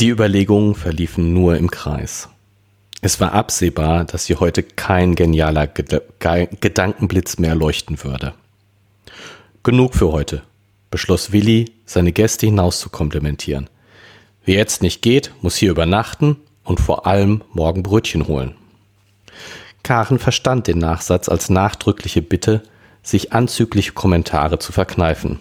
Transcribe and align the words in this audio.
Die 0.00 0.08
Überlegungen 0.08 0.74
verliefen 0.74 1.34
nur 1.34 1.58
im 1.58 1.70
Kreis. 1.70 2.30
Es 3.02 3.20
war 3.20 3.34
absehbar, 3.34 4.06
dass 4.06 4.24
sie 4.24 4.34
heute 4.36 4.62
kein 4.62 5.14
genialer 5.14 5.66
Ged 5.66 6.02
Gedankenblitz 6.18 7.36
mehr 7.36 7.54
leuchten 7.54 8.02
würde. 8.02 8.32
Genug 9.62 9.94
für 9.94 10.10
heute, 10.10 10.42
beschloss 10.90 11.32
Willi, 11.32 11.72
seine 11.84 12.12
Gäste 12.12 12.46
hinaus 12.46 12.80
zu 12.80 12.88
komplimentieren. 12.88 13.68
Wer 14.46 14.54
jetzt 14.54 14.80
nicht 14.80 15.02
geht, 15.02 15.32
muss 15.42 15.56
hier 15.56 15.70
übernachten 15.70 16.36
und 16.64 16.80
vor 16.80 17.06
allem 17.06 17.42
morgen 17.52 17.82
Brötchen 17.82 18.26
holen. 18.26 18.54
Karen 19.82 20.18
verstand 20.18 20.66
den 20.66 20.78
Nachsatz 20.78 21.28
als 21.28 21.50
nachdrückliche 21.50 22.22
Bitte, 22.22 22.62
sich 23.02 23.34
anzügliche 23.34 23.92
Kommentare 23.92 24.58
zu 24.58 24.72
verkneifen. 24.72 25.40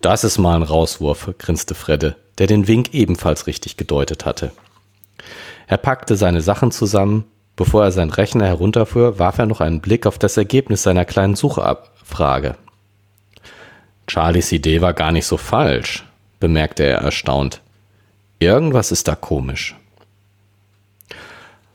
Das 0.00 0.24
ist 0.24 0.38
mal 0.38 0.56
ein 0.56 0.62
Rauswurf, 0.62 1.30
grinste 1.38 1.74
Fredde 1.74 2.16
der 2.38 2.46
den 2.46 2.68
Wink 2.68 2.92
ebenfalls 2.92 3.46
richtig 3.46 3.76
gedeutet 3.76 4.26
hatte. 4.26 4.52
Er 5.66 5.78
packte 5.78 6.16
seine 6.16 6.40
Sachen 6.40 6.70
zusammen. 6.70 7.24
Bevor 7.56 7.84
er 7.84 7.92
seinen 7.92 8.10
Rechner 8.10 8.44
herunterfuhr, 8.44 9.18
warf 9.18 9.38
er 9.38 9.46
noch 9.46 9.62
einen 9.62 9.80
Blick 9.80 10.04
auf 10.04 10.18
das 10.18 10.36
Ergebnis 10.36 10.82
seiner 10.82 11.06
kleinen 11.06 11.36
Suchabfrage. 11.36 12.56
Charlies 14.08 14.52
Idee 14.52 14.82
war 14.82 14.92
gar 14.92 15.10
nicht 15.10 15.26
so 15.26 15.38
falsch, 15.38 16.04
bemerkte 16.38 16.82
er 16.84 16.98
erstaunt. 16.98 17.62
Irgendwas 18.38 18.92
ist 18.92 19.08
da 19.08 19.14
komisch. 19.14 19.74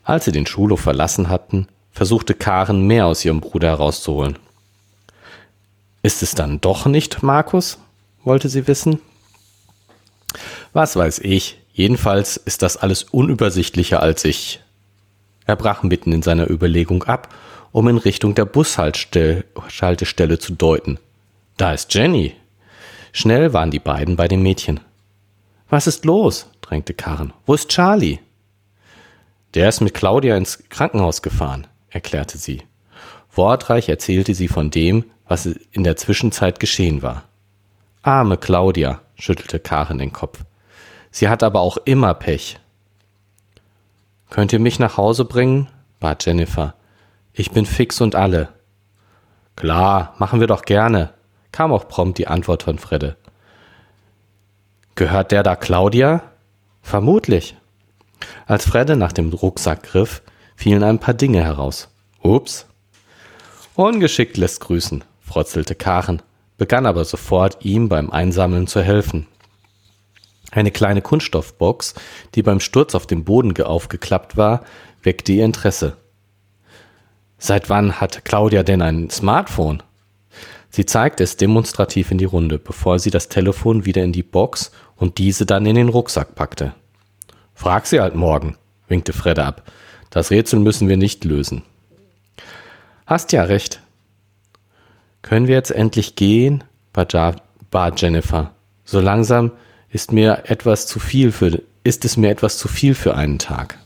Als 0.03 0.25
sie 0.25 0.31
den 0.31 0.45
Schulhof 0.45 0.81
verlassen 0.81 1.29
hatten, 1.29 1.67
versuchte 1.91 2.35
Karen 2.35 2.85
mehr 2.85 3.07
aus 3.07 3.25
ihrem 3.25 3.41
Bruder 3.41 3.69
herauszuholen. 3.69 4.37
Ist 6.03 6.21
es 6.21 6.35
dann 6.35 6.61
doch 6.61 6.85
nicht 6.85 7.23
Markus? 7.23 7.79
Wollte 8.23 8.49
sie 8.49 8.67
wissen. 8.67 8.99
Was 10.73 10.95
weiß 10.95 11.19
ich. 11.19 11.57
Jedenfalls 11.73 12.37
ist 12.37 12.61
das 12.63 12.77
alles 12.77 13.03
unübersichtlicher 13.03 14.01
als 14.01 14.25
ich. 14.25 14.61
Er 15.45 15.55
brach 15.55 15.83
mitten 15.83 16.11
in 16.11 16.21
seiner 16.21 16.49
Überlegung 16.49 17.03
ab, 17.03 17.33
um 17.71 17.87
in 17.87 17.97
Richtung 17.97 18.35
der 18.35 18.45
Bushaltestelle 18.45 20.39
zu 20.39 20.53
deuten. 20.53 20.99
Da 21.57 21.73
ist 21.73 21.93
Jenny. 21.93 22.35
Schnell 23.13 23.53
waren 23.53 23.71
die 23.71 23.79
beiden 23.79 24.15
bei 24.15 24.27
dem 24.27 24.43
Mädchen. 24.43 24.81
Was 25.69 25.87
ist 25.87 26.05
los? 26.05 26.47
drängte 26.61 26.93
Karen. 26.93 27.33
Wo 27.45 27.53
ist 27.53 27.69
Charlie? 27.69 28.19
Der 29.53 29.69
ist 29.69 29.81
mit 29.81 29.93
Claudia 29.93 30.37
ins 30.37 30.63
Krankenhaus 30.69 31.21
gefahren, 31.21 31.67
erklärte 31.89 32.37
sie. 32.37 32.63
Wortreich 33.33 33.89
erzählte 33.89 34.33
sie 34.35 34.47
von 34.47 34.71
dem, 34.71 35.05
was 35.27 35.45
in 35.45 35.83
der 35.83 35.95
Zwischenzeit 35.95 36.59
geschehen 36.59 37.01
war. 37.01 37.23
Arme 38.03 38.37
Claudia, 38.37 39.01
schüttelte 39.15 39.59
Karen 39.59 39.99
den 39.99 40.11
Kopf. 40.11 40.43
Sie 41.11 41.29
hat 41.29 41.43
aber 41.43 41.59
auch 41.59 41.77
immer 41.85 42.15
Pech. 42.15 42.59
Könnt 44.31 44.53
ihr 44.53 44.59
mich 44.59 44.79
nach 44.79 44.97
Hause 44.97 45.25
bringen? 45.25 45.67
bat 45.99 46.25
Jennifer. 46.25 46.73
Ich 47.31 47.51
bin 47.51 47.67
fix 47.67 48.01
und 48.01 48.15
alle. 48.15 48.49
Klar, 49.55 50.15
machen 50.17 50.39
wir 50.39 50.47
doch 50.47 50.63
gerne, 50.63 51.13
kam 51.51 51.71
auch 51.71 51.87
prompt 51.87 52.17
die 52.17 52.27
Antwort 52.27 52.63
von 52.63 52.79
Fredde. 52.79 53.17
Gehört 54.95 55.31
der 55.31 55.43
da 55.43 55.55
Claudia? 55.55 56.23
Vermutlich. 56.81 57.55
Als 58.47 58.65
Fredde 58.65 58.95
nach 58.95 59.11
dem 59.11 59.31
Rucksack 59.31 59.83
griff, 59.83 60.23
fielen 60.55 60.83
ein 60.83 60.99
paar 60.99 61.13
Dinge 61.13 61.43
heraus. 61.43 61.89
Ups. 62.23 62.65
Ungeschickt 63.75 64.37
lässt 64.37 64.61
grüßen, 64.61 65.03
frotzelte 65.21 65.75
Karen, 65.75 66.23
begann 66.61 66.85
aber 66.85 67.05
sofort, 67.05 67.65
ihm 67.65 67.89
beim 67.89 68.11
Einsammeln 68.11 68.67
zu 68.67 68.83
helfen. 68.83 69.25
Eine 70.51 70.69
kleine 70.69 71.01
Kunststoffbox, 71.01 71.95
die 72.35 72.43
beim 72.43 72.59
Sturz 72.59 72.93
auf 72.93 73.07
dem 73.07 73.23
Boden 73.23 73.59
aufgeklappt 73.59 74.37
war, 74.37 74.63
weckte 75.01 75.31
ihr 75.31 75.43
Interesse. 75.43 75.97
Seit 77.39 77.71
wann 77.71 77.99
hat 77.99 78.25
Claudia 78.25 78.61
denn 78.61 78.83
ein 78.83 79.09
Smartphone? 79.09 79.81
Sie 80.69 80.85
zeigte 80.85 81.23
es 81.23 81.35
demonstrativ 81.35 82.11
in 82.11 82.19
die 82.19 82.25
Runde, 82.25 82.59
bevor 82.59 82.99
sie 82.99 83.09
das 83.09 83.27
Telefon 83.27 83.87
wieder 83.87 84.03
in 84.03 84.13
die 84.13 84.21
Box 84.21 84.71
und 84.95 85.17
diese 85.17 85.47
dann 85.47 85.65
in 85.65 85.73
den 85.73 85.89
Rucksack 85.89 86.35
packte. 86.35 86.75
Frag 87.55 87.87
sie 87.87 87.99
halt 87.99 88.13
morgen, 88.13 88.55
winkte 88.87 89.13
Fredde 89.13 89.45
ab. 89.45 89.63
Das 90.11 90.29
Rätsel 90.29 90.59
müssen 90.59 90.87
wir 90.87 90.97
nicht 90.97 91.25
lösen. 91.25 91.63
Hast 93.07 93.31
ja 93.31 93.45
recht. 93.45 93.81
Können 95.21 95.47
wir 95.47 95.55
jetzt 95.55 95.71
endlich 95.71 96.15
gehen? 96.15 96.63
bat 96.93 98.01
Jennifer. 98.01 98.51
So 98.83 98.99
langsam 98.99 99.51
ist 99.89 100.11
mir 100.11 100.43
etwas 100.45 100.87
zu 100.87 100.99
viel 100.99 101.31
für, 101.31 101.61
ist 101.83 102.05
es 102.05 102.17
mir 102.17 102.29
etwas 102.29 102.57
zu 102.57 102.67
viel 102.67 102.95
für 102.95 103.15
einen 103.15 103.39
Tag. 103.39 103.77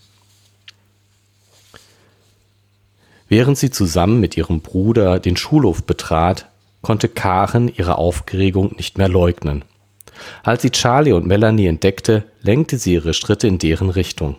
Während 3.28 3.58
sie 3.58 3.72
zusammen 3.72 4.20
mit 4.20 4.38
ihrem 4.38 4.62
Bruder 4.62 5.20
den 5.20 5.36
Schulhof 5.36 5.84
betrat, 5.84 6.48
konnte 6.82 7.10
Karen 7.10 7.68
ihre 7.68 7.98
Aufregung 7.98 8.76
nicht 8.78 8.98
mehr 8.98 9.10
leugnen. 9.10 9.66
Als 10.44 10.62
sie 10.62 10.70
Charlie 10.70 11.12
und 11.12 11.26
Melanie 11.26 11.68
entdeckte, 11.68 12.24
lenkte 12.42 12.78
sie 12.78 12.94
ihre 12.94 13.14
Schritte 13.14 13.48
in 13.48 13.58
deren 13.58 13.90
Richtung. 13.90 14.38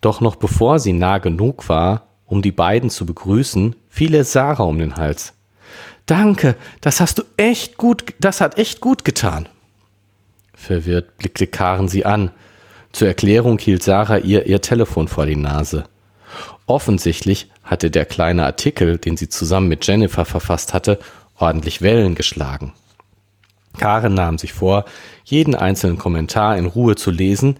Doch 0.00 0.20
noch 0.20 0.36
bevor 0.36 0.78
sie 0.78 0.92
nah 0.92 1.18
genug 1.18 1.68
war, 1.68 2.06
um 2.26 2.42
die 2.42 2.52
beiden 2.52 2.90
zu 2.90 3.04
begrüßen, 3.04 3.74
fiel 3.88 4.14
ihr 4.14 4.24
Sarah 4.24 4.64
um 4.64 4.78
den 4.78 4.96
Hals. 4.96 5.34
Danke, 6.06 6.56
das 6.80 7.00
hast 7.00 7.18
du 7.18 7.22
echt 7.36 7.78
gut, 7.78 8.04
das 8.20 8.40
hat 8.40 8.58
echt 8.58 8.80
gut 8.80 9.04
getan. 9.04 9.48
Verwirrt 10.54 11.16
blickte 11.18 11.46
Karen 11.46 11.88
sie 11.88 12.04
an. 12.04 12.30
Zur 12.92 13.08
Erklärung 13.08 13.58
hielt 13.58 13.82
Sarah 13.82 14.18
ihr 14.18 14.46
ihr 14.46 14.60
Telefon 14.60 15.08
vor 15.08 15.26
die 15.26 15.36
Nase. 15.36 15.84
Offensichtlich 16.66 17.50
hatte 17.62 17.90
der 17.90 18.04
kleine 18.04 18.44
Artikel, 18.44 18.98
den 18.98 19.16
sie 19.16 19.28
zusammen 19.28 19.68
mit 19.68 19.86
Jennifer 19.86 20.24
verfasst 20.24 20.74
hatte, 20.74 20.98
ordentlich 21.38 21.82
Wellen 21.82 22.14
geschlagen. 22.14 22.72
Karen 23.78 24.14
nahm 24.14 24.38
sich 24.38 24.52
vor, 24.52 24.84
jeden 25.24 25.54
einzelnen 25.54 25.98
Kommentar 25.98 26.56
in 26.56 26.66
Ruhe 26.66 26.94
zu 26.94 27.10
lesen, 27.10 27.58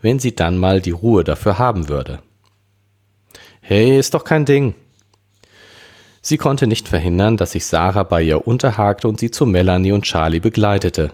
wenn 0.00 0.18
sie 0.18 0.36
dann 0.36 0.58
mal 0.58 0.80
die 0.80 0.92
Ruhe 0.92 1.24
dafür 1.24 1.58
haben 1.58 1.88
würde. 1.88 2.20
Hey, 3.60 3.98
ist 3.98 4.14
doch 4.14 4.24
kein 4.24 4.44
Ding. 4.44 4.74
Sie 6.26 6.38
konnte 6.38 6.66
nicht 6.66 6.88
verhindern, 6.88 7.36
dass 7.36 7.52
sich 7.52 7.66
Sarah 7.66 8.02
bei 8.02 8.20
ihr 8.20 8.48
unterhakte 8.48 9.06
und 9.06 9.20
sie 9.20 9.30
zu 9.30 9.46
Melanie 9.46 9.92
und 9.92 10.02
Charlie 10.02 10.40
begleitete. 10.40 11.12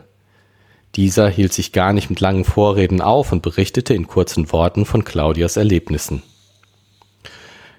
Dieser 0.95 1.28
hielt 1.28 1.53
sich 1.53 1.73
gar 1.73 1.93
nicht 1.93 2.09
mit 2.09 2.21
langen 2.21 2.47
Vorreden 2.47 3.03
auf 3.03 3.31
und 3.31 3.43
berichtete 3.43 3.93
in 3.93 4.06
kurzen 4.06 4.50
Worten 4.53 4.87
von 4.87 5.05
Claudias 5.05 5.59
Erlebnissen. 5.59 6.23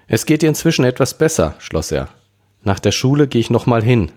Es 0.06 0.26
geht 0.26 0.44
ihr 0.44 0.48
inzwischen 0.48 0.84
etwas 0.84 1.18
besser, 1.18 1.56
schloss 1.58 1.90
er. 1.90 2.08
Nach 2.62 2.78
der 2.78 2.92
Schule 2.92 3.26
gehe 3.26 3.40
ich 3.40 3.50
noch 3.50 3.66
mal 3.66 3.82
hin. 3.82 4.12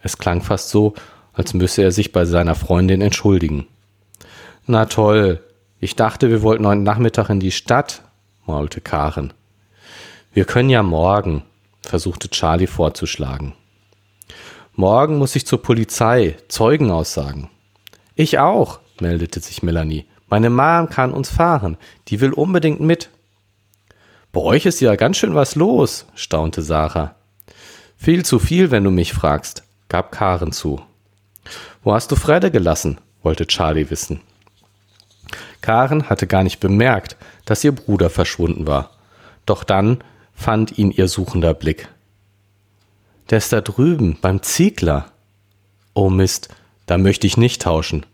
Es 0.00 0.18
klang 0.18 0.40
fast 0.40 0.68
so, 0.70 0.94
als 1.32 1.54
müsse 1.54 1.82
er 1.82 1.90
sich 1.90 2.12
bei 2.12 2.24
seiner 2.24 2.54
Freundin 2.54 3.00
entschuldigen. 3.00 3.66
Na 4.68 4.84
toll, 4.84 5.42
ich 5.80 5.96
dachte, 5.96 6.30
wir 6.30 6.42
wollten 6.42 6.68
heute 6.68 6.82
Nachmittag 6.82 7.30
in 7.30 7.40
die 7.40 7.50
Stadt, 7.50 8.02
maulte 8.46 8.80
Karen. 8.80 9.32
Wir 10.32 10.44
können 10.44 10.70
ja 10.70 10.84
morgen, 10.84 11.42
versuchte 11.86 12.30
Charlie 12.30 12.66
vorzuschlagen. 12.66 13.54
Morgen 14.74 15.18
muss 15.18 15.36
ich 15.36 15.46
zur 15.46 15.62
Polizei, 15.62 16.36
Zeugen 16.48 16.90
aussagen. 16.90 17.50
Ich 18.14 18.38
auch, 18.38 18.80
meldete 19.00 19.40
sich 19.40 19.62
Melanie. 19.62 20.06
Meine 20.28 20.50
Mom 20.50 20.88
kann 20.88 21.12
uns 21.12 21.30
fahren. 21.30 21.76
Die 22.08 22.20
will 22.20 22.32
unbedingt 22.32 22.80
mit. 22.80 23.10
Bei 24.32 24.40
euch 24.40 24.66
ist 24.66 24.80
ja 24.80 24.96
ganz 24.96 25.16
schön 25.16 25.34
was 25.34 25.54
los, 25.54 26.06
staunte 26.16 26.62
Sarah. 26.62 27.14
Viel 27.96 28.24
zu 28.24 28.38
viel, 28.38 28.70
wenn 28.70 28.82
du 28.82 28.90
mich 28.90 29.12
fragst, 29.12 29.62
gab 29.88 30.10
Karen 30.10 30.52
zu. 30.52 30.82
Wo 31.82 31.94
hast 31.94 32.10
du 32.10 32.16
Fredde 32.16 32.50
gelassen? 32.50 32.98
wollte 33.22 33.46
Charlie 33.46 33.90
wissen. 33.90 34.20
Karen 35.60 36.10
hatte 36.10 36.26
gar 36.26 36.42
nicht 36.42 36.60
bemerkt, 36.60 37.16
dass 37.44 37.64
ihr 37.64 37.72
Bruder 37.72 38.10
verschwunden 38.10 38.66
war. 38.66 38.90
Doch 39.46 39.64
dann 39.64 40.02
fand 40.34 40.78
ihn 40.78 40.90
ihr 40.90 41.08
suchender 41.08 41.54
Blick. 41.54 41.88
Der 43.30 43.38
ist 43.38 43.52
da 43.52 43.60
drüben, 43.60 44.18
beim 44.20 44.42
Ziegler. 44.42 45.06
Oh 45.94 46.10
Mist, 46.10 46.48
da 46.86 46.98
möchte 46.98 47.26
ich 47.26 47.36
nicht 47.36 47.62
tauschen. 47.62 48.04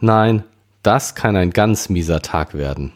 Nein, 0.00 0.44
das 0.82 1.14
kann 1.14 1.36
ein 1.36 1.50
ganz 1.50 1.88
mieser 1.88 2.22
Tag 2.22 2.54
werden. 2.54 2.92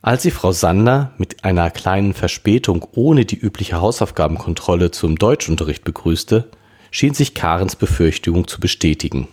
Als 0.00 0.22
sie 0.22 0.30
Frau 0.30 0.52
Sander 0.52 1.12
mit 1.18 1.44
einer 1.44 1.70
kleinen 1.70 2.14
Verspätung 2.14 2.86
ohne 2.92 3.24
die 3.24 3.36
übliche 3.36 3.80
Hausaufgabenkontrolle 3.80 4.90
zum 4.90 5.16
Deutschunterricht 5.16 5.84
begrüßte, 5.84 6.48
schien 6.90 7.14
sich 7.14 7.34
Karens 7.34 7.76
Befürchtung 7.76 8.46
zu 8.46 8.60
bestätigen. 8.60 9.28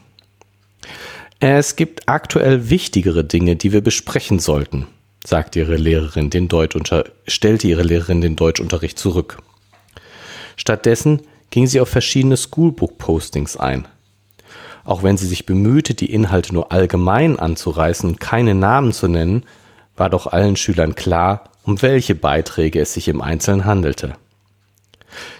Es 1.39 1.75
gibt 1.75 2.09
aktuell 2.09 2.69
wichtigere 2.69 3.23
Dinge, 3.23 3.55
die 3.55 3.71
wir 3.71 3.81
besprechen 3.81 4.39
sollten, 4.39 4.87
sagte 5.25 5.59
ihre 5.59 5.75
Lehrerin 5.75 6.29
den 6.29 6.47
Deutschunter 6.47 7.05
stellte 7.27 7.67
ihre 7.67 7.83
Lehrerin 7.83 8.21
den 8.21 8.35
Deutschunterricht 8.35 8.99
zurück. 8.99 9.39
Stattdessen 10.55 11.21
ging 11.49 11.67
sie 11.67 11.79
auf 11.79 11.89
verschiedene 11.89 12.37
Schoolbook-Postings 12.37 13.57
ein. 13.57 13.87
Auch 14.83 15.03
wenn 15.03 15.17
sie 15.17 15.27
sich 15.27 15.45
bemühte, 15.45 15.95
die 15.95 16.11
Inhalte 16.11 16.53
nur 16.53 16.71
allgemein 16.71 17.39
anzureißen 17.39 18.09
und 18.09 18.19
keine 18.19 18.53
Namen 18.53 18.93
zu 18.93 19.07
nennen, 19.07 19.43
war 19.97 20.09
doch 20.09 20.27
allen 20.27 20.55
Schülern 20.55 20.95
klar, 20.95 21.49
um 21.63 21.81
welche 21.81 22.13
Beiträge 22.13 22.79
es 22.79 22.93
sich 22.93 23.07
im 23.07 23.21
Einzelnen 23.21 23.65
handelte. 23.65 24.13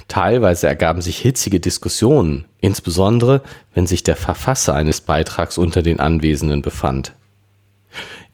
Teilweise 0.08 0.68
ergaben 0.68 1.02
sich 1.02 1.18
hitzige 1.20 1.60
Diskussionen, 1.60 2.46
insbesondere 2.60 3.42
wenn 3.74 3.88
sich 3.88 4.04
der 4.04 4.16
Verfasser 4.16 4.74
eines 4.74 5.02
Beitrags 5.02 5.58
unter 5.58 5.82
den 5.82 6.00
Anwesenden 6.00 6.62
befand. 6.62 7.14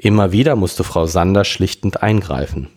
Immer 0.03 0.31
wieder 0.31 0.55
musste 0.55 0.83
Frau 0.83 1.05
Sander 1.05 1.45
schlichtend 1.45 2.01
eingreifen. 2.01 2.69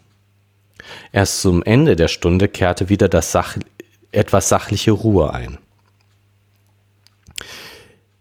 Erst 1.10 1.40
zum 1.40 1.62
Ende 1.62 1.96
der 1.96 2.08
Stunde 2.08 2.48
kehrte 2.48 2.90
wieder 2.90 3.08
das 3.08 3.32
Sach 3.32 3.56
etwas 4.12 4.50
sachliche 4.50 4.90
Ruhe 4.92 5.32
ein. 5.32 5.56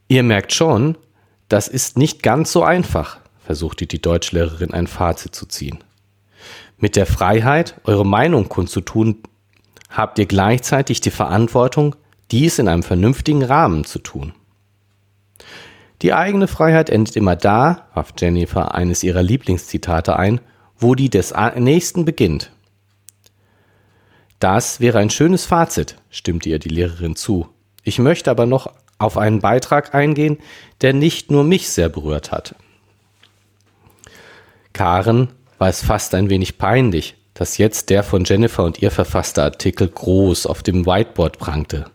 Ihr 0.07 0.23
merkt 0.23 0.53
schon, 0.53 0.97
das 1.49 1.67
ist 1.67 1.97
nicht 1.97 2.23
ganz 2.23 2.53
so 2.53 2.63
einfach, 2.63 3.19
versuchte 3.43 3.87
die 3.87 4.01
Deutschlehrerin 4.01 4.73
ein 4.73 4.87
Fazit 4.87 5.35
zu 5.35 5.47
ziehen. 5.47 5.83
Mit 6.77 6.95
der 6.95 7.05
Freiheit, 7.05 7.81
eure 7.83 8.05
Meinung 8.05 8.47
kundzutun, 8.47 9.21
habt 9.89 10.17
ihr 10.17 10.27
gleichzeitig 10.27 11.01
die 11.01 11.11
Verantwortung, 11.11 11.97
dies 12.31 12.57
in 12.57 12.69
einem 12.69 12.83
vernünftigen 12.83 13.43
Rahmen 13.43 13.83
zu 13.83 13.99
tun. 13.99 14.31
Die 16.03 16.13
eigene 16.13 16.49
Freiheit 16.49 16.89
endet 16.89 17.15
immer 17.15 17.37
da, 17.37 17.87
warf 17.93 18.13
Jennifer 18.19 18.75
eines 18.75 19.03
ihrer 19.03 19.23
Lieblingszitate 19.23 20.17
ein, 20.17 20.41
wo 20.77 20.95
die 20.95 21.09
des 21.09 21.33
Nächsten 21.55 22.03
beginnt. 22.03 22.51
Das 24.39 24.81
wäre 24.81 24.99
ein 24.99 25.09
schönes 25.09 25.45
Fazit, 25.45 25.95
stimmte 26.09 26.49
ihr 26.49 26.59
die 26.59 26.67
Lehrerin 26.67 27.15
zu. 27.15 27.47
Ich 27.83 27.99
möchte 27.99 28.29
aber 28.29 28.45
noch 28.45 28.73
auf 28.97 29.17
einen 29.17 29.39
Beitrag 29.39 29.95
eingehen, 29.95 30.39
der 30.81 30.91
nicht 30.91 31.31
nur 31.31 31.45
mich 31.45 31.69
sehr 31.69 31.87
berührt 31.87 32.33
hat. 32.33 32.55
Karen 34.73 35.29
war 35.57 35.69
es 35.69 35.81
fast 35.81 36.15
ein 36.15 36.29
wenig 36.29 36.57
peinlich, 36.57 37.15
dass 37.33 37.57
jetzt 37.57 37.89
der 37.89 38.03
von 38.03 38.25
Jennifer 38.25 38.65
und 38.65 38.81
ihr 38.81 38.91
verfasste 38.91 39.41
Artikel 39.41 39.87
groß 39.87 40.47
auf 40.47 40.63
dem 40.63 40.85
Whiteboard 40.85 41.39
prangte. 41.39 41.85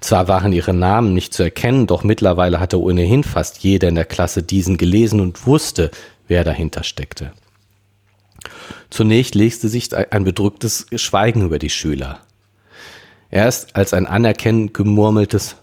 Zwar 0.00 0.28
waren 0.28 0.52
ihre 0.52 0.74
Namen 0.74 1.14
nicht 1.14 1.34
zu 1.34 1.42
erkennen, 1.42 1.86
doch 1.86 2.04
mittlerweile 2.04 2.60
hatte 2.60 2.80
ohnehin 2.80 3.24
fast 3.24 3.58
jeder 3.58 3.88
in 3.88 3.94
der 3.94 4.04
Klasse 4.04 4.42
diesen 4.42 4.76
gelesen 4.76 5.20
und 5.20 5.46
wusste, 5.46 5.90
wer 6.28 6.44
dahinter 6.44 6.82
steckte. 6.82 7.32
Zunächst 8.90 9.34
legte 9.34 9.68
sich 9.68 9.94
ein 9.94 10.24
bedrücktes 10.24 10.86
Schweigen 10.94 11.42
über 11.42 11.58
die 11.58 11.70
Schüler. 11.70 12.20
Erst 13.30 13.74
als 13.74 13.92
ein 13.92 14.06
anerkennend 14.06 14.74
gemurmeltes 14.74 15.56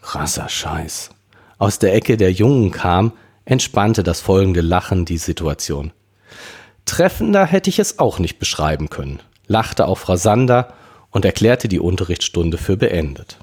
krasser 0.00 0.48
Scheiß 0.48 1.10
aus 1.58 1.78
der 1.78 1.94
Ecke 1.94 2.16
der 2.16 2.32
Jungen 2.32 2.70
kam, 2.70 3.12
entspannte 3.44 4.02
das 4.02 4.20
folgende 4.20 4.60
Lachen 4.60 5.04
die 5.04 5.18
Situation. 5.18 5.92
Treffender 6.84 7.44
hätte 7.44 7.70
ich 7.70 7.78
es 7.78 7.98
auch 7.98 8.18
nicht 8.18 8.38
beschreiben 8.38 8.90
können, 8.90 9.20
lachte 9.46 9.86
auch 9.86 9.98
Frau 9.98 10.16
Sander 10.16 10.72
und 11.10 11.24
erklärte 11.24 11.68
die 11.68 11.80
Unterrichtsstunde 11.80 12.58
für 12.58 12.76
beendet. 12.76 13.38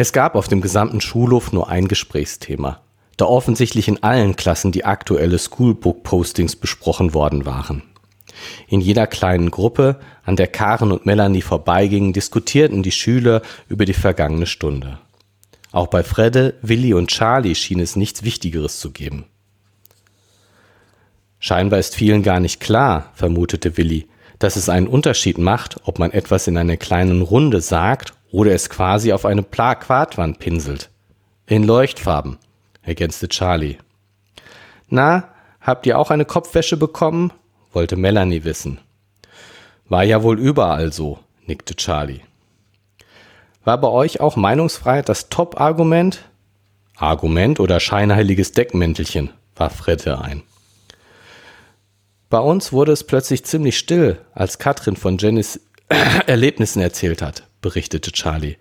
Es 0.00 0.12
gab 0.12 0.36
auf 0.36 0.46
dem 0.46 0.60
gesamten 0.60 1.00
Schulhof 1.00 1.50
nur 1.50 1.68
ein 1.70 1.88
Gesprächsthema, 1.88 2.82
da 3.16 3.24
offensichtlich 3.24 3.88
in 3.88 4.00
allen 4.00 4.36
Klassen 4.36 4.70
die 4.70 4.84
aktuelle 4.84 5.40
Schoolbook-Postings 5.40 6.54
besprochen 6.54 7.14
worden 7.14 7.46
waren. 7.46 7.82
In 8.68 8.80
jeder 8.80 9.08
kleinen 9.08 9.50
Gruppe, 9.50 9.98
an 10.22 10.36
der 10.36 10.46
Karen 10.46 10.92
und 10.92 11.04
Melanie 11.04 11.42
vorbeigingen, 11.42 12.12
diskutierten 12.12 12.84
die 12.84 12.92
Schüler 12.92 13.42
über 13.68 13.86
die 13.86 13.92
vergangene 13.92 14.46
Stunde. 14.46 15.00
Auch 15.72 15.88
bei 15.88 16.04
Fredde, 16.04 16.54
Willi 16.62 16.94
und 16.94 17.10
Charlie 17.10 17.56
schien 17.56 17.80
es 17.80 17.96
nichts 17.96 18.22
Wichtigeres 18.22 18.78
zu 18.78 18.92
geben. 18.92 19.24
Scheinbar 21.40 21.80
ist 21.80 21.96
vielen 21.96 22.22
gar 22.22 22.38
nicht 22.38 22.60
klar, 22.60 23.10
vermutete 23.14 23.76
Willi, 23.76 24.06
dass 24.38 24.54
es 24.54 24.68
einen 24.68 24.86
Unterschied 24.86 25.38
macht, 25.38 25.80
ob 25.82 25.98
man 25.98 26.12
etwas 26.12 26.46
in 26.46 26.56
einer 26.56 26.76
kleinen 26.76 27.22
Runde 27.22 27.60
sagt 27.60 28.12
oder 28.30 28.52
es 28.52 28.70
quasi 28.70 29.12
auf 29.12 29.24
eine 29.24 29.42
Plakatwand 29.42 30.38
pinselt. 30.38 30.90
In 31.46 31.64
Leuchtfarben, 31.64 32.38
ergänzte 32.82 33.28
Charlie. 33.28 33.78
Na, 34.88 35.28
habt 35.60 35.86
ihr 35.86 35.98
auch 35.98 36.10
eine 36.10 36.24
Kopfwäsche 36.24 36.76
bekommen? 36.76 37.32
wollte 37.72 37.96
Melanie 37.96 38.44
wissen. 38.44 38.78
War 39.88 40.02
ja 40.02 40.22
wohl 40.22 40.38
überall 40.38 40.92
so, 40.92 41.18
nickte 41.46 41.76
Charlie. 41.76 42.20
War 43.64 43.78
bei 43.78 43.88
euch 43.88 44.20
auch 44.20 44.36
Meinungsfreiheit 44.36 45.08
das 45.08 45.28
Top-Argument? 45.28 46.24
Argument 46.96 47.60
oder 47.60 47.80
scheinheiliges 47.80 48.52
Deckmäntelchen, 48.52 49.30
warf 49.54 49.76
Fredde 49.76 50.20
ein. 50.20 50.42
Bei 52.30 52.40
uns 52.40 52.72
wurde 52.72 52.92
es 52.92 53.04
plötzlich 53.04 53.44
ziemlich 53.44 53.78
still, 53.78 54.18
als 54.34 54.58
Katrin 54.58 54.96
von 54.96 55.16
Jennys 55.16 55.60
Erlebnissen 56.26 56.82
erzählt 56.82 57.22
hat, 57.22 57.47
berichtete 57.60 58.12
Charlie. 58.12 58.56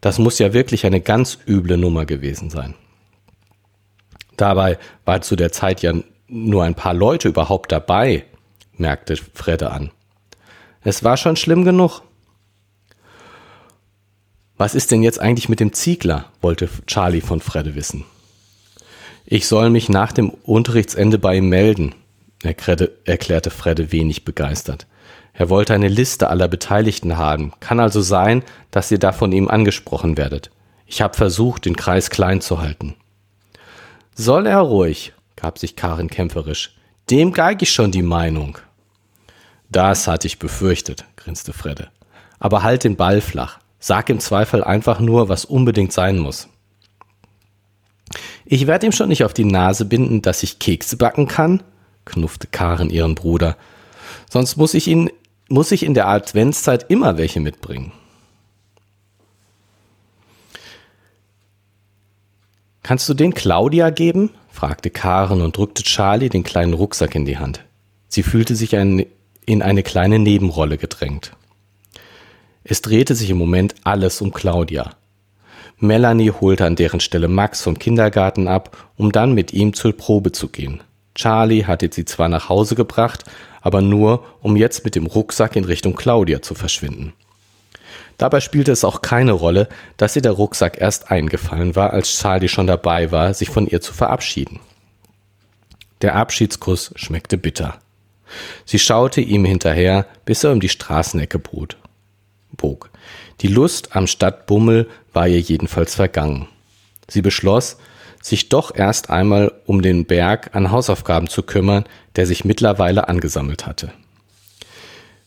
Das 0.00 0.18
muss 0.18 0.38
ja 0.38 0.52
wirklich 0.52 0.86
eine 0.86 1.00
ganz 1.00 1.38
üble 1.46 1.76
Nummer 1.76 2.06
gewesen 2.06 2.50
sein. 2.50 2.74
Dabei 4.36 4.78
war 5.04 5.22
zu 5.22 5.36
der 5.36 5.52
Zeit 5.52 5.82
ja 5.82 5.94
nur 6.28 6.64
ein 6.64 6.74
paar 6.74 6.94
Leute 6.94 7.28
überhaupt 7.28 7.72
dabei, 7.72 8.24
merkte 8.76 9.16
Fredde 9.16 9.70
an. 9.70 9.90
Es 10.82 11.04
war 11.04 11.16
schon 11.16 11.36
schlimm 11.36 11.64
genug. 11.64 12.02
Was 14.56 14.74
ist 14.74 14.90
denn 14.90 15.02
jetzt 15.02 15.20
eigentlich 15.20 15.48
mit 15.48 15.60
dem 15.60 15.72
Ziegler? 15.72 16.30
wollte 16.40 16.68
Charlie 16.86 17.20
von 17.20 17.40
Fredde 17.40 17.74
wissen. 17.74 18.04
Ich 19.26 19.48
soll 19.48 19.70
mich 19.70 19.88
nach 19.88 20.12
dem 20.12 20.28
Unterrichtsende 20.30 21.18
bei 21.18 21.36
ihm 21.36 21.48
melden, 21.48 21.94
erklärte 22.42 23.50
Fredde 23.50 23.90
wenig 23.90 24.24
begeistert. 24.24 24.86
Er 25.34 25.50
wollte 25.50 25.74
eine 25.74 25.88
Liste 25.88 26.30
aller 26.30 26.48
Beteiligten 26.48 27.18
haben. 27.18 27.52
Kann 27.60 27.80
also 27.80 28.00
sein, 28.00 28.44
dass 28.70 28.90
ihr 28.90 28.98
da 28.98 29.12
von 29.12 29.32
ihm 29.32 29.48
angesprochen 29.48 30.16
werdet. 30.16 30.50
Ich 30.86 31.02
habe 31.02 31.14
versucht, 31.14 31.64
den 31.64 31.76
Kreis 31.76 32.08
klein 32.08 32.40
zu 32.40 32.60
halten. 32.60 32.94
Soll 34.14 34.46
er 34.46 34.60
ruhig, 34.60 35.12
gab 35.34 35.58
sich 35.58 35.74
Karin 35.74 36.08
kämpferisch. 36.08 36.76
Dem 37.10 37.32
geige 37.32 37.64
ich 37.64 37.72
schon 37.72 37.90
die 37.90 38.02
Meinung. 38.02 38.58
Das 39.70 40.06
hatte 40.06 40.28
ich 40.28 40.38
befürchtet, 40.38 41.04
grinste 41.16 41.52
Fredde. 41.52 41.88
Aber 42.38 42.62
halt 42.62 42.84
den 42.84 42.96
Ball 42.96 43.20
flach. 43.20 43.58
Sag 43.80 44.08
im 44.08 44.20
Zweifel 44.20 44.62
einfach 44.62 45.00
nur, 45.00 45.28
was 45.28 45.44
unbedingt 45.44 45.92
sein 45.92 46.18
muss. 46.18 46.48
Ich 48.46 48.66
werde 48.66 48.86
ihm 48.86 48.92
schon 48.92 49.08
nicht 49.08 49.24
auf 49.24 49.34
die 49.34 49.44
Nase 49.44 49.84
binden, 49.84 50.22
dass 50.22 50.42
ich 50.42 50.58
Kekse 50.58 50.96
backen 50.96 51.26
kann, 51.26 51.62
knuffte 52.04 52.46
Karen 52.46 52.88
ihren 52.88 53.14
Bruder. 53.14 53.56
Sonst 54.30 54.56
muss 54.56 54.74
ich 54.74 54.86
ihn, 54.86 55.10
muss 55.48 55.72
ich 55.72 55.82
in 55.82 55.94
der 55.94 56.08
Adventszeit 56.08 56.86
immer 56.88 57.18
welche 57.18 57.40
mitbringen. 57.40 57.92
Kannst 62.82 63.08
du 63.08 63.14
den 63.14 63.34
Claudia 63.34 63.90
geben? 63.90 64.30
fragte 64.50 64.90
Karen 64.90 65.40
und 65.40 65.56
drückte 65.56 65.82
Charlie 65.82 66.28
den 66.28 66.44
kleinen 66.44 66.74
Rucksack 66.74 67.14
in 67.14 67.24
die 67.24 67.38
Hand. 67.38 67.64
Sie 68.08 68.22
fühlte 68.22 68.54
sich 68.54 68.76
ein, 68.76 69.06
in 69.46 69.62
eine 69.62 69.82
kleine 69.82 70.18
Nebenrolle 70.18 70.78
gedrängt. 70.78 71.32
Es 72.62 72.82
drehte 72.82 73.14
sich 73.14 73.30
im 73.30 73.38
Moment 73.38 73.74
alles 73.84 74.20
um 74.20 74.32
Claudia. 74.32 74.96
Melanie 75.78 76.30
holte 76.30 76.64
an 76.64 76.76
deren 76.76 77.00
Stelle 77.00 77.28
Max 77.28 77.62
vom 77.62 77.78
Kindergarten 77.78 78.48
ab, 78.48 78.76
um 78.96 79.12
dann 79.12 79.32
mit 79.32 79.52
ihm 79.52 79.72
zur 79.74 79.92
Probe 79.92 80.32
zu 80.32 80.48
gehen. 80.48 80.82
Charlie 81.14 81.64
hatte 81.64 81.88
sie 81.92 82.04
zwar 82.04 82.28
nach 82.28 82.48
Hause 82.48 82.74
gebracht, 82.74 83.24
aber 83.60 83.80
nur, 83.80 84.24
um 84.42 84.56
jetzt 84.56 84.84
mit 84.84 84.94
dem 84.94 85.06
Rucksack 85.06 85.56
in 85.56 85.64
Richtung 85.64 85.94
Claudia 85.94 86.42
zu 86.42 86.54
verschwinden. 86.54 87.12
Dabei 88.18 88.40
spielte 88.40 88.72
es 88.72 88.84
auch 88.84 89.02
keine 89.02 89.32
Rolle, 89.32 89.68
dass 89.96 90.14
ihr 90.16 90.22
der 90.22 90.32
Rucksack 90.32 90.80
erst 90.80 91.10
eingefallen 91.10 91.74
war, 91.74 91.92
als 91.92 92.18
Charlie 92.18 92.48
schon 92.48 92.66
dabei 92.66 93.10
war, 93.10 93.34
sich 93.34 93.48
von 93.48 93.66
ihr 93.66 93.80
zu 93.80 93.92
verabschieden. 93.92 94.60
Der 96.02 96.14
Abschiedskuss 96.16 96.92
schmeckte 96.96 97.38
bitter. 97.38 97.78
Sie 98.64 98.78
schaute 98.78 99.20
ihm 99.20 99.44
hinterher, 99.44 100.06
bis 100.24 100.44
er 100.44 100.52
um 100.52 100.60
die 100.60 100.68
Straßenecke 100.68 101.38
bot. 101.38 101.76
bog. 102.56 102.90
Die 103.40 103.48
Lust 103.48 103.96
am 103.96 104.06
Stadtbummel 104.06 104.88
war 105.12 105.28
ihr 105.28 105.40
jedenfalls 105.40 105.94
vergangen. 105.94 106.48
Sie 107.08 107.22
beschloss, 107.22 107.78
sich 108.24 108.48
doch 108.48 108.74
erst 108.74 109.10
einmal 109.10 109.52
um 109.66 109.82
den 109.82 110.06
Berg 110.06 110.56
an 110.56 110.70
Hausaufgaben 110.70 111.28
zu 111.28 111.42
kümmern, 111.42 111.84
der 112.16 112.26
sich 112.26 112.46
mittlerweile 112.46 113.06
angesammelt 113.06 113.66
hatte. 113.66 113.92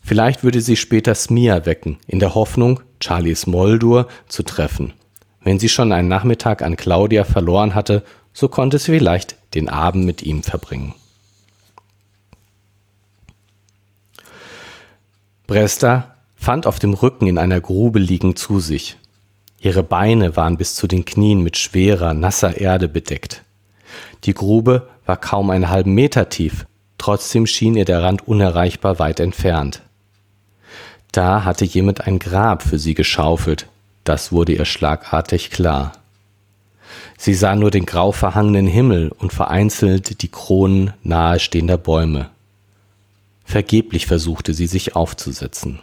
Vielleicht 0.01 0.43
würde 0.43 0.61
sie 0.61 0.75
später 0.75 1.13
Smia 1.13 1.67
wecken, 1.67 1.99
in 2.07 2.17
der 2.17 2.33
Hoffnung, 2.33 2.79
Charlies 2.99 3.45
Moldur 3.45 4.07
zu 4.27 4.41
treffen. 4.41 4.93
Wenn 5.41 5.59
sie 5.59 5.69
schon 5.69 5.91
einen 5.91 6.07
Nachmittag 6.07 6.63
an 6.63 6.75
Claudia 6.75 7.23
verloren 7.23 7.75
hatte, 7.75 8.03
so 8.33 8.47
konnte 8.47 8.79
sie 8.79 8.97
vielleicht 8.97 9.35
den 9.53 9.69
Abend 9.69 10.03
mit 10.03 10.23
ihm 10.23 10.41
verbringen. 10.41 10.95
Bresta 15.45 16.15
fand 16.35 16.65
auf 16.65 16.79
dem 16.79 16.95
Rücken 16.95 17.27
in 17.27 17.37
einer 17.37 17.61
Grube 17.61 17.99
liegend 17.99 18.39
zu 18.39 18.59
sich. 18.59 18.97
Ihre 19.59 19.83
Beine 19.83 20.35
waren 20.35 20.57
bis 20.57 20.75
zu 20.75 20.87
den 20.87 21.05
Knien 21.05 21.41
mit 21.41 21.57
schwerer, 21.57 22.13
nasser 22.13 22.57
Erde 22.57 22.87
bedeckt. 22.87 23.43
Die 24.23 24.33
Grube 24.33 24.87
war 25.05 25.17
kaum 25.17 25.49
einen 25.49 25.69
halben 25.69 25.93
Meter 25.93 26.29
tief, 26.29 26.65
trotzdem 26.97 27.47
schien 27.47 27.75
ihr 27.75 27.85
der 27.85 28.03
Rand 28.03 28.27
unerreichbar 28.27 28.99
weit 28.99 29.19
entfernt. 29.19 29.81
Da 31.11 31.43
hatte 31.45 31.65
jemand 31.65 32.05
ein 32.05 32.19
Grab 32.19 32.61
für 32.61 32.77
sie 32.77 32.93
geschaufelt, 32.93 33.67
das 34.03 34.31
wurde 34.31 34.53
ihr 34.53 34.65
schlagartig 34.65 35.49
klar. 35.49 35.93
Sie 37.17 37.33
sah 37.33 37.55
nur 37.55 37.71
den 37.71 37.85
grau 37.85 38.11
verhangenen 38.11 38.67
Himmel 38.67 39.09
und 39.09 39.33
vereinzelt 39.33 40.21
die 40.21 40.27
Kronen 40.27 40.93
nahestehender 41.03 41.77
Bäume. 41.77 42.29
Vergeblich 43.43 44.05
versuchte 44.05 44.53
sie 44.53 44.67
sich 44.67 44.95
aufzusetzen. 44.95 45.79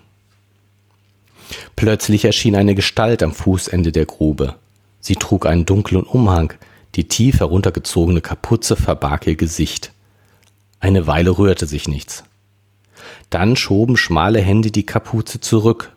Plötzlich 1.77 2.25
erschien 2.25 2.57
eine 2.57 2.75
Gestalt 2.75 3.23
am 3.23 3.33
Fußende 3.33 3.93
der 3.93 4.07
Grube. 4.07 4.55
Sie 5.01 5.17
trug 5.17 5.47
einen 5.47 5.67
dunklen 5.67 6.05
Umhang, 6.05 6.55
die 6.95 7.09
tief 7.09 7.41
heruntergezogene 7.41 8.21
Kapuze 8.21 8.77
verbarg 8.77 9.27
ihr 9.27 9.37
Gesicht. 9.37 9.93
Eine 10.81 11.07
Weile 11.07 11.37
rührte 11.37 11.67
sich 11.67 11.89
nichts. 11.89 12.25
Dann 13.31 13.57
schoben 13.57 13.97
schmale 13.97 14.41
Hände 14.41 14.71
die 14.71 14.87
Kapuze 14.87 15.41
zurück. 15.41 15.93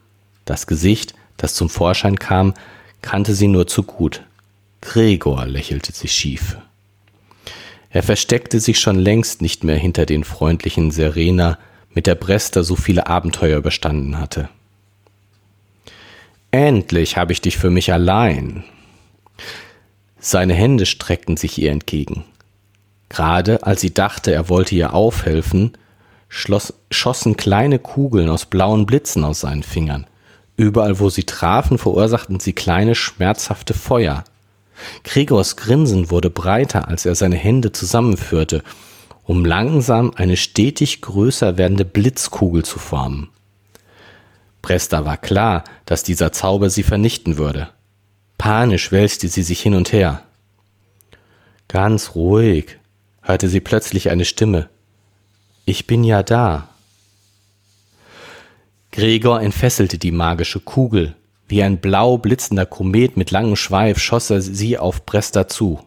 Das 0.46 0.68
Gesicht, 0.68 1.14
das 1.38 1.54
zum 1.54 1.70
Vorschein 1.70 2.18
kam, 2.18 2.54
kannte 3.02 3.36
sie 3.36 3.48
nur 3.48 3.68
zu 3.68 3.84
gut. 3.84 4.24
Gregor 4.82 5.46
lächelte 5.46 5.92
sie 5.92 6.08
schief. 6.08 6.58
Er 7.90 8.04
versteckte 8.04 8.60
sich 8.60 8.80
schon 8.80 8.98
längst 8.98 9.42
nicht 9.42 9.64
mehr 9.64 9.78
hinter 9.78 10.06
den 10.06 10.24
freundlichen 10.24 10.92
Serena, 10.92 11.58
mit 11.94 12.06
der 12.06 12.16
Bresta 12.16 12.64
so 12.64 12.76
viele 12.76 13.08
Abenteuer 13.08 13.58
überstanden 13.58 14.20
hatte. 14.20 14.50
Endlich 16.58 17.18
habe 17.18 17.34
ich 17.34 17.42
dich 17.42 17.56
für 17.56 17.70
mich 17.70 17.94
allein. 17.94 18.64
Seine 20.20 20.56
Hände 20.56 20.88
streckten 20.88 21.38
sich 21.38 21.62
ihr 21.62 21.72
entgegen. 21.72 22.24
Gerade 23.10 23.62
als 23.62 23.82
sie 23.82 23.94
dachte, 23.94 24.34
er 24.34 24.50
wollte 24.50 24.74
ihr 24.74 24.96
aufhelfen, 24.96 25.74
schloss, 26.30 26.74
schossen 26.90 27.38
kleine 27.38 27.78
Kugeln 27.78 28.28
aus 28.28 28.48
blauen 28.48 28.88
Blitzen 28.88 29.24
aus 29.24 29.42
seinen 29.42 29.62
Fingern. 29.62 30.08
Überall, 30.56 31.00
wo 31.00 31.12
sie 31.12 31.26
trafen, 31.26 31.78
verursachten 31.78 32.40
sie 32.40 32.54
kleine, 32.54 32.96
schmerzhafte 32.96 33.76
Feuer. 33.76 34.24
Gregors 35.04 35.58
Grinsen 35.58 36.10
wurde 36.10 36.32
breiter, 36.32 36.88
als 36.88 37.06
er 37.06 37.14
seine 37.14 37.36
Hände 37.36 37.72
zusammenführte, 37.72 38.64
um 39.26 39.46
langsam 39.46 40.12
eine 40.16 40.38
stetig 40.38 41.04
größer 41.04 41.60
werdende 41.60 41.86
Blitzkugel 41.86 42.66
zu 42.66 42.80
formen. 42.80 43.30
Presta 44.68 45.06
war 45.06 45.16
klar, 45.16 45.64
dass 45.86 46.04
dieser 46.04 46.34
Zauber 46.34 46.70
sie 46.70 46.84
vernichten 46.84 47.38
würde. 47.38 47.70
Panisch 48.38 48.92
wälzte 48.92 49.30
sie 49.30 49.42
sich 49.42 49.62
hin 49.62 49.74
und 49.74 49.94
her. 49.94 50.24
Ganz 51.70 52.16
ruhig, 52.16 52.78
hörte 53.22 53.48
sie 53.48 53.62
plötzlich 53.62 54.10
eine 54.10 54.26
Stimme. 54.26 54.68
Ich 55.64 55.88
bin 55.88 56.04
ja 56.04 56.22
da. 56.22 56.68
Gregor 58.92 59.42
entfesselte 59.42 59.98
die 59.98 60.12
magische 60.12 60.60
Kugel. 60.60 61.16
Wie 61.48 61.64
ein 61.64 61.78
blau 61.78 62.18
blitzender 62.18 62.66
Komet 62.66 63.16
mit 63.16 63.32
langem 63.32 63.56
Schweif 63.56 64.00
schoss 64.00 64.30
er 64.30 64.42
sie 64.42 64.78
auf 64.78 65.06
Presta 65.06 65.48
zu. 65.48 65.80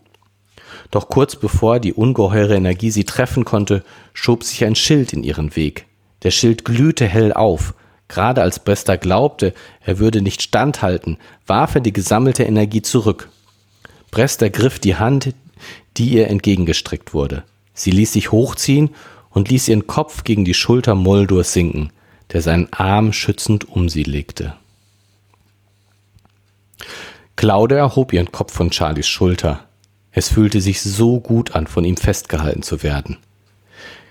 Doch 0.91 1.11
kurz 1.11 1.37
bevor 1.37 1.81
die 1.81 1.93
ungeheure 1.93 2.55
Energie 2.55 2.91
sie 2.91 3.05
treffen 3.05 3.45
konnte, 3.45 3.85
schob 4.15 4.43
sich 4.43 4.65
ein 4.65 4.75
Schild 4.75 5.13
in 5.13 5.23
ihren 5.23 5.55
Weg. 5.55 5.85
Der 6.23 6.31
Schild 6.31 6.65
glühte 6.65 7.07
hell 7.07 7.35
auf. 7.35 7.75
Gerade 8.11 8.43
als 8.43 8.59
Bresta 8.59 8.97
glaubte, 8.97 9.55
er 9.85 10.01
würde 10.01 10.21
nicht 10.21 10.43
standhalten, 10.43 11.17
warf 11.47 11.77
er 11.77 11.81
die 11.81 11.93
gesammelte 11.93 12.43
Energie 12.43 12.83
zurück. 12.83 13.29
Bresta 14.11 14.49
griff 14.49 14.81
die 14.81 14.97
Hand, 14.97 15.33
die 15.97 16.09
ihr 16.09 16.27
entgegengestreckt 16.27 17.15
wurde. 17.15 17.45
Sie 17.73 17.93
ließ 17.93 18.13
sich 18.13 18.33
hochziehen 18.33 18.91
und 19.31 19.49
ließ 19.49 19.69
ihren 19.69 19.87
Kopf 19.87 20.25
gegen 20.25 20.45
die 20.45 20.55
Schulter 20.55 20.97
Moldurs 20.97 21.53
sinken, 21.53 21.93
der 22.33 22.43
seinen 22.43 22.73
Arm 22.73 23.13
schützend 23.13 23.69
um 23.69 23.89
sie 23.89 24.03
legte. 24.03 24.55
Claude 27.37 27.77
erhob 27.77 28.13
ihren 28.13 28.33
Kopf 28.33 28.53
von 28.53 28.73
Charlies 28.73 29.07
Schulter. 29.07 29.69
Es 30.11 30.31
fühlte 30.31 30.61
sich 30.61 30.83
so 30.83 31.21
gut 31.21 31.55
an, 31.55 31.69
von 31.69 31.85
ihm 31.85 31.97
festgehalten 31.97 32.65
zu 32.65 32.83
werden. 32.83 33.19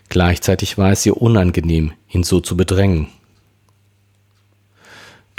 Gleichzeitig 0.08 0.77
war 0.77 0.94
es 0.94 1.06
ihr 1.06 1.22
unangenehm, 1.22 1.91
ihn 2.08 2.24
so 2.24 2.39
zu 2.39 2.56
bedrängen. 2.56 3.10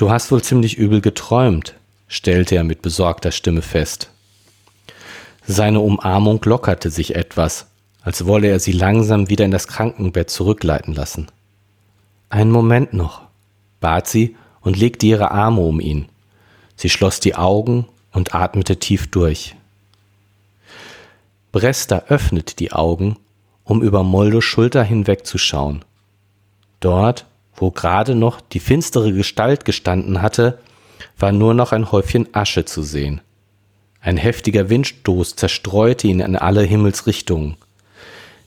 Du 0.01 0.11
hast 0.11 0.33
wohl 0.33 0.41
ziemlich 0.41 0.79
übel 0.79 1.03
geträumt, 1.03 1.75
stellte 2.09 2.55
er 2.55 2.65
mit 2.65 2.81
besorgter 2.81 3.33
Stimme 3.33 3.61
fest. 3.61 4.09
Seine 5.47 5.81
Umarmung 5.81 6.41
lockerte 6.43 6.89
sich 6.89 7.17
etwas, 7.17 7.67
als 8.01 8.25
wolle 8.25 8.49
er 8.49 8.61
sie 8.61 8.73
langsam 8.73 9.29
wieder 9.29 9.45
in 9.45 9.51
das 9.51 9.69
Krankenbett 9.69 10.31
zurückleiten 10.31 10.95
lassen. 10.95 11.27
Einen 12.31 12.51
Moment 12.51 12.95
noch, 12.95 13.21
bat 13.81 14.09
sie 14.09 14.37
und 14.63 14.79
legte 14.79 15.05
ihre 15.05 15.33
Arme 15.33 15.61
um 15.61 15.81
ihn. 15.81 16.09
Sie 16.77 16.89
schloss 16.89 17.21
die 17.21 17.35
Augen 17.35 17.87
und 18.11 18.35
atmete 18.35 18.79
tief 18.79 19.11
durch. 19.11 19.55
Bresta 21.53 22.05
öffnete 22.09 22.57
die 22.57 22.73
Augen, 22.73 23.19
um 23.65 23.83
über 23.83 24.03
Moldos 24.03 24.45
Schulter 24.45 24.83
hinwegzuschauen. 24.83 25.85
Dort, 26.81 27.27
wo 27.57 27.71
gerade 27.71 28.15
noch 28.15 28.41
die 28.41 28.61
finstere 28.61 29.13
Gestalt 29.13 29.65
gestanden 29.65 30.23
hatte, 30.23 30.59
war 31.19 31.33
nur 31.33 31.55
noch 31.55 31.73
ein 31.73 31.93
Häufchen 31.93 32.35
Asche 32.35 32.65
zu 32.65 32.83
sehen. 32.83 33.21
Ein 34.01 34.17
heftiger 34.17 34.71
Windstoß 34.71 35.37
zerstreute 35.37 36.07
ihn 36.07 36.21
in 36.21 36.37
alle 36.37 36.63
Himmelsrichtungen. 36.63 37.57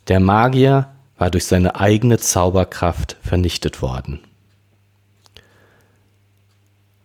Der 0.08 0.20
Magier 0.20 0.90
war 1.18 1.30
durch 1.30 1.46
seine 1.46 1.80
eigene 1.80 2.18
Zauberkraft 2.18 3.18
vernichtet 3.22 3.82
worden. 3.82 4.20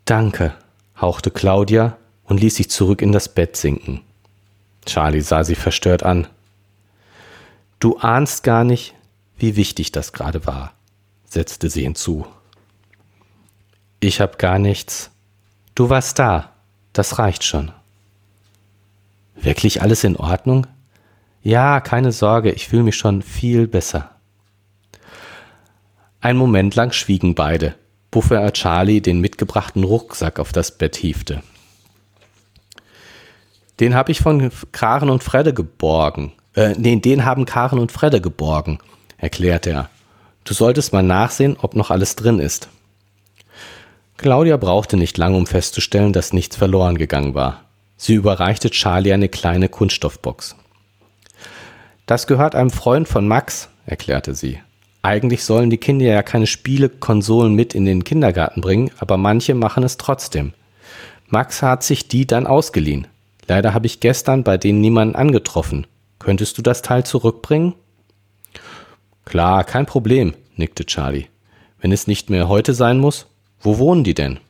Danke, 0.06 0.54
hauchte 0.98 1.30
Claudia 1.30 1.98
und 2.24 2.40
ließ 2.40 2.56
sich 2.56 2.70
zurück 2.70 3.02
in 3.02 3.12
das 3.12 3.28
Bett 3.28 3.56
sinken. 3.56 4.00
Charlie 4.86 5.20
sah 5.20 5.44
sie 5.44 5.54
verstört 5.54 6.02
an. 6.02 6.26
Du 7.78 7.98
ahnst 7.98 8.42
gar 8.42 8.64
nicht, 8.64 8.94
wie 9.36 9.56
wichtig 9.56 9.92
das 9.92 10.12
gerade 10.12 10.46
war, 10.46 10.72
setzte 11.28 11.70
sie 11.70 11.82
hinzu. 11.82 12.26
Ich 14.00 14.20
hab 14.20 14.38
gar 14.38 14.58
nichts. 14.58 15.10
Du 15.74 15.90
warst 15.90 16.18
da. 16.18 16.52
Das 16.92 17.18
reicht 17.18 17.44
schon. 17.44 17.72
Wirklich 19.34 19.82
alles 19.82 20.04
in 20.04 20.16
Ordnung? 20.16 20.66
Ja, 21.42 21.80
keine 21.80 22.12
Sorge, 22.12 22.50
ich 22.50 22.68
fühle 22.68 22.82
mich 22.82 22.96
schon 22.96 23.22
viel 23.22 23.66
besser. 23.66 24.10
Ein 26.20 26.36
Moment 26.36 26.74
lang 26.74 26.92
schwiegen 26.92 27.34
beide, 27.34 27.76
bevor 28.10 28.52
Charlie 28.52 29.00
den 29.00 29.20
mitgebrachten 29.20 29.84
Rucksack 29.84 30.40
auf 30.40 30.52
das 30.52 30.76
Bett 30.76 30.96
hiefte. 30.96 31.42
Den 33.78 33.94
habe 33.94 34.10
ich 34.10 34.20
von 34.20 34.50
Karen 34.72 35.10
und 35.10 35.22
Fredde 35.22 35.54
geborgen. 35.54 36.32
Äh, 36.54 36.74
nee, 36.76 36.96
den 36.96 37.24
haben 37.24 37.44
Karen 37.44 37.78
und 37.78 37.92
Fredde 37.92 38.20
geborgen, 38.20 38.80
erklärte 39.18 39.70
er. 39.70 39.90
Du 40.48 40.54
solltest 40.54 40.94
mal 40.94 41.02
nachsehen, 41.02 41.58
ob 41.60 41.76
noch 41.76 41.90
alles 41.90 42.16
drin 42.16 42.38
ist. 42.38 42.70
Claudia 44.16 44.56
brauchte 44.56 44.96
nicht 44.96 45.18
lange, 45.18 45.36
um 45.36 45.46
festzustellen, 45.46 46.14
dass 46.14 46.32
nichts 46.32 46.56
verloren 46.56 46.96
gegangen 46.96 47.34
war. 47.34 47.64
Sie 47.98 48.14
überreichte 48.14 48.70
Charlie 48.70 49.12
eine 49.12 49.28
kleine 49.28 49.68
Kunststoffbox. 49.68 50.56
Das 52.06 52.26
gehört 52.26 52.54
einem 52.54 52.70
Freund 52.70 53.08
von 53.08 53.28
Max, 53.28 53.68
erklärte 53.84 54.34
sie. 54.34 54.58
Eigentlich 55.02 55.44
sollen 55.44 55.68
die 55.68 55.76
Kinder 55.76 56.06
ja 56.06 56.22
keine 56.22 56.46
Spiele, 56.46 56.88
Konsolen 56.88 57.52
mit 57.52 57.74
in 57.74 57.84
den 57.84 58.02
Kindergarten 58.02 58.62
bringen, 58.62 58.90
aber 58.98 59.18
manche 59.18 59.54
machen 59.54 59.82
es 59.82 59.98
trotzdem. 59.98 60.54
Max 61.26 61.60
hat 61.60 61.82
sich 61.82 62.08
die 62.08 62.26
dann 62.26 62.46
ausgeliehen. 62.46 63.06
Leider 63.46 63.74
habe 63.74 63.84
ich 63.84 64.00
gestern 64.00 64.44
bei 64.44 64.56
denen 64.56 64.80
niemanden 64.80 65.14
angetroffen. 65.14 65.86
Könntest 66.18 66.56
du 66.56 66.62
das 66.62 66.80
Teil 66.80 67.04
zurückbringen? 67.04 67.74
Klar, 69.28 69.64
kein 69.64 69.84
Problem, 69.84 70.32
nickte 70.56 70.86
Charlie. 70.86 71.26
Wenn 71.82 71.92
es 71.92 72.06
nicht 72.06 72.30
mehr 72.30 72.48
heute 72.48 72.72
sein 72.72 72.98
muss, 72.98 73.26
wo 73.60 73.76
wohnen 73.76 74.02
die 74.02 74.14
denn? 74.14 74.40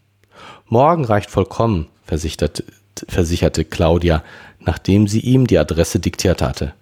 Morgen 0.69 1.05
reicht 1.05 1.31
vollkommen, 1.31 1.89
versicherte, 2.05 2.63
versicherte 3.09 3.65
Claudia, 3.65 4.23
nachdem 4.61 5.09
sie 5.09 5.19
ihm 5.19 5.49
die 5.49 5.59
Adresse 5.59 5.99
diktiert 5.99 6.43
hatte. 6.43 6.75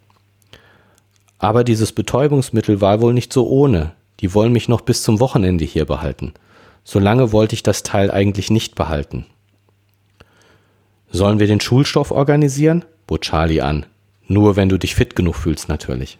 Aber 1.38 1.64
dieses 1.64 1.92
Betäubungsmittel 1.92 2.82
war 2.82 3.00
wohl 3.00 3.14
nicht 3.14 3.32
so 3.32 3.48
ohne. 3.48 3.92
Die 4.20 4.34
wollen 4.34 4.52
mich 4.52 4.68
noch 4.68 4.82
bis 4.82 5.02
zum 5.02 5.18
Wochenende 5.18 5.64
hier 5.64 5.86
behalten. 5.86 6.34
Solange 6.84 7.32
wollte 7.32 7.54
ich 7.54 7.62
das 7.62 7.82
Teil 7.82 8.10
eigentlich 8.10 8.50
nicht 8.50 8.74
behalten. 8.74 9.24
Sollen 11.10 11.38
wir 11.38 11.46
den 11.46 11.62
Schulstoff 11.62 12.10
organisieren? 12.10 12.84
bot 13.06 13.22
Charlie 13.22 13.62
an. 13.62 13.86
Nur 14.28 14.54
wenn 14.54 14.68
du 14.68 14.76
dich 14.76 14.94
fit 14.94 15.16
genug 15.16 15.36
fühlst, 15.36 15.70
natürlich. 15.70 16.18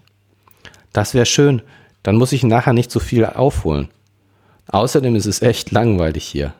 Das 0.97 1.13
wäre 1.13 1.27
schön, 1.27 1.61
dann 2.03 2.17
muss 2.17 2.33
ich 2.33 2.43
nachher 2.43 2.73
nicht 2.73 2.91
so 2.91 3.01
viel 3.01 3.27
aufholen. 3.27 3.89
Außerdem 4.69 5.15
ist 5.15 5.27
es 5.27 5.43
echt 5.43 5.71
langweilig 5.71 6.25
hier. 6.25 6.55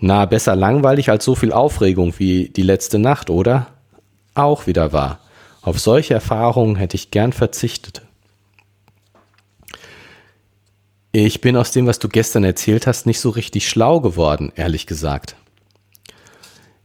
Na, 0.00 0.24
besser 0.24 0.56
langweilig 0.56 1.10
als 1.10 1.26
so 1.26 1.36
viel 1.36 1.52
Aufregung 1.52 2.12
wie 2.18 2.48
die 2.48 2.64
letzte 2.64 2.98
Nacht, 2.98 3.30
oder? 3.30 3.68
Auch 4.34 4.66
wieder 4.66 4.92
wahr. 4.92 5.20
Auf 5.62 5.78
solche 5.78 6.12
Erfahrungen 6.12 6.74
hätte 6.74 6.96
ich 6.96 7.12
gern 7.12 7.32
verzichtet. 7.32 8.02
Ich 11.12 11.40
bin 11.40 11.56
aus 11.56 11.70
dem, 11.70 11.86
was 11.86 12.00
du 12.00 12.08
gestern 12.08 12.42
erzählt 12.42 12.88
hast, 12.88 13.06
nicht 13.06 13.20
so 13.20 13.30
richtig 13.30 13.68
schlau 13.68 14.00
geworden, 14.00 14.50
ehrlich 14.56 14.88
gesagt. 14.88 15.36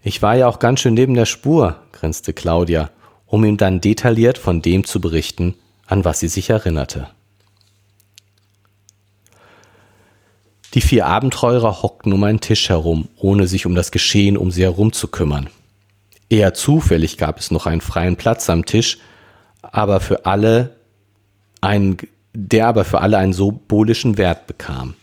Ich 0.04 0.22
war 0.22 0.36
ja 0.36 0.48
auch 0.48 0.60
ganz 0.60 0.82
schön 0.82 0.94
neben 0.94 1.16
der 1.16 1.25
Spur, 1.25 1.78
grinste 1.92 2.34
Claudia, 2.34 2.92
um 3.25 3.44
ihm 3.46 3.58
dann 3.58 3.82
detailliert 3.82 4.38
von 4.38 4.62
dem 4.62 4.84
zu 4.84 5.02
berichten, 5.02 5.56
an 5.88 6.06
was 6.06 6.20
sie 6.20 6.27
sich 6.27 6.50
erinnerte. 6.50 7.08
Die 10.74 10.82
vier 10.82 11.06
Abenteurer 11.06 11.82
hockten 11.82 12.12
um 12.12 12.24
einen 12.24 12.42
Tisch 12.42 12.68
herum, 12.68 13.08
ohne 13.15 13.48
sich 13.48 13.65
um 13.65 13.75
das 13.75 13.92
Geschehen 13.92 14.36
um 14.36 14.51
sie 14.51 14.63
herum 14.63 14.92
zu 14.92 15.08
kümmern. 15.08 15.50
Eher 16.30 16.54
zufällig 16.54 17.18
gab 17.18 17.39
es 17.39 17.50
noch 17.50 17.65
einen 17.65 17.82
freien 17.82 18.18
Platz 18.18 18.50
am 18.50 18.65
Tisch, 18.65 18.98
aber 19.62 20.01
für 20.01 20.25
alle 20.25 20.75
einen, 21.62 21.98
der 22.34 22.68
aber 22.68 22.84
für 22.84 23.00
alle 23.00 23.18
einen 23.18 23.32
symbolischen 23.32 24.18
Wert 24.18 24.48
bekam. 24.48 24.96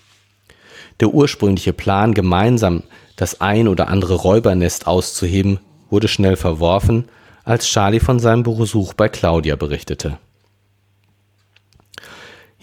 Der 1.01 1.09
ursprüngliche 1.09 1.73
Plan, 1.73 2.13
gemeinsam 2.13 2.83
das 3.17 3.41
ein 3.41 3.67
oder 3.67 3.89
andere 3.89 4.15
Räubernest 4.15 4.87
auszuheben, 4.87 5.59
wurde 5.91 6.09
schnell 6.09 6.37
verworfen, 6.37 7.07
als 7.45 7.67
Charlie 7.67 8.01
von 8.01 8.19
seinem 8.19 8.43
Besuch 8.43 8.93
bei 8.95 9.09
Claudia 9.09 9.57
berichtete. 9.57 10.19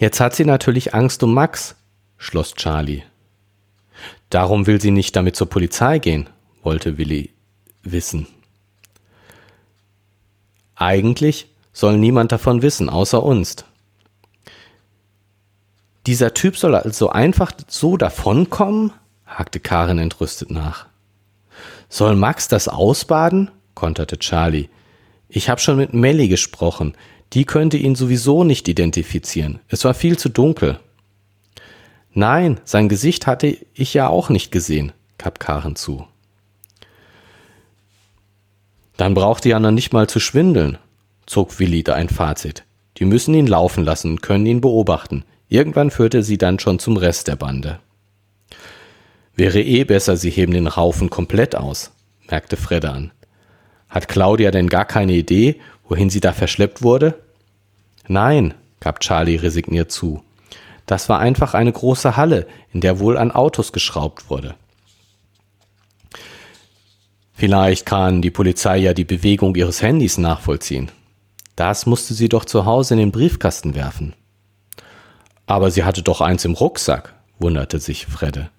Jetzt 0.00 0.18
hat 0.18 0.34
sie 0.34 0.46
natürlich 0.46 0.94
Angst 0.94 1.22
um 1.22 1.34
Max, 1.34 1.76
schloss 2.16 2.54
Charlie. 2.54 3.02
Darum 4.30 4.66
will 4.66 4.80
sie 4.80 4.92
nicht 4.92 5.14
damit 5.14 5.36
zur 5.36 5.50
Polizei 5.50 5.98
gehen, 5.98 6.30
wollte 6.62 6.96
Willi 6.96 7.34
wissen. 7.82 8.26
Eigentlich 10.74 11.50
soll 11.74 11.98
niemand 11.98 12.32
davon 12.32 12.62
wissen, 12.62 12.88
außer 12.88 13.22
uns. 13.22 13.56
Dieser 16.06 16.32
Typ 16.32 16.56
soll 16.56 16.74
also 16.74 17.10
einfach 17.10 17.52
so 17.68 17.98
davonkommen? 17.98 18.94
hakte 19.26 19.60
Karin 19.60 19.98
entrüstet 19.98 20.50
nach. 20.50 20.86
Soll 21.90 22.16
Max 22.16 22.48
das 22.48 22.68
ausbaden? 22.68 23.50
konterte 23.74 24.18
Charlie. 24.18 24.70
Ich 25.28 25.50
habe 25.50 25.60
schon 25.60 25.76
mit 25.76 25.92
Melly 25.92 26.28
gesprochen. 26.28 26.94
Die 27.32 27.44
könnte 27.44 27.76
ihn 27.76 27.94
sowieso 27.94 28.44
nicht 28.44 28.68
identifizieren. 28.68 29.60
Es 29.68 29.84
war 29.84 29.94
viel 29.94 30.18
zu 30.18 30.28
dunkel. 30.28 30.80
Nein, 32.12 32.60
sein 32.64 32.88
Gesicht 32.88 33.26
hatte 33.26 33.56
ich 33.74 33.94
ja 33.94 34.08
auch 34.08 34.30
nicht 34.30 34.50
gesehen, 34.50 34.92
gab 35.16 35.38
Karen 35.38 35.76
zu. 35.76 36.06
Dann 38.96 39.14
braucht 39.14 39.46
ja 39.46 39.60
noch 39.60 39.70
nicht 39.70 39.92
mal 39.92 40.08
zu 40.08 40.18
schwindeln, 40.20 40.76
zog 41.24 41.58
Willi 41.60 41.84
da 41.84 41.94
ein 41.94 42.08
Fazit. 42.08 42.64
Die 42.98 43.04
müssen 43.04 43.32
ihn 43.34 43.46
laufen 43.46 43.84
lassen 43.84 44.10
und 44.10 44.22
können 44.22 44.44
ihn 44.44 44.60
beobachten. 44.60 45.24
Irgendwann 45.48 45.90
führte 45.90 46.22
sie 46.22 46.36
dann 46.36 46.58
schon 46.58 46.78
zum 46.78 46.96
Rest 46.96 47.28
der 47.28 47.36
Bande. 47.36 47.78
Wäre 49.34 49.62
eh 49.62 49.84
besser, 49.84 50.16
sie 50.16 50.30
heben 50.30 50.52
den 50.52 50.66
Raufen 50.66 51.08
komplett 51.08 51.56
aus, 51.56 51.92
merkte 52.28 52.56
Fredde 52.56 52.90
an. 52.90 53.12
Hat 53.88 54.08
Claudia 54.08 54.50
denn 54.50 54.68
gar 54.68 54.84
keine 54.84 55.14
Idee, 55.14 55.60
wohin 55.90 56.08
sie 56.08 56.20
da 56.20 56.32
verschleppt 56.32 56.82
wurde? 56.82 57.20
Nein, 58.08 58.54
gab 58.80 59.00
Charlie 59.00 59.36
resigniert 59.36 59.92
zu. 59.92 60.22
Das 60.86 61.08
war 61.10 61.18
einfach 61.18 61.52
eine 61.52 61.72
große 61.72 62.16
Halle, 62.16 62.46
in 62.72 62.80
der 62.80 62.98
wohl 62.98 63.18
an 63.18 63.30
Autos 63.30 63.72
geschraubt 63.72 64.30
wurde. 64.30 64.54
Vielleicht 67.34 67.86
kann 67.86 68.22
die 68.22 68.30
Polizei 68.30 68.78
ja 68.78 68.94
die 68.94 69.04
Bewegung 69.04 69.54
ihres 69.54 69.82
Handys 69.82 70.18
nachvollziehen. 70.18 70.90
Das 71.56 71.86
musste 71.86 72.14
sie 72.14 72.28
doch 72.28 72.44
zu 72.44 72.64
Hause 72.64 72.94
in 72.94 73.00
den 73.00 73.12
Briefkasten 73.12 73.74
werfen. 73.74 74.14
Aber 75.46 75.70
sie 75.70 75.84
hatte 75.84 76.02
doch 76.02 76.20
eins 76.20 76.44
im 76.44 76.54
Rucksack, 76.54 77.14
wunderte 77.38 77.78
sich 77.78 78.06
Fredde. 78.06 78.50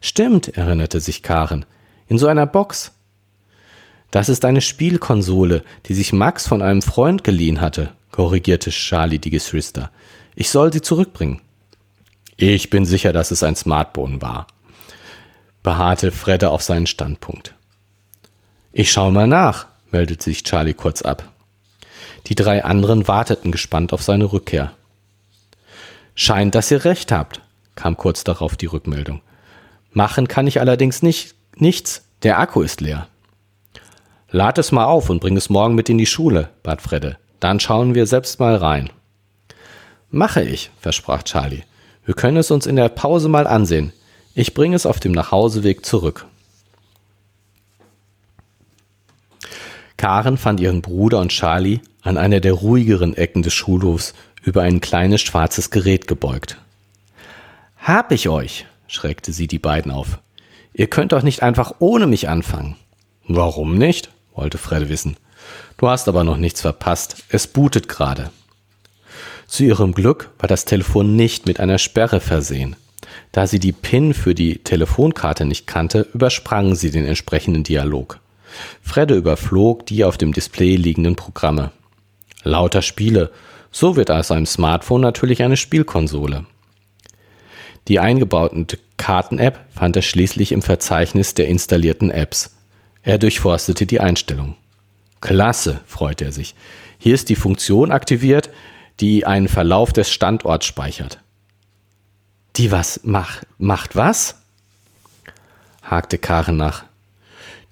Stimmt, 0.00 0.48
erinnerte 0.48 1.00
sich 1.00 1.22
Karen. 1.22 1.64
In 2.08 2.18
so 2.18 2.26
einer 2.26 2.46
Box. 2.46 2.92
Das 4.14 4.28
ist 4.28 4.44
eine 4.44 4.60
Spielkonsole, 4.60 5.64
die 5.86 5.94
sich 5.94 6.12
Max 6.12 6.46
von 6.46 6.62
einem 6.62 6.82
Freund 6.82 7.24
geliehen 7.24 7.60
hatte, 7.60 7.90
korrigierte 8.12 8.70
Charlie 8.70 9.18
die 9.18 9.30
Geschwister. 9.30 9.90
Ich 10.36 10.50
soll 10.50 10.72
sie 10.72 10.82
zurückbringen. 10.82 11.40
Ich 12.36 12.70
bin 12.70 12.84
sicher, 12.84 13.12
dass 13.12 13.32
es 13.32 13.42
ein 13.42 13.56
Smartphone 13.56 14.22
war, 14.22 14.46
beharrte 15.64 16.12
Fredde 16.12 16.50
auf 16.50 16.62
seinen 16.62 16.86
Standpunkt. 16.86 17.56
Ich 18.72 18.92
schau 18.92 19.10
mal 19.10 19.26
nach, 19.26 19.66
meldete 19.90 20.22
sich 20.22 20.44
Charlie 20.44 20.74
kurz 20.74 21.02
ab. 21.02 21.32
Die 22.28 22.36
drei 22.36 22.64
anderen 22.64 23.08
warteten 23.08 23.50
gespannt 23.50 23.92
auf 23.92 24.04
seine 24.04 24.32
Rückkehr. 24.32 24.74
Scheint, 26.14 26.54
dass 26.54 26.70
ihr 26.70 26.84
recht 26.84 27.10
habt, 27.10 27.40
kam 27.74 27.96
kurz 27.96 28.22
darauf 28.22 28.54
die 28.54 28.66
Rückmeldung. 28.66 29.22
Machen 29.90 30.28
kann 30.28 30.46
ich 30.46 30.60
allerdings 30.60 31.02
nicht, 31.02 31.34
nichts, 31.56 32.04
der 32.22 32.38
Akku 32.38 32.62
ist 32.62 32.80
leer. 32.80 33.08
Lad 34.34 34.58
es 34.58 34.72
mal 34.72 34.86
auf 34.86 35.10
und 35.10 35.20
bring 35.20 35.36
es 35.36 35.48
morgen 35.48 35.76
mit 35.76 35.88
in 35.88 35.96
die 35.96 36.06
Schule, 36.06 36.48
bat 36.64 36.82
Fredde. 36.82 37.18
Dann 37.38 37.60
schauen 37.60 37.94
wir 37.94 38.04
selbst 38.04 38.40
mal 38.40 38.56
rein. 38.56 38.90
Mache 40.10 40.42
ich, 40.42 40.72
versprach 40.80 41.22
Charlie. 41.22 41.62
Wir 42.04 42.14
können 42.14 42.38
es 42.38 42.50
uns 42.50 42.66
in 42.66 42.74
der 42.74 42.88
Pause 42.88 43.28
mal 43.28 43.46
ansehen. 43.46 43.92
Ich 44.34 44.52
bringe 44.52 44.74
es 44.74 44.86
auf 44.86 44.98
dem 44.98 45.12
Nachhauseweg 45.12 45.86
zurück. 45.86 46.26
Karen 49.98 50.36
fand 50.36 50.58
ihren 50.58 50.82
Bruder 50.82 51.20
und 51.20 51.28
Charlie 51.28 51.78
an 52.02 52.16
einer 52.16 52.40
der 52.40 52.54
ruhigeren 52.54 53.16
Ecken 53.16 53.44
des 53.44 53.54
Schulhofs 53.54 54.14
über 54.42 54.62
ein 54.62 54.80
kleines 54.80 55.20
schwarzes 55.20 55.70
Gerät 55.70 56.08
gebeugt. 56.08 56.58
Hab 57.76 58.10
ich 58.10 58.28
euch, 58.28 58.66
schreckte 58.88 59.32
sie 59.32 59.46
die 59.46 59.60
beiden 59.60 59.92
auf. 59.92 60.18
Ihr 60.72 60.88
könnt 60.88 61.12
doch 61.12 61.22
nicht 61.22 61.44
einfach 61.44 61.76
ohne 61.78 62.08
mich 62.08 62.28
anfangen. 62.28 62.74
Warum 63.28 63.78
nicht? 63.78 64.10
Wollte 64.34 64.58
Fred 64.58 64.88
wissen. 64.88 65.16
Du 65.76 65.88
hast 65.88 66.08
aber 66.08 66.24
noch 66.24 66.36
nichts 66.36 66.60
verpasst. 66.60 67.24
Es 67.28 67.46
bootet 67.46 67.88
gerade. 67.88 68.30
Zu 69.46 69.64
ihrem 69.64 69.92
Glück 69.92 70.30
war 70.38 70.48
das 70.48 70.64
Telefon 70.64 71.16
nicht 71.16 71.46
mit 71.46 71.60
einer 71.60 71.78
Sperre 71.78 72.20
versehen. 72.20 72.76
Da 73.32 73.46
sie 73.46 73.58
die 73.58 73.72
PIN 73.72 74.14
für 74.14 74.34
die 74.34 74.58
Telefonkarte 74.58 75.44
nicht 75.44 75.66
kannte, 75.66 76.06
übersprang 76.14 76.74
sie 76.74 76.90
den 76.90 77.06
entsprechenden 77.06 77.62
Dialog. 77.62 78.20
Fredde 78.82 79.14
überflog 79.14 79.86
die 79.86 80.04
auf 80.04 80.16
dem 80.16 80.32
Display 80.32 80.76
liegenden 80.76 81.16
Programme. 81.16 81.72
Lauter 82.42 82.82
Spiele. 82.82 83.30
So 83.70 83.96
wird 83.96 84.10
aus 84.10 84.30
einem 84.30 84.46
Smartphone 84.46 85.00
natürlich 85.00 85.42
eine 85.42 85.56
Spielkonsole. 85.56 86.46
Die 87.88 87.98
eingebauten 87.98 88.66
Karten-App 88.96 89.60
fand 89.74 89.96
er 89.96 90.02
schließlich 90.02 90.52
im 90.52 90.62
Verzeichnis 90.62 91.34
der 91.34 91.48
installierten 91.48 92.10
Apps. 92.10 92.54
Er 93.04 93.18
durchforstete 93.18 93.86
die 93.86 94.00
Einstellung. 94.00 94.56
Klasse, 95.20 95.80
freute 95.86 96.24
er 96.24 96.32
sich. 96.32 96.54
Hier 96.98 97.14
ist 97.14 97.28
die 97.28 97.36
Funktion 97.36 97.92
aktiviert, 97.92 98.50
die 99.00 99.26
einen 99.26 99.48
Verlauf 99.48 99.92
des 99.92 100.10
Standorts 100.10 100.66
speichert. 100.66 101.20
Die 102.56 102.72
was 102.72 103.00
macht, 103.04 103.46
macht 103.58 103.94
was? 103.94 104.36
hakte 105.82 106.18
Karen 106.18 106.56
nach. 106.56 106.84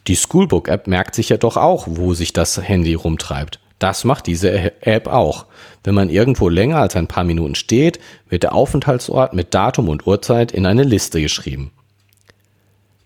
Die 0.07 0.17
Schoolbook-App 0.17 0.87
merkt 0.87 1.15
sich 1.15 1.31
ja 1.31 1.39
doch 1.39 1.57
auch, 1.57 1.87
wo 1.89 2.13
sich 2.13 2.33
das 2.33 2.61
Handy 2.61 2.95
rumtreibt. 2.95 3.61
Das 3.79 4.05
macht 4.05 4.27
diese 4.27 4.83
App 4.85 5.07
auch. 5.09 5.47
Wenn 5.83 5.95
man 5.95 6.11
irgendwo 6.11 6.49
länger 6.49 6.79
als 6.79 6.95
ein 6.95 7.07
paar 7.07 7.25
Minuten 7.25 7.55
steht, 7.55 8.01
wird 8.29 8.43
der 8.43 8.55
Aufenthaltsort 8.55 9.33
mit 9.33 9.55
Datum 9.55 9.89
und 9.89 10.07
Uhrzeit 10.07 10.53
in 10.53 10.67
eine 10.67 10.83
Liste 10.83 11.21
geschrieben. 11.21 11.73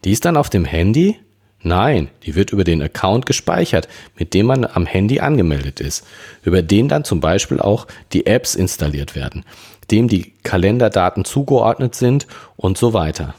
Die 0.04 0.12
ist 0.12 0.24
dann 0.24 0.36
auf 0.36 0.50
dem 0.50 0.64
Handy? 0.64 1.18
Nein, 1.62 2.08
die 2.22 2.34
wird 2.34 2.52
über 2.52 2.64
den 2.64 2.82
Account 2.82 3.26
gespeichert, 3.26 3.88
mit 4.16 4.34
dem 4.34 4.46
man 4.46 4.64
am 4.64 4.86
Handy 4.86 5.20
angemeldet 5.20 5.80
ist, 5.80 6.06
über 6.44 6.62
den 6.62 6.88
dann 6.88 7.04
zum 7.04 7.20
Beispiel 7.20 7.60
auch 7.60 7.86
die 8.12 8.26
Apps 8.26 8.54
installiert 8.54 9.14
werden, 9.14 9.44
dem 9.90 10.08
die 10.08 10.32
Kalenderdaten 10.42 11.24
zugeordnet 11.24 11.94
sind 11.94 12.26
und 12.56 12.78
so 12.78 12.92
weiter. 12.92 13.34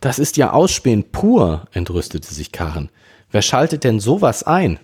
Das 0.00 0.18
ist 0.18 0.36
ja 0.36 0.52
Ausspähen 0.52 1.04
pur, 1.10 1.66
entrüstete 1.72 2.32
sich 2.32 2.52
Karen. 2.52 2.90
Wer 3.30 3.42
schaltet 3.42 3.84
denn 3.84 3.98
sowas 3.98 4.42
ein? 4.42 4.78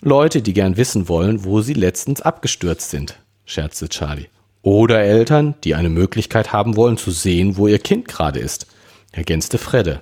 Leute, 0.00 0.42
die 0.42 0.52
gern 0.52 0.76
wissen 0.76 1.08
wollen, 1.08 1.44
wo 1.44 1.60
sie 1.60 1.74
letztens 1.74 2.22
abgestürzt 2.22 2.90
sind, 2.90 3.18
scherzte 3.44 3.88
Charlie. 3.88 4.26
Oder 4.62 5.02
Eltern, 5.02 5.54
die 5.64 5.74
eine 5.74 5.88
Möglichkeit 5.88 6.52
haben 6.52 6.76
wollen 6.76 6.96
zu 6.96 7.10
sehen, 7.10 7.56
wo 7.56 7.68
ihr 7.68 7.78
Kind 7.78 8.08
gerade 8.08 8.40
ist, 8.40 8.66
ergänzte 9.12 9.58
Fredde. 9.58 10.00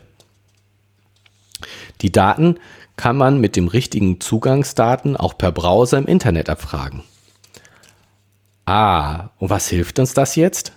Die 2.02 2.12
Daten 2.12 2.58
kann 2.96 3.16
man 3.16 3.40
mit 3.40 3.56
dem 3.56 3.68
richtigen 3.68 4.20
Zugangsdaten 4.20 5.16
auch 5.16 5.36
per 5.36 5.52
Browser 5.52 5.98
im 5.98 6.06
Internet 6.06 6.48
abfragen. 6.48 7.02
Ah, 8.66 9.30
und 9.38 9.50
was 9.50 9.68
hilft 9.68 9.98
uns 9.98 10.14
das 10.14 10.36
jetzt? 10.36 10.72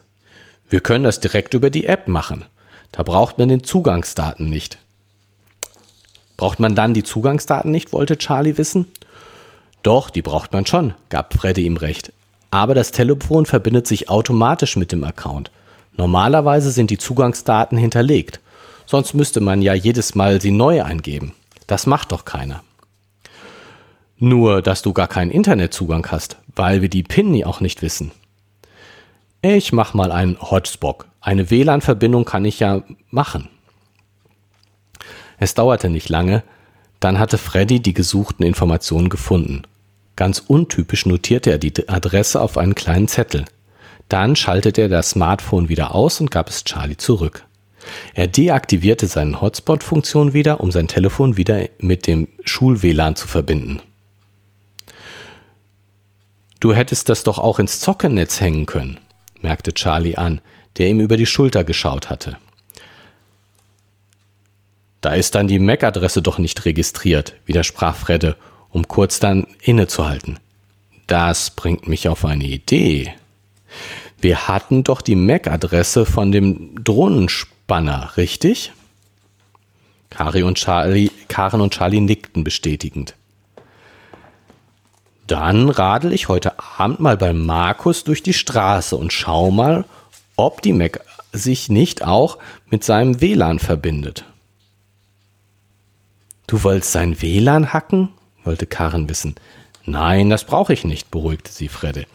Wir 0.69 0.81
können 0.81 1.03
das 1.03 1.19
direkt 1.19 1.53
über 1.53 1.69
die 1.69 1.85
App 1.85 2.07
machen. 2.07 2.45
Da 2.91 3.03
braucht 3.03 3.37
man 3.37 3.49
den 3.49 3.63
Zugangsdaten 3.63 4.49
nicht. 4.49 4.77
Braucht 6.37 6.59
man 6.59 6.75
dann 6.75 6.93
die 6.93 7.03
Zugangsdaten 7.03 7.71
nicht, 7.71 7.93
wollte 7.93 8.17
Charlie 8.17 8.57
wissen. 8.57 8.87
Doch, 9.83 10.09
die 10.09 10.21
braucht 10.21 10.53
man 10.53 10.65
schon, 10.65 10.93
gab 11.09 11.33
Freddy 11.33 11.65
ihm 11.65 11.77
recht. 11.77 12.11
Aber 12.51 12.73
das 12.73 12.91
Telefon 12.91 13.45
verbindet 13.45 13.87
sich 13.87 14.09
automatisch 14.09 14.75
mit 14.75 14.91
dem 14.91 15.03
Account. 15.03 15.51
Normalerweise 15.95 16.71
sind 16.71 16.89
die 16.89 16.97
Zugangsdaten 16.97 17.77
hinterlegt. 17.77 18.39
Sonst 18.93 19.15
müsste 19.15 19.41
man 19.41 19.63
ja 19.63 19.73
jedes 19.73 20.13
Mal 20.13 20.39
sie 20.39 20.51
neu 20.51 20.83
eingeben. 20.83 21.33
Das 21.65 21.87
macht 21.87 22.11
doch 22.11 22.25
keiner. 22.25 22.61
Nur, 24.19 24.61
dass 24.61 24.83
du 24.83 24.93
gar 24.93 25.07
keinen 25.07 25.31
Internetzugang 25.31 26.05
hast, 26.11 26.37
weil 26.55 26.83
wir 26.83 26.89
die 26.89 27.01
PIN 27.01 27.43
auch 27.43 27.59
nicht 27.59 27.81
wissen. 27.81 28.11
Ich 29.41 29.73
mach 29.73 29.95
mal 29.95 30.11
einen 30.11 30.39
Hotspot. 30.39 31.05
Eine 31.21 31.49
WLAN-Verbindung 31.49 32.25
kann 32.25 32.45
ich 32.45 32.59
ja 32.59 32.83
machen. 33.09 33.49
Es 35.39 35.55
dauerte 35.55 35.89
nicht 35.89 36.09
lange, 36.09 36.43
dann 36.99 37.17
hatte 37.17 37.39
Freddy 37.39 37.79
die 37.79 37.95
gesuchten 37.95 38.45
Informationen 38.45 39.09
gefunden. 39.09 39.63
Ganz 40.15 40.37
untypisch 40.37 41.07
notierte 41.07 41.49
er 41.49 41.57
die 41.57 41.89
Adresse 41.89 42.39
auf 42.39 42.59
einen 42.59 42.75
kleinen 42.75 43.07
Zettel. 43.07 43.45
Dann 44.07 44.35
schaltete 44.35 44.81
er 44.81 44.89
das 44.89 45.09
Smartphone 45.09 45.67
wieder 45.67 45.95
aus 45.95 46.21
und 46.21 46.29
gab 46.29 46.47
es 46.47 46.63
Charlie 46.63 46.97
zurück. 46.97 47.47
Er 48.13 48.27
deaktivierte 48.27 49.07
seine 49.07 49.41
Hotspot-Funktion 49.41 50.33
wieder, 50.33 50.59
um 50.61 50.71
sein 50.71 50.87
Telefon 50.87 51.37
wieder 51.37 51.67
mit 51.79 52.07
dem 52.07 52.27
Schul-WLAN 52.43 53.15
zu 53.15 53.27
verbinden. 53.27 53.81
Du 56.59 56.73
hättest 56.73 57.09
das 57.09 57.23
doch 57.23 57.39
auch 57.39 57.59
ins 57.59 57.79
Zockennetz 57.81 58.39
hängen 58.39 58.65
können, 58.65 58.99
merkte 59.41 59.73
Charlie 59.73 60.15
an, 60.15 60.39
der 60.77 60.87
ihm 60.87 61.01
über 61.01 61.17
die 61.17 61.25
Schulter 61.25 61.63
geschaut 61.63 62.09
hatte. 62.09 62.37
Da 65.01 65.13
ist 65.13 65.35
dann 65.35 65.47
die 65.47 65.59
MAC-Adresse 65.59 66.21
doch 66.21 66.37
nicht 66.37 66.63
registriert, 66.63 67.35
widersprach 67.45 67.97
Fredde, 67.97 68.37
um 68.69 68.87
kurz 68.87 69.19
dann 69.19 69.45
innezuhalten. 69.61 70.39
Das 71.07 71.49
bringt 71.51 71.87
mich 71.87 72.07
auf 72.07 72.23
eine 72.23 72.45
Idee. 72.45 73.13
Wir 74.21 74.47
hatten 74.47 74.85
doch 74.85 75.01
die 75.01 75.17
MAC-Adresse 75.17 76.05
von 76.05 76.31
dem 76.31 76.81
Drohnenspanner, 77.67 78.17
richtig? 78.17 78.71
Kari 80.09 80.43
und 80.43 80.57
Charlie, 80.57 81.11
Karen 81.27 81.61
und 81.61 81.73
Charlie 81.73 82.01
nickten 82.01 82.43
bestätigend. 82.43 83.15
Dann 85.27 85.69
radel 85.69 86.13
ich 86.13 86.27
heute 86.27 86.53
Abend 86.77 86.99
mal 86.99 87.17
bei 87.17 87.33
Markus 87.33 88.03
durch 88.03 88.21
die 88.21 88.33
Straße 88.33 88.95
und 88.95 89.13
schau 89.13 89.49
mal, 89.49 89.85
ob 90.35 90.61
die 90.61 90.73
Mac 90.73 91.03
sich 91.31 91.69
nicht 91.69 92.03
auch 92.03 92.37
mit 92.69 92.83
seinem 92.83 93.21
WLAN 93.21 93.59
verbindet. 93.59 94.25
Du 96.45 96.63
wolltest 96.63 96.91
sein 96.91 97.21
WLAN 97.21 97.73
hacken? 97.73 98.09
wollte 98.43 98.67
Karen 98.67 99.07
wissen. 99.07 99.35
Nein, 99.85 100.29
das 100.29 100.43
brauche 100.43 100.73
ich 100.73 100.83
nicht, 100.83 101.09
beruhigte 101.09 101.51
sie 101.51 101.69
Fredde. 101.69 102.05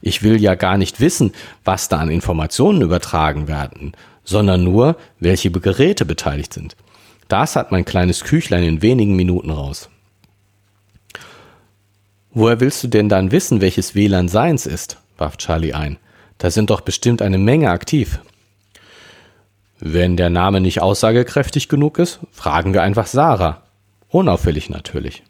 Ich 0.00 0.22
will 0.22 0.40
ja 0.40 0.54
gar 0.54 0.76
nicht 0.76 1.00
wissen, 1.00 1.32
was 1.64 1.88
da 1.88 1.98
an 1.98 2.10
Informationen 2.10 2.82
übertragen 2.82 3.48
werden, 3.48 3.94
sondern 4.28 4.62
nur, 4.62 4.96
welche 5.20 5.50
Geräte 5.50 6.04
beteiligt 6.04 6.52
sind. 6.52 6.76
Das 7.28 7.56
hat 7.56 7.72
mein 7.72 7.86
kleines 7.86 8.24
Küchlein 8.24 8.62
in 8.62 8.82
wenigen 8.82 9.16
Minuten 9.16 9.50
raus. 9.50 9.88
Woher 12.32 12.60
willst 12.60 12.84
du 12.84 12.88
denn 12.88 13.08
dann 13.08 13.32
wissen, 13.32 13.62
welches 13.62 13.94
WLAN 13.94 14.28
seins 14.28 14.66
ist? 14.66 14.98
warf 15.16 15.38
Charlie 15.38 15.72
ein. 15.72 15.96
Da 16.36 16.50
sind 16.50 16.68
doch 16.68 16.82
bestimmt 16.82 17.22
eine 17.22 17.38
Menge 17.38 17.70
aktiv. 17.70 18.20
Wenn 19.80 20.18
der 20.18 20.28
Name 20.30 20.60
nicht 20.60 20.82
aussagekräftig 20.82 21.68
genug 21.68 21.98
ist, 21.98 22.20
fragen 22.30 22.74
wir 22.74 22.82
einfach 22.82 23.06
Sarah. 23.06 23.62
Unauffällig 24.08 24.68
natürlich. 24.68 25.22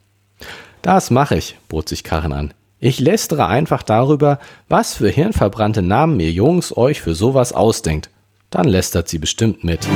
Das 0.82 1.10
mache 1.10 1.36
ich, 1.36 1.56
bot 1.68 1.88
sich 1.88 2.02
Karin 2.02 2.32
an. 2.32 2.52
Ich 2.80 2.98
lästere 2.98 3.46
einfach 3.46 3.82
darüber, 3.84 4.40
was 4.68 4.94
für 4.94 5.08
hirnverbrannte 5.08 5.82
Namen 5.82 6.18
ihr 6.18 6.32
Jungs 6.32 6.76
euch 6.76 7.00
für 7.00 7.14
sowas 7.14 7.52
ausdenkt. 7.52 8.10
Dann 8.50 8.66
lästert 8.66 9.08
sie 9.08 9.18
bestimmt 9.18 9.62
mit. 9.62 9.86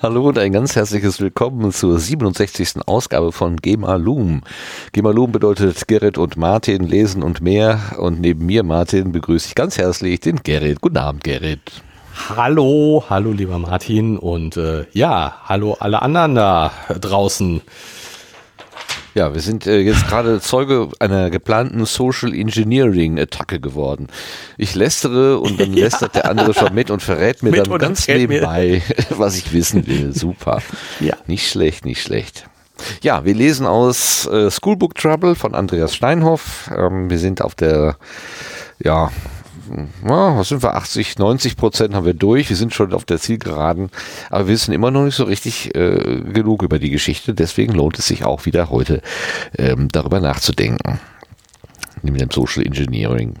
Hallo 0.00 0.28
und 0.28 0.38
ein 0.38 0.52
ganz 0.52 0.76
herzliches 0.76 1.18
Willkommen 1.18 1.72
zur 1.72 1.98
67. 1.98 2.86
Ausgabe 2.86 3.32
von 3.32 3.56
Gema 3.56 3.96
Loom. 3.96 4.42
Gema 4.92 5.10
Loom 5.10 5.32
bedeutet 5.32 5.88
Gerrit 5.88 6.16
und 6.16 6.36
Martin 6.36 6.84
lesen 6.84 7.24
und 7.24 7.40
mehr. 7.40 7.80
Und 7.98 8.20
neben 8.20 8.46
mir, 8.46 8.62
Martin, 8.62 9.10
begrüße 9.10 9.48
ich 9.48 9.54
ganz 9.56 9.78
herzlich 9.78 10.20
den 10.20 10.44
Gerrit. 10.44 10.80
Guten 10.80 10.98
Abend, 10.98 11.24
Gerrit. 11.24 11.82
Hallo, 12.14 13.04
hallo 13.10 13.32
lieber 13.32 13.58
Martin 13.58 14.16
und 14.16 14.56
äh, 14.56 14.86
ja, 14.92 15.40
hallo 15.44 15.76
alle 15.80 16.00
anderen 16.00 16.36
da 16.36 16.72
draußen. 16.88 17.60
Ja, 19.14 19.34
wir 19.34 19.40
sind 19.40 19.66
äh, 19.66 19.80
jetzt 19.80 20.08
gerade 20.08 20.40
Zeuge 20.40 20.88
einer 21.00 21.28
geplanten 21.28 21.84
Social 21.84 22.32
Engineering 22.32 23.18
Attacke 23.18 23.60
geworden. 23.60 24.08
Ich 24.56 24.74
lästere 24.74 25.38
und 25.38 25.60
dann 25.60 25.74
ja. 25.74 25.84
lästert 25.84 26.14
der 26.14 26.30
andere 26.30 26.54
schon 26.54 26.72
mit 26.72 26.90
und 26.90 27.02
verrät 27.02 27.42
mir 27.42 27.50
mit 27.50 27.66
dann 27.66 27.78
ganz 27.78 28.06
nebenbei, 28.06 28.80
was 29.10 29.36
ich 29.36 29.52
wissen 29.52 29.86
will. 29.86 30.14
Super. 30.14 30.62
Ja. 31.00 31.16
Nicht 31.26 31.50
schlecht, 31.50 31.84
nicht 31.84 32.00
schlecht. 32.00 32.48
Ja, 33.02 33.24
wir 33.24 33.34
lesen 33.34 33.66
aus 33.66 34.26
äh, 34.26 34.50
Schoolbook 34.50 34.94
Trouble 34.94 35.34
von 35.34 35.54
Andreas 35.54 35.94
Steinhoff. 35.94 36.70
Ähm, 36.76 37.10
wir 37.10 37.18
sind 37.18 37.42
auf 37.42 37.54
der 37.54 37.96
ja, 38.82 39.10
was 40.02 40.48
sind 40.48 40.62
wir, 40.62 40.74
80, 40.74 41.18
90 41.18 41.56
Prozent 41.56 41.94
haben 41.94 42.06
wir 42.06 42.14
durch. 42.14 42.48
Wir 42.48 42.56
sind 42.56 42.74
schon 42.74 42.92
auf 42.92 43.04
der 43.04 43.18
Zielgeraden, 43.18 43.90
aber 44.30 44.46
wir 44.46 44.54
wissen 44.54 44.72
immer 44.72 44.90
noch 44.90 45.04
nicht 45.04 45.16
so 45.16 45.24
richtig 45.24 45.74
äh, 45.74 46.20
genug 46.20 46.62
über 46.62 46.78
die 46.78 46.90
Geschichte. 46.90 47.34
Deswegen 47.34 47.74
lohnt 47.74 47.98
es 47.98 48.06
sich 48.06 48.24
auch 48.24 48.46
wieder 48.46 48.70
heute 48.70 49.02
ähm, 49.58 49.88
darüber 49.90 50.20
nachzudenken. 50.20 51.00
Neben 52.02 52.18
dem 52.18 52.30
Social 52.30 52.64
Engineering. 52.64 53.34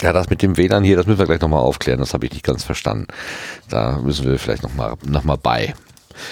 Ja, 0.00 0.12
das 0.12 0.30
mit 0.30 0.42
dem 0.42 0.56
WLAN 0.56 0.84
hier, 0.84 0.96
das 0.96 1.06
müssen 1.06 1.18
wir 1.18 1.26
gleich 1.26 1.40
nochmal 1.40 1.62
aufklären. 1.62 1.98
Das 1.98 2.14
habe 2.14 2.26
ich 2.26 2.32
nicht 2.32 2.44
ganz 2.44 2.62
verstanden. 2.62 3.08
Da 3.68 3.98
müssen 3.98 4.26
wir 4.26 4.38
vielleicht 4.38 4.62
nochmal 4.62 4.94
noch 5.04 5.24
mal 5.24 5.36
bei. 5.36 5.74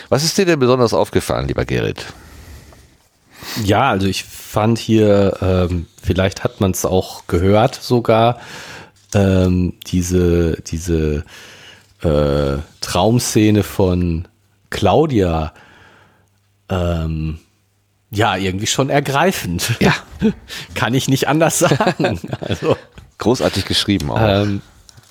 Was 0.09 0.25
ist 0.25 0.39
dir 0.39 0.47
denn 0.47 0.59
besonders 0.59 0.95
aufgefallen, 0.95 1.49
lieber 1.49 1.65
Gerrit? 1.65 2.07
Ja, 3.65 3.91
also 3.91 4.07
ich 4.07 4.25
fand 4.25 4.79
hier, 4.79 5.37
ähm, 5.41 5.87
vielleicht 6.03 6.45
hat 6.45 6.61
man 6.61 6.71
es 6.73 6.85
auch 6.85 7.27
gehört 7.27 7.75
sogar, 7.75 8.39
ähm, 9.17 9.75
diese, 9.87 10.61
diese 10.63 11.25
äh, 12.03 12.59
Traumszene 12.81 13.63
von 13.63 14.29
Claudia 14.71 15.53
ähm, 16.69 17.39
ja 18.11 18.37
irgendwie 18.37 18.67
schon 18.67 18.91
ergreifend. 18.91 19.75
Ja. 19.81 19.95
Kann 20.75 20.95
ich 20.95 21.09
nicht 21.09 21.29
anders 21.29 21.59
sagen. 21.59 22.21
Also, 22.41 22.77
Großartig 23.19 23.65
geschrieben 23.65 24.11
auch. 24.11 24.21
Ähm, 24.21 24.61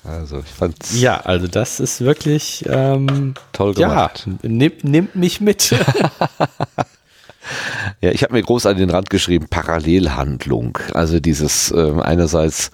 also 0.04 0.38
ich 0.38 0.52
fand's 0.52 1.00
ja, 1.00 1.20
also 1.20 1.48
das 1.48 1.80
ist 1.80 2.00
wirklich 2.00 2.64
ähm, 2.68 3.34
toll 3.52 3.74
gemacht. 3.74 4.26
Ja, 4.26 4.48
nimmt, 4.48 4.84
nimmt 4.84 5.16
mich 5.16 5.40
mit. 5.40 5.70
ja, 8.00 8.10
ich 8.10 8.22
habe 8.22 8.34
mir 8.34 8.42
groß 8.42 8.66
an 8.66 8.76
den 8.76 8.90
Rand 8.90 9.10
geschrieben 9.10 9.48
Parallelhandlung. 9.48 10.78
Also 10.94 11.18
dieses 11.18 11.72
äh, 11.72 11.94
einerseits 12.00 12.70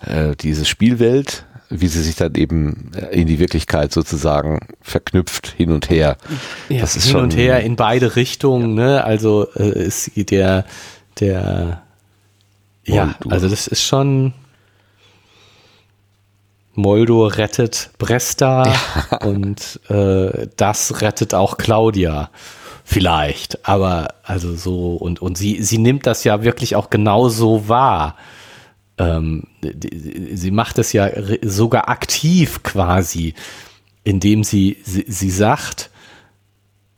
äh, 0.00 0.36
diese 0.36 0.64
Spielwelt, 0.64 1.44
wie 1.68 1.88
sie 1.88 2.02
sich 2.02 2.16
dann 2.16 2.34
eben 2.34 2.92
äh, 2.94 3.20
in 3.20 3.26
die 3.26 3.38
Wirklichkeit 3.38 3.92
sozusagen 3.92 4.60
verknüpft 4.80 5.48
hin 5.56 5.70
und 5.70 5.90
her. 5.90 6.16
Ja, 6.68 6.80
das 6.80 6.96
ist 6.96 7.04
hin 7.04 7.12
schon, 7.12 7.22
und 7.24 7.36
her 7.36 7.60
in 7.60 7.76
beide 7.76 8.16
Richtungen. 8.16 8.76
Ja. 8.78 8.84
Ne? 8.84 9.04
Also 9.04 9.48
äh, 9.56 9.86
ist 9.86 10.12
der 10.30 10.64
der 11.20 11.82
ja, 12.84 13.16
also 13.28 13.48
das 13.48 13.66
ist 13.66 13.82
schon 13.82 14.32
Moldo 16.74 17.26
rettet 17.26 17.90
Bresta 17.98 18.64
ja. 18.68 19.16
und 19.26 19.80
äh, 19.88 20.46
das 20.56 21.00
rettet 21.00 21.34
auch 21.34 21.56
Claudia 21.56 22.30
vielleicht. 22.84 23.66
Aber 23.66 24.14
also 24.22 24.54
so 24.54 24.94
und 24.94 25.20
und 25.20 25.36
sie 25.36 25.62
sie 25.62 25.78
nimmt 25.78 26.06
das 26.06 26.22
ja 26.22 26.44
wirklich 26.44 26.76
auch 26.76 26.90
genauso 26.90 27.68
wahr 27.68 28.14
ähm, 28.98 29.44
sie 29.62 30.50
macht 30.50 30.78
es 30.78 30.92
ja 30.92 31.10
sogar 31.42 31.88
aktiv 31.88 32.62
quasi, 32.62 33.34
indem 34.04 34.44
sie, 34.44 34.78
sie, 34.84 35.04
sie 35.06 35.30
sagt, 35.30 35.90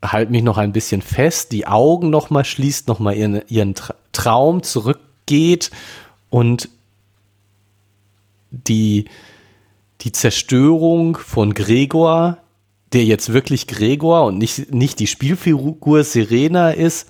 halt 0.01 0.29
mich 0.29 0.43
noch 0.43 0.57
ein 0.57 0.71
bisschen 0.71 1.01
fest, 1.01 1.51
die 1.51 1.67
Augen 1.67 2.09
noch 2.09 2.29
mal 2.29 2.45
schließt, 2.45 2.87
noch 2.87 2.99
mal 2.99 3.15
ihren, 3.15 3.41
ihren 3.47 3.75
Traum 4.11 4.63
zurückgeht 4.63 5.71
und 6.29 6.69
die, 8.51 9.05
die 10.01 10.11
Zerstörung 10.11 11.17
von 11.17 11.53
Gregor 11.53 12.37
der 12.93 13.05
jetzt 13.05 13.33
wirklich 13.33 13.67
Gregor 13.67 14.25
und 14.25 14.37
nicht, 14.37 14.73
nicht 14.73 14.99
die 14.99 15.07
Spielfigur 15.07 16.03
Serena 16.03 16.71
ist, 16.71 17.07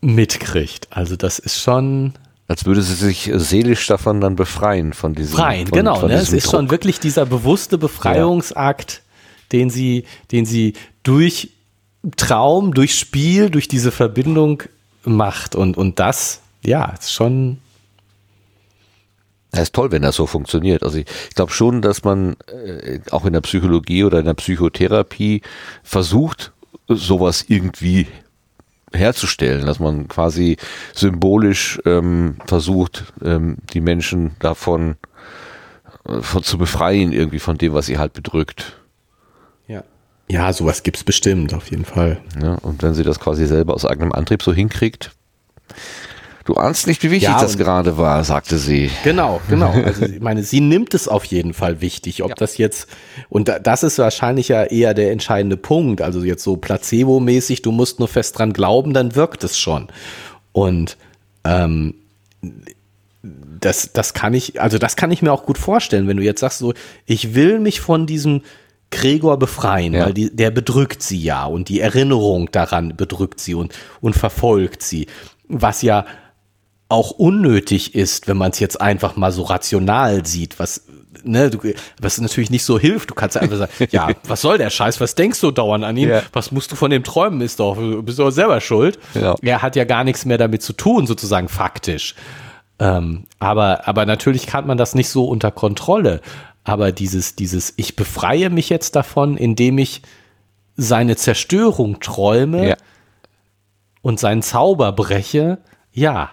mitkriegt. 0.00 0.88
Also 0.90 1.16
das 1.16 1.38
ist 1.38 1.60
schon. 1.60 2.14
Als 2.52 2.66
würde 2.66 2.82
sie 2.82 2.92
sich 2.92 3.30
seelisch 3.32 3.86
davon 3.86 4.20
dann 4.20 4.36
befreien, 4.36 4.92
von 4.92 5.14
diesem. 5.14 5.36
Befreien, 5.36 5.68
von, 5.68 5.78
genau. 5.78 5.94
Von 5.94 6.10
ne? 6.10 6.16
Es 6.16 6.34
ist 6.34 6.44
Druck. 6.44 6.50
schon 6.50 6.70
wirklich 6.70 7.00
dieser 7.00 7.24
bewusste 7.24 7.78
Befreiungsakt, 7.78 8.92
ja. 8.92 9.00
den 9.52 9.70
sie, 9.70 10.04
den 10.32 10.44
sie 10.44 10.74
durch 11.02 11.48
Traum, 12.18 12.74
durch 12.74 12.94
Spiel, 12.94 13.48
durch 13.48 13.68
diese 13.68 13.90
Verbindung 13.90 14.64
macht. 15.02 15.54
Und, 15.54 15.78
und 15.78 15.98
das, 15.98 16.42
ja, 16.62 16.90
ist 16.90 17.14
schon. 17.14 17.56
Das 19.52 19.62
ist 19.62 19.74
toll, 19.74 19.90
wenn 19.90 20.02
das 20.02 20.16
so 20.16 20.26
funktioniert. 20.26 20.82
Also 20.82 20.98
ich, 20.98 21.06
ich 21.30 21.34
glaube 21.34 21.52
schon, 21.52 21.80
dass 21.80 22.04
man 22.04 22.36
äh, 22.48 23.00
auch 23.12 23.24
in 23.24 23.32
der 23.32 23.40
Psychologie 23.40 24.04
oder 24.04 24.18
in 24.18 24.26
der 24.26 24.34
Psychotherapie 24.34 25.40
versucht, 25.82 26.52
sowas 26.86 27.46
irgendwie 27.48 28.08
herzustellen, 28.94 29.66
dass 29.66 29.78
man 29.78 30.08
quasi 30.08 30.56
symbolisch 30.94 31.80
ähm, 31.84 32.36
versucht, 32.46 33.12
ähm, 33.24 33.58
die 33.72 33.80
Menschen 33.80 34.32
davon 34.38 34.96
äh, 36.06 36.20
von, 36.20 36.42
zu 36.42 36.58
befreien, 36.58 37.12
irgendwie 37.12 37.38
von 37.38 37.58
dem, 37.58 37.74
was 37.74 37.86
sie 37.86 37.98
halt 37.98 38.12
bedrückt. 38.12 38.80
Ja. 39.68 39.84
Ja, 40.28 40.52
sowas 40.52 40.82
gibt's 40.82 41.04
bestimmt, 41.04 41.54
auf 41.54 41.70
jeden 41.70 41.84
Fall. 41.84 42.20
Ja, 42.40 42.54
und 42.54 42.82
wenn 42.82 42.94
sie 42.94 43.04
das 43.04 43.20
quasi 43.20 43.46
selber 43.46 43.74
aus 43.74 43.84
eigenem 43.84 44.12
Antrieb 44.12 44.42
so 44.42 44.52
hinkriegt, 44.52 45.12
Du 46.44 46.54
ahnst 46.54 46.86
nicht, 46.86 47.02
wie 47.02 47.10
wichtig 47.10 47.28
ja, 47.28 47.40
das 47.40 47.56
gerade 47.56 47.98
war, 47.98 48.24
sagte 48.24 48.58
sie. 48.58 48.90
Genau, 49.04 49.40
genau. 49.48 49.72
Also 49.84 50.04
ich 50.06 50.20
meine, 50.20 50.42
sie 50.42 50.60
nimmt 50.60 50.94
es 50.94 51.08
auf 51.08 51.24
jeden 51.24 51.54
Fall 51.54 51.80
wichtig, 51.80 52.22
ob 52.22 52.30
ja. 52.30 52.34
das 52.34 52.58
jetzt, 52.58 52.88
und 53.28 53.52
das 53.62 53.82
ist 53.82 53.98
wahrscheinlich 53.98 54.48
ja 54.48 54.64
eher 54.64 54.94
der 54.94 55.12
entscheidende 55.12 55.56
Punkt, 55.56 56.02
also 56.02 56.22
jetzt 56.24 56.42
so 56.42 56.56
placebo-mäßig, 56.56 57.62
du 57.62 57.72
musst 57.72 57.98
nur 57.98 58.08
fest 58.08 58.38
dran 58.38 58.52
glauben, 58.52 58.92
dann 58.94 59.14
wirkt 59.14 59.44
es 59.44 59.58
schon. 59.58 59.88
Und 60.52 60.96
ähm, 61.44 61.94
das, 63.22 63.92
das 63.92 64.14
kann 64.14 64.34
ich, 64.34 64.60
also 64.60 64.78
das 64.78 64.96
kann 64.96 65.10
ich 65.10 65.22
mir 65.22 65.32
auch 65.32 65.44
gut 65.44 65.58
vorstellen, 65.58 66.08
wenn 66.08 66.16
du 66.16 66.22
jetzt 66.22 66.40
sagst 66.40 66.58
so, 66.58 66.74
ich 67.06 67.34
will 67.34 67.60
mich 67.60 67.80
von 67.80 68.06
diesem 68.06 68.42
Gregor 68.90 69.38
befreien, 69.38 69.94
ja. 69.94 70.06
weil 70.06 70.14
die, 70.14 70.34
der 70.34 70.50
bedrückt 70.50 71.02
sie 71.02 71.20
ja 71.20 71.44
und 71.46 71.68
die 71.68 71.80
Erinnerung 71.80 72.50
daran 72.50 72.96
bedrückt 72.96 73.40
sie 73.40 73.54
und, 73.54 73.72
und 74.00 74.14
verfolgt 74.14 74.82
sie. 74.82 75.06
Was 75.48 75.82
ja 75.82 76.04
auch 76.92 77.10
unnötig 77.10 77.94
ist, 77.94 78.28
wenn 78.28 78.36
man 78.36 78.52
es 78.52 78.60
jetzt 78.60 78.80
einfach 78.80 79.16
mal 79.16 79.32
so 79.32 79.42
rational 79.42 80.24
sieht, 80.24 80.58
was 80.58 80.82
ne, 81.24 81.50
du, 81.50 81.58
was 82.00 82.20
natürlich 82.20 82.50
nicht 82.50 82.64
so 82.64 82.78
hilft. 82.78 83.10
Du 83.10 83.14
kannst 83.14 83.36
einfach 83.36 83.56
sagen, 83.56 83.72
ja, 83.90 84.10
was 84.28 84.40
soll 84.40 84.58
der 84.58 84.70
Scheiß? 84.70 85.00
Was 85.00 85.14
denkst 85.14 85.40
du 85.40 85.50
dauernd 85.50 85.84
an 85.84 85.96
ihn? 85.96 86.08
Ja. 86.08 86.22
Was 86.32 86.52
musst 86.52 86.72
du 86.72 86.76
von 86.76 86.90
dem 86.90 87.04
träumen? 87.04 87.40
Ist 87.40 87.60
doch, 87.60 87.76
bist 88.02 88.18
du 88.18 88.30
selber 88.30 88.60
schuld. 88.60 88.98
Ja. 89.14 89.34
Er 89.42 89.62
hat 89.62 89.76
ja 89.76 89.84
gar 89.84 90.04
nichts 90.04 90.24
mehr 90.24 90.38
damit 90.38 90.62
zu 90.62 90.72
tun, 90.72 91.06
sozusagen 91.06 91.48
faktisch. 91.48 92.14
Ähm, 92.78 93.24
aber, 93.38 93.86
aber 93.86 94.06
natürlich 94.06 94.52
hat 94.52 94.66
man 94.66 94.78
das 94.78 94.94
nicht 94.94 95.08
so 95.08 95.26
unter 95.26 95.50
Kontrolle. 95.50 96.20
Aber 96.64 96.92
dieses, 96.92 97.34
dieses, 97.34 97.74
ich 97.76 97.96
befreie 97.96 98.50
mich 98.50 98.68
jetzt 98.68 98.96
davon, 98.96 99.36
indem 99.36 99.78
ich 99.78 100.02
seine 100.76 101.16
Zerstörung 101.16 102.00
träume 102.00 102.70
ja. 102.70 102.76
und 104.00 104.18
seinen 104.20 104.42
Zauber 104.42 104.92
breche, 104.92 105.58
ja, 105.92 106.30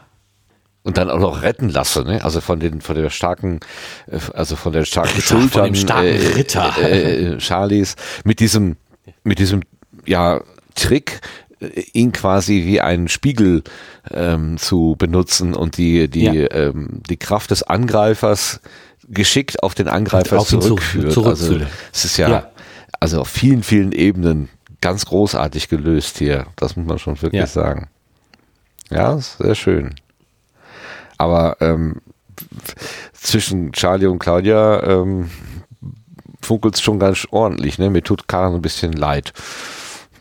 und 0.83 0.97
dann 0.97 1.09
auch 1.09 1.19
noch 1.19 1.41
retten 1.41 1.69
lasse, 1.69 2.03
ne? 2.03 2.23
Also 2.23 2.41
von 2.41 2.59
den 2.59 2.81
von 2.81 2.95
der 2.95 3.09
starken, 3.09 3.59
äh, 4.07 4.19
also 4.33 4.55
von 4.55 4.73
der 4.73 4.85
starken 4.85 5.15
Ritter, 5.15 5.21
Schultern, 5.21 5.49
von 5.49 5.63
dem 5.65 5.75
starken 5.75 6.07
äh, 6.07 6.27
Ritter, 6.35 6.73
äh, 6.81 7.25
äh, 7.33 7.39
Charlies 7.39 7.95
mit 8.23 8.39
diesem 8.39 8.77
mit 9.23 9.39
diesem 9.39 9.61
ja 10.05 10.41
Trick 10.75 11.19
äh, 11.59 11.81
ihn 11.93 12.11
quasi 12.11 12.63
wie 12.65 12.81
einen 12.81 13.07
Spiegel 13.07 13.63
ähm, 14.11 14.57
zu 14.57 14.95
benutzen 14.97 15.53
und 15.53 15.77
die 15.77 16.07
die 16.07 16.23
ja. 16.23 16.51
ähm, 16.51 17.01
die 17.09 17.17
Kraft 17.17 17.51
des 17.51 17.63
Angreifers 17.63 18.61
geschickt 19.09 19.61
auf 19.63 19.75
den 19.75 19.87
Angreifer 19.87 20.39
auf 20.39 20.47
zurückführt. 20.47 21.11
Zurück, 21.11 21.27
also 21.27 21.59
es 21.91 22.05
ist 22.05 22.17
ja, 22.17 22.29
ja, 22.29 22.51
also 22.99 23.21
auf 23.21 23.27
vielen 23.27 23.63
vielen 23.63 23.91
Ebenen 23.91 24.49
ganz 24.81 25.05
großartig 25.05 25.67
gelöst 25.67 26.19
hier. 26.19 26.45
Das 26.55 26.75
muss 26.75 26.87
man 26.87 26.99
schon 26.99 27.21
wirklich 27.21 27.41
ja. 27.41 27.47
sagen. 27.47 27.89
Ja, 28.89 29.17
sehr 29.17 29.55
schön. 29.55 29.95
Aber 31.19 31.58
ähm, 31.60 32.01
zwischen 33.13 33.71
Charlie 33.73 34.08
und 34.08 34.17
Claudia 34.17 34.82
ähm, 34.84 35.29
funkelt 36.41 36.75
es 36.75 36.82
schon 36.82 36.97
ganz 36.97 37.27
ordentlich. 37.29 37.77
Ne? 37.77 37.91
Mir 37.91 38.01
tut 38.01 38.27
Karen 38.27 38.55
ein 38.55 38.62
bisschen 38.62 38.93
leid. 38.93 39.34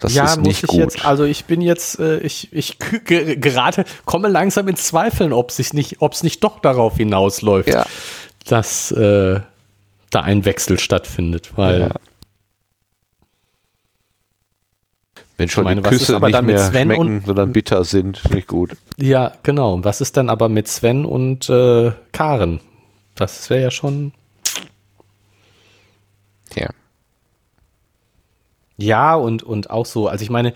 Das 0.01 0.15
ja, 0.15 0.25
ist 0.25 0.41
nicht 0.41 0.67
gut. 0.67 0.81
Jetzt, 0.81 1.05
also 1.05 1.25
ich 1.25 1.47
bin 1.47 1.61
jetzt, 1.61 1.99
äh, 1.99 2.19
ich, 2.19 2.53
ich 2.53 2.79
gerade 3.05 3.85
komme 4.05 4.29
langsam 4.29 4.69
in 4.69 4.77
Zweifeln, 4.77 5.33
ob 5.33 5.51
es 5.51 5.73
nicht, 5.73 6.01
nicht 6.23 6.45
doch 6.45 6.61
darauf 6.61 6.97
hinausläuft, 6.97 7.69
ja. 7.69 7.87
dass 8.47 8.91
äh, 8.93 9.41
da 10.11 10.21
ein 10.21 10.45
Wechsel 10.45 10.79
stattfindet, 10.79 11.53
weil 11.57 11.81
ja. 11.81 11.91
Wenn 15.39 15.49
schon 15.49 15.65
meine, 15.65 15.83
die 15.83 15.89
Küsse 15.89 16.19
nicht 16.19 16.43
mehr 16.43 16.71
schmecken, 16.71 17.23
sondern 17.25 17.53
bitter 17.53 17.85
sind, 17.85 18.21
ich 18.35 18.49
gut. 18.49 18.77
Ja, 18.97 19.33
genau. 19.45 19.83
Was 19.85 20.01
ist 20.01 20.17
dann 20.17 20.31
aber 20.31 20.49
mit 20.49 20.67
Sven 20.67 21.05
und 21.05 21.49
äh, 21.49 21.93
Karen? 22.11 22.61
Das 23.15 23.49
wäre 23.49 23.63
ja 23.63 23.71
schon. 23.71 24.13
Ja. 26.57 26.71
Ja, 28.79 29.15
und, 29.15 29.45
und 29.45 29.71
auch 29.71 29.87
so, 29.87 30.09
also 30.09 30.23
ich 30.25 30.31
meine, 30.31 30.55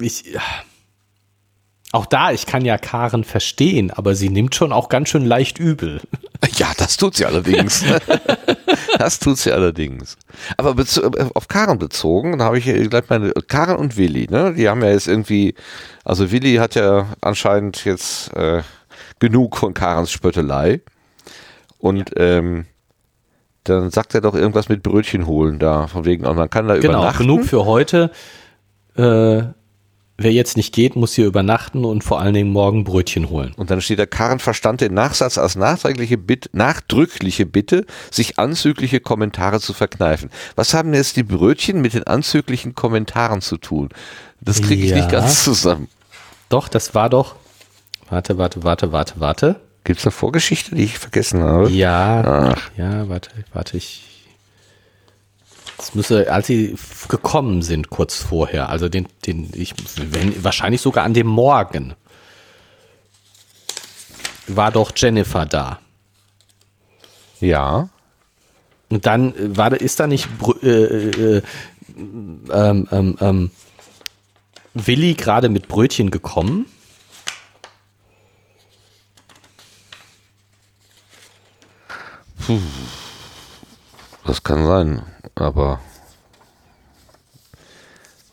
ich, 0.00 0.36
auch 1.92 2.06
da, 2.06 2.32
ich 2.32 2.46
kann 2.46 2.64
ja 2.64 2.78
Karen 2.78 3.22
verstehen, 3.22 3.90
aber 3.90 4.14
sie 4.14 4.30
nimmt 4.30 4.54
schon 4.54 4.72
auch 4.72 4.88
ganz 4.88 5.10
schön 5.10 5.24
leicht 5.24 5.58
übel. 5.58 6.00
Ja, 6.56 6.72
das 6.76 6.96
tut 6.96 7.14
sie 7.14 7.24
allerdings. 7.24 7.84
das 8.98 9.20
tut 9.20 9.38
sie 9.38 9.52
allerdings. 9.52 10.16
Aber 10.56 10.74
auf 11.34 11.46
Karen 11.46 11.78
bezogen, 11.78 12.36
da 12.36 12.46
habe 12.46 12.58
ich 12.58 12.64
gleich 12.64 13.04
meine 13.08 13.32
Karen 13.46 13.76
und 13.76 13.96
Willi, 13.96 14.26
ne? 14.28 14.52
Die 14.52 14.68
haben 14.68 14.82
ja 14.82 14.90
jetzt 14.90 15.06
irgendwie, 15.06 15.54
also 16.04 16.32
Willi 16.32 16.56
hat 16.56 16.74
ja 16.74 17.06
anscheinend 17.20 17.84
jetzt 17.84 18.34
äh, 18.34 18.62
genug 19.20 19.56
von 19.56 19.72
Karens 19.72 20.10
Spöttelei. 20.10 20.80
Und 21.78 22.10
ja. 22.10 22.24
ähm, 22.24 22.66
dann 23.62 23.90
sagt 23.90 24.14
er 24.14 24.20
doch 24.20 24.34
irgendwas 24.34 24.68
mit 24.68 24.82
Brötchen 24.82 25.26
holen 25.26 25.60
da, 25.60 25.86
von 25.86 26.04
wegen, 26.04 26.26
und 26.26 26.36
man 26.36 26.50
kann 26.50 26.66
da 26.66 26.74
genau, 26.74 26.98
übernachten. 26.98 27.22
Genug 27.22 27.44
für 27.44 27.64
heute. 27.64 28.10
Äh, 28.96 29.44
wer 30.22 30.32
jetzt 30.32 30.56
nicht 30.56 30.74
geht, 30.74 30.96
muss 30.96 31.14
hier 31.14 31.26
übernachten 31.26 31.84
und 31.84 32.04
vor 32.04 32.20
allen 32.20 32.34
Dingen 32.34 32.50
morgen 32.50 32.84
Brötchen 32.84 33.30
holen. 33.30 33.52
Und 33.56 33.70
dann 33.70 33.80
steht 33.80 33.98
der 33.98 34.06
Karen 34.06 34.38
verstand 34.38 34.80
den 34.80 34.94
Nachsatz 34.94 35.38
als 35.38 35.56
nachträgliche 35.56 36.18
Bitte, 36.18 36.48
nachdrückliche 36.52 37.46
Bitte, 37.46 37.86
sich 38.10 38.38
anzügliche 38.38 39.00
Kommentare 39.00 39.60
zu 39.60 39.72
verkneifen. 39.72 40.30
Was 40.56 40.74
haben 40.74 40.94
jetzt 40.94 41.16
die 41.16 41.22
Brötchen 41.22 41.80
mit 41.80 41.94
den 41.94 42.04
anzüglichen 42.04 42.74
Kommentaren 42.74 43.40
zu 43.40 43.56
tun? 43.56 43.90
Das 44.40 44.60
kriege 44.60 44.82
ich 44.82 44.90
ja. 44.90 44.96
nicht 44.96 45.10
ganz 45.10 45.44
zusammen. 45.44 45.88
Doch, 46.48 46.68
das 46.68 46.94
war 46.94 47.08
doch. 47.08 47.36
Warte, 48.10 48.38
warte, 48.38 48.62
warte, 48.64 48.92
warte, 48.92 49.14
warte. 49.16 49.60
Gibt 49.84 50.00
es 50.00 50.06
eine 50.06 50.12
Vorgeschichte, 50.12 50.74
die 50.74 50.84
ich 50.84 50.98
vergessen 50.98 51.42
habe? 51.42 51.70
Ja. 51.70 52.54
Ach. 52.54 52.70
Ja, 52.76 53.08
warte, 53.08 53.30
warte, 53.52 53.76
ich 53.76 54.11
es 55.82 55.94
müsse, 55.94 56.32
als 56.32 56.46
sie 56.46 56.76
gekommen 57.08 57.62
sind, 57.62 57.90
kurz 57.90 58.16
vorher, 58.16 58.68
also 58.68 58.88
den, 58.88 59.08
den, 59.26 59.50
ich, 59.54 59.74
wenn, 59.96 60.42
wahrscheinlich 60.44 60.80
sogar 60.80 61.04
an 61.04 61.14
dem 61.14 61.26
Morgen, 61.26 61.94
war 64.46 64.70
doch 64.70 64.92
Jennifer 64.94 65.46
da. 65.46 65.78
Ja. 67.40 67.88
Und 68.88 69.06
dann 69.06 69.34
äh, 69.34 69.56
war, 69.56 69.72
ist 69.72 70.00
da 70.00 70.06
nicht 70.06 70.28
äh, 70.62 70.68
äh, 70.68 71.42
ähm, 71.98 72.88
ähm, 72.90 73.16
ähm, 73.20 73.50
Willi 74.74 75.14
gerade 75.14 75.48
mit 75.48 75.68
Brötchen 75.68 76.10
gekommen? 76.10 76.66
Puh. 82.46 82.60
Das 84.24 84.42
kann 84.42 84.66
sein, 84.66 85.02
aber 85.34 85.80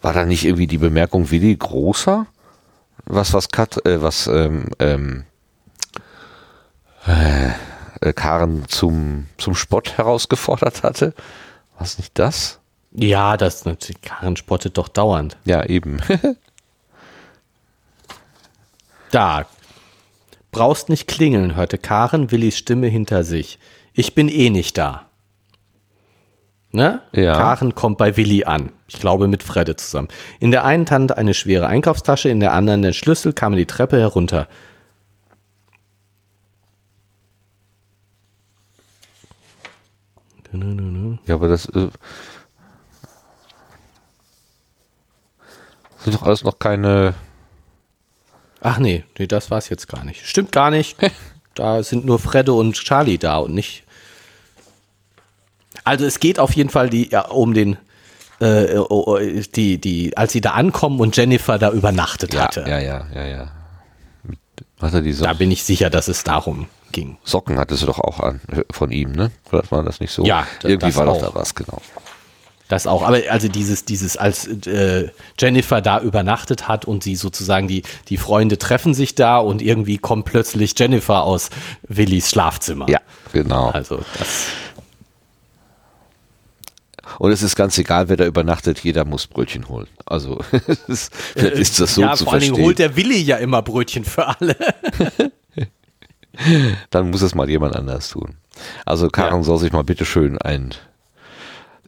war 0.02 0.13
da 0.13 0.25
nicht 0.25 0.45
irgendwie 0.45 0.67
die 0.67 0.78
Bemerkung 0.78 1.32
Willi 1.32 1.56
großer? 1.56 2.28
Was, 3.06 3.34
was 3.34 3.49
Kat, 3.49 3.86
äh, 3.86 4.02
was 4.02 4.28
ähm, 4.28 4.69
ähm, 4.80 5.25
äh, 7.06 8.13
Karen 8.13 8.65
zum, 8.67 9.28
zum 9.38 9.56
Spott 9.56 9.97
herausgefordert 9.97 10.84
hatte? 10.84 11.13
Was 11.78 11.97
nicht 11.97 12.17
das? 12.19 12.60
Ja, 12.91 13.38
das 13.38 13.65
natürlich. 13.65 14.02
Karen 14.02 14.36
spottet 14.36 14.78
doch 14.78 14.88
dauernd. 14.88 15.38
Ja, 15.45 15.65
eben. 15.65 15.99
da. 19.12 19.45
Brauchst 20.52 20.89
nicht 20.89 21.08
klingeln, 21.08 21.56
hörte 21.56 21.78
Karen 21.78 22.32
Willis 22.32 22.58
Stimme 22.58 22.88
hinter 22.88 23.23
sich. 23.23 23.60
ich 23.93 24.15
bin 24.15 24.30
eh 24.30 24.49
nicht 24.49 24.78
da. 24.78 25.09
Ne? 26.71 27.01
Ja. 27.13 27.34
Karen 27.34 27.73
kommt 27.73 27.97
bei 27.97 28.15
Willi 28.15 28.43
an. 28.43 28.71
Ich 28.88 28.99
glaube 28.99 29.27
mit 29.27 29.41
Fredde 29.41 29.75
zusammen. 29.75 30.08
In 30.39 30.51
der 30.51 30.65
einen 30.65 30.88
Hand 30.89 31.17
eine 31.17 31.34
schwere 31.34 31.67
Einkaufstasche, 31.67 32.29
in 32.29 32.39
der 32.39 32.53
anderen 32.53 32.84
den 32.84 32.93
Schlüssel, 32.93 33.34
kam 33.34 33.55
die 33.55 33.65
Treppe 33.65 33.99
herunter. 33.99 34.47
Ja, 41.25 41.36
aber 41.36 41.47
das 41.47 41.67
äh, 41.67 41.89
sind 45.99 46.15
doch 46.15 46.23
alles 46.23 46.43
noch 46.43 46.58
keine. 46.58 47.13
Ach 48.62 48.79
nee, 48.79 49.05
nee, 49.17 49.27
das 49.27 49.51
war's 49.51 49.69
jetzt 49.69 49.88
gar 49.88 50.03
nicht. 50.03 50.25
Stimmt 50.25 50.51
gar 50.51 50.71
nicht. 50.71 50.97
da 51.53 51.84
sind 51.84 52.05
nur 52.05 52.19
Fredde 52.19 52.53
und 52.53 52.73
Charlie 52.73 53.17
da 53.17 53.38
und 53.38 53.53
nicht. 53.53 53.84
Also 55.84 56.06
es 56.06 56.20
geht 56.20 56.39
auf 56.39 56.54
jeden 56.56 56.70
Fall 56.70 56.89
die, 56.89 57.10
ja, 57.10 57.22
um 57.28 57.54
den, 57.54 57.78
äh, 58.39 58.78
oh, 58.78 59.04
oh, 59.08 59.20
die, 59.56 59.80
die, 59.80 60.15
als 60.18 60.32
sie 60.32 60.42
da 60.42 60.52
ankommen 60.52 61.00
und 61.00 61.15
Jennifer 61.15 61.58
da 61.58 61.72
übernachtet 61.72 62.34
Ja, 62.34 62.44
hatte. 62.44 62.65
ja, 62.68 62.80
ja, 62.80 63.06
ja, 63.13 63.26
ja. 63.26 63.52
Er 64.82 65.02
die 65.02 65.12
so 65.12 65.26
Da 65.26 65.34
bin 65.34 65.52
ich 65.52 65.63
sicher, 65.63 65.89
dass 65.89 66.08
es 66.08 66.24
darum 66.24 66.68
ging. 66.92 67.18
Socken 67.24 67.58
hattest 67.60 67.84
du 67.84 67.88
doch 67.88 68.00
auch 68.00 68.20
an 68.20 68.39
von 68.72 68.92
ihm, 68.92 69.12
ne? 69.12 69.32
Oder 69.52 69.63
war 69.70 69.84
das 69.84 70.00
nicht 70.00 70.12
so? 70.12 70.24
Ja, 70.24 70.48
irgendwie 70.63 70.96
war 70.96 71.06
doch 71.06 71.20
da 71.20 71.32
was, 71.34 71.54
genau. 71.54 71.82
Das 72.70 72.86
auch, 72.86 73.02
aber 73.02 73.18
also 73.32 73.48
dieses, 73.48 73.84
dieses, 73.84 74.15
als 74.15 74.48
äh, 74.68 75.10
Jennifer 75.39 75.82
da 75.82 76.00
übernachtet 76.02 76.68
hat 76.68 76.86
und 76.86 77.04
sie 77.04 77.15
sozusagen 77.15 77.68
die, 77.68 77.82
die 78.10 78.18
Freunde 78.18 78.60
treffen 78.60 78.94
sich 78.94 79.15
da 79.15 79.39
und 79.39 79.63
irgendwie 79.63 79.98
kommt 79.98 80.26
plötzlich 80.26 80.76
Jennifer 80.78 81.24
aus 81.24 81.50
Willis 81.88 82.30
Schlafzimmer. 82.30 82.88
Ja, 82.88 83.00
genau. 83.34 83.70
Also 83.72 84.02
das, 84.20 84.46
Und 87.17 87.32
es 87.32 87.41
ist 87.41 87.56
ganz 87.56 87.78
egal, 87.78 88.10
wer 88.10 88.17
da 88.17 88.26
übernachtet, 88.26 88.80
jeder 88.80 89.06
muss 89.06 89.28
Brötchen 89.28 89.67
holen. 89.67 89.88
Also 90.06 90.39
ist, 90.88 91.12
ist 91.36 91.80
das 91.80 91.95
so 91.95 92.02
ja, 92.02 92.13
zu 92.15 92.26
vor 92.26 92.34
allen 92.34 92.41
Dingen 92.41 92.54
verstehen. 92.54 92.65
holt 92.65 92.80
der 92.80 92.95
Willi 92.95 93.22
ja 93.22 93.38
immer 93.38 93.62
Brötchen 93.62 94.06
für 94.06 94.28
alle. 94.28 94.56
Dann 96.89 97.10
muss 97.10 97.22
es 97.22 97.36
mal 97.36 97.50
jemand 97.50 97.76
anders 97.76 98.10
tun. 98.10 98.36
Also 98.86 99.10
Karen 99.10 99.38
Ja. 99.39 99.43
soll 99.43 99.58
sich 99.60 99.72
mal 99.72 99.84
bitte 99.84 100.06
schön 100.06 100.38
ein, 100.38 100.74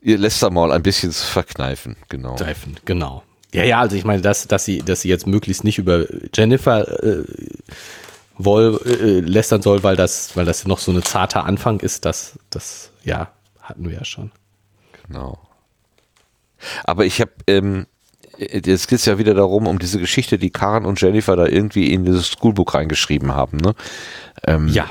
ihr 0.01 0.17
lässt 0.17 0.41
da 0.41 0.49
mal 0.49 0.71
ein 0.71 0.84
bisschen 0.84 1.12
verkneifen, 1.12 1.95
genau. 2.10 2.36
Greifen, 2.36 2.77
genau. 2.86 3.23
Ja, 3.53 3.63
ja, 3.63 3.79
also 3.81 3.95
ich 3.95 4.05
meine, 4.05 4.21
dass, 4.21 4.47
dass 4.47 4.65
sie, 4.65 4.79
dass 4.79 5.01
sie 5.01 5.10
jetzt 5.10 5.27
möglichst 5.27 5.63
nicht 5.63 5.77
über 5.77 6.05
Jennifer 6.34 7.03
äh, 7.03 7.23
woll, 8.38 8.79
äh, 8.86 9.19
lästern 9.19 9.62
soll, 9.62 9.84
weil 9.84 9.95
das, 9.97 10.36
weil 10.36 10.45
das 10.45 10.65
noch 10.65 10.79
so 10.79 10.91
eine 10.91 11.01
zarte 11.01 11.43
Anfang 11.43 11.79
ist, 11.81 12.05
das, 12.05 12.39
das, 12.49 12.91
ja, 13.03 13.31
hatten 13.62 13.88
wir 13.88 13.95
ja 13.95 14.05
schon. 14.05 14.31
Genau. 15.12 15.38
Aber 16.84 17.06
ich 17.06 17.21
habe, 17.21 17.32
ähm, 17.47 17.88
jetzt 18.38 18.88
geht 18.88 19.00
es 19.00 19.06
ja 19.06 19.17
wieder 19.17 19.34
darum, 19.34 19.67
um 19.67 19.80
diese 19.80 20.00
Geschichte, 20.00 20.38
die 20.38 20.50
Karen 20.50 20.86
und 20.86 21.02
Jennifer 21.02 21.36
da 21.36 21.45
irgendwie 21.45 21.93
in 21.93 22.06
dieses 22.06 22.28
Schoolbook 22.28 22.74
reingeschrieben 22.74 23.34
haben. 23.34 23.58
Ne? 23.58 23.74
Ähm, 24.45 24.67
Ja. 24.69 24.86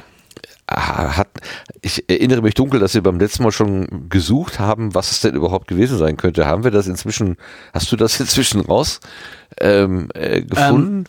Hat, 0.69 1.27
ich 1.83 2.09
erinnere 2.09 2.43
mich 2.43 2.55
dunkel, 2.55 2.79
dass 2.79 2.95
wir 2.95 3.03
beim 3.03 3.19
letzten 3.19 3.43
Mal 3.43 3.51
schon 3.51 4.09
gesucht 4.09 4.61
haben, 4.61 4.95
was 4.95 5.11
es 5.11 5.21
denn 5.21 5.35
überhaupt 5.35 5.67
gewesen 5.67 5.99
sein 5.99 6.17
könnte. 6.17 6.47
Haben 6.47 6.63
wir 6.63 6.71
das 6.71 6.87
inzwischen, 6.87 7.39
hast 7.73 7.91
du 7.91 7.97
das 7.97 8.21
inzwischen 8.21 8.61
raus 8.61 9.01
ähm, 9.61 10.11
äh, 10.15 10.43
gefunden? 10.43 11.07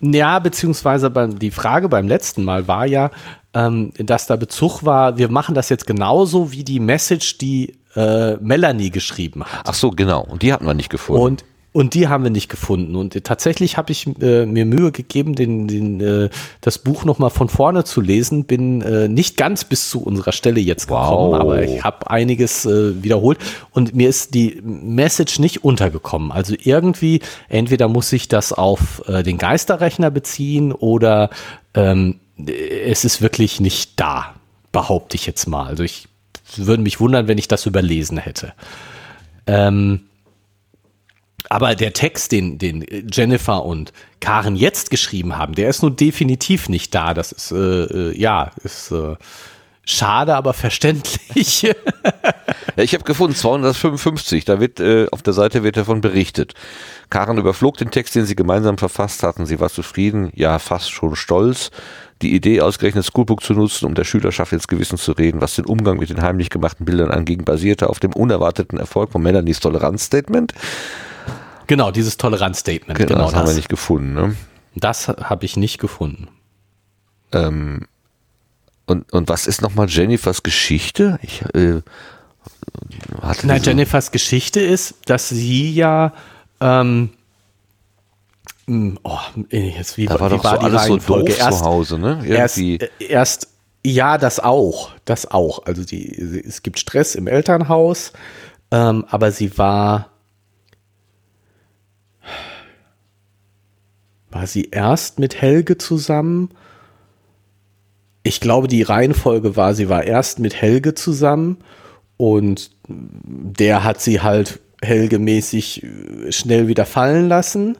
Ja, 0.00 0.38
beziehungsweise 0.38 1.10
beim, 1.10 1.38
die 1.38 1.50
Frage 1.50 1.90
beim 1.90 2.08
letzten 2.08 2.44
Mal 2.44 2.66
war 2.66 2.86
ja, 2.86 3.10
ähm, 3.52 3.92
dass 3.98 4.26
da 4.26 4.36
Bezug 4.36 4.84
war, 4.84 5.18
wir 5.18 5.28
machen 5.28 5.54
das 5.54 5.68
jetzt 5.68 5.86
genauso 5.86 6.52
wie 6.52 6.64
die 6.64 6.80
Message, 6.80 7.36
die 7.36 7.77
äh, 7.94 8.36
Melanie 8.36 8.90
geschrieben 8.90 9.44
hat. 9.44 9.66
Ach 9.66 9.74
so, 9.74 9.90
genau. 9.90 10.22
Und 10.24 10.42
die 10.42 10.52
hatten 10.52 10.66
wir 10.66 10.74
nicht 10.74 10.90
gefunden. 10.90 11.22
Und, 11.22 11.44
und 11.72 11.94
die 11.94 12.08
haben 12.08 12.24
wir 12.24 12.30
nicht 12.30 12.48
gefunden. 12.48 12.96
Und 12.96 13.22
tatsächlich 13.24 13.76
habe 13.76 13.92
ich 13.92 14.06
äh, 14.20 14.46
mir 14.46 14.64
Mühe 14.64 14.90
gegeben, 14.90 15.34
den, 15.34 15.68
den, 15.68 16.00
äh, 16.00 16.28
das 16.60 16.78
Buch 16.78 17.04
nochmal 17.04 17.30
von 17.30 17.48
vorne 17.48 17.84
zu 17.84 18.00
lesen. 18.00 18.44
Bin 18.44 18.80
äh, 18.82 19.06
nicht 19.08 19.36
ganz 19.36 19.64
bis 19.64 19.90
zu 19.90 20.02
unserer 20.02 20.32
Stelle 20.32 20.60
jetzt 20.60 20.88
gekommen, 20.88 21.32
Wow. 21.32 21.40
aber 21.40 21.62
ich 21.62 21.84
habe 21.84 22.10
einiges 22.10 22.64
äh, 22.66 23.02
wiederholt. 23.02 23.38
Und 23.70 23.94
mir 23.94 24.08
ist 24.08 24.34
die 24.34 24.60
Message 24.64 25.38
nicht 25.38 25.62
untergekommen. 25.62 26.32
Also 26.32 26.54
irgendwie, 26.58 27.20
entweder 27.48 27.86
muss 27.88 28.12
ich 28.12 28.28
das 28.28 28.52
auf 28.52 29.02
äh, 29.06 29.22
den 29.22 29.38
Geisterrechner 29.38 30.10
beziehen 30.10 30.72
oder 30.72 31.30
ähm, 31.74 32.20
es 32.84 33.04
ist 33.04 33.20
wirklich 33.20 33.60
nicht 33.60 34.00
da, 34.00 34.34
behaupte 34.72 35.16
ich 35.16 35.26
jetzt 35.26 35.46
mal. 35.46 35.66
Also 35.66 35.82
ich 35.82 36.08
würde 36.56 36.82
mich 36.82 37.00
wundern, 37.00 37.28
wenn 37.28 37.38
ich 37.38 37.48
das 37.48 37.66
überlesen 37.66 38.18
hätte. 38.18 38.52
Ähm, 39.46 40.08
aber 41.48 41.74
der 41.74 41.92
Text, 41.92 42.32
den, 42.32 42.58
den 42.58 42.84
Jennifer 43.10 43.64
und 43.64 43.92
Karen 44.20 44.56
jetzt 44.56 44.90
geschrieben 44.90 45.36
haben, 45.38 45.54
der 45.54 45.70
ist 45.70 45.82
nun 45.82 45.96
definitiv 45.96 46.68
nicht 46.68 46.94
da. 46.94 47.14
Das 47.14 47.32
ist, 47.32 47.52
äh, 47.52 47.84
äh, 47.84 48.18
ja, 48.18 48.50
ist 48.62 48.90
äh, 48.90 49.16
schade, 49.84 50.34
aber 50.34 50.52
verständlich. 50.52 51.66
Ja, 52.76 52.84
ich 52.84 52.94
habe 52.94 53.02
gefunden, 53.02 53.34
255, 53.34 54.44
da 54.44 54.60
wird 54.60 54.78
äh, 54.78 55.08
auf 55.10 55.20
der 55.20 55.32
Seite 55.32 55.64
wird 55.64 55.76
davon 55.76 56.00
berichtet. 56.00 56.54
Karen 57.10 57.36
überflog 57.36 57.76
den 57.76 57.90
Text, 57.90 58.14
den 58.14 58.24
sie 58.24 58.36
gemeinsam 58.36 58.78
verfasst 58.78 59.24
hatten. 59.24 59.46
Sie 59.46 59.58
war 59.58 59.68
zufrieden, 59.68 60.30
ja 60.36 60.60
fast 60.60 60.92
schon 60.92 61.16
stolz. 61.16 61.72
Die 62.22 62.34
Idee, 62.34 62.60
ausgerechnet 62.62 63.04
Schoolbook 63.06 63.42
zu 63.42 63.52
nutzen, 63.54 63.86
um 63.86 63.94
der 63.94 64.04
Schülerschaft 64.04 64.52
ins 64.52 64.66
Gewissen 64.66 64.98
zu 64.98 65.12
reden, 65.12 65.40
was 65.40 65.54
den 65.54 65.66
Umgang 65.66 65.98
mit 65.98 66.10
den 66.10 66.20
heimlich 66.20 66.50
gemachten 66.50 66.84
Bildern 66.84 67.10
anging, 67.12 67.44
basierte 67.44 67.88
auf 67.88 68.00
dem 68.00 68.12
unerwarteten 68.12 68.78
Erfolg 68.78 69.12
von 69.12 69.22
Melanies 69.22 69.60
Toleranzstatement. 69.60 70.52
genau, 71.68 71.90
dieses 71.92 72.16
Toleranzstatement. 72.16 72.98
Genau, 72.98 73.08
Genau, 73.14 73.24
das 73.26 73.34
haben 73.34 73.42
wir 73.44 73.46
das. 73.48 73.56
nicht 73.56 73.68
gefunden. 73.68 74.14
Ne? 74.14 74.36
Das 74.74 75.06
habe 75.08 75.44
ich 75.44 75.56
nicht 75.56 75.78
gefunden. 75.78 76.28
Ähm, 77.32 77.86
und, 78.86 79.12
und 79.12 79.28
was 79.28 79.46
ist 79.46 79.62
nochmal 79.62 79.86
Jennifers 79.88 80.42
Geschichte? 80.42 81.18
Ich 81.22 81.42
äh, 81.54 81.82
hatte 83.22 83.46
Na, 83.46 83.54
diese- 83.58 83.66
Jennifers 83.70 84.10
Geschichte 84.12 84.60
ist, 84.60 84.94
dass 85.06 85.28
sie 85.28 85.72
ja 85.72 86.12
ähm, 86.60 87.10
oh, 89.02 89.18
jetzt 89.50 89.96
wie, 89.96 90.06
da 90.06 90.20
war 90.20 90.28
doch 90.28 90.44
so 90.44 90.56
die 90.58 90.64
alles 90.64 90.84
so 90.84 90.92
Reihenfolge? 90.92 91.32
doof 91.32 91.50
zu 91.50 91.64
Hause, 91.64 91.98
ne? 91.98 92.22
erst, 92.26 92.58
Irgendwie. 92.58 92.84
äh, 92.84 93.06
erst, 93.08 93.48
ja, 93.84 94.18
das 94.18 94.40
auch, 94.40 94.90
das 95.04 95.30
auch. 95.30 95.64
Also 95.64 95.84
die, 95.84 96.06
es 96.46 96.62
gibt 96.62 96.78
Stress 96.78 97.14
im 97.14 97.26
Elternhaus, 97.26 98.12
ähm, 98.70 99.04
aber 99.08 99.32
sie 99.32 99.56
war, 99.56 100.10
war 104.30 104.46
sie 104.46 104.68
erst 104.70 105.18
mit 105.18 105.40
Helge 105.40 105.78
zusammen? 105.78 106.50
Ich 108.22 108.40
glaube, 108.40 108.68
die 108.68 108.82
Reihenfolge 108.82 109.56
war, 109.56 109.74
sie 109.74 109.88
war 109.88 110.04
erst 110.04 110.38
mit 110.38 110.54
Helge 110.54 110.94
zusammen 110.94 111.58
und 112.18 112.70
der 112.86 113.84
hat 113.84 114.02
sie 114.02 114.20
halt 114.20 114.60
Helge-mäßig 114.82 115.82
äh, 115.82 116.32
schnell 116.32 116.68
wieder 116.68 116.84
fallen 116.84 117.28
lassen. 117.28 117.78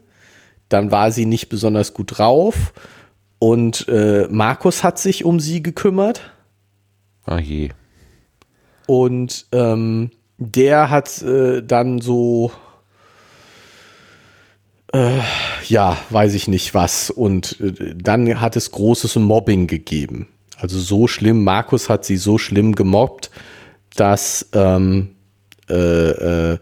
Dann 0.68 0.90
war 0.90 1.11
sie 1.11 1.26
nicht 1.26 1.48
besonders 1.48 1.94
gut 1.94 2.18
drauf 2.18 2.72
und 3.38 3.87
äh, 3.88 4.26
Markus 4.31 4.83
hat 4.85 4.98
sich 4.98 5.24
um 5.24 5.40
sie 5.40 5.62
gekümmert 5.62 6.33
Ah 7.24 7.38
je. 7.38 7.70
und 8.87 9.46
ähm, 9.52 10.11
der 10.38 10.90
hat 10.90 11.23
äh, 11.23 11.62
dann 11.62 12.00
so 12.00 12.52
äh, 14.92 15.19
ja, 15.66 15.98
weiß 16.10 16.35
ich 16.35 16.48
nicht 16.48 16.75
was 16.75 17.10
und 17.10 17.60
äh, 17.60 17.94
dann 17.94 18.40
hat 18.40 18.56
es 18.56 18.71
großes 18.71 19.16
Mobbing 19.16 19.66
gegeben. 19.66 20.29
Also 20.56 20.79
so 20.79 21.06
schlimm, 21.06 21.44
Markus 21.44 21.88
hat 21.88 22.04
sie 22.04 22.16
so 22.16 22.38
schlimm 22.38 22.75
gemobbt, 22.75 23.31
dass 23.94 24.48
ähm, 24.52 25.14
äh, 25.69 25.75
äh, 26.54 26.58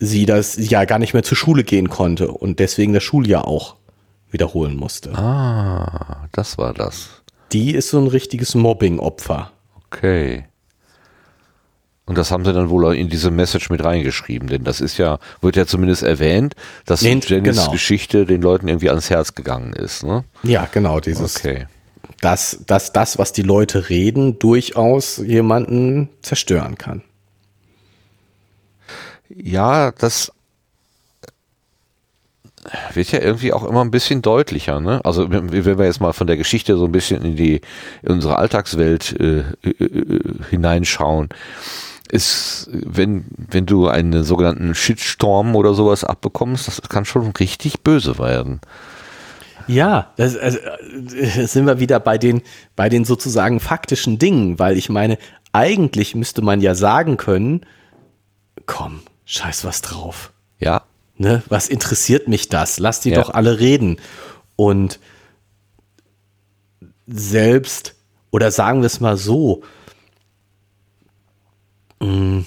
sie 0.00 0.26
das 0.26 0.56
ja 0.58 0.84
gar 0.86 0.98
nicht 0.98 1.14
mehr 1.14 1.22
zur 1.22 1.36
Schule 1.36 1.62
gehen 1.62 1.88
konnte 1.90 2.32
und 2.32 2.58
deswegen 2.58 2.92
das 2.92 3.02
Schuljahr 3.04 3.46
auch 3.46 3.76
wiederholen 4.30 4.74
musste. 4.76 5.14
Ah, 5.14 6.26
das 6.32 6.58
war 6.58 6.72
das. 6.74 7.10
Die 7.52 7.74
ist 7.74 7.90
so 7.90 7.98
ein 8.00 8.06
richtiges 8.06 8.54
Mobbing-Opfer. 8.54 9.52
Okay. 9.86 10.44
Und 12.06 12.18
das 12.18 12.30
haben 12.32 12.44
sie 12.44 12.52
dann 12.52 12.70
wohl 12.70 12.94
in 12.96 13.08
diese 13.08 13.30
Message 13.30 13.70
mit 13.70 13.84
reingeschrieben, 13.84 14.48
denn 14.48 14.64
das 14.64 14.80
ist 14.80 14.98
ja, 14.98 15.18
wird 15.42 15.54
ja 15.54 15.66
zumindest 15.66 16.02
erwähnt, 16.02 16.54
dass 16.86 17.02
Nee, 17.02 17.20
Jennys 17.24 17.56
genau. 17.56 17.70
Geschichte 17.70 18.26
den 18.26 18.42
Leuten 18.42 18.66
irgendwie 18.66 18.90
ans 18.90 19.10
Herz 19.10 19.34
gegangen 19.34 19.72
ist, 19.74 20.02
ne? 20.02 20.24
Ja, 20.42 20.68
genau, 20.72 20.98
dieses, 20.98 21.36
Okay. 21.36 21.66
dass, 22.20 22.64
dass 22.66 22.92
das, 22.92 23.18
was 23.18 23.32
die 23.32 23.42
Leute 23.42 23.90
reden, 23.90 24.38
durchaus 24.40 25.18
jemanden 25.18 26.08
zerstören 26.22 26.76
kann. 26.78 27.02
Ja, 29.34 29.92
das 29.92 30.32
wird 32.92 33.12
ja 33.12 33.20
irgendwie 33.20 33.52
auch 33.52 33.64
immer 33.64 33.82
ein 33.82 33.90
bisschen 33.90 34.22
deutlicher. 34.22 34.80
Ne? 34.80 35.00
Also 35.04 35.30
wenn 35.30 35.50
wir 35.52 35.84
jetzt 35.84 36.00
mal 36.00 36.12
von 36.12 36.26
der 36.26 36.36
Geschichte 36.36 36.76
so 36.76 36.84
ein 36.84 36.92
bisschen 36.92 37.22
in 37.24 37.36
die 37.36 37.60
in 38.02 38.12
unsere 38.12 38.36
Alltagswelt 38.36 39.18
äh, 39.18 39.40
äh, 39.62 39.70
äh, 39.70 40.20
hineinschauen, 40.50 41.30
ist, 42.10 42.68
wenn, 42.72 43.24
wenn 43.36 43.66
du 43.66 43.88
einen 43.88 44.24
sogenannten 44.24 44.74
Shitstorm 44.74 45.54
oder 45.54 45.74
sowas 45.74 46.04
abbekommst, 46.04 46.66
das 46.68 46.82
kann 46.82 47.04
schon 47.04 47.30
richtig 47.30 47.80
böse 47.80 48.18
werden. 48.18 48.60
Ja, 49.66 50.12
das, 50.16 50.36
also, 50.36 50.58
äh, 50.58 51.46
sind 51.46 51.66
wir 51.66 51.78
wieder 51.78 52.00
bei 52.00 52.18
den, 52.18 52.42
bei 52.74 52.88
den 52.88 53.04
sozusagen 53.04 53.60
faktischen 53.60 54.18
Dingen, 54.18 54.58
weil 54.58 54.76
ich 54.76 54.88
meine, 54.88 55.18
eigentlich 55.52 56.14
müsste 56.14 56.42
man 56.42 56.60
ja 56.60 56.74
sagen 56.74 57.16
können, 57.16 57.64
komm, 58.66 59.02
scheiß 59.30 59.64
was 59.64 59.80
drauf. 59.80 60.32
Ja. 60.58 60.82
Ne, 61.16 61.42
was 61.48 61.68
interessiert 61.68 62.28
mich 62.28 62.48
das? 62.48 62.78
Lass 62.78 63.00
die 63.00 63.10
ja. 63.10 63.20
doch 63.20 63.30
alle 63.30 63.60
reden. 63.60 63.98
Und 64.56 64.98
selbst, 67.06 67.94
oder 68.30 68.50
sagen 68.50 68.80
wir 68.80 68.86
es 68.86 69.00
mal 69.00 69.16
so, 69.16 69.62
mh, 72.00 72.44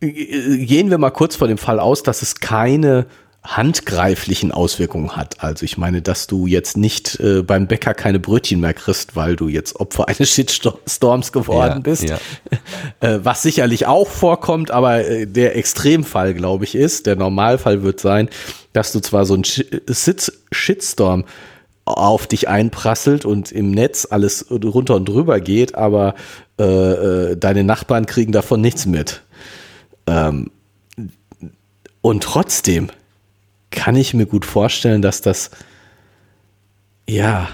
gehen 0.00 0.90
wir 0.90 0.98
mal 0.98 1.10
kurz 1.10 1.36
vor 1.36 1.48
dem 1.48 1.58
Fall 1.58 1.80
aus, 1.80 2.02
dass 2.02 2.22
es 2.22 2.36
keine 2.36 3.06
handgreiflichen 3.44 4.52
Auswirkungen 4.52 5.16
hat. 5.16 5.42
Also 5.42 5.64
ich 5.64 5.76
meine, 5.76 6.00
dass 6.00 6.28
du 6.28 6.46
jetzt 6.46 6.76
nicht 6.76 7.18
äh, 7.18 7.42
beim 7.42 7.66
Bäcker 7.66 7.92
keine 7.92 8.20
Brötchen 8.20 8.60
mehr 8.60 8.72
kriegst, 8.72 9.16
weil 9.16 9.34
du 9.34 9.48
jetzt 9.48 9.80
Opfer 9.80 10.08
eines 10.08 10.30
Shitstorms 10.30 11.32
geworden 11.32 11.74
ja, 11.76 11.80
bist. 11.80 12.04
Ja. 12.04 12.18
Äh, 13.00 13.20
was 13.24 13.42
sicherlich 13.42 13.86
auch 13.86 14.08
vorkommt, 14.08 14.70
aber 14.70 15.04
äh, 15.04 15.26
der 15.26 15.56
Extremfall, 15.56 16.34
glaube 16.34 16.64
ich, 16.64 16.76
ist, 16.76 17.06
der 17.06 17.16
Normalfall 17.16 17.82
wird 17.82 17.98
sein, 17.98 18.28
dass 18.72 18.92
du 18.92 19.00
zwar 19.00 19.24
so 19.24 19.34
ein 19.34 19.42
Shitstorm 19.44 21.24
auf 21.84 22.28
dich 22.28 22.48
einprasselt 22.48 23.24
und 23.24 23.50
im 23.50 23.72
Netz 23.72 24.06
alles 24.08 24.46
runter 24.50 24.94
und 24.94 25.08
drüber 25.08 25.40
geht, 25.40 25.74
aber 25.74 26.14
äh, 26.60 26.64
äh, 26.64 27.36
deine 27.36 27.64
Nachbarn 27.64 28.06
kriegen 28.06 28.30
davon 28.30 28.60
nichts 28.60 28.86
mit. 28.86 29.22
Ähm, 30.06 30.50
und 32.02 32.22
trotzdem 32.22 32.90
kann 33.72 33.96
ich 33.96 34.14
mir 34.14 34.26
gut 34.26 34.44
vorstellen, 34.44 35.02
dass 35.02 35.20
das 35.20 35.50
ja 37.08 37.48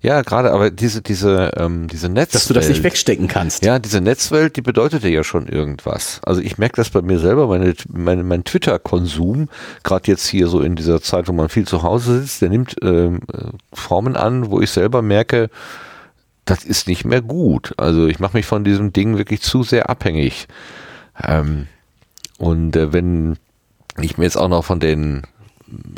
ja, 0.00 0.22
gerade, 0.22 0.52
aber 0.52 0.70
diese, 0.70 1.02
diese, 1.02 1.52
ähm, 1.56 1.88
diese 1.88 2.08
Netzwelt. 2.08 2.34
Dass 2.34 2.48
du 2.48 2.54
das 2.54 2.68
nicht 2.68 2.82
wegstecken 2.82 3.28
kannst. 3.28 3.64
Ja, 3.64 3.78
diese 3.78 4.00
Netzwelt, 4.00 4.56
die 4.56 4.62
bedeutete 4.62 5.08
ja 5.08 5.24
schon 5.24 5.48
irgendwas. 5.48 6.20
Also 6.24 6.40
ich 6.40 6.58
merke 6.58 6.76
das 6.76 6.90
bei 6.90 7.02
mir 7.02 7.18
selber, 7.18 7.46
meine, 7.48 7.74
meine, 7.88 8.22
mein 8.22 8.44
Twitter-Konsum, 8.44 9.48
gerade 9.82 10.10
jetzt 10.10 10.26
hier 10.26 10.48
so 10.48 10.60
in 10.60 10.76
dieser 10.76 11.00
Zeit, 11.02 11.28
wo 11.28 11.32
man 11.32 11.48
viel 11.48 11.66
zu 11.66 11.82
Hause 11.82 12.20
sitzt, 12.20 12.42
der 12.42 12.48
nimmt 12.48 12.76
ähm, 12.82 13.20
Formen 13.72 14.16
an, 14.16 14.50
wo 14.50 14.60
ich 14.60 14.70
selber 14.70 15.02
merke, 15.02 15.50
das 16.44 16.64
ist 16.64 16.86
nicht 16.86 17.04
mehr 17.04 17.22
gut. 17.22 17.74
Also 17.76 18.06
ich 18.06 18.20
mache 18.20 18.36
mich 18.36 18.46
von 18.46 18.64
diesem 18.64 18.92
Ding 18.92 19.18
wirklich 19.18 19.42
zu 19.42 19.62
sehr 19.62 19.90
abhängig. 19.90 20.46
Ähm, 21.22 21.66
und 22.38 22.76
äh, 22.76 22.92
wenn 22.92 23.36
ich 24.00 24.16
mir 24.16 24.24
jetzt 24.24 24.36
auch 24.36 24.48
noch 24.48 24.64
von 24.64 24.78
den 24.78 25.22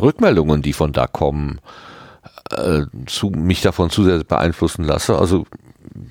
Rückmeldungen, 0.01 0.63
die 0.63 0.73
von 0.73 0.93
da 0.93 1.07
kommen, 1.07 1.61
äh, 2.51 2.83
zu, 3.07 3.31
mich 3.31 3.61
davon 3.61 3.91
zu 3.91 4.05
sehr 4.05 4.25
beeinflussen 4.25 4.85
lasse. 4.85 5.19
Also 5.19 5.47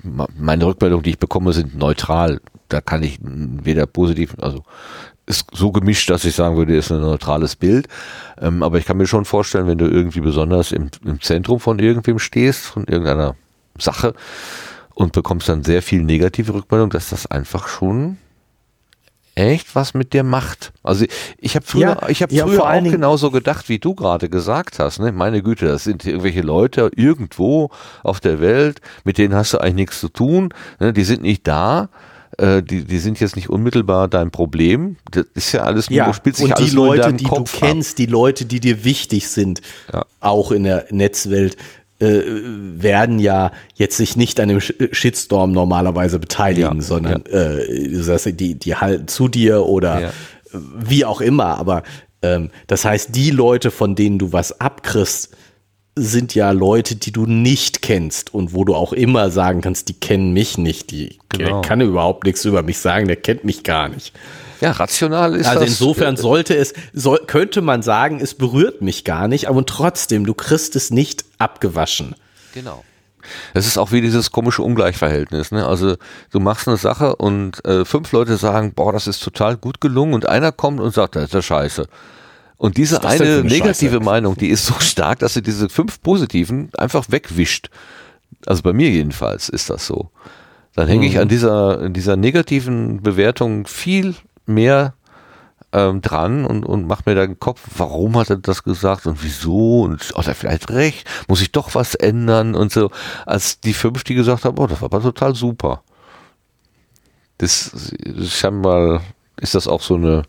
meine 0.02 0.66
Rückmeldungen, 0.66 1.02
die 1.02 1.10
ich 1.10 1.18
bekomme, 1.18 1.52
sind 1.52 1.76
neutral. 1.76 2.40
Da 2.68 2.80
kann 2.80 3.02
ich 3.02 3.18
weder 3.22 3.86
positiv, 3.86 4.34
also 4.40 4.62
ist 5.26 5.46
so 5.52 5.72
gemischt, 5.72 6.08
dass 6.10 6.24
ich 6.24 6.34
sagen 6.34 6.56
würde, 6.56 6.76
ist 6.76 6.90
ein 6.90 7.00
neutrales 7.00 7.54
Bild. 7.54 7.86
Ähm, 8.40 8.62
aber 8.62 8.78
ich 8.78 8.86
kann 8.86 8.96
mir 8.96 9.06
schon 9.06 9.24
vorstellen, 9.24 9.66
wenn 9.66 9.78
du 9.78 9.86
irgendwie 9.86 10.20
besonders 10.20 10.72
im, 10.72 10.90
im 11.04 11.20
Zentrum 11.20 11.60
von 11.60 11.78
irgendwem 11.78 12.18
stehst, 12.18 12.66
von 12.66 12.84
irgendeiner 12.86 13.36
Sache 13.78 14.14
und 14.94 15.12
bekommst 15.12 15.48
dann 15.48 15.64
sehr 15.64 15.82
viel 15.82 16.02
negative 16.02 16.54
Rückmeldung, 16.54 16.90
dass 16.90 17.10
das 17.10 17.26
einfach 17.26 17.68
schon 17.68 18.16
echt 19.38 19.74
was 19.74 19.94
mit 19.94 20.12
dir 20.12 20.22
macht. 20.22 20.72
Also 20.82 21.06
ich 21.38 21.54
habe 21.54 21.64
früher, 21.64 21.98
ja, 22.00 22.08
ich 22.08 22.22
habe 22.22 22.34
ja, 22.34 22.46
früher 22.46 22.64
auch 22.64 22.82
genauso 22.82 23.30
gedacht, 23.30 23.68
wie 23.68 23.78
du 23.78 23.94
gerade 23.94 24.28
gesagt 24.28 24.78
hast. 24.78 24.98
Ne? 24.98 25.12
Meine 25.12 25.42
Güte, 25.42 25.66
das 25.66 25.84
sind 25.84 26.04
irgendwelche 26.04 26.42
Leute 26.42 26.90
irgendwo 26.94 27.70
auf 28.02 28.20
der 28.20 28.40
Welt, 28.40 28.80
mit 29.04 29.18
denen 29.18 29.34
hast 29.34 29.54
du 29.54 29.58
eigentlich 29.58 29.74
nichts 29.74 30.00
zu 30.00 30.08
tun. 30.08 30.52
Ne? 30.80 30.92
Die 30.92 31.04
sind 31.04 31.22
nicht 31.22 31.46
da. 31.46 31.88
Äh, 32.36 32.62
die, 32.62 32.84
die 32.84 32.98
sind 32.98 33.20
jetzt 33.20 33.36
nicht 33.36 33.48
unmittelbar 33.48 34.08
dein 34.08 34.30
Problem. 34.30 34.96
Das 35.10 35.24
ist 35.34 35.52
ja 35.52 35.62
alles 35.62 35.88
ja, 35.88 36.04
nur, 36.04 36.14
spielt 36.14 36.36
sich 36.36 36.44
und 36.44 36.52
alles 36.52 36.70
die 36.70 36.76
Leute, 36.76 37.12
die 37.14 37.24
Kopf 37.24 37.52
du 37.52 37.58
kennst, 37.58 37.92
ab. 37.92 37.96
die 37.96 38.06
Leute, 38.06 38.44
die 38.44 38.60
dir 38.60 38.84
wichtig 38.84 39.28
sind, 39.28 39.60
ja. 39.92 40.04
auch 40.20 40.52
in 40.52 40.64
der 40.64 40.86
Netzwelt, 40.90 41.56
äh, 42.00 42.22
werden 42.24 43.18
ja 43.18 43.50
jetzt 43.74 43.96
sich 43.96 44.16
nicht 44.16 44.38
an 44.40 44.48
dem 44.48 44.60
Shitstorm 44.60 45.52
normalerweise 45.52 46.18
beteiligen, 46.18 46.76
ja, 46.76 46.82
sondern 46.82 47.24
ja. 47.30 47.38
Äh, 47.38 47.92
das 47.92 48.08
heißt, 48.08 48.38
die, 48.38 48.54
die 48.54 48.76
halten 48.76 49.08
zu 49.08 49.28
dir 49.28 49.66
oder 49.66 50.00
ja. 50.00 50.10
wie 50.52 51.04
auch 51.04 51.20
immer. 51.20 51.58
Aber 51.58 51.82
ähm, 52.22 52.50
das 52.66 52.84
heißt, 52.84 53.14
die 53.14 53.30
Leute, 53.30 53.70
von 53.70 53.94
denen 53.94 54.18
du 54.18 54.32
was 54.32 54.60
abkriegst, 54.60 55.36
sind 55.94 56.34
ja 56.34 56.52
Leute, 56.52 56.94
die 56.94 57.10
du 57.10 57.26
nicht 57.26 57.82
kennst 57.82 58.32
und 58.32 58.54
wo 58.54 58.64
du 58.64 58.74
auch 58.74 58.92
immer 58.92 59.30
sagen 59.30 59.60
kannst, 59.60 59.88
die 59.88 59.94
kennen 59.94 60.32
mich 60.32 60.56
nicht, 60.56 60.92
die 60.92 61.18
genau. 61.28 61.60
kann 61.62 61.80
überhaupt 61.80 62.24
nichts 62.24 62.44
über 62.44 62.62
mich 62.62 62.78
sagen, 62.78 63.08
der 63.08 63.16
kennt 63.16 63.44
mich 63.44 63.64
gar 63.64 63.88
nicht. 63.88 64.12
Ja, 64.60 64.72
rational 64.72 65.34
ist 65.36 65.46
also 65.46 65.60
das. 65.60 65.68
Also 65.70 65.84
insofern 65.84 66.16
sollte 66.16 66.56
es, 66.56 66.74
soll, 66.92 67.20
könnte 67.26 67.60
man 67.60 67.82
sagen, 67.82 68.20
es 68.20 68.34
berührt 68.34 68.82
mich 68.82 69.04
gar 69.04 69.28
nicht, 69.28 69.48
aber 69.48 69.64
trotzdem, 69.64 70.26
du 70.26 70.34
kriegst 70.34 70.76
es 70.76 70.90
nicht 70.90 71.24
abgewaschen. 71.38 72.14
Genau. 72.54 72.84
Es 73.54 73.66
ist 73.66 73.78
auch 73.78 73.92
wie 73.92 74.00
dieses 74.00 74.30
komische 74.30 74.62
Ungleichverhältnis. 74.62 75.50
Ne? 75.50 75.66
Also 75.66 75.96
du 76.30 76.40
machst 76.40 76.66
eine 76.66 76.76
Sache 76.76 77.16
und 77.16 77.64
äh, 77.64 77.84
fünf 77.84 78.12
Leute 78.12 78.36
sagen, 78.36 78.72
boah, 78.74 78.92
das 78.92 79.06
ist 79.06 79.22
total 79.22 79.56
gut 79.56 79.80
gelungen 79.80 80.14
und 80.14 80.26
einer 80.26 80.52
kommt 80.52 80.80
und 80.80 80.94
sagt, 80.94 81.16
das 81.16 81.24
ist 81.24 81.34
ja 81.34 81.42
scheiße. 81.42 81.86
Und 82.56 82.76
diese 82.76 83.04
eine, 83.04 83.24
eine 83.24 83.44
negative 83.44 83.96
Scheiße? 83.96 84.04
Meinung, 84.04 84.36
die 84.36 84.48
ist 84.48 84.66
so 84.66 84.74
stark, 84.80 85.20
dass 85.20 85.34
sie 85.34 85.42
diese 85.42 85.68
fünf 85.68 86.02
positiven 86.02 86.70
einfach 86.76 87.06
wegwischt. 87.08 87.70
Also 88.46 88.62
bei 88.62 88.72
mir 88.72 88.90
jedenfalls 88.90 89.48
ist 89.48 89.70
das 89.70 89.86
so. 89.86 90.10
Dann 90.74 90.88
hänge 90.88 91.06
ich 91.06 91.14
mhm. 91.14 91.20
an 91.20 91.28
dieser, 91.28 91.88
dieser 91.88 92.16
negativen 92.16 93.02
Bewertung 93.02 93.66
viel 93.66 94.14
mehr 94.48 94.94
ähm, 95.72 96.00
dran 96.00 96.44
und, 96.44 96.64
und 96.64 96.86
macht 96.86 97.06
mir 97.06 97.14
da 97.14 97.26
den 97.26 97.38
Kopf, 97.38 97.60
warum 97.76 98.16
hat 98.16 98.30
er 98.30 98.36
das 98.36 98.62
gesagt 98.62 99.06
und 99.06 99.22
wieso 99.22 99.82
und 99.82 100.00
hat 100.16 100.26
er 100.26 100.34
vielleicht 100.34 100.70
recht, 100.70 101.06
muss 101.28 101.42
ich 101.42 101.52
doch 101.52 101.74
was 101.74 101.94
ändern 101.94 102.54
und 102.54 102.72
so, 102.72 102.90
als 103.26 103.60
die 103.60 103.74
fünf, 103.74 104.04
die 104.04 104.14
gesagt 104.14 104.44
haben, 104.44 104.58
oh, 104.58 104.66
das 104.66 104.80
war 104.80 104.86
aber 104.86 105.02
total 105.02 105.34
super. 105.34 105.82
Das, 107.38 107.92
scheinbar 108.28 109.02
ist 109.40 109.54
das 109.54 109.68
auch 109.68 109.82
so 109.82 109.94
eine, 109.94 110.22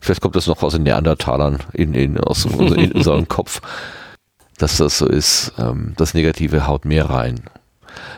vielleicht 0.00 0.20
kommt 0.20 0.34
das 0.34 0.46
noch 0.46 0.62
aus 0.62 0.72
den 0.72 0.82
Neandertalern 0.82 1.58
in, 1.72 1.94
in, 1.94 2.18
aus, 2.18 2.44
in 2.44 2.92
unserem 2.92 3.28
Kopf, 3.28 3.60
dass 4.58 4.78
das 4.78 4.98
so 4.98 5.06
ist, 5.06 5.52
ähm, 5.58 5.94
das 5.96 6.14
Negative 6.14 6.66
haut 6.66 6.84
mehr 6.84 7.08
rein. 7.08 7.40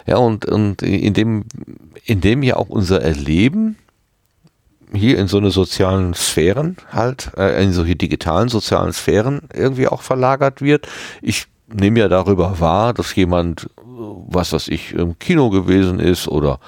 Ja, 0.06 0.16
und, 0.16 0.46
und 0.46 0.82
in 0.82 1.14
dem, 1.14 1.44
in 2.04 2.20
dem 2.20 2.42
ja 2.42 2.56
auch 2.56 2.68
unser 2.68 3.02
Erleben 3.02 3.76
hier 4.94 5.18
in 5.18 5.28
so 5.28 5.38
eine 5.38 5.50
sozialen 5.50 6.14
Sphären 6.14 6.76
halt, 6.90 7.30
äh, 7.36 7.62
in 7.62 7.72
solche 7.72 7.96
digitalen 7.96 8.48
sozialen 8.48 8.92
Sphären 8.92 9.42
irgendwie 9.54 9.88
auch 9.88 10.02
verlagert 10.02 10.60
wird. 10.60 10.86
Ich 11.20 11.46
nehme 11.68 12.00
ja 12.00 12.08
darüber 12.08 12.60
wahr, 12.60 12.92
dass 12.94 13.14
jemand, 13.14 13.68
was 13.76 14.52
weiß 14.52 14.68
ich, 14.68 14.92
im 14.92 15.18
Kino 15.18 15.50
gewesen 15.50 16.00
ist 16.00 16.28
oder 16.28 16.60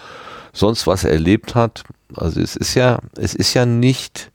sonst 0.52 0.86
was 0.86 1.04
erlebt 1.04 1.54
hat. 1.54 1.84
Also 2.16 2.40
es 2.40 2.56
ist 2.56 2.74
ja, 2.74 3.00
es 3.16 3.34
ist 3.34 3.54
ja 3.54 3.66
nicht, 3.66 4.30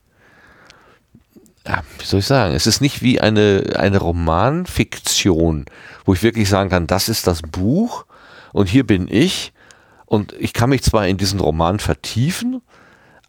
ja, 1.66 1.84
wie 1.98 2.06
soll 2.06 2.20
ich 2.20 2.26
sagen, 2.26 2.54
es 2.54 2.68
ist 2.68 2.82
nicht 2.82 3.02
wie 3.02 3.20
eine, 3.22 3.74
eine 3.76 3.98
Romanfiktion, 3.98 5.66
wo 6.06 6.14
ich 6.14 6.24
wirklich 6.24 6.50
sagen 6.50 6.70
kann, 6.70 6.88
das 6.88 7.10
ist 7.10 7.26
das 7.28 7.42
Buch 7.42 8.06
und 8.52 8.68
hier 8.68 8.86
bin 8.86 9.08
ich 9.10 9.54
und 10.06 10.34
ich 10.40 10.54
kann 10.54 10.72
mich 10.72 10.84
zwar 10.84 11.08
in 11.08 11.18
diesen 11.18 11.40
Roman 11.40 11.80
vertiefen, 11.80 12.62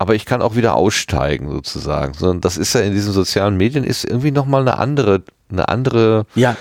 aber 0.00 0.14
ich 0.14 0.24
kann 0.24 0.40
auch 0.40 0.56
wieder 0.56 0.76
aussteigen 0.76 1.50
sozusagen. 1.50 2.14
Sondern 2.14 2.40
das 2.40 2.56
ist 2.56 2.72
ja 2.72 2.80
in 2.80 2.94
diesen 2.94 3.12
sozialen 3.12 3.58
Medien 3.58 3.84
ist 3.84 4.06
irgendwie 4.06 4.30
nochmal 4.30 4.62
eine 4.62 4.78
andere, 4.78 5.22
eine 5.52 5.68
andere 5.68 6.24
ja. 6.34 6.56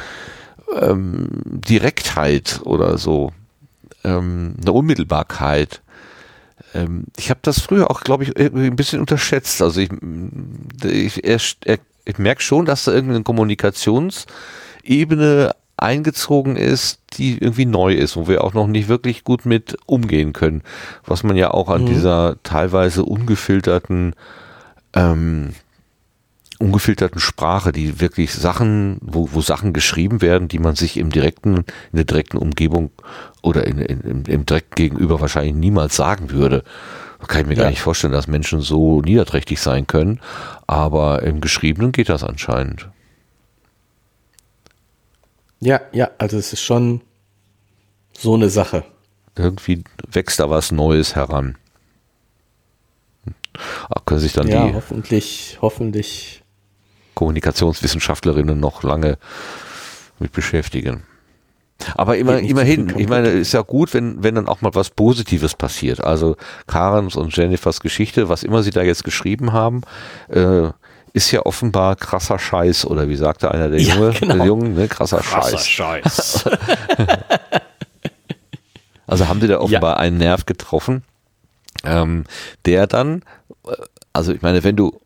ähm, 0.77 1.29
Direktheit 1.45 2.59
oder 2.65 2.97
so, 2.97 3.31
ähm, 4.03 4.55
eine 4.61 4.73
Unmittelbarkeit. 4.73 5.81
Ähm, 6.73 7.05
ich 7.15 7.29
habe 7.29 7.39
das 7.41 7.61
früher 7.61 7.89
auch, 7.89 8.01
glaube 8.01 8.25
ich, 8.25 8.37
ein 8.37 8.75
bisschen 8.75 8.99
unterschätzt. 8.99 9.61
Also 9.61 9.79
ich, 9.79 9.89
ich, 10.83 11.23
ich, 11.23 11.57
ich 12.03 12.17
merke 12.17 12.41
schon, 12.41 12.65
dass 12.65 12.83
da 12.83 12.91
irgendeine 12.91 13.23
Kommunikationsebene 13.23 15.55
eingezogen 15.82 16.55
ist, 16.55 16.99
die 17.13 17.38
irgendwie 17.38 17.65
neu 17.65 17.93
ist, 17.93 18.15
wo 18.15 18.27
wir 18.27 18.43
auch 18.43 18.53
noch 18.53 18.67
nicht 18.67 18.88
wirklich 18.88 19.23
gut 19.23 19.45
mit 19.45 19.77
umgehen 19.86 20.34
können. 20.34 20.61
Was 21.05 21.23
man 21.23 21.36
ja 21.36 21.51
auch 21.51 21.69
an 21.69 21.84
mhm. 21.84 21.88
dieser 21.88 22.38
teilweise 22.43 23.03
ungefilterten 23.03 24.15
ähm, 24.93 25.53
ungefilterten 26.59 27.21
Sprache, 27.21 27.71
die 27.71 28.01
wirklich 28.01 28.34
Sachen, 28.34 28.97
wo, 29.01 29.30
wo 29.32 29.41
Sachen 29.41 29.71
geschrieben 29.71 30.21
werden, 30.21 30.49
die 30.49 30.59
man 30.59 30.75
sich 30.75 30.97
im 30.97 31.09
direkten, 31.09 31.57
in 31.57 31.65
der 31.93 32.03
direkten 32.03 32.38
Umgebung 32.38 32.91
oder 33.41 33.65
in, 33.65 33.80
in, 33.80 34.01
im, 34.01 34.23
im 34.25 34.45
direkten 34.45 34.75
Gegenüber 34.75 35.21
wahrscheinlich 35.21 35.55
niemals 35.55 35.95
sagen 35.95 36.32
würde. 36.32 36.63
Da 37.19 37.27
kann 37.27 37.41
ich 37.41 37.47
mir 37.47 37.55
ja. 37.55 37.63
gar 37.63 37.69
nicht 37.69 37.82
vorstellen, 37.82 38.13
dass 38.13 38.27
Menschen 38.27 38.59
so 38.59 39.01
niederträchtig 39.01 39.59
sein 39.59 39.88
können. 39.88 40.19
Aber 40.67 41.23
im 41.23 41.41
Geschriebenen 41.41 41.93
geht 41.93 42.09
das 42.09 42.23
anscheinend. 42.23 42.89
Ja, 45.60 45.82
ja, 45.91 46.10
also 46.18 46.38
es 46.38 46.53
ist 46.53 46.62
schon 46.62 47.01
so 48.14 48.36
eine 48.36 48.49
Sache. 48.49 48.86
Irgendwie 49.36 49.84
wächst 50.12 50.39
da 50.39 50.49
was 50.49 50.72
Neues 50.72 51.16
heran. 51.16 51.57
Ach, 53.89 54.05
können 54.05 54.20
sich 54.20 54.34
dann 54.34 54.47
ja, 54.47 54.68
die 54.68 54.74
hoffentlich, 54.74 55.57
hoffentlich 55.62 56.43
Kommunikationswissenschaftlerinnen 57.14 58.60
noch 58.60 58.84
lange 58.84 59.18
mit 60.20 60.32
beschäftigen. 60.32 61.03
Aber 61.95 62.18
immer, 62.18 62.39
immerhin, 62.39 62.93
ich 62.97 63.07
meine, 63.07 63.30
ist 63.30 63.53
ja 63.53 63.62
gut, 63.62 63.93
wenn, 63.93 64.22
wenn 64.22 64.36
dann 64.36 64.47
auch 64.47 64.62
mal 64.62 64.76
was 64.76 64.89
Positives 64.89 65.55
passiert. 65.55 66.03
Also 66.03 66.36
Karens 66.68 67.16
und 67.16 67.36
Jennifers 67.36 67.80
Geschichte, 67.80 68.28
was 68.28 68.43
immer 68.43 68.64
sie 68.64 68.72
da 68.72 68.82
jetzt 68.82 69.03
geschrieben 69.03 69.53
haben, 69.53 69.82
äh, 70.28 70.70
ist 71.14 71.32
ja 71.32 71.45
offenbar 71.45 71.95
krasser 71.95 72.39
Scheiß, 72.39 72.86
oder 72.86 73.07
wie 73.10 73.16
sagte 73.16 73.51
einer 73.51 73.70
der 73.70 73.82
Junge, 73.82 74.12
ja, 74.14 74.20
genau. 74.20 74.36
der 74.36 74.45
Jungen, 74.45 74.76
ne? 74.76 74.88
krasser, 74.88 75.20
krasser 75.20 75.57
Scheiß. 75.57 76.43
Scheiß. 76.43 76.49
also 79.07 79.28
haben 79.28 79.41
sie 79.41 79.47
da 79.47 79.60
offenbar 79.60 79.95
ja. 79.95 79.97
einen 79.97 80.18
Nerv 80.18 80.45
getroffen, 80.45 81.03
ähm, 81.84 82.26
der 82.66 82.88
dann, 82.88 83.24
äh, 83.66 83.72
also 84.14 84.34
ich 84.34 84.41
meine, 84.41 84.64
wenn 84.64 84.76
du 84.76 84.99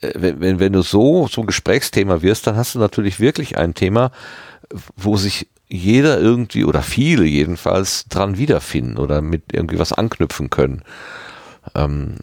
äh, 0.00 0.12
wenn, 0.14 0.40
wenn, 0.40 0.60
wenn 0.60 0.72
du 0.72 0.82
so 0.82 1.28
so 1.28 1.42
ein 1.42 1.46
Gesprächsthema 1.46 2.22
wirst, 2.22 2.46
dann 2.46 2.56
hast 2.56 2.74
du 2.74 2.78
natürlich 2.78 3.20
wirklich 3.20 3.58
ein 3.58 3.74
Thema, 3.74 4.10
wo 4.96 5.16
sich 5.16 5.48
jeder 5.68 6.20
irgendwie 6.20 6.64
oder 6.64 6.82
viele 6.82 7.24
jedenfalls 7.24 8.04
dran 8.08 8.38
wiederfinden 8.38 8.98
oder 8.98 9.22
mit 9.22 9.52
irgendwie 9.52 9.78
was 9.78 9.92
anknüpfen 9.92 10.50
können. 10.50 10.82
Ähm, 11.74 12.16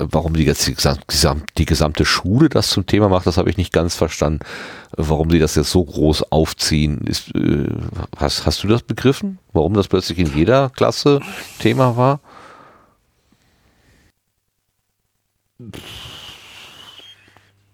warum 0.00 0.34
die, 0.34 0.44
jetzt 0.44 0.66
die, 0.66 0.76
die 1.58 1.64
gesamte 1.64 2.04
Schule 2.04 2.48
das 2.48 2.70
zum 2.70 2.86
Thema 2.86 3.08
macht, 3.08 3.26
das 3.26 3.36
habe 3.36 3.50
ich 3.50 3.56
nicht 3.56 3.72
ganz 3.72 3.94
verstanden. 3.94 4.40
Warum 4.96 5.30
sie 5.30 5.38
das 5.38 5.54
jetzt 5.54 5.70
so 5.70 5.84
groß 5.84 6.32
aufziehen, 6.32 7.02
ist, 7.06 7.34
äh, 7.34 7.66
hast, 8.16 8.46
hast 8.46 8.62
du 8.64 8.68
das 8.68 8.82
begriffen? 8.82 9.38
Warum 9.52 9.74
das 9.74 9.88
plötzlich 9.88 10.18
in 10.18 10.34
jeder 10.34 10.70
Klasse 10.70 11.20
Thema 11.58 11.96
war? 11.96 12.20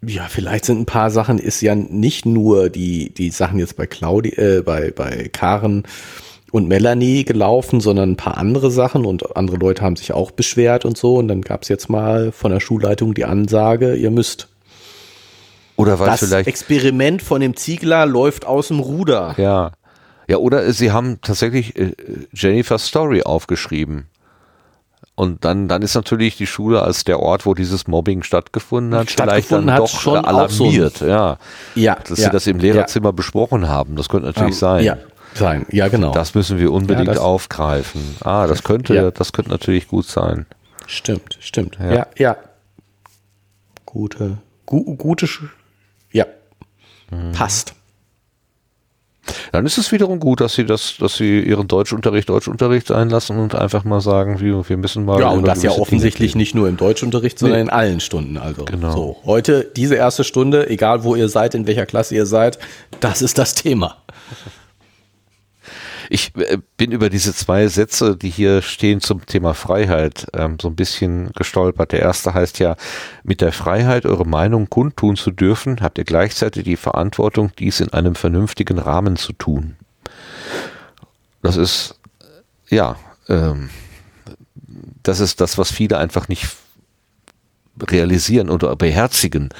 Ja, 0.02 0.26
vielleicht 0.28 0.64
sind 0.64 0.80
ein 0.80 0.86
paar 0.86 1.10
Sachen, 1.10 1.38
ist 1.38 1.60
ja 1.62 1.74
nicht 1.74 2.26
nur 2.26 2.68
die, 2.68 3.12
die 3.12 3.30
Sachen 3.30 3.58
jetzt 3.58 3.76
bei 3.76 3.86
Claudi, 3.86 4.30
äh, 4.30 4.62
bei, 4.62 4.90
bei 4.90 5.28
Karen 5.32 5.84
und 6.56 6.68
Melanie 6.68 7.24
gelaufen, 7.24 7.80
sondern 7.80 8.12
ein 8.12 8.16
paar 8.16 8.38
andere 8.38 8.70
Sachen 8.70 9.04
und 9.04 9.36
andere 9.36 9.58
Leute 9.58 9.82
haben 9.82 9.96
sich 9.96 10.12
auch 10.12 10.30
beschwert 10.30 10.84
und 10.84 10.96
so. 10.96 11.16
Und 11.16 11.28
dann 11.28 11.42
gab 11.42 11.62
es 11.62 11.68
jetzt 11.68 11.90
mal 11.90 12.32
von 12.32 12.50
der 12.50 12.60
Schulleitung 12.60 13.14
die 13.14 13.26
Ansage, 13.26 13.94
ihr 13.94 14.10
müsst. 14.10 14.48
Oder 15.76 15.98
was 15.98 16.20
das 16.20 16.28
vielleicht. 16.28 16.48
Experiment 16.48 17.20
von 17.20 17.42
dem 17.42 17.56
Ziegler 17.56 18.06
läuft 18.06 18.46
aus 18.46 18.68
dem 18.68 18.80
Ruder. 18.80 19.34
Ja. 19.36 19.72
Ja, 20.28 20.38
oder 20.38 20.72
sie 20.72 20.90
haben 20.90 21.20
tatsächlich 21.20 21.76
äh, 21.78 21.92
Jennifer's 22.32 22.86
Story 22.86 23.22
aufgeschrieben. 23.22 24.06
Und 25.14 25.44
dann, 25.44 25.68
dann 25.68 25.82
ist 25.82 25.94
natürlich 25.94 26.36
die 26.36 26.46
Schule 26.46 26.82
als 26.82 27.04
der 27.04 27.20
Ort, 27.20 27.46
wo 27.46 27.54
dieses 27.54 27.86
Mobbing 27.86 28.22
stattgefunden 28.22 28.98
hat, 28.98 29.10
vielleicht 29.10 29.52
dann 29.52 29.66
doch 29.66 29.88
schon 29.88 30.24
alarmiert. 30.24 30.98
So 30.98 31.06
ja. 31.06 31.38
ja, 31.74 31.96
dass 32.06 32.18
ja, 32.18 32.24
sie 32.24 32.30
das 32.30 32.46
im 32.46 32.58
Lehrerzimmer 32.58 33.08
ja. 33.08 33.12
besprochen 33.12 33.68
haben. 33.68 33.96
Das 33.96 34.08
könnte 34.08 34.26
natürlich 34.26 34.54
um, 34.54 34.58
sein. 34.58 34.84
Ja, 34.84 34.96
sein. 35.36 35.66
Ja, 35.70 35.88
genau. 35.88 36.12
Das 36.12 36.34
müssen 36.34 36.58
wir 36.58 36.72
unbedingt 36.72 37.14
ja, 37.14 37.20
aufgreifen. 37.20 38.16
Ah, 38.20 38.46
das 38.46 38.62
könnte, 38.62 38.94
ja. 38.94 39.10
das 39.10 39.32
könnte 39.32 39.50
natürlich 39.50 39.88
gut 39.88 40.06
sein. 40.06 40.46
Stimmt, 40.86 41.38
stimmt. 41.40 41.78
Ja, 41.80 41.92
ja. 41.92 42.06
ja. 42.16 42.36
Gute, 43.84 44.38
gu, 44.66 44.96
gute, 44.96 45.26
ja. 46.12 46.26
Mhm. 47.10 47.32
Passt. 47.32 47.74
Dann 49.52 49.66
ist 49.66 49.78
es 49.78 49.92
wiederum 49.92 50.20
gut, 50.20 50.40
dass 50.40 50.54
sie 50.54 50.64
das, 50.64 50.96
dass 50.98 51.16
sie 51.16 51.40
ihren 51.40 51.68
Deutschunterricht 51.68 52.28
Deutschunterricht 52.28 52.88
sein 52.88 53.10
lassen 53.10 53.38
und 53.38 53.54
einfach 53.54 53.84
mal 53.84 54.00
sagen, 54.00 54.40
wir, 54.40 54.68
wir 54.68 54.76
müssen 54.76 55.04
mal. 55.04 55.20
Ja, 55.20 55.30
und 55.30 55.46
das 55.46 55.62
ja 55.62 55.72
offensichtlich 55.72 56.34
nicht 56.34 56.54
nur 56.54 56.68
im 56.68 56.76
Deutschunterricht, 56.76 57.38
sondern 57.38 57.58
nee. 57.58 57.62
in 57.64 57.70
allen 57.70 58.00
Stunden. 58.00 58.38
Also 58.38 58.64
genau. 58.64 58.92
so. 58.92 59.16
Heute, 59.24 59.70
diese 59.76 59.96
erste 59.96 60.24
Stunde, 60.24 60.68
egal 60.70 61.04
wo 61.04 61.16
ihr 61.16 61.28
seid, 61.28 61.54
in 61.54 61.66
welcher 61.66 61.86
Klasse 61.86 62.14
ihr 62.14 62.26
seid, 62.26 62.58
das 63.00 63.22
ist 63.22 63.38
das 63.38 63.54
Thema. 63.54 63.96
Ich 66.08 66.34
äh, 66.36 66.58
bin 66.76 66.92
über 66.92 67.10
diese 67.10 67.34
zwei 67.34 67.68
Sätze, 67.68 68.16
die 68.16 68.30
hier 68.30 68.62
stehen 68.62 69.00
zum 69.00 69.24
Thema 69.26 69.54
Freiheit, 69.54 70.26
ähm, 70.34 70.58
so 70.60 70.68
ein 70.68 70.76
bisschen 70.76 71.30
gestolpert. 71.32 71.92
Der 71.92 72.00
erste 72.00 72.34
heißt 72.34 72.58
ja, 72.58 72.76
mit 73.22 73.40
der 73.40 73.52
Freiheit, 73.52 74.06
eure 74.06 74.26
Meinung 74.26 74.68
kundtun 74.68 75.16
zu 75.16 75.30
dürfen, 75.30 75.80
habt 75.80 75.98
ihr 75.98 76.04
gleichzeitig 76.04 76.64
die 76.64 76.76
Verantwortung, 76.76 77.52
dies 77.58 77.80
in 77.80 77.92
einem 77.92 78.14
vernünftigen 78.14 78.78
Rahmen 78.78 79.16
zu 79.16 79.32
tun. 79.32 79.76
Das 81.42 81.56
ist, 81.56 81.98
ja, 82.68 82.96
ähm, 83.28 83.70
das 85.02 85.20
ist 85.20 85.40
das, 85.40 85.58
was 85.58 85.70
viele 85.70 85.98
einfach 85.98 86.28
nicht 86.28 86.48
realisieren 87.80 88.50
oder 88.50 88.74
beherzigen. 88.76 89.50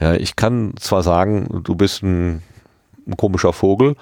Ja, 0.00 0.14
ich 0.14 0.36
kann 0.36 0.74
zwar 0.78 1.02
sagen, 1.02 1.62
du 1.64 1.74
bist 1.74 2.02
ein, 2.02 2.42
ein 3.06 3.16
komischer 3.16 3.52
Vogel, 3.52 3.96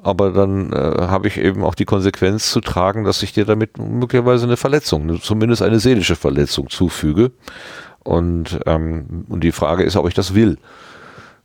aber 0.00 0.30
dann 0.30 0.72
äh, 0.72 0.76
habe 0.76 1.28
ich 1.28 1.38
eben 1.38 1.64
auch 1.64 1.74
die 1.74 1.84
Konsequenz 1.84 2.50
zu 2.50 2.60
tragen, 2.60 3.04
dass 3.04 3.22
ich 3.22 3.32
dir 3.32 3.44
damit 3.44 3.78
möglicherweise 3.78 4.44
eine 4.44 4.56
Verletzung, 4.56 5.20
zumindest 5.20 5.62
eine 5.62 5.80
seelische 5.80 6.16
Verletzung 6.16 6.70
zufüge. 6.70 7.32
Und, 8.04 8.60
ähm, 8.66 9.26
und 9.28 9.42
die 9.42 9.52
Frage 9.52 9.82
ist, 9.82 9.96
ob 9.96 10.08
ich 10.08 10.14
das 10.14 10.34
will. 10.34 10.58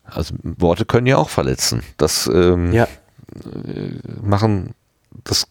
Also 0.06 0.36
Worte 0.44 0.86
können 0.86 1.08
ja 1.08 1.18
auch 1.18 1.30
verletzen. 1.30 1.82
Das 1.98 2.28
ähm, 2.28 2.72
ja. 2.72 2.84
Äh, 2.84 4.00
machen 4.22 4.76
das, 5.24 5.48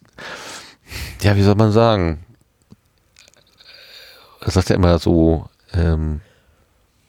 ja, 1.21 1.35
wie 1.35 1.43
soll 1.43 1.55
man 1.55 1.71
sagen? 1.71 2.23
Das 4.41 4.53
sagt 4.53 4.69
ja 4.69 4.75
immer 4.75 4.97
so, 4.99 5.49
ähm, 5.73 6.21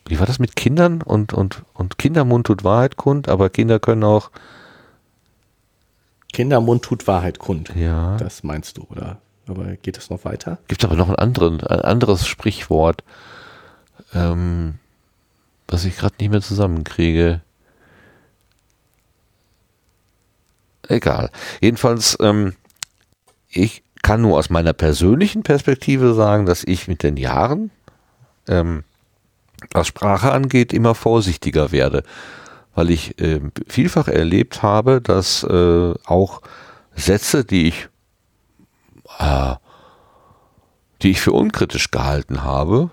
wie 0.07 0.19
war 0.19 0.27
das 0.27 0.39
mit 0.39 0.57
Kindern? 0.57 1.03
Und, 1.03 1.33
und, 1.33 1.63
und 1.75 1.99
Kindermund 1.99 2.47
tut 2.47 2.65
Wahrheit 2.65 2.97
kund, 2.97 3.29
aber 3.29 3.49
Kinder 3.49 3.79
können 3.79 4.05
auch 4.05 4.31
Kindermund 6.35 6.83
tut 6.83 7.07
Wahrheit 7.07 7.39
kund. 7.39 7.73
Ja. 7.75 8.19
Das 8.19 8.43
meinst 8.43 8.77
du, 8.77 8.87
oder? 8.91 9.19
Aber 9.47 9.77
geht 9.77 9.97
es 9.97 10.11
noch 10.11 10.25
weiter? 10.25 10.59
Gibt 10.69 10.85
aber 10.85 10.97
noch 10.97 11.09
einen 11.09 11.17
anderen, 11.17 11.61
ein 11.63 11.81
anderes 11.81 12.27
Sprichwort, 12.27 13.05
ähm, 14.13 14.75
was 15.69 15.85
ich 15.85 15.97
gerade 15.97 16.17
nicht 16.21 16.31
mehr 16.31 16.43
zusammenkriege. 16.43 17.41
Egal. 20.89 21.31
Jedenfalls, 21.61 22.19
ähm, 22.21 22.55
ich 23.49 23.83
kann 24.03 24.21
nur 24.21 24.39
aus 24.39 24.51
meiner 24.51 24.75
persönlichen 24.75 25.43
Perspektive 25.43 26.15
sagen, 26.15 26.45
dass 26.45 26.65
ich 26.65 26.89
mit 26.89 27.03
den 27.03 27.17
Jahren, 27.17 27.71
ähm, 28.49 28.85
was 29.73 29.87
Sprache 29.87 30.33
angeht, 30.33 30.73
immer 30.73 30.95
vorsichtiger 30.95 31.73
werde 31.73 32.03
weil 32.75 32.91
ich 32.91 33.21
äh, 33.21 33.41
vielfach 33.67 34.09
erlebt 34.09 34.63
habe, 34.63 35.01
dass 35.01 35.43
äh, 35.45 35.95
auch 36.05 36.43
Sätze, 36.95 37.45
die 37.45 37.69
ich, 37.69 37.89
äh, 39.19 39.55
die 41.03 41.11
ich 41.11 41.21
für 41.21 41.33
unkritisch 41.33 41.91
gehalten 41.91 42.43
habe, 42.43 42.91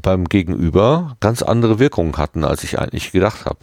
beim 0.00 0.24
Gegenüber 0.24 1.16
ganz 1.20 1.42
andere 1.42 1.78
Wirkungen 1.78 2.16
hatten, 2.16 2.44
als 2.44 2.64
ich 2.64 2.78
eigentlich 2.78 3.12
gedacht 3.12 3.44
habe. 3.44 3.58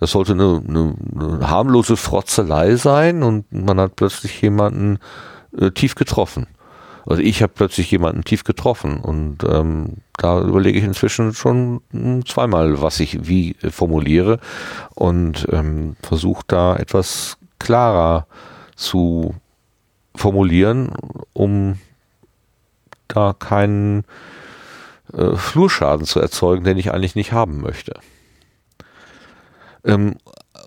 Das 0.00 0.10
sollte 0.10 0.32
eine, 0.32 0.62
eine, 0.66 0.94
eine 1.14 1.48
harmlose 1.48 1.96
Frotzelei 1.96 2.76
sein 2.76 3.22
und 3.22 3.50
man 3.52 3.80
hat 3.80 3.96
plötzlich 3.96 4.42
jemanden 4.42 4.98
äh, 5.58 5.70
tief 5.70 5.94
getroffen. 5.94 6.46
Also 7.06 7.22
ich 7.22 7.42
habe 7.42 7.52
plötzlich 7.54 7.90
jemanden 7.90 8.24
tief 8.24 8.44
getroffen 8.44 9.00
und 9.00 9.44
ähm, 9.44 9.98
da 10.16 10.40
überlege 10.40 10.78
ich 10.78 10.84
inzwischen 10.84 11.34
schon 11.34 11.82
zweimal, 12.26 12.80
was 12.80 13.00
ich 13.00 13.26
wie 13.26 13.56
formuliere 13.70 14.38
und 14.94 15.46
ähm, 15.50 15.96
versuche 16.02 16.44
da 16.46 16.76
etwas 16.76 17.36
klarer 17.58 18.26
zu 18.76 19.34
formulieren, 20.14 20.92
um 21.32 21.78
da 23.08 23.34
keinen 23.38 24.04
äh, 25.12 25.36
Flurschaden 25.36 26.06
zu 26.06 26.20
erzeugen, 26.20 26.64
den 26.64 26.78
ich 26.78 26.92
eigentlich 26.92 27.14
nicht 27.14 27.32
haben 27.32 27.60
möchte. 27.60 28.00
Ähm, 29.84 30.16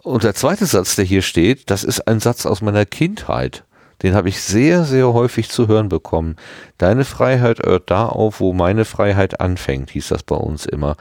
und 0.04 0.24
der 0.24 0.36
zweite 0.36 0.66
Satz, 0.66 0.96
der 0.96 1.06
hier 1.06 1.22
steht, 1.22 1.70
das 1.70 1.84
ist 1.84 2.08
ein 2.08 2.20
Satz 2.20 2.46
aus 2.46 2.62
meiner 2.62 2.86
Kindheit. 2.86 3.64
Den 4.04 4.14
habe 4.14 4.30
ich 4.30 4.42
sehr, 4.42 4.84
sehr 4.84 5.14
häufig 5.14 5.50
zu 5.50 5.68
hören 5.68 5.90
bekommen. 5.90 6.36
Deine 6.78 7.04
Freiheit 7.04 7.66
hört 7.66 7.90
da 7.90 8.06
auf, 8.06 8.40
wo 8.40 8.54
meine 8.54 8.86
Freiheit 8.86 9.40
anfängt, 9.40 9.90
hieß 9.92 10.10
das 10.10 10.24
bei 10.24 10.36
uns 10.36 10.66
immer. 10.66 10.96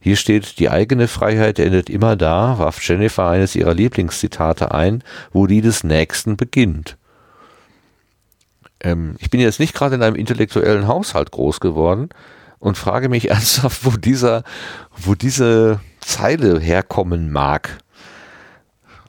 Hier 0.00 0.16
steht, 0.16 0.58
die 0.58 0.70
eigene 0.70 1.08
Freiheit 1.08 1.58
endet 1.58 1.90
immer 1.90 2.16
da, 2.16 2.58
warf 2.58 2.82
Jennifer 2.82 3.28
eines 3.28 3.54
ihrer 3.54 3.74
Lieblingszitate 3.74 4.72
ein, 4.72 5.04
wo 5.32 5.46
die 5.46 5.60
des 5.60 5.84
Nächsten 5.84 6.36
beginnt. 6.36 6.96
Ähm, 8.80 9.16
ich 9.18 9.30
bin 9.30 9.40
jetzt 9.40 9.60
nicht 9.60 9.74
gerade 9.74 9.94
in 9.94 10.02
einem 10.02 10.16
intellektuellen 10.16 10.88
Haushalt 10.88 11.30
groß 11.30 11.60
geworden 11.60 12.08
und 12.58 12.78
frage 12.78 13.08
mich 13.08 13.28
ernsthaft, 13.30 13.84
wo 13.84 13.90
dieser, 13.90 14.42
wo 14.96 15.14
diese 15.14 15.80
Zeile 16.00 16.58
herkommen 16.58 17.30
mag. 17.30 17.78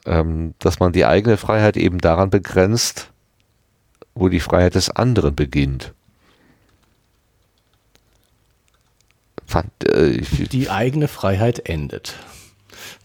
Ähm, 0.06 0.56
dass 0.58 0.80
man 0.80 0.94
die 0.94 1.06
eigene 1.06 1.38
Freiheit 1.38 1.78
eben 1.78 2.00
daran 2.00 2.32
begrenzt, 2.32 3.12
wo 4.14 4.30
die 4.30 4.40
Freiheit 4.40 4.76
des 4.76 4.90
anderen 4.90 5.36
beginnt. 5.36 5.94
Äh, 9.86 10.22
die 10.52 10.70
eigene 10.70 11.08
Freiheit 11.08 11.68
endet. 11.68 12.16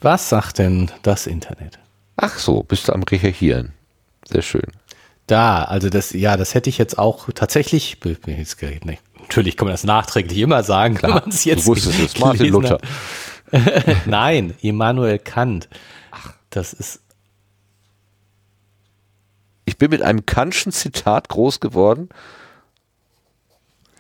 Was 0.00 0.28
sagt 0.28 0.58
denn 0.58 0.90
das 1.02 1.26
Internet? 1.26 1.78
Ach 2.16 2.38
so, 2.38 2.62
bist 2.62 2.88
du 2.88 2.92
am 2.92 3.02
Recherchieren. 3.02 3.72
Sehr 4.28 4.42
schön. 4.42 4.66
Da, 5.26 5.64
also 5.64 5.90
das, 5.90 6.12
ja, 6.12 6.36
das 6.36 6.54
hätte 6.54 6.70
ich 6.70 6.78
jetzt 6.78 6.98
auch 6.98 7.28
tatsächlich, 7.34 7.98
natürlich 9.20 9.56
kann 9.56 9.66
man 9.66 9.74
das 9.74 9.84
nachträglich 9.84 10.38
immer 10.38 10.62
sagen, 10.62 10.94
Klar, 10.94 11.16
wenn 11.16 11.22
man 11.22 11.30
es 11.30 11.44
jetzt 11.44 11.64
du 11.64 11.70
wusstest 11.70 11.98
es, 11.98 12.18
Martin 12.18 12.46
Luther. 12.46 12.78
Nein, 14.06 14.54
Immanuel 14.60 15.18
Kant. 15.18 15.68
Ach, 16.10 16.32
das 16.50 16.72
ist. 16.72 17.00
Ich 19.66 19.76
bin 19.76 19.90
mit 19.90 20.00
einem 20.00 20.24
Kantschen 20.24 20.72
Zitat 20.72 21.28
groß 21.28 21.60
geworden. 21.60 22.08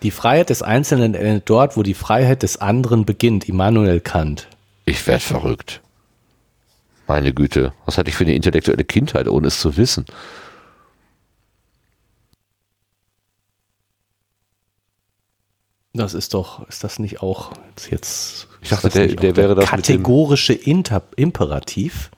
Die 0.02 0.10
Freiheit 0.10 0.48
des 0.48 0.62
Einzelnen 0.62 1.14
endet 1.14 1.50
dort, 1.50 1.76
wo 1.76 1.82
die 1.82 1.94
Freiheit 1.94 2.42
des 2.42 2.58
anderen 2.58 3.04
beginnt. 3.04 3.48
Immanuel 3.48 4.00
Kant. 4.00 4.48
Ich 4.84 5.06
werde 5.06 5.22
verrückt. 5.22 5.82
Meine 7.08 7.34
Güte, 7.34 7.72
was 7.84 7.98
hatte 7.98 8.10
ich 8.10 8.16
für 8.16 8.24
eine 8.24 8.34
intellektuelle 8.34 8.84
Kindheit, 8.84 9.28
ohne 9.28 9.48
es 9.48 9.60
zu 9.60 9.76
wissen? 9.76 10.06
Das 15.92 16.14
ist 16.14 16.34
doch, 16.34 16.68
ist 16.68 16.84
das 16.84 16.98
nicht 16.98 17.22
auch 17.22 17.52
jetzt. 17.90 18.48
Ich 18.60 18.68
dachte, 18.68 18.90
der, 18.90 19.08
der 19.08 19.36
wäre 19.36 19.54
das. 19.54 19.66
Kategorische 19.68 20.52
Inter 20.52 21.02
Imperativ. 21.16 22.10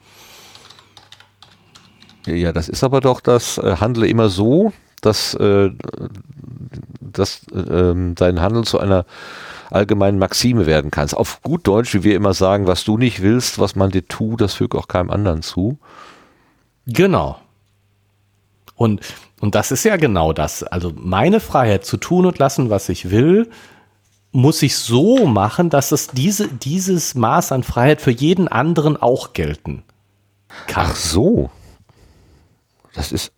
Ja, 2.35 2.51
das 2.51 2.69
ist 2.69 2.83
aber 2.83 3.01
doch 3.01 3.21
das 3.21 3.57
äh, 3.57 3.77
Handle 3.77 4.07
immer 4.07 4.29
so, 4.29 4.73
dass, 5.01 5.33
äh, 5.35 5.71
dass 6.99 7.47
äh, 7.47 7.93
dein 8.15 8.41
Handeln 8.41 8.65
zu 8.65 8.79
einer 8.79 9.05
allgemeinen 9.71 10.19
Maxime 10.19 10.65
werden 10.65 10.91
kann. 10.91 11.11
Auf 11.13 11.41
gut 11.41 11.67
Deutsch, 11.67 11.93
wie 11.93 12.03
wir 12.03 12.15
immer 12.15 12.33
sagen, 12.33 12.67
was 12.67 12.83
du 12.83 12.97
nicht 12.97 13.21
willst, 13.21 13.59
was 13.59 13.75
man 13.75 13.91
dir 13.91 14.07
tut, 14.07 14.41
das 14.41 14.55
fügt 14.55 14.75
auch 14.75 14.87
keinem 14.87 15.11
anderen 15.11 15.41
zu. 15.41 15.77
Genau. 16.87 17.39
Und, 18.75 19.01
und 19.41 19.55
das 19.55 19.71
ist 19.71 19.83
ja 19.83 19.97
genau 19.97 20.33
das. 20.33 20.63
Also 20.63 20.91
meine 20.95 21.39
Freiheit 21.39 21.85
zu 21.85 21.97
tun 21.97 22.25
und 22.25 22.39
lassen, 22.39 22.69
was 22.69 22.89
ich 22.89 23.11
will, 23.11 23.49
muss 24.31 24.61
ich 24.61 24.77
so 24.77 25.25
machen, 25.25 25.69
dass 25.69 25.91
es 25.91 26.07
diese, 26.07 26.47
dieses 26.47 27.15
Maß 27.15 27.51
an 27.51 27.63
Freiheit 27.63 28.01
für 28.01 28.11
jeden 28.11 28.47
anderen 28.47 28.97
auch 28.97 29.33
gelten 29.33 29.83
kann. 30.67 30.87
Ach 30.89 30.95
so. 30.95 31.49
Das 32.99 33.13
ist, 33.13 33.31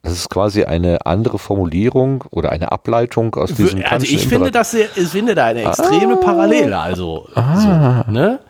das 0.00 0.14
ist 0.14 0.30
quasi 0.30 0.64
eine 0.64 1.04
andere 1.04 1.38
Formulierung 1.38 2.24
oder 2.30 2.50
eine 2.52 2.72
Ableitung 2.72 3.34
aus 3.34 3.52
diesem 3.52 3.84
Also 3.84 4.06
ich 4.06 4.26
finde 4.26 4.50
das 4.50 4.72
ich 4.72 5.08
finde 5.08 5.34
da 5.34 5.44
eine 5.44 5.64
extreme 5.64 6.14
ah, 6.14 6.24
Parallele. 6.24 6.78
Also 6.78 7.28
ah, 7.34 8.02
so, 8.06 8.10
ne? 8.10 8.40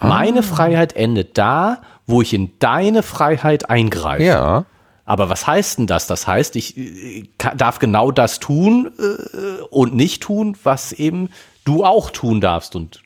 Meine 0.00 0.40
ah. 0.40 0.42
Freiheit 0.42 0.94
endet 0.94 1.38
da, 1.38 1.82
wo 2.08 2.22
ich 2.22 2.34
in 2.34 2.58
deine 2.58 3.04
Freiheit 3.04 3.70
eingreife. 3.70 4.24
Ja. 4.24 4.64
Aber 5.04 5.30
was 5.30 5.46
heißt 5.46 5.78
denn 5.78 5.86
das? 5.86 6.08
Das 6.08 6.26
heißt, 6.26 6.56
ich 6.56 6.76
äh, 6.76 7.28
darf 7.56 7.78
genau 7.78 8.10
das 8.10 8.40
tun 8.40 8.90
äh, 8.98 9.62
und 9.70 9.94
nicht 9.94 10.24
tun, 10.24 10.56
was 10.64 10.90
eben 10.90 11.30
du 11.64 11.84
auch 11.84 12.10
tun 12.10 12.40
darfst 12.40 12.74
und 12.74 13.00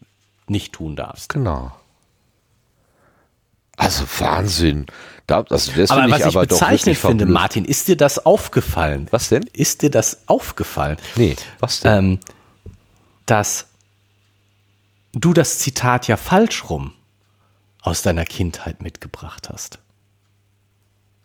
nicht 0.49 0.73
tun 0.73 0.97
darfst. 0.97 1.35
Genau. 1.35 1.71
Also 3.77 4.05
Wahnsinn. 4.21 4.87
Da, 5.27 5.43
das, 5.43 5.73
das 5.75 5.91
aber 5.91 6.09
was 6.11 6.21
ich, 6.21 6.27
aber 6.27 6.47
bezeichnet 6.47 6.97
finde, 6.97 7.27
Martin, 7.27 7.65
ist 7.65 7.89
dir 7.89 7.97
das 7.97 8.25
aufgefallen? 8.25 9.09
Was 9.11 9.29
denn? 9.29 9.43
Ist 9.53 9.83
dir 9.83 9.91
das 9.91 10.23
aufgefallen? 10.27 10.99
Nee, 11.17 11.37
was 11.59 11.81
denn? 11.81 11.99
Ähm, 11.99 12.21
dass 13.27 13.67
du 15.13 15.33
das 15.33 15.59
Zitat 15.59 16.07
ja 16.07 16.17
falsch 16.17 16.71
rum 16.71 16.93
aus 17.83 18.03
deiner 18.03 18.25
Kindheit 18.25 18.83
mitgebracht 18.83 19.49
hast. 19.53 19.79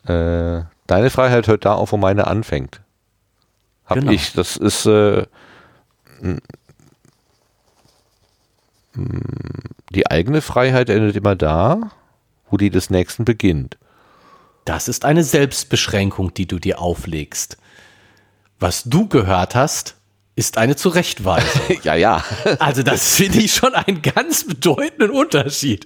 Äh, 0.06 0.64
deine 0.88 1.10
Freiheit 1.12 1.48
hört 1.48 1.66
da 1.66 1.74
auf, 1.74 1.92
wo 1.92 1.98
meine 1.98 2.26
anfängt. 2.26 2.82
Hab 3.86 4.00
genau. 4.00 4.12
ich. 4.12 4.34
Das 4.34 4.58
ist 4.58 4.88
äh, 4.88 5.26
die 9.90 10.08
eigene 10.10 10.42
Freiheit 10.42 10.90
endet 10.90 11.16
immer 11.16 11.36
da, 11.36 11.92
wo 12.50 12.58
die 12.58 12.70
des 12.70 12.90
Nächsten 12.90 13.26
beginnt. 13.26 13.78
Das 14.66 14.88
ist 14.88 15.06
eine 15.06 15.24
Selbstbeschränkung, 15.24 16.34
die 16.34 16.48
du 16.48 16.60
dir 16.60 16.80
auflegst. 16.80 17.58
Was 18.60 18.84
du 18.84 19.08
gehört 19.08 19.56
hast, 19.56 19.96
ist 20.36 20.58
eine 20.58 20.76
Zurechtweisung. 20.76 21.80
ja, 21.84 21.96
ja. 21.96 22.24
also 22.60 22.84
das 22.84 23.16
finde 23.16 23.40
ich 23.40 23.54
schon 23.54 23.76
einen 23.76 24.02
ganz 24.02 24.46
bedeutenden 24.46 25.12
Unterschied. 25.12 25.86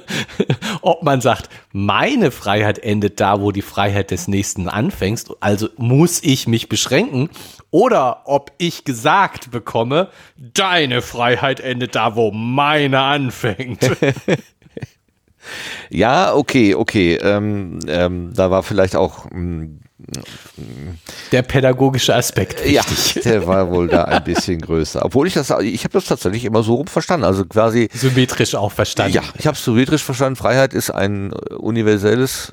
Ob 0.82 1.02
man 1.02 1.20
sagt, 1.20 1.48
meine 1.72 2.30
Freiheit 2.30 2.78
endet 2.78 3.18
da, 3.18 3.40
wo 3.40 3.50
die 3.50 3.62
Freiheit 3.62 4.10
des 4.10 4.28
Nächsten 4.28 4.68
anfängt, 4.68 5.24
also 5.40 5.68
muss 5.76 6.22
ich 6.22 6.46
mich 6.46 6.68
beschränken, 6.68 7.28
oder 7.70 8.22
ob 8.26 8.52
ich 8.58 8.84
gesagt 8.84 9.50
bekomme, 9.50 10.10
deine 10.36 11.02
Freiheit 11.02 11.60
endet 11.60 11.96
da, 11.96 12.14
wo 12.14 12.30
meine 12.30 13.00
anfängt. 13.00 13.80
Ja, 15.90 16.34
okay, 16.34 16.74
okay. 16.74 17.16
Ähm, 17.16 17.78
ähm, 17.88 18.32
da 18.34 18.50
war 18.50 18.62
vielleicht 18.62 18.96
auch 18.96 19.30
hm, 19.30 19.80
der 21.32 21.42
pädagogische 21.42 22.14
Aspekt. 22.14 22.64
Wichtig. 22.64 23.14
Ja, 23.14 23.22
der 23.24 23.46
war 23.46 23.70
wohl 23.70 23.88
da 23.88 24.04
ein 24.04 24.24
bisschen 24.24 24.60
größer. 24.60 25.04
Obwohl 25.04 25.26
ich 25.26 25.34
das, 25.34 25.50
ich 25.60 25.84
habe 25.84 25.92
das 25.92 26.04
tatsächlich 26.04 26.44
immer 26.44 26.62
so 26.62 26.74
rum 26.74 26.86
verstanden. 26.86 27.24
Also 27.24 27.44
quasi. 27.44 27.88
Symmetrisch 27.92 28.54
auch 28.54 28.72
verstanden. 28.72 29.14
Ja, 29.14 29.22
ich 29.38 29.46
habe 29.46 29.56
es 29.56 29.64
symmetrisch 29.64 30.04
verstanden. 30.04 30.36
Freiheit 30.36 30.74
ist 30.74 30.90
ein 30.90 31.32
universelles, 31.32 32.52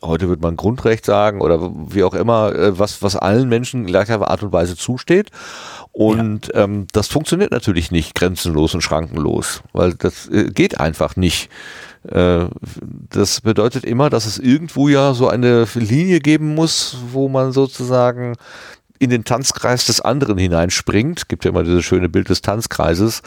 heute 0.00 0.28
würde 0.28 0.42
man 0.42 0.56
Grundrecht 0.56 1.04
sagen 1.04 1.40
oder 1.40 1.72
wie 1.88 2.04
auch 2.04 2.14
immer, 2.14 2.54
äh, 2.54 2.78
was, 2.78 3.02
was 3.02 3.16
allen 3.16 3.48
Menschen 3.48 3.80
in 3.80 3.86
gleicher 3.86 4.26
Art 4.26 4.42
und 4.42 4.52
Weise 4.52 4.76
zusteht. 4.76 5.30
Und 5.92 6.48
ja. 6.54 6.64
ähm, 6.64 6.86
das 6.92 7.08
funktioniert 7.08 7.50
natürlich 7.50 7.90
nicht 7.90 8.14
grenzenlos 8.14 8.74
und 8.74 8.82
schrankenlos, 8.82 9.62
weil 9.72 9.94
das 9.94 10.28
äh, 10.28 10.50
geht 10.50 10.78
einfach 10.78 11.16
nicht. 11.16 11.50
Äh, 12.10 12.46
das 13.10 13.40
bedeutet 13.40 13.84
immer, 13.84 14.10
dass 14.10 14.26
es 14.26 14.38
irgendwo 14.38 14.88
ja 14.88 15.14
so 15.14 15.28
eine 15.28 15.66
Linie 15.74 16.20
geben 16.20 16.54
muss, 16.54 16.96
wo 17.10 17.28
man 17.28 17.52
sozusagen 17.52 18.34
in 18.98 19.10
den 19.10 19.24
Tanzkreis 19.24 19.86
des 19.86 20.00
anderen 20.00 20.38
hineinspringt. 20.38 21.28
Gibt 21.28 21.44
ja 21.44 21.50
immer 21.50 21.64
dieses 21.64 21.84
schöne 21.84 22.08
Bild 22.08 22.28
des 22.28 22.42
Tanzkreises. 22.42 23.22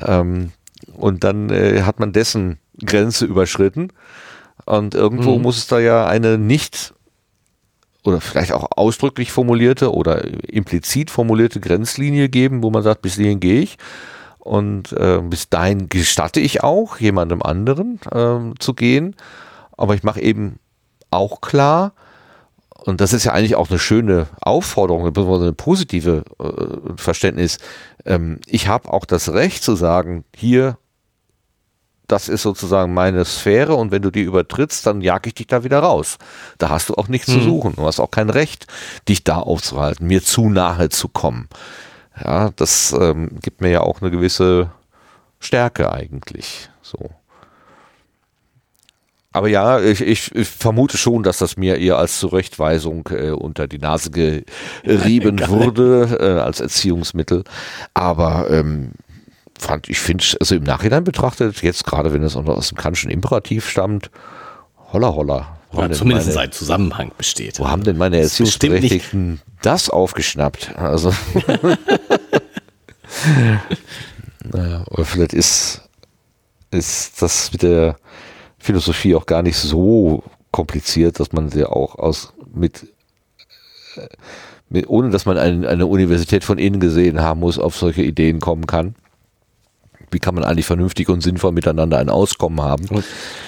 Ähm, 0.00 0.52
und 0.94 1.24
dann 1.24 1.50
äh, 1.50 1.82
hat 1.82 2.00
man 2.00 2.12
dessen 2.12 2.58
Grenze 2.84 3.24
überschritten. 3.24 3.92
Und 4.64 4.94
irgendwo 4.94 5.36
mhm. 5.36 5.42
muss 5.42 5.58
es 5.58 5.66
da 5.66 5.78
ja 5.78 6.06
eine 6.06 6.38
nicht 6.38 6.94
oder 8.04 8.20
vielleicht 8.20 8.52
auch 8.52 8.68
ausdrücklich 8.76 9.32
formulierte 9.32 9.92
oder 9.92 10.24
implizit 10.48 11.10
formulierte 11.10 11.60
Grenzlinie 11.60 12.28
geben, 12.28 12.62
wo 12.62 12.70
man 12.70 12.82
sagt, 12.82 13.02
bis 13.02 13.16
hierhin 13.16 13.40
gehe 13.40 13.60
ich. 13.60 13.76
Und 14.48 14.92
äh, 14.94 15.20
bis 15.22 15.50
dahin 15.50 15.90
gestatte 15.90 16.40
ich 16.40 16.62
auch, 16.62 16.96
jemandem 16.98 17.42
anderen 17.42 18.00
äh, 18.10 18.54
zu 18.58 18.72
gehen. 18.72 19.14
Aber 19.76 19.94
ich 19.94 20.02
mache 20.02 20.22
eben 20.22 20.58
auch 21.10 21.42
klar, 21.42 21.92
und 22.70 23.02
das 23.02 23.12
ist 23.12 23.24
ja 23.24 23.32
eigentlich 23.32 23.56
auch 23.56 23.68
eine 23.68 23.78
schöne 23.78 24.26
Aufforderung, 24.40 25.02
eine 25.02 25.52
positive 25.52 26.24
äh, 26.38 26.96
Verständnis. 26.96 27.58
Ähm, 28.06 28.40
ich 28.46 28.68
habe 28.68 28.90
auch 28.90 29.04
das 29.04 29.34
Recht 29.34 29.62
zu 29.62 29.76
sagen, 29.76 30.24
hier, 30.34 30.78
das 32.06 32.30
ist 32.30 32.40
sozusagen 32.40 32.94
meine 32.94 33.26
Sphäre 33.26 33.74
und 33.74 33.90
wenn 33.90 34.00
du 34.00 34.10
die 34.10 34.22
übertrittst, 34.22 34.86
dann 34.86 35.02
jag 35.02 35.26
ich 35.26 35.34
dich 35.34 35.48
da 35.48 35.62
wieder 35.62 35.80
raus. 35.80 36.16
Da 36.56 36.70
hast 36.70 36.88
du 36.88 36.94
auch 36.94 37.08
nichts 37.08 37.28
hm. 37.28 37.34
zu 37.34 37.40
suchen. 37.42 37.74
Du 37.76 37.84
hast 37.84 38.00
auch 38.00 38.10
kein 38.10 38.30
Recht, 38.30 38.66
dich 39.10 39.24
da 39.24 39.36
aufzuhalten, 39.36 40.06
mir 40.06 40.22
zu 40.22 40.48
nahe 40.48 40.88
zu 40.88 41.08
kommen. 41.08 41.50
Ja, 42.24 42.50
das 42.56 42.94
ähm, 42.98 43.38
gibt 43.42 43.60
mir 43.60 43.70
ja 43.70 43.80
auch 43.80 44.00
eine 44.00 44.10
gewisse 44.10 44.70
Stärke 45.40 45.92
eigentlich. 45.92 46.68
So. 46.82 47.10
Aber 49.32 49.48
ja, 49.48 49.80
ich, 49.80 50.00
ich, 50.00 50.34
ich, 50.34 50.48
vermute 50.48 50.96
schon, 50.96 51.22
dass 51.22 51.38
das 51.38 51.56
mir 51.56 51.76
eher 51.76 51.98
als 51.98 52.18
Zurechtweisung 52.18 53.08
äh, 53.12 53.30
unter 53.30 53.68
die 53.68 53.78
Nase 53.78 54.10
gerieben 54.10 55.40
wurde, 55.48 56.18
äh, 56.18 56.40
als 56.40 56.60
Erziehungsmittel. 56.60 57.44
Aber 57.94 58.50
ähm, 58.50 58.92
fand 59.58 59.88
ich 59.88 60.00
finde 60.00 60.24
also 60.40 60.54
im 60.54 60.64
Nachhinein 60.64 61.04
betrachtet, 61.04 61.62
jetzt 61.62 61.84
gerade 61.84 62.12
wenn 62.12 62.22
es 62.22 62.36
aus 62.36 62.68
dem 62.68 62.78
kantischen 62.78 63.10
Imperativ 63.10 63.68
stammt, 63.68 64.10
holla 64.92 65.14
holla. 65.14 65.57
Oder 65.72 65.92
zumindest 65.92 66.28
meine, 66.28 66.40
ein 66.40 66.52
Zusammenhang 66.52 67.12
besteht. 67.16 67.58
Wo 67.58 67.68
haben 67.68 67.84
denn 67.84 67.98
meine 67.98 68.18
Erziehungsberechtigten 68.18 69.40
das 69.60 69.90
aufgeschnappt? 69.90 70.76
Also 70.76 71.12
naja, 74.44 74.84
oder 74.90 75.04
vielleicht 75.04 75.34
ist, 75.34 75.82
ist 76.70 77.20
das 77.20 77.52
mit 77.52 77.62
der 77.62 77.96
Philosophie 78.58 79.14
auch 79.14 79.26
gar 79.26 79.42
nicht 79.42 79.56
so 79.56 80.24
kompliziert, 80.50 81.20
dass 81.20 81.32
man 81.32 81.50
sie 81.50 81.64
auch 81.64 81.96
aus 81.96 82.32
mit, 82.54 82.86
mit 84.68 84.88
ohne 84.88 85.10
dass 85.10 85.26
man 85.26 85.36
ein, 85.36 85.66
eine 85.66 85.86
Universität 85.86 86.44
von 86.44 86.58
innen 86.58 86.80
gesehen 86.80 87.20
haben 87.20 87.40
muss, 87.40 87.58
auf 87.58 87.76
solche 87.76 88.02
Ideen 88.02 88.40
kommen 88.40 88.66
kann. 88.66 88.94
Wie 90.10 90.18
kann 90.18 90.34
man 90.34 90.44
eigentlich 90.44 90.66
vernünftig 90.66 91.08
und 91.08 91.22
sinnvoll 91.22 91.52
miteinander 91.52 91.98
ein 91.98 92.08
Auskommen 92.08 92.60
haben? 92.60 92.86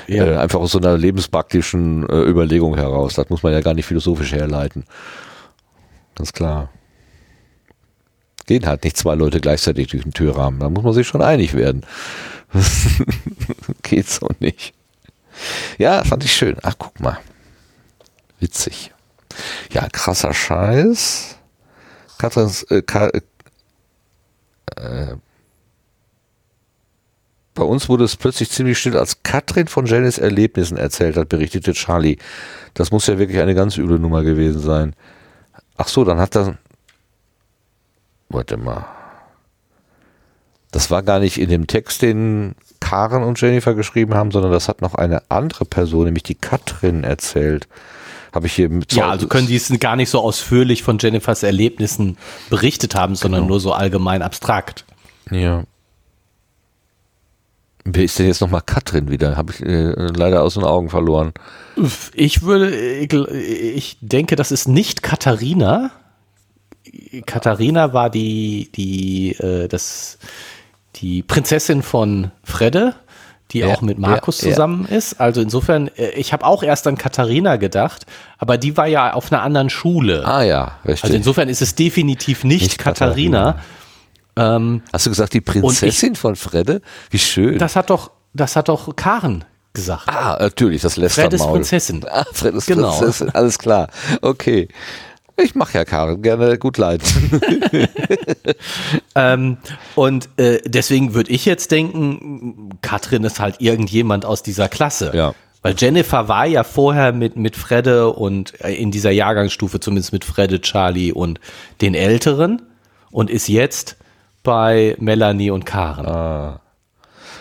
Ja. 0.07 0.25
Äh, 0.25 0.37
einfach 0.37 0.61
aus 0.61 0.73
so 0.73 0.79
einer 0.79 0.97
lebenspraktischen 0.97 2.09
äh, 2.09 2.23
Überlegung 2.23 2.77
heraus. 2.77 3.15
Das 3.15 3.31
muss 3.31 3.43
man 3.43 3.53
ja 3.53 3.61
gar 3.61 3.75
nicht 3.75 3.87
philosophisch 3.87 4.33
herleiten. 4.33 4.85
Ganz 6.15 6.33
klar. 6.33 6.71
Gehen 8.47 8.67
halt 8.67 8.85
nicht 8.85 8.97
zwei 8.97 9.15
Leute 9.15 9.41
gleichzeitig 9.41 9.89
durch 9.89 10.03
den 10.03 10.13
Türrahmen. 10.13 10.61
Da 10.61 10.69
muss 10.69 10.85
man 10.85 10.93
sich 10.93 11.07
schon 11.07 11.23
einig 11.23 11.55
werden. 11.55 11.87
Geht 13.83 14.09
so 14.09 14.29
nicht. 14.41 14.75
Ja, 15.79 16.05
fand 16.05 16.25
ich 16.25 16.33
schön. 16.33 16.57
Ach, 16.63 16.75
guck 16.79 16.99
mal. 17.01 17.19
Witzig. 18.41 18.93
Ja, 19.73 19.89
krasser 19.91 20.35
Scheiß. 20.35 21.37
Katrins, 22.19 22.65
äh, 22.65 22.83
Ka 22.83 23.09
äh, 24.77 25.15
bei 27.61 27.67
uns 27.67 27.91
wurde 27.91 28.05
es 28.05 28.17
plötzlich 28.17 28.49
ziemlich 28.49 28.79
still, 28.79 28.97
als 28.97 29.23
Katrin 29.23 29.69
von 29.69 29.85
Jennys 29.85 30.17
Erlebnissen 30.17 30.79
erzählt 30.79 31.19
hat, 31.19 31.29
berichtete 31.29 31.75
Charlie. 31.75 32.17
Das 32.73 32.91
muss 32.91 33.07
ja 33.07 33.19
wirklich 33.19 33.39
eine 33.39 33.55
ganz 33.55 33.77
üble 33.77 33.99
Nummer 33.99 34.23
gewesen 34.23 34.63
sein. 34.63 34.95
Ach 35.77 35.87
so, 35.87 36.03
dann 36.03 36.19
hat 36.19 36.35
er. 36.37 36.57
Warte 38.31 38.57
mal. 38.57 38.87
Das 40.71 40.91
war 40.91 41.03
gar 41.03 41.19
nicht 41.19 41.39
in 41.39 41.51
dem 41.51 41.67
Text, 41.67 42.01
den 42.01 42.55
Karen 42.81 43.25
und 43.25 43.39
Jennifer 43.39 43.75
geschrieben 43.75 44.15
haben, 44.15 44.31
sondern 44.31 44.53
das 44.53 44.67
hat 44.67 44.81
noch 44.81 44.95
eine 44.95 45.23
andere 45.29 45.67
Person, 45.67 46.07
nämlich 46.07 46.23
die 46.23 46.37
Katrin, 46.37 47.05
erzählt. 47.05 47.69
Habe 48.33 48.47
ich 48.47 48.55
hier 48.55 48.71
mit 48.71 48.91
Ja, 48.95 49.11
also 49.11 49.29
können 49.29 49.49
die 49.49 49.57
es 49.57 49.71
gar 49.81 49.97
nicht 49.97 50.09
so 50.09 50.21
ausführlich 50.21 50.83
von 50.83 50.97
Jennifers 50.97 51.43
Erlebnissen 51.43 52.17
berichtet 52.49 52.95
haben, 52.95 53.17
sondern 53.17 53.43
genau. 53.43 53.51
nur 53.51 53.61
so 53.61 53.75
allgemein 53.75 54.23
abstrakt. 54.23 54.87
Ja. 55.31 55.65
Wer 57.85 58.05
ist 58.05 58.19
denn 58.19 58.27
jetzt 58.27 58.41
nochmal 58.41 58.63
Katrin 58.63 59.11
wieder? 59.11 59.37
Habe 59.37 59.53
ich 59.53 59.63
äh, 59.63 59.93
leider 59.93 60.43
aus 60.43 60.55
den 60.55 60.65
Augen 60.65 60.91
verloren. 60.91 61.33
Ich 62.15 62.43
würde, 62.43 62.75
ich, 62.75 63.13
ich 63.13 63.97
denke, 64.01 64.37
das 64.37 64.53
ist 64.53 64.69
nicht 64.69 65.03
Katharina. 65.03 65.91
Katharina 67.27 67.93
war 67.93 68.11
die, 68.11 68.71
die, 68.75 69.33
äh, 69.33 69.69
das, 69.69 70.19
die 70.97 71.23
Prinzessin 71.23 71.83
von 71.83 72.33
Fredde, 72.45 72.95
die 73.53 73.61
ja, 73.61 73.69
auch 73.69 73.81
mit 73.81 73.99
Markus 73.99 74.43
ja, 74.43 74.51
zusammen 74.51 74.87
ja. 74.91 74.97
ist. 74.97 75.21
Also 75.21 75.41
insofern, 75.41 75.89
äh, 75.97 76.11
ich 76.11 76.33
habe 76.33 76.45
auch 76.45 76.63
erst 76.63 76.87
an 76.87 76.99
Katharina 76.99 77.57
gedacht, 77.57 78.07
aber 78.39 78.59
die 78.59 78.77
war 78.77 78.87
ja 78.87 79.15
auf 79.15 79.33
einer 79.33 79.43
anderen 79.43 79.71
Schule. 79.71 80.27
Ah 80.27 80.43
ja, 80.43 80.73
richtig. 80.85 81.05
Also 81.05 81.17
insofern 81.17 81.49
ist 81.49 81.63
es 81.63 81.75
definitiv 81.75 82.45
nicht, 82.45 82.63
nicht 82.63 82.79
Katharina. 82.79 83.39
Katharina. 83.39 83.65
Ähm, 84.37 84.83
Hast 84.93 85.07
du 85.07 85.11
gesagt, 85.11 85.35
die 85.35 85.41
Prinzessin 85.41 86.13
ich, 86.13 86.19
von 86.19 86.37
Fredde? 86.37 86.81
Wie 87.11 87.19
schön. 87.19 87.59
Das 87.59 87.77
hat 87.77 87.91
doch, 87.91 88.11
das 88.33 88.57
hat 88.57 88.69
doch 88.69 88.95
Karen 88.97 89.45
gesagt. 89.73 90.09
Ah, 90.09 90.37
natürlich, 90.41 90.83
das 90.83 90.97
lässt 90.97 91.17
Freddes 91.17 91.43
Prinzessin. 91.43 92.05
Ah, 92.11 92.25
Freddes 92.33 92.67
genau. 92.67 92.91
Prinzessin, 92.91 93.31
alles 93.31 93.59
klar. 93.59 93.89
Okay. 94.23 94.69
Ich 95.37 95.55
mache 95.55 95.79
ja 95.79 95.85
Karen 95.85 96.21
gerne 96.21 96.59
gut 96.59 96.77
leid. 96.77 97.01
ähm, 99.15 99.57
und 99.95 100.29
äh, 100.37 100.61
deswegen 100.67 101.15
würde 101.15 101.31
ich 101.31 101.47
jetzt 101.47 101.71
denken, 101.71 102.79
Katrin 102.83 103.25
ist 103.25 103.41
halt 103.41 103.57
irgendjemand 103.61 104.27
aus 104.27 104.43
dieser 104.43 104.69
Klasse. 104.69 105.13
Ja. 105.15 105.35
Weil 105.63 105.75
Jennifer 105.79 106.29
war 106.29 106.47
ja 106.47 106.63
vorher 106.63 107.13
mit, 107.13 107.37
mit 107.37 107.57
Fredde 107.57 108.11
und 108.11 108.61
äh, 108.63 108.75
in 108.75 108.91
dieser 108.91 109.11
Jahrgangsstufe 109.11 109.81
zumindest 109.81 110.13
mit 110.13 110.25
Fredde, 110.25 110.61
Charlie 110.61 111.13
und 111.13 111.41
den 111.81 111.95
Älteren 111.95 112.63
und 113.11 113.31
ist 113.31 113.49
jetzt 113.49 113.97
bei 114.43 114.97
Melanie 114.99 115.51
und 115.51 115.67
Karen. 115.67 116.07
Ah. 116.07 116.61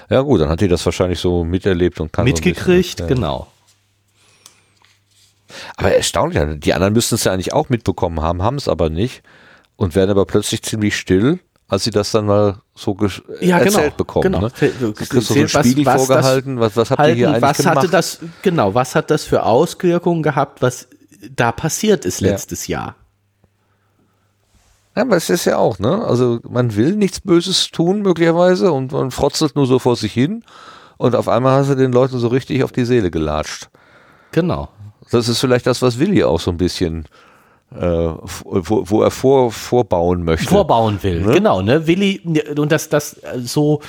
Ja 0.10 0.22
gut, 0.22 0.42
dann 0.42 0.50
hat 0.50 0.62
die 0.62 0.68
das 0.68 0.84
wahrscheinlich 0.86 1.20
so 1.20 1.44
miterlebt 1.44 2.00
und 2.00 2.12
kann 2.12 2.26
mitgekriegt, 2.26 3.00
so 3.00 3.06
bisschen, 3.06 3.22
ja. 3.22 3.28
genau. 3.28 3.48
Aber 5.78 5.92
erstaunlich, 5.94 6.60
die 6.60 6.74
anderen 6.74 6.94
müssten 6.94 7.16
es 7.16 7.24
ja 7.24 7.32
eigentlich 7.32 7.54
auch 7.54 7.70
mitbekommen 7.70 8.22
haben, 8.22 8.42
haben 8.42 8.58
es 8.58 8.68
aber 8.68 8.90
nicht 8.90 9.24
und 9.76 9.96
werden 9.96 10.12
aber 10.12 10.26
plötzlich 10.26 10.62
ziemlich 10.64 10.98
still, 10.98 11.40
als 11.68 11.84
sie 11.84 11.92
das 11.92 12.12
dann 12.12 12.26
mal 12.26 12.62
so 12.76 12.98
ja, 13.40 13.60
genau, 13.60 13.78
erzählt 13.78 13.98
bekommen. 13.98 14.24
Genau. 14.24 14.42
Ne? 14.42 14.52
Du 14.80 14.94
kriegst 14.94 15.28
so 15.28 15.34
einen 15.36 15.48
Spiegel 15.48 15.86
was, 15.86 15.96
was 15.96 16.06
vorgehalten, 16.08 16.60
was, 16.60 16.76
was 16.76 16.92
habt 16.92 17.00
halten, 17.00 17.12
ihr 17.12 17.16
hier 17.16 17.30
eigentlich 17.30 17.42
was 17.44 17.58
gemacht? 17.58 17.78
Hatte 17.78 17.88
das, 17.90 18.20
genau, 18.42 18.74
was 18.74 18.96
hat 18.96 19.12
das 19.12 19.26
für 19.26 19.44
Auswirkungen 19.44 20.24
gehabt, 20.24 20.62
was 20.62 20.88
da 21.36 21.52
passiert 21.52 22.06
ist 22.06 22.22
letztes 22.22 22.68
ja. 22.68 22.80
Jahr? 22.80 22.96
Ja, 24.96 25.04
aber 25.04 25.16
es 25.16 25.30
ist 25.30 25.46
ja 25.46 25.58
auch, 25.58 25.80
ne? 25.80 26.04
Also 26.04 26.40
man 26.50 26.76
will 26.76 26.96
nichts 26.96 27.22
Böses 27.22 27.70
tun 27.72 28.02
möglicherweise 28.02 28.72
und 28.72 28.92
man 28.92 29.12
frotzelt 29.12 29.56
nur 29.56 29.68
so 29.68 29.80
vor 29.80 29.96
sich 29.96 30.14
hin 30.14 30.44
und 30.98 31.16
auf 31.16 31.28
einmal 31.28 31.60
hast 31.60 31.70
du 31.70 31.76
den 31.76 31.92
Leuten 31.92 32.18
so 32.20 32.28
richtig 32.28 32.64
auf 32.64 32.72
die 32.72 32.86
Seele 32.86 33.12
gelatscht. 33.12 33.70
Genau. 34.32 34.70
Das 35.12 35.28
ist 35.28 35.40
vielleicht 35.40 35.68
das, 35.68 35.82
was 35.82 36.00
Willi 36.00 36.24
auch 36.24 36.40
so 36.40 36.52
ein 36.52 36.58
bisschen 36.58 37.06
äh, 37.76 37.86
wo, 37.86 38.84
wo 38.90 39.04
er 39.04 39.12
vor, 39.12 39.52
vorbauen 39.52 40.24
möchte. 40.24 40.48
Vorbauen 40.48 41.02
will, 41.04 41.22
ne? 41.22 41.34
genau, 41.34 41.62
ne? 41.62 41.86
Willi, 41.86 42.22
und 42.58 42.72
das, 42.72 42.90
das 42.90 43.22
so, 43.44 43.82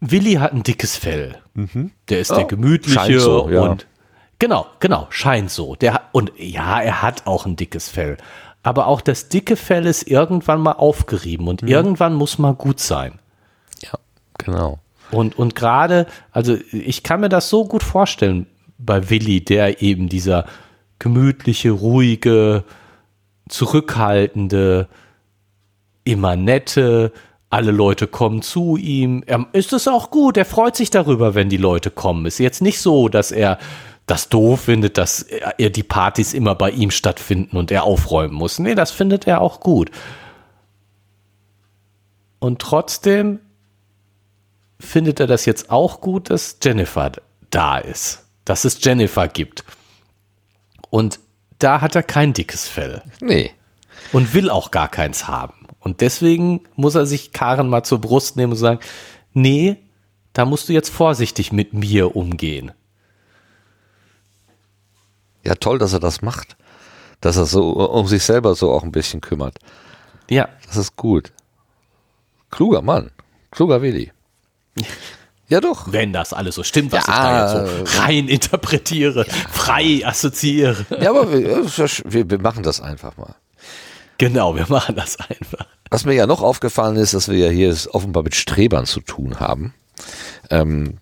Willi 0.00 0.34
hat 0.34 0.52
ein 0.52 0.62
dickes 0.62 0.96
Fell. 0.96 1.36
Mhm. 1.54 1.92
Der 2.08 2.20
ist 2.20 2.32
oh, 2.32 2.36
der 2.36 2.44
gemütliche 2.44 3.20
so, 3.20 3.48
ja. 3.48 3.62
und 3.62 3.86
genau, 4.38 4.66
genau, 4.80 5.06
scheint 5.10 5.50
so. 5.50 5.76
Der 5.76 6.02
und 6.12 6.32
ja, 6.36 6.80
er 6.80 7.02
hat 7.02 7.26
auch 7.26 7.46
ein 7.46 7.56
dickes 7.56 7.88
Fell. 7.88 8.16
Aber 8.64 8.86
auch 8.88 9.02
das 9.02 9.28
dicke 9.28 9.56
Fell 9.56 9.86
ist 9.86 10.08
irgendwann 10.08 10.60
mal 10.60 10.72
aufgerieben 10.72 11.46
und 11.46 11.62
mhm. 11.62 11.68
irgendwann 11.68 12.14
muss 12.14 12.38
mal 12.38 12.54
gut 12.54 12.80
sein. 12.80 13.20
Ja, 13.82 13.92
genau. 14.38 14.78
Und, 15.10 15.38
und 15.38 15.54
gerade, 15.54 16.06
also 16.32 16.56
ich 16.72 17.02
kann 17.02 17.20
mir 17.20 17.28
das 17.28 17.50
so 17.50 17.66
gut 17.66 17.84
vorstellen, 17.84 18.46
bei 18.78 19.10
Willi, 19.10 19.44
der 19.44 19.82
eben 19.82 20.08
dieser 20.08 20.46
gemütliche, 20.98 21.70
ruhige, 21.70 22.64
zurückhaltende, 23.48 24.88
immer 26.04 26.34
nette, 26.34 27.12
alle 27.50 27.70
Leute 27.70 28.06
kommen 28.06 28.40
zu 28.40 28.78
ihm. 28.78 29.22
Er, 29.26 29.46
ist 29.52 29.74
es 29.74 29.86
auch 29.86 30.10
gut, 30.10 30.38
er 30.38 30.46
freut 30.46 30.74
sich 30.74 30.88
darüber, 30.88 31.34
wenn 31.34 31.50
die 31.50 31.58
Leute 31.58 31.90
kommen. 31.90 32.24
Ist 32.24 32.38
jetzt 32.38 32.62
nicht 32.62 32.80
so, 32.80 33.08
dass 33.10 33.30
er 33.30 33.58
das 34.06 34.28
doof 34.28 34.62
findet, 34.62 34.98
dass 34.98 35.22
er 35.22 35.70
die 35.70 35.82
Partys 35.82 36.34
immer 36.34 36.54
bei 36.54 36.70
ihm 36.70 36.90
stattfinden 36.90 37.56
und 37.56 37.70
er 37.70 37.84
aufräumen 37.84 38.34
muss. 38.34 38.58
Nee, 38.58 38.74
das 38.74 38.90
findet 38.90 39.26
er 39.26 39.40
auch 39.40 39.60
gut. 39.60 39.90
Und 42.38 42.60
trotzdem 42.60 43.40
findet 44.78 45.20
er 45.20 45.26
das 45.26 45.46
jetzt 45.46 45.70
auch 45.70 46.00
gut, 46.00 46.28
dass 46.28 46.58
Jennifer 46.62 47.12
da 47.50 47.78
ist 47.78 48.24
dass 48.44 48.64
es 48.64 48.82
Jennifer 48.82 49.28
gibt. 49.28 49.64
Und 50.90 51.20
da 51.58 51.80
hat 51.80 51.94
er 51.94 52.02
kein 52.02 52.32
dickes 52.32 52.68
Fell. 52.68 53.02
Nee. 53.20 53.52
Und 54.12 54.34
will 54.34 54.50
auch 54.50 54.70
gar 54.70 54.88
keins 54.88 55.26
haben. 55.26 55.66
Und 55.80 56.00
deswegen 56.00 56.62
muss 56.76 56.94
er 56.94 57.06
sich 57.06 57.32
Karen 57.32 57.68
mal 57.68 57.82
zur 57.82 58.00
Brust 58.00 58.36
nehmen 58.36 58.52
und 58.52 58.58
sagen, 58.58 58.80
nee, 59.32 59.76
da 60.32 60.44
musst 60.44 60.68
du 60.68 60.72
jetzt 60.72 60.90
vorsichtig 60.90 61.52
mit 61.52 61.72
mir 61.72 62.16
umgehen. 62.16 62.72
Ja, 65.44 65.54
toll, 65.54 65.78
dass 65.78 65.92
er 65.92 66.00
das 66.00 66.22
macht. 66.22 66.56
Dass 67.20 67.36
er 67.36 67.46
so 67.46 67.70
um 67.70 68.06
sich 68.06 68.22
selber 68.22 68.54
so 68.54 68.70
auch 68.70 68.82
ein 68.82 68.92
bisschen 68.92 69.20
kümmert. 69.20 69.58
Ja. 70.28 70.48
Das 70.66 70.76
ist 70.76 70.96
gut. 70.96 71.32
Kluger 72.50 72.82
Mann. 72.82 73.10
Kluger 73.50 73.82
Willi. 73.82 74.12
Ja, 75.48 75.60
doch. 75.60 75.92
Wenn 75.92 76.12
das 76.14 76.32
alles 76.32 76.54
so 76.54 76.62
stimmt, 76.62 76.90
was 76.92 77.06
ja, 77.06 77.12
ich 77.12 77.18
da 77.20 77.64
jetzt 77.66 77.92
so 77.92 78.00
rein 78.00 78.28
interpretiere, 78.28 79.26
ja. 79.26 79.34
frei 79.50 80.00
assoziiere. 80.02 80.86
Ja, 81.00 81.10
aber 81.10 81.30
wir, 81.30 82.30
wir, 82.30 82.38
machen 82.40 82.62
das 82.62 82.80
einfach 82.80 83.16
mal. 83.18 83.34
Genau, 84.16 84.56
wir 84.56 84.66
machen 84.68 84.96
das 84.96 85.18
einfach. 85.20 85.66
Was 85.90 86.06
mir 86.06 86.14
ja 86.14 86.26
noch 86.26 86.42
aufgefallen 86.42 86.96
ist, 86.96 87.12
dass 87.12 87.28
wir 87.28 87.36
ja 87.36 87.50
hier 87.50 87.76
offenbar 87.92 88.22
mit 88.22 88.34
Strebern 88.34 88.86
zu 88.86 89.00
tun 89.00 89.38
haben. 89.38 89.74
Ähm, 90.48 90.98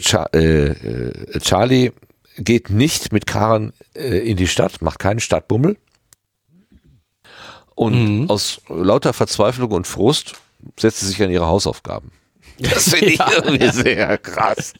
Char 0.00 0.32
äh, 0.34 0.68
äh, 0.68 1.40
Charlie 1.40 1.90
geht 2.38 2.70
nicht 2.70 3.12
mit 3.12 3.26
Karen 3.26 3.72
äh, 3.94 4.18
in 4.18 4.36
die 4.36 4.46
Stadt, 4.46 4.80
macht 4.80 4.98
keinen 4.98 5.20
Stadtbummel. 5.20 5.76
Und 7.74 8.22
mhm. 8.22 8.30
aus 8.30 8.60
lauter 8.68 9.12
Verzweiflung 9.12 9.70
und 9.70 9.86
Frust 9.86 10.34
setzt 10.78 11.00
sie 11.00 11.06
sich 11.06 11.22
an 11.22 11.30
ihre 11.30 11.46
Hausaufgaben. 11.46 12.12
Das 12.58 12.90
finde 12.90 13.06
ich 13.12 13.18
ja. 13.18 13.30
irgendwie 13.36 13.70
sehr 13.70 14.18
krass. 14.18 14.72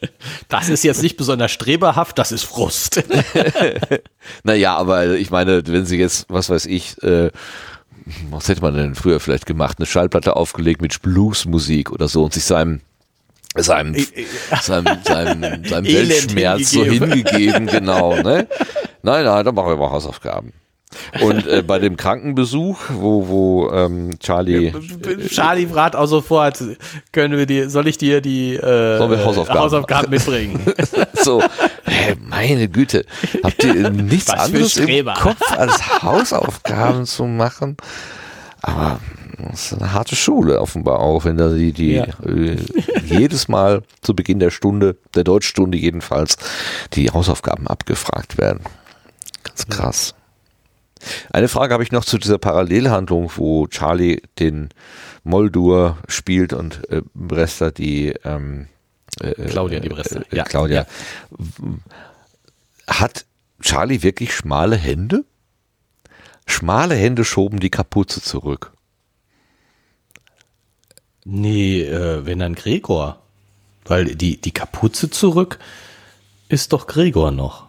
Das 0.48 0.68
ist 0.68 0.82
jetzt 0.82 1.00
nicht 1.00 1.16
besonders 1.16 1.52
streberhaft, 1.52 2.18
das 2.18 2.32
ist 2.32 2.42
Frust. 2.42 3.04
naja, 4.42 4.76
aber 4.76 5.12
ich 5.12 5.30
meine, 5.30 5.64
wenn 5.64 5.86
sie 5.86 5.96
jetzt, 5.96 6.26
was 6.28 6.50
weiß 6.50 6.66
ich, 6.66 7.00
äh, 7.04 7.30
was 8.30 8.48
hätte 8.48 8.62
man 8.62 8.74
denn 8.74 8.96
früher 8.96 9.20
vielleicht 9.20 9.46
gemacht, 9.46 9.78
eine 9.78 9.86
Schallplatte 9.86 10.34
aufgelegt 10.34 10.82
mit 10.82 11.00
Bluesmusik 11.02 11.92
oder 11.92 12.08
so 12.08 12.24
und 12.24 12.32
sich 12.32 12.44
seinem 12.44 12.80
seinem, 13.56 13.94
seinem, 14.60 14.98
seinem, 15.04 15.64
seinem 15.64 15.86
Weltschmerz 15.86 16.70
so 16.70 16.84
hingegeben, 16.84 17.66
genau. 17.66 18.14
Ne? 18.16 18.46
Nein, 19.02 19.24
nein, 19.24 19.44
dann 19.44 19.54
machen 19.54 19.70
wir 19.70 19.76
mal 19.76 19.90
Hausaufgaben. 19.90 20.52
Und 21.20 21.46
äh, 21.46 21.62
bei 21.62 21.78
dem 21.78 21.96
Krankenbesuch, 21.96 22.78
wo, 22.90 23.28
wo 23.28 23.70
ähm, 23.70 24.18
Charlie. 24.20 24.72
Charlie 25.28 25.66
fragt 25.66 25.94
auch 25.94 26.06
sofort, 26.06 26.62
können 27.12 27.36
wir 27.36 27.44
dir, 27.44 27.68
soll 27.68 27.88
ich 27.88 27.98
dir 27.98 28.20
die 28.22 28.54
äh, 28.54 28.98
Hausaufgaben? 28.98 29.60
Hausaufgaben 29.60 30.10
mitbringen? 30.10 30.60
so, 31.12 31.42
hey, 31.84 32.16
meine 32.18 32.68
Güte, 32.68 33.04
habt 33.44 33.62
ihr 33.64 33.90
nichts 33.90 34.32
Was 34.32 34.46
anderes 34.46 34.76
im 34.78 35.06
Kopf 35.14 35.52
als 35.52 36.02
Hausaufgaben 36.02 37.04
zu 37.04 37.24
machen? 37.24 37.76
Aber 38.62 38.98
das 39.38 39.72
ist 39.72 39.80
eine 39.80 39.92
harte 39.92 40.16
Schule 40.16 40.60
offenbar 40.60 41.00
auch, 41.00 41.24
wenn 41.24 41.36
da 41.36 41.48
die, 41.50 41.72
die 41.72 41.92
ja. 41.92 42.06
äh, 42.24 42.56
jedes 43.04 43.48
Mal 43.48 43.82
zu 44.00 44.14
Beginn 44.14 44.40
der 44.40 44.50
Stunde, 44.50 44.96
der 45.14 45.24
Deutschstunde 45.24 45.78
jedenfalls, 45.78 46.36
die 46.94 47.10
Hausaufgaben 47.10 47.66
abgefragt 47.66 48.38
werden. 48.38 48.60
Ganz 49.44 49.66
krass. 49.66 50.14
Eine 51.32 51.48
Frage 51.48 51.74
habe 51.74 51.82
ich 51.82 51.92
noch 51.92 52.04
zu 52.04 52.18
dieser 52.18 52.38
Parallelhandlung, 52.38 53.30
wo 53.36 53.66
Charlie 53.68 54.22
den 54.38 54.70
Moldur 55.22 55.98
spielt 56.08 56.52
und 56.52 56.88
äh, 56.90 57.02
Brester 57.14 57.70
die 57.70 58.14
ähm, 58.24 58.66
äh, 59.20 59.34
Claudia 59.46 59.80
die 59.80 59.88
Brester. 59.88 60.22
Äh, 60.32 60.36
ja. 60.36 60.44
Claudia. 60.44 60.86
Ja. 60.86 60.86
Hat 62.86 63.26
Charlie 63.60 64.02
wirklich 64.02 64.34
schmale 64.34 64.76
Hände? 64.76 65.24
Schmale 66.46 66.94
Hände 66.94 67.24
schoben 67.24 67.60
die 67.60 67.70
Kapuze 67.70 68.22
zurück. 68.22 68.72
Nee, 71.30 71.82
äh, 71.82 72.24
wenn 72.24 72.38
dann 72.38 72.54
Gregor. 72.54 73.18
Weil 73.84 74.14
die, 74.14 74.40
die 74.40 74.52
Kapuze 74.52 75.10
zurück 75.10 75.58
ist 76.48 76.72
doch 76.72 76.86
Gregor 76.86 77.32
noch. 77.32 77.66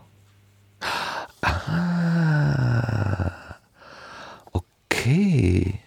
Ah. 1.42 3.32
Okay. 4.54 5.80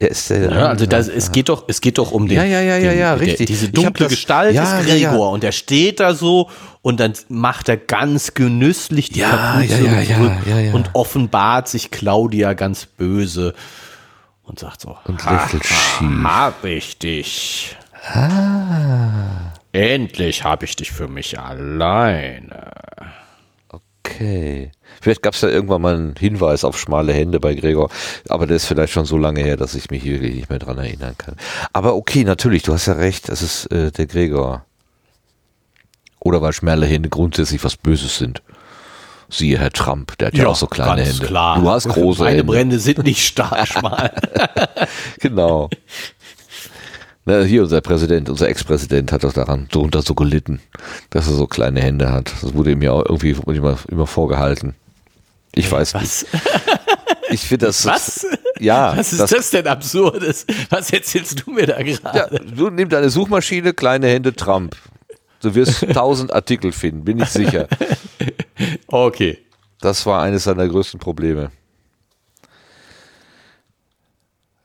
Ja, 0.00 0.08
ist 0.08 0.30
der, 0.30 0.50
ja, 0.50 0.66
also 0.66 0.86
das, 0.86 1.08
es 1.08 1.30
geht 1.30 1.48
doch, 1.48 1.64
es 1.68 1.80
geht 1.80 1.98
doch 1.98 2.10
um 2.10 2.26
den. 2.26 2.38
Ja, 2.38 2.44
ja, 2.44 2.60
ja, 2.60 2.76
ja, 2.78 2.92
ja, 2.92 3.14
richtig. 3.14 3.38
Der, 3.38 3.46
diese 3.46 3.68
dunkle 3.68 4.06
das, 4.06 4.10
Gestalt 4.10 4.54
ja, 4.54 4.80
ist 4.80 4.86
Gregor 4.86 5.12
ja, 5.12 5.32
und 5.32 5.44
er 5.44 5.52
steht 5.52 6.00
da 6.00 6.14
so 6.14 6.50
und 6.82 6.98
dann 6.98 7.12
macht 7.28 7.68
er 7.68 7.76
ganz 7.76 8.34
genüsslich 8.34 9.10
die 9.10 9.20
ja, 9.20 9.30
Kapuze 9.30 9.84
ja, 9.84 10.00
ja, 10.00 10.40
ja, 10.46 10.58
ja, 10.58 10.72
und 10.72 10.90
offenbart 10.94 11.68
sich 11.68 11.90
Claudia 11.90 12.54
ganz 12.54 12.86
böse 12.86 13.54
und 14.50 14.58
sagt 14.58 14.80
so, 14.80 14.98
und 15.04 15.24
lächelt 15.24 15.64
schief. 15.64 16.24
hab 16.24 16.64
ich 16.64 16.98
dich. 16.98 17.76
Ah. 18.12 19.52
Endlich 19.70 20.42
habe 20.42 20.64
ich 20.64 20.74
dich 20.74 20.90
für 20.90 21.06
mich 21.06 21.38
alleine. 21.38 22.72
Okay. 23.68 24.72
Vielleicht 25.00 25.22
gab 25.22 25.34
es 25.34 25.40
ja 25.42 25.48
irgendwann 25.48 25.82
mal 25.82 25.94
einen 25.94 26.16
Hinweis 26.16 26.64
auf 26.64 26.78
schmale 26.78 27.12
Hände 27.12 27.38
bei 27.38 27.54
Gregor, 27.54 27.90
aber 28.28 28.48
der 28.48 28.56
ist 28.56 28.66
vielleicht 28.66 28.92
schon 28.92 29.04
so 29.04 29.16
lange 29.16 29.40
her, 29.40 29.56
dass 29.56 29.76
ich 29.76 29.90
mich 29.90 30.02
hier 30.02 30.18
nicht 30.18 30.50
mehr 30.50 30.58
dran 30.58 30.78
erinnern 30.78 31.14
kann. 31.16 31.36
Aber 31.72 31.94
okay, 31.94 32.24
natürlich, 32.24 32.64
du 32.64 32.72
hast 32.72 32.86
ja 32.86 32.94
recht, 32.94 33.28
es 33.28 33.42
ist 33.42 33.66
äh, 33.66 33.92
der 33.92 34.06
Gregor. 34.06 34.64
Oder 36.18 36.42
weil 36.42 36.52
schmale 36.52 36.86
Hände 36.86 37.08
grundsätzlich 37.08 37.62
was 37.62 37.76
Böses 37.76 38.18
sind. 38.18 38.42
Siehe 39.30 39.58
Herr 39.58 39.70
Trump, 39.70 40.18
der 40.18 40.28
hat 40.28 40.34
ja, 40.34 40.44
ja 40.44 40.48
auch 40.48 40.56
so 40.56 40.66
kleine 40.66 41.02
Hände. 41.02 41.26
Klar. 41.26 41.60
Du 41.60 41.68
hast 41.70 41.88
große 41.88 42.22
Meine 42.22 42.38
Hände. 42.38 42.52
Brände 42.52 42.78
sind 42.78 43.04
nicht 43.04 43.24
stark 43.24 43.66
schmal. 43.72 44.12
genau. 45.20 45.70
Na, 47.24 47.42
hier 47.42 47.62
unser 47.62 47.80
Präsident, 47.80 48.28
unser 48.28 48.48
Ex-Präsident 48.48 49.12
hat 49.12 49.24
doch 49.24 49.32
daran 49.32 49.68
darunter 49.70 50.02
so 50.02 50.14
gelitten, 50.14 50.60
dass 51.10 51.28
er 51.28 51.34
so 51.34 51.46
kleine 51.46 51.80
Hände 51.80 52.10
hat. 52.10 52.32
Das 52.42 52.54
wurde 52.54 52.72
ihm 52.72 52.82
ja 52.82 52.92
auch 52.92 53.04
irgendwie 53.04 53.36
immer, 53.46 53.78
immer 53.88 54.06
vorgehalten. 54.06 54.74
Ich 55.54 55.70
weiß 55.70 55.94
Was? 55.94 56.02
nicht. 56.02 56.26
Ich 57.30 57.42
finde 57.42 57.66
das. 57.66 57.84
Was? 57.86 58.26
Ja. 58.58 58.96
Was 58.96 59.12
ist 59.12 59.20
das, 59.20 59.30
das, 59.30 59.50
denn 59.50 59.66
Absurdes? 59.66 60.46
Was 60.70 60.92
erzählst 60.92 61.44
du 61.46 61.52
mir 61.52 61.66
da 61.66 61.82
gerade? 61.82 62.18
Ja, 62.18 62.38
du 62.38 62.70
nimm 62.70 62.88
deine 62.88 63.10
Suchmaschine, 63.10 63.74
kleine 63.74 64.08
Hände, 64.08 64.34
Trump. 64.34 64.76
Du 65.40 65.54
wirst 65.54 65.86
tausend 65.94 66.32
Artikel 66.32 66.72
finden, 66.72 67.04
bin 67.04 67.20
ich 67.20 67.28
sicher. 67.28 67.66
Okay. 68.86 69.38
Das 69.80 70.04
war 70.04 70.22
eines 70.22 70.44
seiner 70.44 70.68
größten 70.68 71.00
Probleme. 71.00 71.50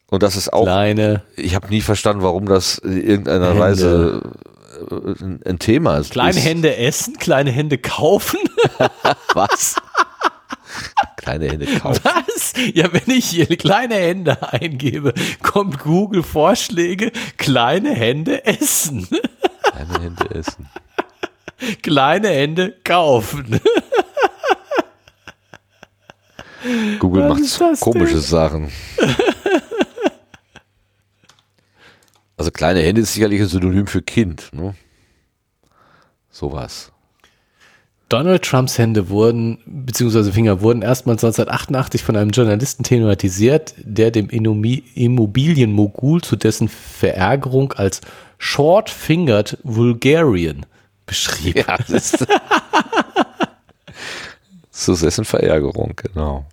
Und 0.10 0.24
das 0.24 0.36
ist 0.36 0.52
auch. 0.54 0.64
Kleine. 0.64 1.24
Ich 1.36 1.56
habe 1.56 1.68
nie 1.70 1.82
verstanden, 1.82 2.22
warum 2.24 2.46
das 2.46 2.78
in 2.78 3.02
irgendeiner 3.02 3.48
Hände. 3.48 3.60
Weise 3.60 4.22
äh, 4.92 5.50
ein 5.50 5.60
Thema 5.60 5.98
ist. 5.98 6.12
Kleine 6.12 6.40
Hände 6.40 6.76
essen, 6.76 7.18
kleine 7.18 7.52
Hände 7.52 7.78
kaufen. 7.78 8.40
Was? 9.34 9.76
kleine 11.18 11.48
Hände 11.48 11.66
kaufen. 11.66 12.02
Was? 12.04 12.54
Ja, 12.74 12.92
wenn 12.94 13.16
ich 13.16 13.26
hier 13.26 13.48
kleine 13.48 13.96
Hände 13.96 14.38
eingebe, 14.54 15.14
kommt 15.42 15.80
Google 15.80 16.24
Vorschläge, 16.24 17.12
kleine 17.38 17.92
Hände 17.92 18.46
essen. 18.46 19.08
Kleine 19.76 20.00
Hände 20.02 20.30
essen. 20.34 20.70
Kleine 21.82 22.30
Hände 22.30 22.74
kaufen. 22.84 23.60
Google 27.00 27.30
Was 27.30 27.60
macht 27.60 27.80
komische 27.82 28.14
denn? 28.14 28.22
Sachen. 28.22 28.72
Also 32.38 32.52
kleine 32.52 32.82
Hände 32.82 33.00
ist 33.00 33.14
sicherlich 33.14 33.40
ein 33.40 33.48
Synonym 33.48 33.88
für 33.88 34.02
Kind, 34.02 34.50
ne? 34.52 34.76
Sowas. 36.30 36.92
Donald 38.10 38.44
Trumps 38.44 38.78
Hände 38.78 39.10
wurden, 39.10 39.58
beziehungsweise 39.66 40.32
Finger 40.32 40.62
wurden 40.62 40.84
erstmals 40.84 41.24
1988 41.24 42.04
von 42.04 42.16
einem 42.16 42.30
Journalisten 42.30 42.84
thematisiert, 42.84 43.74
der 43.78 44.12
dem 44.12 44.30
Immobilienmogul 44.30 46.22
zu 46.22 46.36
dessen 46.36 46.70
Verärgerung 46.70 47.74
als 47.74 48.02
Short-Fingered 48.38 49.58
Vulgarian 49.64 50.66
beschrieb. 51.08 51.56
Ja, 51.68 51.78
das 51.78 51.90
ist 51.90 52.28
zu 54.72 54.96
dessen 54.96 55.26
Verärgerung, 55.26 55.94
genau. 55.96 56.46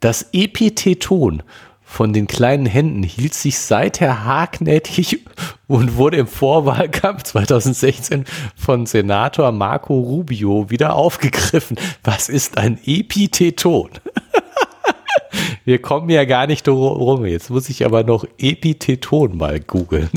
Das 0.00 0.28
Epitheton 0.32 1.42
von 1.90 2.12
den 2.12 2.26
kleinen 2.26 2.66
Händen 2.66 3.02
hielt 3.02 3.32
sich 3.32 3.58
seither 3.58 4.24
hartnäckig 4.24 5.24
und 5.66 5.96
wurde 5.96 6.18
im 6.18 6.26
Vorwahlkampf 6.26 7.24
2016 7.24 8.24
von 8.54 8.84
Senator 8.84 9.50
Marco 9.52 9.98
Rubio 9.98 10.68
wieder 10.70 10.94
aufgegriffen. 10.94 11.78
Was 12.04 12.28
ist 12.28 12.58
ein 12.58 12.78
Epitheton? 12.84 13.90
Wir 15.64 15.80
kommen 15.80 16.10
ja 16.10 16.24
gar 16.26 16.46
nicht 16.46 16.66
drum. 16.68 17.24
Jetzt 17.24 17.48
muss 17.50 17.70
ich 17.70 17.84
aber 17.84 18.04
noch 18.04 18.26
Epitheton 18.38 19.36
mal 19.36 19.58
googeln. 19.58 20.10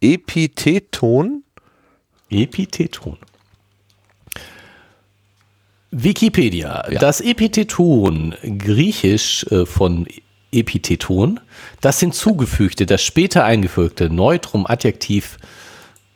Epitheton? 0.00 1.42
Epitheton. 2.30 3.18
Wikipedia. 5.92 6.90
Ja. 6.90 6.98
Das 6.98 7.20
Epitheton, 7.20 8.34
griechisch 8.58 9.44
äh, 9.50 9.66
von 9.66 10.06
Epitheton, 10.50 11.38
das 11.80 12.00
hinzugefügte, 12.00 12.86
das 12.86 13.02
später 13.02 13.44
eingefügte 13.44 14.08
Neutrum, 14.10 14.66
Adjektiv, 14.66 15.36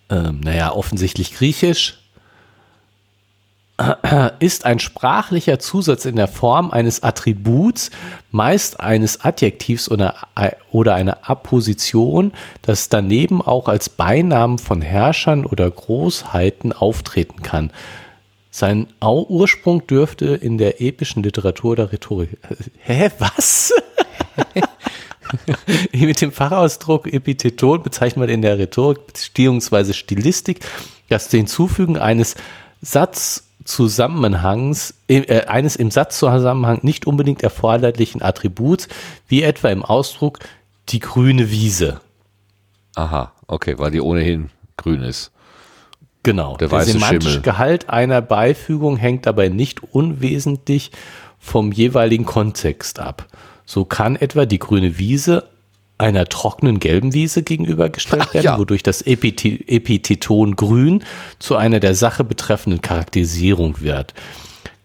äh, 0.08 0.32
naja, 0.32 0.72
offensichtlich 0.72 1.34
griechisch, 1.34 1.98
ist 4.38 4.64
ein 4.64 4.78
sprachlicher 4.78 5.58
Zusatz 5.58 6.06
in 6.06 6.16
der 6.16 6.28
Form 6.28 6.70
eines 6.70 7.02
Attributs, 7.02 7.90
meist 8.30 8.80
eines 8.80 9.20
Adjektivs 9.22 9.90
oder, 9.90 10.14
oder 10.72 10.94
einer 10.94 11.28
Apposition, 11.28 12.32
das 12.62 12.88
daneben 12.88 13.42
auch 13.42 13.68
als 13.68 13.90
Beinamen 13.90 14.58
von 14.58 14.80
Herrschern 14.80 15.44
oder 15.44 15.70
Großheiten 15.70 16.72
auftreten 16.72 17.42
kann. 17.42 17.70
Sein 18.56 18.86
Ursprung 19.02 19.86
dürfte 19.86 20.28
in 20.28 20.56
der 20.56 20.80
epischen 20.80 21.22
Literatur 21.22 21.72
oder 21.72 21.92
Rhetorik. 21.92 22.38
Hä, 22.78 23.10
was? 23.18 23.70
Mit 25.92 26.22
dem 26.22 26.32
Fachausdruck 26.32 27.06
Epitheton 27.12 27.82
bezeichnet 27.82 28.16
man 28.16 28.28
in 28.30 28.40
der 28.40 28.58
Rhetorik 28.58 29.06
bzw. 29.08 29.92
Stilistik 29.92 30.60
das 31.10 31.30
Hinzufügen 31.30 31.98
eines 31.98 32.34
Satz 32.80 33.44
Zusammenhangs, 33.66 34.94
äh, 35.08 35.44
eines 35.44 35.76
im 35.76 35.90
Satzzusammenhang 35.90 36.78
nicht 36.80 37.06
unbedingt 37.06 37.42
erforderlichen 37.42 38.22
Attributs, 38.22 38.88
wie 39.28 39.42
etwa 39.42 39.68
im 39.68 39.84
Ausdruck 39.84 40.38
die 40.88 41.00
grüne 41.00 41.50
Wiese. 41.50 42.00
Aha, 42.94 43.34
okay, 43.48 43.78
weil 43.78 43.90
die 43.90 44.00
ohnehin 44.00 44.48
grün 44.78 45.02
ist. 45.02 45.30
Genau. 46.26 46.56
Der, 46.56 46.68
der 46.68 46.80
semantische 46.82 47.30
Schimmel. 47.30 47.42
Gehalt 47.42 47.88
einer 47.88 48.20
Beifügung 48.20 48.96
hängt 48.96 49.26
dabei 49.26 49.48
nicht 49.48 49.82
unwesentlich 49.84 50.90
vom 51.38 51.70
jeweiligen 51.70 52.26
Kontext 52.26 52.98
ab. 52.98 53.28
So 53.64 53.84
kann 53.84 54.16
etwa 54.16 54.44
die 54.44 54.58
grüne 54.58 54.98
Wiese 54.98 55.48
einer 55.98 56.26
trockenen 56.26 56.80
gelben 56.80 57.14
Wiese 57.14 57.44
gegenübergestellt 57.44 58.34
werden, 58.34 58.44
ja. 58.44 58.58
wodurch 58.58 58.82
das 58.82 59.02
Epitheton 59.02 60.56
grün 60.56 61.04
zu 61.38 61.54
einer 61.54 61.78
der 61.78 61.94
Sache 61.94 62.24
betreffenden 62.24 62.82
Charakterisierung 62.82 63.80
wird. 63.80 64.12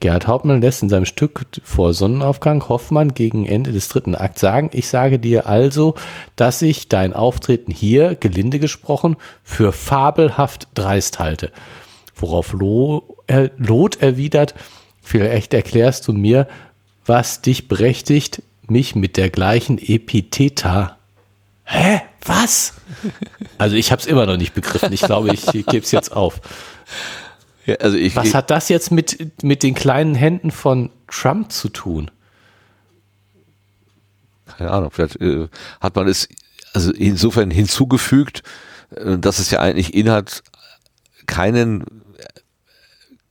Gerhard 0.02 0.28
Hauptmann 0.28 0.62
lässt 0.62 0.84
in 0.84 0.90
seinem 0.90 1.06
Stück 1.06 1.46
vor 1.64 1.94
Sonnenaufgang 1.94 2.68
Hoffmann 2.68 3.14
gegen 3.14 3.46
Ende 3.46 3.72
des 3.72 3.88
dritten 3.88 4.16
Akts 4.16 4.42
sagen, 4.42 4.70
ich 4.74 4.90
sage 4.90 5.18
dir 5.18 5.48
also, 5.48 5.96
dass 6.36 6.62
ich 6.62 6.90
dein 6.90 7.14
Auftreten 7.14 7.72
hier, 7.72 8.16
gelinde 8.16 8.60
gesprochen, 8.60 9.16
für 9.44 9.72
fabelhaft 9.72 10.68
dreist 10.74 11.20
halte. 11.20 11.52
Worauf 12.16 12.54
Lot 12.54 14.02
erwidert, 14.02 14.56
vielleicht 15.02 15.54
erklärst 15.54 16.08
du 16.08 16.14
mir, 16.14 16.48
was 17.06 17.42
dich 17.42 17.70
berechtigt, 17.70 18.44
mich 18.68 18.96
mit 18.96 19.16
der 19.16 19.30
gleichen 19.30 19.78
Epitheta 19.78 20.98
Hä? 21.72 22.02
Was? 22.26 22.74
Also 23.58 23.78
ich 23.78 23.92
habe 23.92 24.02
es 24.02 24.06
immer 24.06 24.26
noch 24.26 24.36
nicht 24.36 24.54
begriffen. 24.54 24.92
Ich 24.92 25.02
glaube, 25.02 25.34
ich 25.34 25.46
gebe 25.46 25.80
es 25.80 25.92
jetzt 25.92 26.12
auf. 26.12 26.42
Ja, 27.66 27.76
also 27.76 27.98
ich, 27.98 28.16
Was 28.16 28.34
hat 28.34 28.50
das 28.50 28.70
jetzt 28.70 28.92
mit, 28.92 29.44
mit 29.44 29.64
den 29.64 29.74
kleinen 29.74 30.16
Händen 30.16 30.52
von 30.52 30.90
Trump 31.08 31.52
zu 31.52 31.70
tun? 31.70 32.10
Keine 34.58 34.72
Ahnung, 34.72 34.92
vielleicht 34.92 35.22
äh, 35.22 35.48
hat 35.80 35.96
man 35.96 36.08
es 36.08 36.28
also 36.74 36.92
insofern 36.92 37.52
hinzugefügt, 37.52 38.44
äh, 38.96 39.18
dass 39.18 39.40
es 39.40 39.52
ja 39.52 39.60
eigentlich 39.60 39.94
Inhalt 39.94 40.44
keinen 41.26 41.86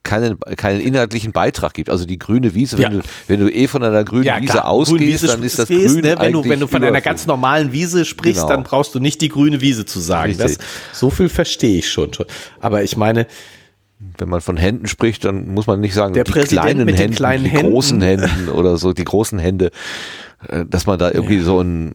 keinen, 0.02 0.40
keinen 0.56 0.80
inhaltlichen 0.80 1.32
Beitrag 1.32 1.74
gibt. 1.74 1.90
Also 1.90 2.06
die 2.06 2.18
grüne 2.18 2.54
Wiese, 2.54 2.78
wenn, 2.78 2.82
ja. 2.82 2.88
du, 2.90 3.00
wenn 3.28 3.40
du 3.40 3.52
eh 3.52 3.68
von 3.68 3.82
einer 3.84 4.02
grünen 4.02 4.24
ja, 4.24 4.40
Wiese 4.40 4.64
ausgehst, 4.64 5.22
Wiese 5.22 5.26
dann 5.26 5.42
ist 5.42 5.58
das 5.58 5.68
grün 5.68 6.00
ne? 6.00 6.16
wenn, 6.18 6.32
du, 6.32 6.44
wenn 6.44 6.58
du 6.58 6.66
von 6.66 6.82
einer 6.82 7.00
ganz 7.00 7.26
normalen 7.26 7.72
Wiese 7.72 8.04
sprichst, 8.04 8.42
genau. 8.42 8.54
dann 8.54 8.64
brauchst 8.64 8.94
du 8.94 8.98
nicht 8.98 9.20
die 9.20 9.28
grüne 9.28 9.60
Wiese 9.60 9.84
zu 9.84 10.00
sagen. 10.00 10.36
Das, 10.38 10.58
so 10.92 11.10
viel 11.10 11.28
verstehe 11.28 11.78
ich 11.78 11.90
schon. 11.90 12.10
Aber 12.60 12.82
ich 12.82 12.96
meine, 12.96 13.26
wenn 14.18 14.28
man 14.28 14.40
von 14.40 14.56
Händen 14.56 14.86
spricht, 14.86 15.24
dann 15.24 15.48
muss 15.48 15.66
man 15.66 15.80
nicht 15.80 15.94
sagen, 15.94 16.14
der 16.14 16.24
die 16.24 16.32
Präsident 16.32 16.62
kleinen 16.62 16.84
mit 16.86 16.98
Händen, 16.98 17.16
kleinen 17.16 17.44
die 17.44 17.50
Händen. 17.50 17.70
großen 17.70 18.00
Händen 18.00 18.48
oder 18.48 18.78
so, 18.78 18.92
die 18.92 19.04
großen 19.04 19.38
Hände, 19.38 19.70
äh, 20.48 20.64
dass 20.64 20.86
man 20.86 20.98
da 20.98 21.10
irgendwie 21.10 21.36
ja. 21.36 21.42
so 21.42 21.60
ein 21.60 21.94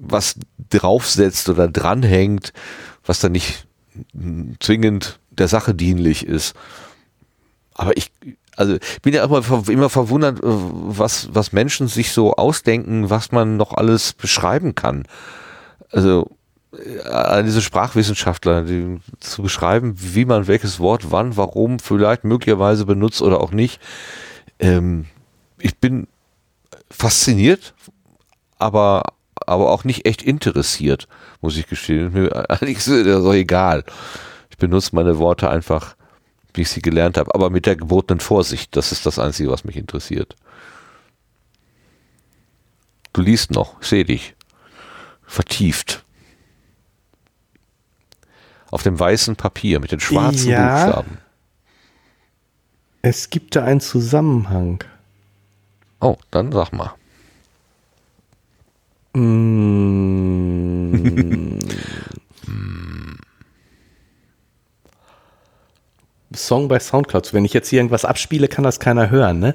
was 0.00 0.36
draufsetzt 0.70 1.48
oder 1.48 1.68
dranhängt, 1.68 2.52
was 3.04 3.20
dann 3.20 3.32
nicht 3.32 3.66
zwingend 4.60 5.18
der 5.30 5.48
Sache 5.48 5.74
dienlich 5.74 6.24
ist. 6.24 6.54
Aber 7.74 7.96
ich, 7.96 8.12
also 8.56 8.76
bin 9.02 9.14
ja 9.14 9.24
immer, 9.24 9.42
immer 9.68 9.88
verwundert, 9.88 10.38
äh, 10.38 10.42
was, 10.44 11.28
was 11.32 11.52
Menschen 11.52 11.88
sich 11.88 12.12
so 12.12 12.34
ausdenken, 12.34 13.10
was 13.10 13.32
man 13.32 13.56
noch 13.56 13.72
alles 13.72 14.12
beschreiben 14.12 14.74
kann. 14.74 15.04
Also 15.90 16.30
äh, 16.72 17.42
diese 17.44 17.62
Sprachwissenschaftler, 17.62 18.62
die, 18.62 19.00
zu 19.20 19.42
beschreiben, 19.42 19.94
wie 19.96 20.24
man 20.24 20.46
welches 20.46 20.80
Wort 20.80 21.10
wann, 21.10 21.36
warum, 21.36 21.78
vielleicht 21.78 22.24
möglicherweise 22.24 22.86
benutzt 22.86 23.22
oder 23.22 23.40
auch 23.40 23.52
nicht. 23.52 23.80
Ähm, 24.58 25.06
ich 25.58 25.78
bin 25.78 26.08
fasziniert, 26.90 27.74
aber, 28.58 29.02
aber 29.46 29.70
auch 29.70 29.84
nicht 29.84 30.06
echt 30.06 30.22
interessiert, 30.22 31.08
muss 31.40 31.56
ich 31.56 31.66
gestehen. 31.66 32.12
Mir 32.12 32.50
eigentlich 32.50 32.78
ist 32.78 32.88
das 32.88 33.24
auch 33.24 33.34
egal. 33.34 33.84
Ich 34.50 34.58
benutze 34.58 34.94
meine 34.94 35.18
Worte 35.18 35.48
einfach 35.48 35.96
wie 36.58 36.62
ich 36.62 36.70
sie 36.70 36.82
gelernt 36.82 37.16
habe, 37.16 37.34
aber 37.34 37.50
mit 37.50 37.66
der 37.66 37.76
gebotenen 37.76 38.20
Vorsicht. 38.20 38.76
Das 38.76 38.92
ist 38.92 39.06
das 39.06 39.18
Einzige, 39.18 39.50
was 39.50 39.64
mich 39.64 39.76
interessiert. 39.76 40.36
Du 43.12 43.22
liest 43.22 43.52
noch, 43.52 43.82
sehe 43.82 44.04
dich. 44.04 44.34
Vertieft. 45.24 46.04
Auf 48.70 48.82
dem 48.82 48.98
weißen 48.98 49.36
Papier 49.36 49.80
mit 49.80 49.92
den 49.92 50.00
schwarzen 50.00 50.50
ja, 50.50 50.84
Buchstaben. 50.84 51.18
Es 53.02 53.30
gibt 53.30 53.56
da 53.56 53.64
einen 53.64 53.80
Zusammenhang. 53.80 54.84
Oh, 56.00 56.16
dann 56.30 56.52
sag 56.52 56.72
mal. 56.72 56.94
Mm. 59.14 59.98
Song 66.34 66.68
bei 66.68 66.78
Soundcloud. 66.78 67.32
Wenn 67.32 67.44
ich 67.44 67.52
jetzt 67.52 67.68
hier 67.68 67.78
irgendwas 67.78 68.04
abspiele, 68.04 68.48
kann 68.48 68.64
das 68.64 68.80
keiner 68.80 69.10
hören, 69.10 69.38
ne? 69.40 69.54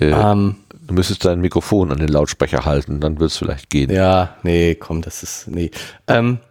Äh, 0.00 0.10
ähm, 0.10 0.56
du 0.86 0.94
müsstest 0.94 1.24
dein 1.24 1.40
Mikrofon 1.40 1.90
an 1.90 1.98
den 1.98 2.08
Lautsprecher 2.08 2.64
halten, 2.64 3.00
dann 3.00 3.18
wird 3.18 3.30
es 3.30 3.36
vielleicht 3.36 3.68
gehen. 3.70 3.90
Ja, 3.90 4.36
nee, 4.42 4.74
komm, 4.74 5.02
das 5.02 5.22
ist, 5.22 5.48
nee. 5.48 5.70
Ähm, 6.06 6.38
äh, 6.42 6.47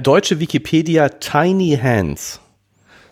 deutsche 0.00 0.40
Wikipedia 0.40 1.08
Tiny 1.08 1.78
Hands. 1.80 2.40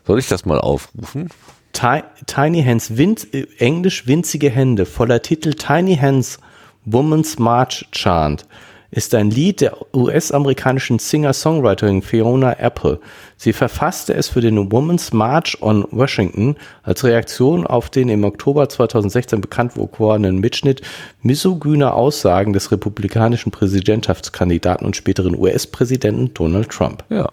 Soll 0.06 0.18
ich 0.18 0.28
das 0.28 0.44
mal 0.44 0.60
aufrufen? 0.60 1.28
Tiny 1.72 2.62
Hands, 2.62 2.96
Winz, 2.96 3.24
äh, 3.32 3.46
Englisch 3.58 4.06
winzige 4.06 4.48
Hände, 4.48 4.86
voller 4.86 5.22
Titel 5.22 5.54
Tiny 5.54 5.96
Hands 5.96 6.38
Woman's 6.84 7.38
March 7.38 7.86
Chant 7.92 8.46
ist 8.94 9.12
ein 9.14 9.30
Lied 9.30 9.60
der 9.60 9.76
US-amerikanischen 9.92 11.00
Singer-Songwriterin 11.00 12.00
Fiona 12.00 12.60
Apple. 12.60 13.00
Sie 13.36 13.52
verfasste 13.52 14.14
es 14.14 14.28
für 14.28 14.40
den 14.40 14.70
Women's 14.70 15.12
March 15.12 15.58
on 15.60 15.84
Washington 15.90 16.54
als 16.84 17.02
Reaktion 17.02 17.66
auf 17.66 17.90
den 17.90 18.08
im 18.08 18.22
Oktober 18.22 18.68
2016 18.68 19.40
bekannt 19.40 19.74
gewordenen 19.74 20.38
Mitschnitt 20.38 20.80
misogyner 21.22 21.94
Aussagen 21.94 22.52
des 22.52 22.70
republikanischen 22.70 23.50
Präsidentschaftskandidaten 23.50 24.86
und 24.86 24.94
späteren 24.94 25.36
US-Präsidenten 25.36 26.32
Donald 26.32 26.68
Trump. 26.68 27.02
Ja. 27.08 27.30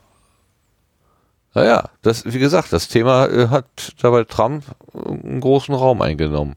Naja, 1.54 1.90
das, 2.02 2.26
wie 2.26 2.40
gesagt, 2.40 2.74
das 2.74 2.88
Thema 2.88 3.28
äh, 3.28 3.50
hat 3.50 3.66
dabei 4.02 4.24
Trump 4.24 4.64
einen 4.96 5.42
großen 5.42 5.76
Raum 5.76 6.02
eingenommen. 6.02 6.56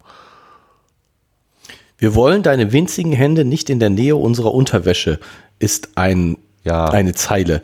Wir 1.99 2.15
wollen 2.15 2.43
deine 2.43 2.73
winzigen 2.73 3.13
Hände 3.13 3.45
nicht 3.45 3.71
in 3.71 3.79
der 3.79 3.91
Nähe 3.91 4.17
unserer 4.17 4.53
Unterwäsche, 4.53 5.21
ist 5.59 5.97
ein, 5.97 6.37
ja. 6.65 6.87
eine 6.87 7.15
Zeile. 7.15 7.63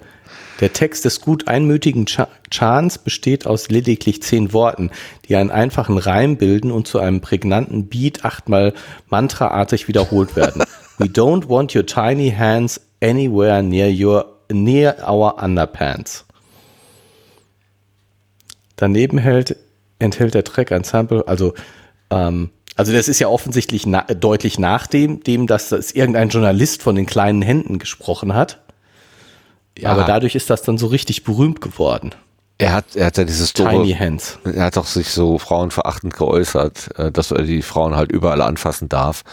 Der 0.61 0.73
Text 0.73 1.07
des 1.07 1.23
gut 1.23 1.49
einmütigen 1.49 2.07
Ch 2.07 2.21
Chans 2.51 2.99
besteht 2.99 3.47
aus 3.47 3.71
lediglich 3.71 4.23
zehn 4.23 4.53
Worten, 4.53 4.91
die 5.27 5.37
einen 5.37 5.51
einfachen 5.51 5.97
Reim 5.97 6.37
bilden 6.37 6.71
und 6.71 6.87
zu 6.87 6.99
einem 6.99 7.21
prägnanten 7.21 7.89
Beat 7.89 8.25
achtmal 8.25 8.75
mantraartig 9.09 9.89
wiederholt 9.89 10.37
werden. 10.37 10.63
We 10.99 11.07
don't 11.07 11.49
want 11.49 11.75
your 11.75 11.87
tiny 11.87 12.31
hands 12.31 12.81
anywhere 13.03 13.63
near 13.63 13.89
your 13.89 14.37
near 14.53 14.97
our 15.09 15.43
underpants. 15.43 16.27
Daneben 18.77 19.19
hält, 19.19 19.57
enthält 19.99 20.35
der 20.35 20.45
Track 20.45 20.73
ein 20.73 20.85
Sample, 20.85 21.27
also 21.27 21.55
ähm, 22.11 22.51
also 22.81 22.93
das 22.93 23.09
ist 23.09 23.19
ja 23.19 23.29
offensichtlich 23.29 23.87
na 23.87 24.03
deutlich 24.03 24.59
nach 24.59 24.87
dem, 24.87 25.23
dem 25.23 25.47
dass 25.47 25.69
das 25.69 25.93
irgendein 25.93 26.31
Journalist 26.31 26.83
von 26.83 26.95
den 26.95 27.05
kleinen 27.05 27.43
Händen 27.43 27.79
gesprochen 27.79 28.35
hat. 28.35 28.59
Ja. 29.79 29.93
Aber 29.93 30.05
dadurch 30.05 30.35
ist 30.35 30.49
das 30.49 30.63
dann 30.63 30.79
so 30.79 30.87
richtig 30.87 31.23
berühmt 31.23 31.61
geworden. 31.61 32.15
Er 32.57 32.73
hat, 32.73 32.97
er 32.97 33.07
hat 33.07 33.19
ja 33.19 33.25
dieses 33.25 33.53
Tiny 33.53 33.93
Hands. 33.93 34.39
Er 34.45 34.65
hat 34.65 34.77
doch 34.77 34.87
sich 34.87 35.11
so 35.11 35.39
frauenverachtend 35.39 36.15
geäußert, 36.15 36.99
äh, 36.99 37.13
dass 37.13 37.31
er 37.31 37.43
die 37.43 37.63
Frauen 37.63 37.97
halt 37.97 38.13
überall 38.13 38.41
anfassen 38.41 38.89
darf. 38.89 39.25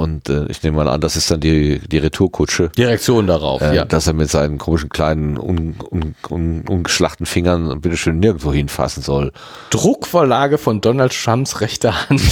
Und 0.00 0.30
äh, 0.30 0.46
ich 0.46 0.62
nehme 0.62 0.78
mal 0.78 0.88
an, 0.88 1.02
das 1.02 1.14
ist 1.14 1.30
dann 1.30 1.40
die, 1.40 1.78
die 1.80 1.98
Retourkutsche. 1.98 2.70
Die 2.74 2.84
Reaktion 2.84 3.26
darauf, 3.26 3.60
äh, 3.60 3.76
ja. 3.76 3.84
Dass 3.84 4.06
er 4.06 4.14
mit 4.14 4.30
seinen 4.30 4.56
komischen 4.56 4.88
kleinen, 4.88 5.36
un, 5.36 5.76
un, 5.90 6.14
un, 6.30 6.64
ungeschlachten 6.66 7.26
Fingern 7.26 7.82
bitteschön 7.82 8.18
nirgendwo 8.18 8.50
hinfassen 8.50 9.02
soll. 9.02 9.30
Druckvorlage 9.68 10.56
von 10.56 10.80
Donald 10.80 11.12
Trumps 11.12 11.60
rechter 11.60 12.08
Hand. 12.08 12.22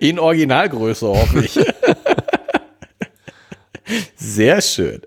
In 0.00 0.18
Originalgröße, 0.18 1.06
hoffe 1.06 1.44
ich. 1.44 1.60
Sehr 4.16 4.62
schön. 4.62 5.02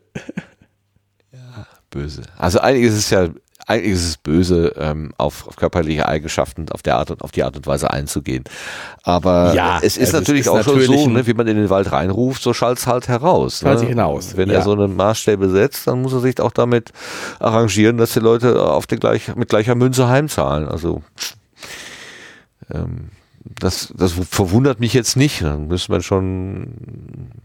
Ja, 1.32 1.66
böse. 1.90 2.22
Also 2.38 2.60
eigentlich 2.60 2.90
ist 2.90 2.98
es 2.98 3.10
ja 3.10 3.30
eigentlich 3.70 3.94
ist 3.94 4.06
es 4.06 4.18
böse, 4.18 4.74
ähm, 4.78 5.14
auf, 5.18 5.48
auf, 5.48 5.56
körperliche 5.56 6.08
Eigenschaften 6.08 6.66
auf 6.72 6.82
der 6.82 6.98
Art 6.98 7.12
und 7.12 7.22
auf 7.22 7.32
die 7.32 7.44
Art 7.44 7.56
und 7.56 7.68
Weise 7.68 7.92
einzugehen. 7.92 8.44
Aber 9.04 9.54
ja, 9.54 9.80
es 9.82 9.96
ist 9.96 10.12
natürlich 10.12 10.42
ist 10.42 10.48
auch 10.48 10.58
natürlich 10.58 10.88
schon 10.88 10.98
so, 10.98 11.10
ne, 11.10 11.28
wie 11.28 11.36
man 11.36 11.48
in 11.48 11.56
den 11.56 11.70
Wald 11.70 11.92
reinruft, 11.92 12.42
so 12.42 12.54
schallt 12.54 12.80
es 12.80 12.88
halt 12.88 13.08
heraus. 13.08 13.62
Ne? 13.62 13.80
hinaus. 13.80 14.36
Wenn 14.36 14.50
ja. 14.50 14.56
er 14.56 14.62
so 14.64 14.72
eine 14.72 14.88
Maßstäbe 14.88 15.50
setzt, 15.50 15.86
dann 15.86 16.02
muss 16.02 16.14
er 16.14 16.20
sich 16.20 16.40
auch 16.42 16.52
damit 16.52 16.92
arrangieren, 17.40 17.98
dass 17.98 18.14
die 18.14 18.20
Leute 18.20 18.60
auf 18.60 18.88
den 18.88 19.00
gleich, 19.00 19.36
mit 19.36 19.50
gleicher 19.50 19.76
Münze 19.76 20.10
heimzahlen. 20.10 20.68
Also 20.68 21.04
ähm, 22.74 23.10
das, 23.60 23.94
das 23.96 24.14
verwundert 24.32 24.80
mich 24.80 24.94
jetzt 24.94 25.16
nicht. 25.16 25.44
Dann 25.44 25.68
müsste 25.68 25.92
man 25.92 26.02
schon 26.02 26.74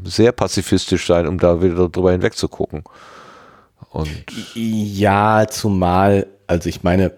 sehr 0.04 0.32
pazifistisch 0.32 1.06
sein, 1.06 1.26
um 1.26 1.38
da 1.38 1.60
wieder 1.60 1.88
drüber 1.90 2.12
hinweg 2.12 2.34
zu 2.34 2.48
gucken. 2.48 2.82
Und 3.94 4.10
ja, 4.56 5.46
zumal, 5.48 6.26
also 6.48 6.68
ich 6.68 6.82
meine, 6.82 7.12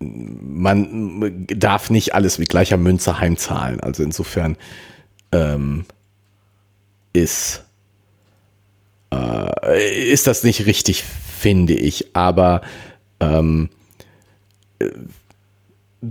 man 0.00 1.46
darf 1.46 1.88
nicht 1.88 2.14
alles 2.16 2.38
mit 2.38 2.48
gleicher 2.48 2.76
Münze 2.76 3.20
heimzahlen. 3.20 3.78
Also 3.78 4.02
insofern 4.02 4.56
ähm, 5.30 5.84
ist, 7.12 7.62
äh, 9.14 10.10
ist 10.10 10.26
das 10.26 10.42
nicht 10.42 10.66
richtig, 10.66 11.04
finde 11.04 11.74
ich. 11.74 12.16
Aber 12.16 12.62
ähm, 13.20 13.70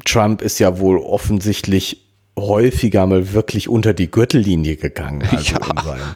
Trump 0.05 0.41
ist 0.41 0.59
ja 0.59 0.80
wohl 0.80 0.97
offensichtlich 0.97 2.05
häufiger 2.39 3.05
mal 3.05 3.34
wirklich 3.34 3.68
unter 3.68 3.93
die 3.93 4.09
Gürtellinie 4.09 4.78
gegangen, 4.78 5.28
also 5.30 5.55
ja. 5.55 5.57
in 5.57 5.84
seinen 5.84 6.15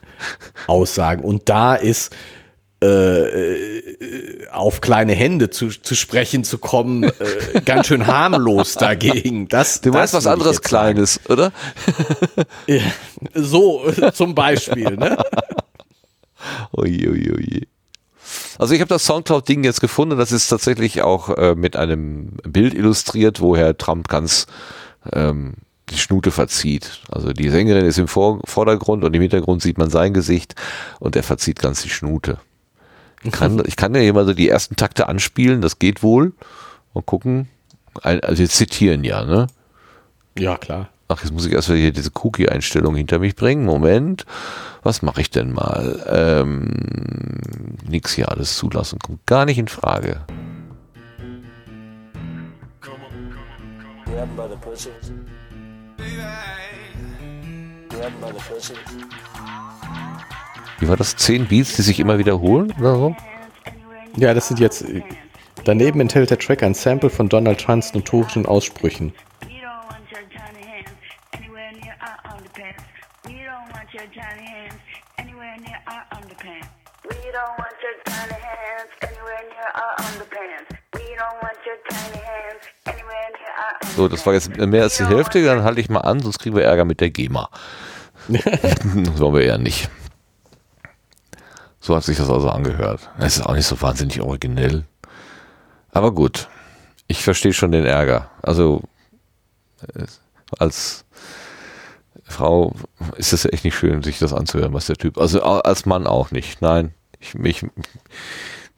Aussagen. 0.68 1.22
Und 1.26 1.50
da 1.50 1.76
ist 1.76 2.16
äh, 2.82 4.48
auf 4.52 4.82
kleine 4.82 5.14
Hände 5.14 5.50
zu, 5.50 5.70
zu 5.70 5.96
sprechen 5.96 6.44
zu 6.44 6.58
kommen, 6.58 7.04
äh, 7.04 7.62
ganz 7.64 7.88
schön 7.88 8.08
harmlos 8.08 8.74
dagegen. 8.76 9.48
Das, 9.50 9.82
du 9.82 9.92
meinst 9.92 10.14
was 10.14 10.28
anderes 10.28 10.62
Kleines, 10.62 11.16
sagen. 11.16 11.34
oder? 11.34 11.52
so 13.34 13.84
zum 14.14 14.34
Beispiel, 14.34 14.96
ne? 14.96 15.18
Oje, 16.72 17.10
oje, 17.12 17.34
oje. 17.34 17.62
Also 18.58 18.74
ich 18.74 18.82
habe 18.82 18.90
das 18.90 19.06
Soundcloud-Ding 19.06 19.64
jetzt 19.64 19.82
gefunden. 19.82 20.18
Das 20.18 20.32
ist 20.32 20.48
tatsächlich 20.48 21.02
auch 21.02 21.30
äh, 21.30 21.56
mit 21.56 21.76
einem 21.76 22.38
Bild 22.44 22.74
illustriert, 22.74 23.42
wo 23.42 23.56
Herr 23.56 23.78
Trump 23.78 24.08
ganz 24.08 24.48
ähm, 25.12 25.56
die 25.90 25.98
Schnute 25.98 26.32
verzieht. 26.32 27.02
Also 27.12 27.34
die 27.34 27.50
Sängerin 27.50 27.86
ist 27.86 27.98
im 27.98 28.08
Vor 28.08 28.40
Vordergrund 28.46 29.04
und 29.04 29.16
im 29.16 29.22
Hintergrund 29.22 29.62
sieht 29.62 29.78
man 29.78 29.90
sein 29.90 30.14
Gesicht 30.14 30.56
und 31.00 31.16
er 31.16 31.24
verzieht 31.24 31.60
ganz 31.60 31.82
die 31.82 31.90
Schnute. 31.90 32.40
Ich 33.24 33.32
kann, 33.32 33.62
ich 33.66 33.76
kann 33.76 33.94
ja 33.94 34.02
hier 34.02 34.14
mal 34.14 34.26
so 34.26 34.34
die 34.34 34.50
ersten 34.50 34.76
Takte 34.76 35.08
anspielen, 35.08 35.62
das 35.62 35.80
geht 35.80 36.02
wohl. 36.02 36.34
Mal 36.94 37.04
gucken. 37.04 37.50
Also 38.02 38.40
wir 38.40 38.50
zitieren 38.50 39.04
ja, 39.04 39.24
ne? 39.26 39.48
Ja, 40.38 40.58
klar. 40.58 40.90
Ach, 41.08 41.22
jetzt 41.22 41.34
muss 41.34 41.46
ich 41.46 41.52
erstmal 41.52 41.78
hier 41.78 41.92
diese 41.92 42.12
Cookie-Einstellung 42.24 42.96
hinter 42.96 43.20
mich 43.20 43.36
bringen. 43.36 43.66
Moment. 43.66 44.26
Was 44.82 45.02
mache 45.02 45.22
ich 45.22 45.30
denn 45.30 45.52
mal? 45.52 46.04
Ähm, 46.08 46.72
nix 47.88 48.14
hier 48.14 48.32
alles 48.32 48.56
zulassen. 48.56 48.98
Kommt 49.00 49.26
gar 49.28 49.46
nicht 49.46 49.58
in 49.58 49.68
Frage. 49.68 50.22
Wie 60.82 60.90
war 60.90 60.98
das? 60.98 61.16
Zehn 61.16 61.46
Beats, 61.46 61.76
die 61.76 61.84
sich 61.84 62.00
immer 62.00 62.18
wiederholen 62.18 62.74
oder 62.80 62.96
so? 62.96 63.16
Ja, 64.18 64.34
das 64.34 64.48
sind 64.48 64.60
jetzt. 64.60 64.84
Daneben 65.64 66.02
enthält 66.02 66.32
der 66.32 66.40
Track 66.40 66.64
ein 66.64 66.74
Sample 66.74 67.12
von 67.12 67.30
Donald 67.30 67.62
Trumps 67.62 67.94
notorischen 67.94 68.48
Aussprüchen. 68.48 69.14
So, 83.96 84.08
das 84.08 84.26
war 84.26 84.34
jetzt 84.34 84.58
mehr 84.58 84.84
als 84.84 84.98
die 84.98 85.06
Hälfte, 85.06 85.46
dann 85.46 85.64
halte 85.64 85.80
ich 85.80 85.90
mal 85.90 86.00
an, 86.00 86.22
sonst 86.22 86.40
kriegen 86.40 86.56
wir 86.56 86.64
Ärger 86.64 86.86
mit 86.86 87.02
der 87.02 87.12
GEMA. 87.12 87.50
das 88.28 88.40
wollen 89.20 89.36
wir 89.36 89.42
eher 89.42 89.60
nicht. 89.60 89.92
So 91.82 91.96
hat 91.96 92.04
sich 92.04 92.18
das 92.18 92.30
also 92.30 92.48
angehört. 92.50 93.10
Es 93.18 93.38
ist 93.38 93.46
auch 93.46 93.56
nicht 93.56 93.66
so 93.66 93.82
wahnsinnig 93.82 94.22
originell. 94.22 94.86
Aber 95.92 96.14
gut, 96.14 96.48
ich 97.08 97.24
verstehe 97.24 97.54
schon 97.54 97.72
den 97.72 97.86
Ärger. 97.86 98.30
Also 98.44 98.84
als 100.60 101.06
Frau 102.24 102.76
ist 103.18 103.34
es 103.34 103.46
echt 103.46 103.66
nicht 103.66 103.76
schön, 103.76 104.04
sich 104.04 104.20
das 104.20 104.32
anzuhören, 104.32 104.74
was 104.74 104.86
der 104.86 104.96
Typ. 104.96 105.18
Also 105.18 105.42
als 105.42 105.88
Mann 105.88 106.06
auch 106.06 106.30
nicht. 106.30 106.62
Nein, 106.62 106.94
ich 107.20 107.34
mich 107.34 107.66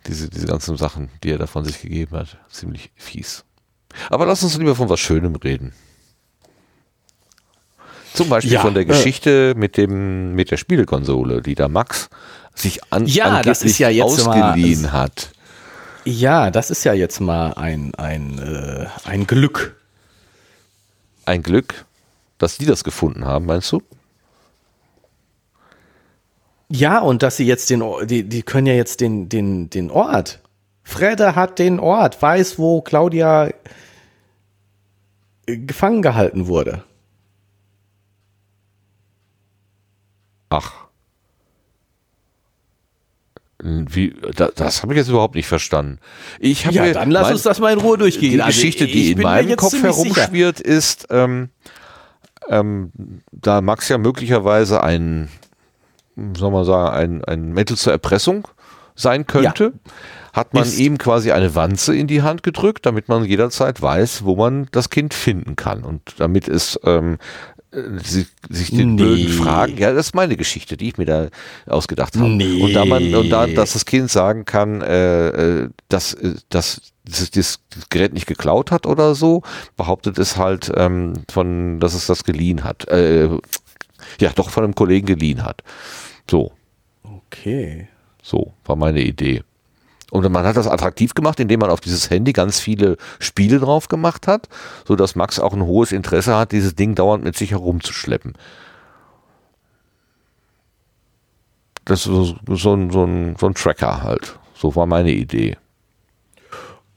diese 0.07 0.29
diese 0.29 0.47
ganzen 0.47 0.77
Sachen, 0.77 1.09
die 1.23 1.31
er 1.31 1.37
da 1.37 1.47
von 1.47 1.65
sich 1.65 1.81
gegeben 1.81 2.15
hat, 2.15 2.37
ziemlich 2.49 2.91
fies. 2.95 3.43
Aber 4.09 4.25
lass 4.25 4.43
uns 4.43 4.57
lieber 4.57 4.75
von 4.75 4.89
was 4.89 5.01
Schönem 5.01 5.35
reden. 5.35 5.73
Zum 8.13 8.29
Beispiel 8.29 8.53
ja, 8.53 8.61
von 8.61 8.73
der 8.73 8.83
äh. 8.83 8.85
Geschichte 8.85 9.51
äh, 9.55 9.59
mit 9.59 9.75
dem 9.75 10.35
mit 10.35 10.51
der 10.51 10.57
Spielekonsole, 10.57 11.41
die 11.41 11.55
da 11.55 11.67
Max 11.67 12.09
sich 12.55 12.81
an, 12.91 13.05
ja, 13.05 13.41
das 13.41 13.63
ist 13.63 13.79
ja 13.79 13.89
jetzt 13.89 14.27
ausgeliehen 14.27 14.83
mal, 14.83 14.91
hat. 14.91 15.31
Ja, 16.05 16.51
das 16.51 16.69
ist 16.69 16.83
ja 16.83 16.93
jetzt 16.93 17.19
mal 17.19 17.53
ein, 17.53 17.95
ein, 17.95 18.39
äh, 18.39 18.87
ein 19.05 19.25
Glück. 19.25 19.75
Ein 21.25 21.41
Glück, 21.41 21.85
dass 22.37 22.57
die 22.57 22.65
das 22.65 22.83
gefunden 22.83 23.25
haben, 23.25 23.45
meinst 23.45 23.71
du? 23.71 23.81
Ja, 26.69 26.99
und 26.99 27.23
dass 27.23 27.37
sie 27.37 27.45
jetzt 27.45 27.69
den, 27.69 27.83
die, 28.05 28.23
die 28.27 28.43
können 28.43 28.67
ja 28.67 28.73
jetzt 28.73 28.99
den, 28.99 29.29
den, 29.29 29.69
den 29.69 29.91
Ort. 29.91 30.39
Fredde 30.83 31.35
hat 31.35 31.59
den 31.59 31.79
Ort, 31.79 32.21
weiß, 32.21 32.59
wo 32.59 32.81
Claudia 32.81 33.49
äh, 35.45 35.57
gefangen 35.57 36.01
gehalten 36.01 36.47
wurde. 36.47 36.83
Ach. 40.49 40.82
Wie, 43.65 44.13
das, 44.35 44.53
das 44.55 44.81
habe 44.81 44.93
ich 44.93 44.97
jetzt 44.97 45.07
überhaupt 45.07 45.35
nicht 45.35 45.47
verstanden. 45.47 45.99
Ich 46.39 46.65
ja, 46.65 46.91
dann 46.91 47.11
lass 47.11 47.23
mein, 47.23 47.33
uns 47.33 47.43
das 47.43 47.59
mal 47.59 47.71
in 47.71 47.79
Ruhe 47.79 47.97
durchgehen. 47.97 48.33
Die 48.33 48.41
also 48.41 48.55
Geschichte, 48.55 48.85
die 48.87 49.13
in 49.13 49.21
meinem 49.21 49.55
Kopf 49.55 49.81
herumschwirrt, 49.81 50.57
sicher. 50.57 50.69
ist, 50.69 51.07
ähm, 51.09 51.49
ähm, 52.49 52.91
da 53.31 53.61
Max 53.61 53.87
ja 53.87 53.97
möglicherweise 53.97 54.83
ein, 54.83 55.29
soll 56.35 56.51
man 56.51 56.65
sagen, 56.65 56.93
ein, 56.93 57.23
ein 57.23 57.53
Mittel 57.53 57.77
zur 57.77 57.93
Erpressung 57.93 58.49
sein 58.95 59.27
könnte, 59.27 59.63
ja. 59.63 59.91
hat 60.33 60.53
man 60.53 60.63
ist. 60.63 60.77
ihm 60.77 60.97
quasi 60.97 61.31
eine 61.31 61.55
Wanze 61.55 61.95
in 61.95 62.07
die 62.07 62.21
Hand 62.21 62.43
gedrückt, 62.43 62.85
damit 62.85 63.07
man 63.07 63.23
jederzeit 63.23 63.81
weiß, 63.81 64.25
wo 64.25 64.35
man 64.35 64.67
das 64.71 64.89
Kind 64.89 65.13
finden 65.13 65.55
kann. 65.55 65.85
Und 65.85 66.01
damit 66.17 66.49
es 66.49 66.77
ähm, 66.83 67.17
sich, 68.03 68.27
sich 68.49 68.69
den 68.69 68.95
nee. 68.95 69.03
blöden 69.03 69.29
Fragen. 69.29 69.77
Ja, 69.77 69.93
das 69.93 70.07
ist 70.07 70.15
meine 70.15 70.37
Geschichte, 70.37 70.77
die 70.77 70.89
ich 70.89 70.97
mir 70.97 71.05
da 71.05 71.27
ausgedacht 71.65 72.15
habe. 72.15 72.29
Nee. 72.29 72.61
Und 72.61 72.73
da 72.73 72.85
man 72.85 73.13
und 73.15 73.29
da, 73.29 73.47
dass 73.47 73.73
das 73.73 73.85
Kind 73.85 74.09
sagen 74.11 74.45
kann, 74.45 74.81
äh, 74.81 75.27
äh 75.63 75.69
dass, 75.89 76.13
äh, 76.13 76.35
dass 76.49 76.93
das, 77.05 77.31
das 77.31 77.59
Gerät 77.89 78.13
nicht 78.13 78.27
geklaut 78.27 78.71
hat 78.71 78.85
oder 78.85 79.15
so, 79.15 79.41
behauptet 79.75 80.17
es 80.17 80.37
halt 80.37 80.71
ähm, 80.75 81.13
von, 81.31 81.79
dass 81.79 81.93
es 81.93 82.07
das 82.07 82.23
geliehen 82.23 82.63
hat. 82.63 82.87
Äh, 82.87 83.29
ja, 84.19 84.31
doch 84.35 84.49
von 84.49 84.63
einem 84.63 84.75
Kollegen 84.75 85.07
geliehen 85.07 85.43
hat. 85.43 85.61
So. 86.29 86.51
Okay. 87.03 87.87
So 88.21 88.53
war 88.65 88.75
meine 88.75 89.01
Idee. 89.01 89.43
Und 90.13 90.31
man 90.31 90.45
hat 90.45 90.57
das 90.57 90.67
attraktiv 90.67 91.15
gemacht, 91.15 91.39
indem 91.39 91.61
man 91.61 91.71
auf 91.71 91.81
dieses 91.81 92.11
Handy 92.11 92.33
ganz 92.33 92.59
viele 92.59 92.97
Spiele 93.17 93.59
drauf 93.59 93.87
gemacht 93.87 94.27
hat, 94.27 94.47
so 94.87 94.95
dass 94.95 95.15
Max 95.15 95.39
auch 95.39 95.53
ein 95.53 95.65
hohes 95.65 95.91
Interesse 95.91 96.37
hat, 96.37 96.51
dieses 96.51 96.75
Ding 96.75 96.93
dauernd 96.93 97.23
mit 97.23 97.35
sich 97.35 97.49
herumzuschleppen. 97.49 98.33
Das 101.85 102.01
ist 102.01 102.05
so, 102.05 102.35
so, 102.47 102.75
ein, 102.75 102.91
so, 102.91 103.03
ein, 103.05 103.35
so 103.39 103.47
ein 103.47 103.55
Tracker 103.55 104.03
halt. 104.03 104.37
So 104.53 104.75
war 104.75 104.85
meine 104.85 105.11
Idee. 105.11 105.57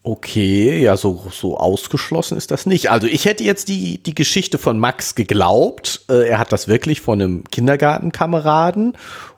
Okay, 0.02 0.82
ja, 0.82 0.98
so, 0.98 1.26
so 1.32 1.56
ausgeschlossen 1.56 2.36
ist 2.36 2.50
das 2.50 2.66
nicht. 2.66 2.90
Also 2.90 3.06
ich 3.06 3.24
hätte 3.24 3.44
jetzt 3.44 3.68
die, 3.68 3.96
die 3.96 4.14
Geschichte 4.14 4.58
von 4.58 4.78
Max 4.78 5.14
geglaubt. 5.14 6.04
Äh, 6.10 6.28
er 6.28 6.38
hat 6.38 6.52
das 6.52 6.68
wirklich 6.68 7.00
von 7.00 7.22
einem 7.22 7.44
Kindergartenkameraden 7.44 8.92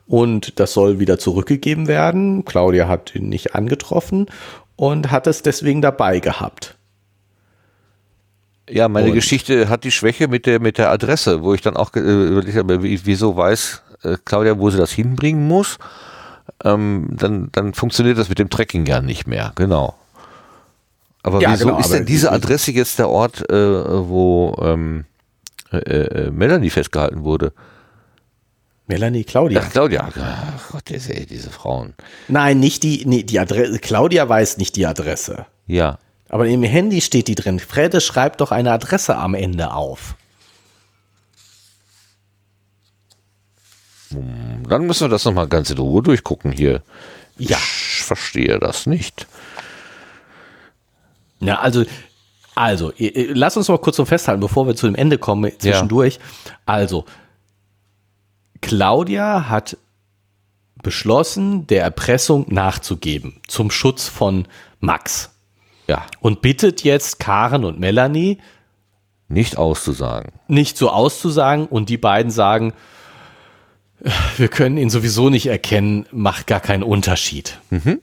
und 0.08 0.58
das 0.58 0.72
soll 0.72 0.98
wieder 0.98 1.18
zurückgegeben 1.18 1.86
werden. 1.86 2.44
Claudia 2.44 2.88
hat 2.88 3.14
ihn 3.14 3.28
nicht 3.28 3.54
angetroffen 3.54 4.26
und 4.74 5.10
hat 5.10 5.26
es 5.26 5.42
deswegen 5.42 5.82
dabei 5.82 6.18
gehabt. 6.18 6.76
Ja, 8.70 8.88
meine 8.88 9.08
und 9.08 9.14
Geschichte 9.14 9.68
hat 9.68 9.84
die 9.84 9.90
Schwäche 9.90 10.28
mit 10.28 10.46
der, 10.46 10.60
mit 10.60 10.78
der 10.78 10.90
Adresse, 10.90 11.42
wo 11.42 11.54
ich 11.54 11.62
dann 11.62 11.76
auch 11.76 11.94
äh, 11.94 12.00
überlegt 12.00 12.56
habe, 12.56 12.82
wieso 12.82 13.36
weiß 13.36 13.82
äh, 14.02 14.16
Claudia, 14.24 14.58
wo 14.58 14.70
sie 14.70 14.78
das 14.78 14.92
hinbringen 14.92 15.46
muss. 15.46 15.78
Ähm, 16.64 17.08
dann, 17.12 17.50
dann 17.52 17.74
funktioniert 17.74 18.18
das 18.18 18.28
mit 18.28 18.38
dem 18.38 18.50
Tracking 18.50 18.84
ja 18.86 19.00
nicht 19.00 19.26
mehr, 19.26 19.52
genau. 19.54 19.94
Aber 21.22 21.40
ja, 21.40 21.52
wieso 21.52 21.66
genau, 21.66 21.78
ist 21.78 21.92
denn 21.92 22.06
diese 22.06 22.32
Adresse 22.32 22.72
jetzt 22.72 22.98
der 22.98 23.08
Ort, 23.08 23.48
äh, 23.50 23.54
wo 23.54 24.56
ähm, 24.62 25.04
äh, 25.72 25.76
äh, 25.78 26.30
Melanie 26.30 26.70
festgehalten 26.70 27.24
wurde? 27.24 27.52
Melanie, 28.88 29.24
Claudia. 29.24 29.62
Ach, 29.62 29.70
Claudia. 29.70 30.08
Ach 30.16 30.70
Gott, 30.72 30.88
diese, 30.88 31.12
diese 31.26 31.50
Frauen. 31.50 31.92
Nein, 32.26 32.58
nicht 32.58 32.82
die, 32.82 33.04
nee, 33.04 33.22
die 33.22 33.38
Adresse. 33.38 33.78
Claudia 33.78 34.26
weiß 34.26 34.56
nicht 34.56 34.76
die 34.76 34.86
Adresse. 34.86 35.44
Ja. 35.66 35.98
Aber 36.30 36.46
im 36.46 36.62
Handy 36.62 37.02
steht 37.02 37.28
die 37.28 37.34
drin. 37.34 37.60
Frede 37.60 38.00
schreibt 38.00 38.40
doch 38.40 38.50
eine 38.50 38.72
Adresse 38.72 39.16
am 39.16 39.34
Ende 39.34 39.74
auf. 39.74 40.16
Hm, 44.10 44.66
dann 44.66 44.86
müssen 44.86 45.02
wir 45.02 45.10
das 45.10 45.26
nochmal 45.26 45.48
ganz 45.48 45.68
in 45.68 45.76
Ruhe 45.76 46.02
durchgucken 46.02 46.50
hier. 46.50 46.82
Ja. 47.36 47.58
Ich 47.58 48.02
verstehe 48.04 48.58
das 48.58 48.86
nicht. 48.86 49.26
Ja, 51.40 51.60
also, 51.60 51.84
also, 52.54 52.90
lass 52.98 53.56
uns 53.58 53.68
mal 53.68 53.78
kurz 53.78 53.96
so 53.96 54.06
festhalten, 54.06 54.40
bevor 54.40 54.66
wir 54.66 54.74
zu 54.74 54.86
dem 54.86 54.94
Ende 54.94 55.18
kommen, 55.18 55.52
zwischendurch. 55.58 56.14
Ja. 56.16 56.54
Also, 56.64 57.04
Claudia 58.60 59.48
hat 59.48 59.76
beschlossen, 60.82 61.66
der 61.66 61.82
Erpressung 61.82 62.46
nachzugeben 62.48 63.40
zum 63.46 63.70
Schutz 63.70 64.08
von 64.08 64.46
Max. 64.80 65.30
Ja. 65.86 66.06
Und 66.20 66.42
bittet 66.42 66.84
jetzt 66.84 67.18
Karen 67.18 67.64
und 67.64 67.80
Melanie 67.80 68.38
nicht 69.28 69.56
auszusagen. 69.58 70.32
Nicht 70.46 70.76
so 70.78 70.90
auszusagen 70.90 71.66
und 71.66 71.88
die 71.88 71.98
beiden 71.98 72.30
sagen, 72.30 72.72
wir 74.36 74.48
können 74.48 74.78
ihn 74.78 74.90
sowieso 74.90 75.28
nicht 75.28 75.46
erkennen, 75.46 76.06
macht 76.12 76.46
gar 76.46 76.60
keinen 76.60 76.82
Unterschied. 76.82 77.58
Mhm. 77.70 78.00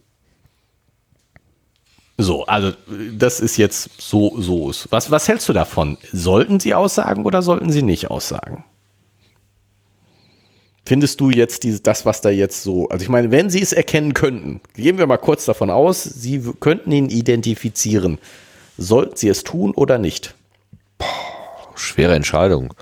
So, 2.17 2.45
also 2.45 2.71
das 3.17 3.39
ist 3.39 3.57
jetzt 3.57 4.01
so, 4.01 4.39
so. 4.39 4.71
Was, 4.89 5.11
was 5.11 5.27
hältst 5.27 5.49
du 5.49 5.53
davon? 5.53 5.97
Sollten 6.11 6.59
sie 6.59 6.73
aussagen 6.73 7.25
oder 7.25 7.41
sollten 7.41 7.71
sie 7.71 7.81
nicht 7.81 8.09
aussagen? 8.09 8.63
Findest 10.85 11.19
du 11.19 11.31
jetzt 11.31 11.63
dieses, 11.63 11.81
das, 11.81 12.05
was 12.05 12.21
da 12.21 12.29
jetzt 12.29 12.61
so, 12.61 12.87
also 12.89 13.01
ich 13.01 13.09
meine, 13.09 13.31
wenn 13.31 13.49
sie 13.49 13.61
es 13.61 13.73
erkennen 13.73 14.13
könnten, 14.13 14.61
gehen 14.75 14.99
wir 14.99 15.07
mal 15.07 15.17
kurz 15.17 15.45
davon 15.45 15.71
aus, 15.71 16.03
sie 16.03 16.53
könnten 16.59 16.91
ihn 16.91 17.09
identifizieren. 17.09 18.19
Sollten 18.77 19.15
sie 19.15 19.29
es 19.29 19.43
tun 19.43 19.71
oder 19.71 19.97
nicht? 19.97 20.35
Boah, 20.99 21.07
schwere 21.75 22.13
Entscheidung. 22.13 22.73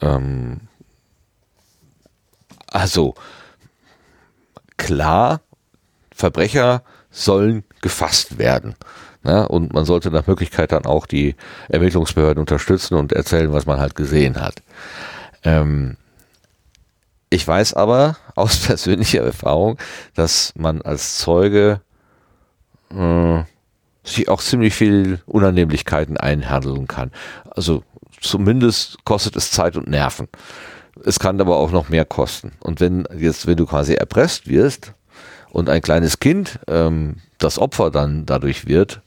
Ähm, 0.00 0.60
also, 2.68 3.14
klar, 4.76 5.40
Verbrecher 6.14 6.84
sollen 7.10 7.64
gefasst 7.80 8.38
werden. 8.38 8.76
Ne? 9.24 9.48
Und 9.48 9.72
man 9.72 9.84
sollte 9.84 10.10
nach 10.10 10.26
Möglichkeit 10.28 10.70
dann 10.70 10.86
auch 10.86 11.06
die 11.06 11.34
Ermittlungsbehörden 11.68 12.40
unterstützen 12.40 12.94
und 12.94 13.12
erzählen, 13.12 13.52
was 13.52 13.66
man 13.66 13.80
halt 13.80 13.96
gesehen 13.96 14.40
hat. 14.40 14.62
Ähm, 15.42 15.96
ich 17.32 17.48
weiß 17.48 17.74
aber 17.74 18.16
aus 18.34 18.58
persönlicher 18.66 19.22
Erfahrung, 19.22 19.78
dass 20.14 20.52
man 20.56 20.82
als 20.82 21.18
Zeuge 21.18 21.80
äh, 22.90 23.42
sich 24.04 24.28
auch 24.28 24.42
ziemlich 24.42 24.74
viel 24.74 25.20
Unannehmlichkeiten 25.26 26.16
einhandeln 26.16 26.86
kann. 26.86 27.10
Also 27.50 27.84
zumindest 28.20 29.04
kostet 29.04 29.36
es 29.36 29.50
Zeit 29.50 29.76
und 29.76 29.88
Nerven. 29.88 30.28
Es 31.04 31.18
kann 31.18 31.40
aber 31.40 31.56
auch 31.56 31.70
noch 31.70 31.88
mehr 31.88 32.04
kosten. 32.04 32.52
Und 32.60 32.80
wenn 32.80 33.06
jetzt, 33.16 33.46
wenn 33.46 33.56
du 33.56 33.66
quasi 33.66 33.94
erpresst 33.94 34.46
wirst 34.48 34.92
und 35.50 35.70
ein 35.70 35.80
kleines 35.80 36.20
Kind 36.20 36.58
ähm, 36.68 37.16
das 37.38 37.58
Opfer 37.58 37.90
dann 37.90 38.26
dadurch 38.26 38.66
wird, 38.66 39.00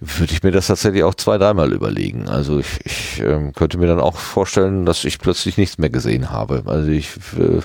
würde 0.00 0.32
ich 0.32 0.42
mir 0.42 0.50
das 0.50 0.66
tatsächlich 0.66 1.04
auch 1.04 1.14
zwei, 1.14 1.38
dreimal 1.38 1.72
überlegen. 1.72 2.28
Also 2.28 2.58
ich, 2.58 2.80
ich 2.84 3.20
ähm, 3.20 3.52
könnte 3.52 3.78
mir 3.78 3.86
dann 3.86 4.00
auch 4.00 4.16
vorstellen, 4.16 4.86
dass 4.86 5.04
ich 5.04 5.18
plötzlich 5.18 5.56
nichts 5.56 5.78
mehr 5.78 5.90
gesehen 5.90 6.30
habe. 6.30 6.62
Also 6.66 6.90
ich 6.90 7.10
äh, 7.38 7.60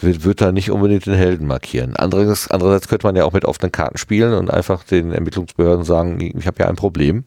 würde 0.00 0.34
da 0.34 0.52
nicht 0.52 0.70
unbedingt 0.70 1.06
den 1.06 1.14
Helden 1.14 1.46
markieren. 1.46 1.94
Andererseits, 1.96 2.50
andererseits 2.50 2.88
könnte 2.88 3.06
man 3.06 3.16
ja 3.16 3.24
auch 3.24 3.32
mit 3.32 3.44
offenen 3.44 3.72
Karten 3.72 3.96
spielen 3.96 4.34
und 4.34 4.50
einfach 4.50 4.84
den 4.84 5.12
Ermittlungsbehörden 5.12 5.84
sagen, 5.84 6.20
ich 6.20 6.46
habe 6.46 6.62
ja 6.62 6.68
ein 6.68 6.76
Problem, 6.76 7.24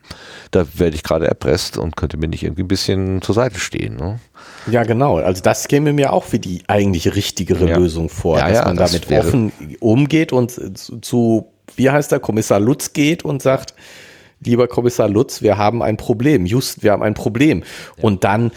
da 0.52 0.66
werde 0.76 0.96
ich 0.96 1.04
gerade 1.04 1.28
erpresst 1.28 1.78
und 1.78 1.96
könnte 1.96 2.18
mir 2.18 2.28
nicht 2.28 2.44
irgendwie 2.44 2.64
ein 2.64 2.68
bisschen 2.68 3.22
zur 3.22 3.36
Seite 3.36 3.60
stehen. 3.60 3.96
Ne? 3.96 4.20
Ja, 4.70 4.84
genau. 4.84 5.18
Also 5.18 5.42
das 5.42 5.68
käme 5.68 5.94
mir 5.94 6.14
auch 6.14 6.32
wie 6.32 6.40
die 6.40 6.64
eigentlich 6.68 7.16
richtigere 7.16 7.70
ja. 7.70 7.78
Lösung 7.78 8.10
vor, 8.10 8.38
ja, 8.38 8.48
dass 8.48 8.58
ja, 8.58 8.66
man 8.66 8.78
das 8.78 9.00
damit 9.00 9.26
offen 9.26 9.52
umgeht 9.80 10.34
und 10.34 10.78
zu, 10.78 11.48
wie 11.78 11.90
heißt 11.90 12.12
der, 12.12 12.20
Kommissar 12.20 12.60
Lutz 12.60 12.94
geht 12.94 13.24
und 13.24 13.42
sagt, 13.42 13.74
lieber 14.44 14.68
Kommissar 14.68 15.10
Lutz, 15.10 15.42
wir 15.42 15.58
haben 15.58 15.82
ein 15.82 15.98
Problem. 15.98 16.46
Just, 16.46 16.84
wir 16.84 16.92
haben 16.92 17.04
ein 17.04 17.14
Problem. 17.14 17.64
Ja. 17.98 18.04
Und 18.04 18.24
dann 18.24 18.52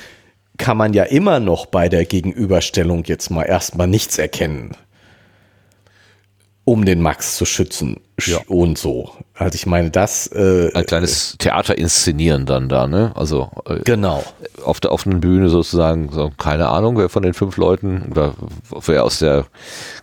kann 0.58 0.76
man 0.76 0.92
ja 0.92 1.04
immer 1.04 1.40
noch 1.40 1.66
bei 1.66 1.88
der 1.88 2.04
Gegenüberstellung 2.04 3.04
jetzt 3.04 3.30
mal 3.30 3.44
erstmal 3.44 3.86
nichts 3.86 4.18
erkennen, 4.18 4.76
um 6.70 6.84
den 6.84 7.02
Max 7.02 7.34
zu 7.34 7.46
schützen 7.46 7.96
ja. 8.24 8.38
und 8.46 8.78
so. 8.78 9.10
Also 9.34 9.56
ich 9.56 9.66
meine, 9.66 9.90
das 9.90 10.28
äh, 10.28 10.70
ein 10.72 10.86
kleines 10.86 11.34
Theater 11.36 11.76
inszenieren 11.76 12.46
dann 12.46 12.68
da, 12.68 12.86
ne? 12.86 13.10
Also 13.16 13.50
äh, 13.66 13.80
genau 13.80 14.22
auf 14.64 14.78
der 14.78 14.92
offenen 14.92 15.20
Bühne 15.20 15.48
sozusagen. 15.48 16.12
So, 16.12 16.30
keine 16.38 16.68
Ahnung, 16.68 16.96
wer 16.96 17.08
von 17.08 17.24
den 17.24 17.34
fünf 17.34 17.56
Leuten 17.56 18.06
oder 18.12 18.34
wer 18.86 19.02
aus 19.02 19.18
der 19.18 19.46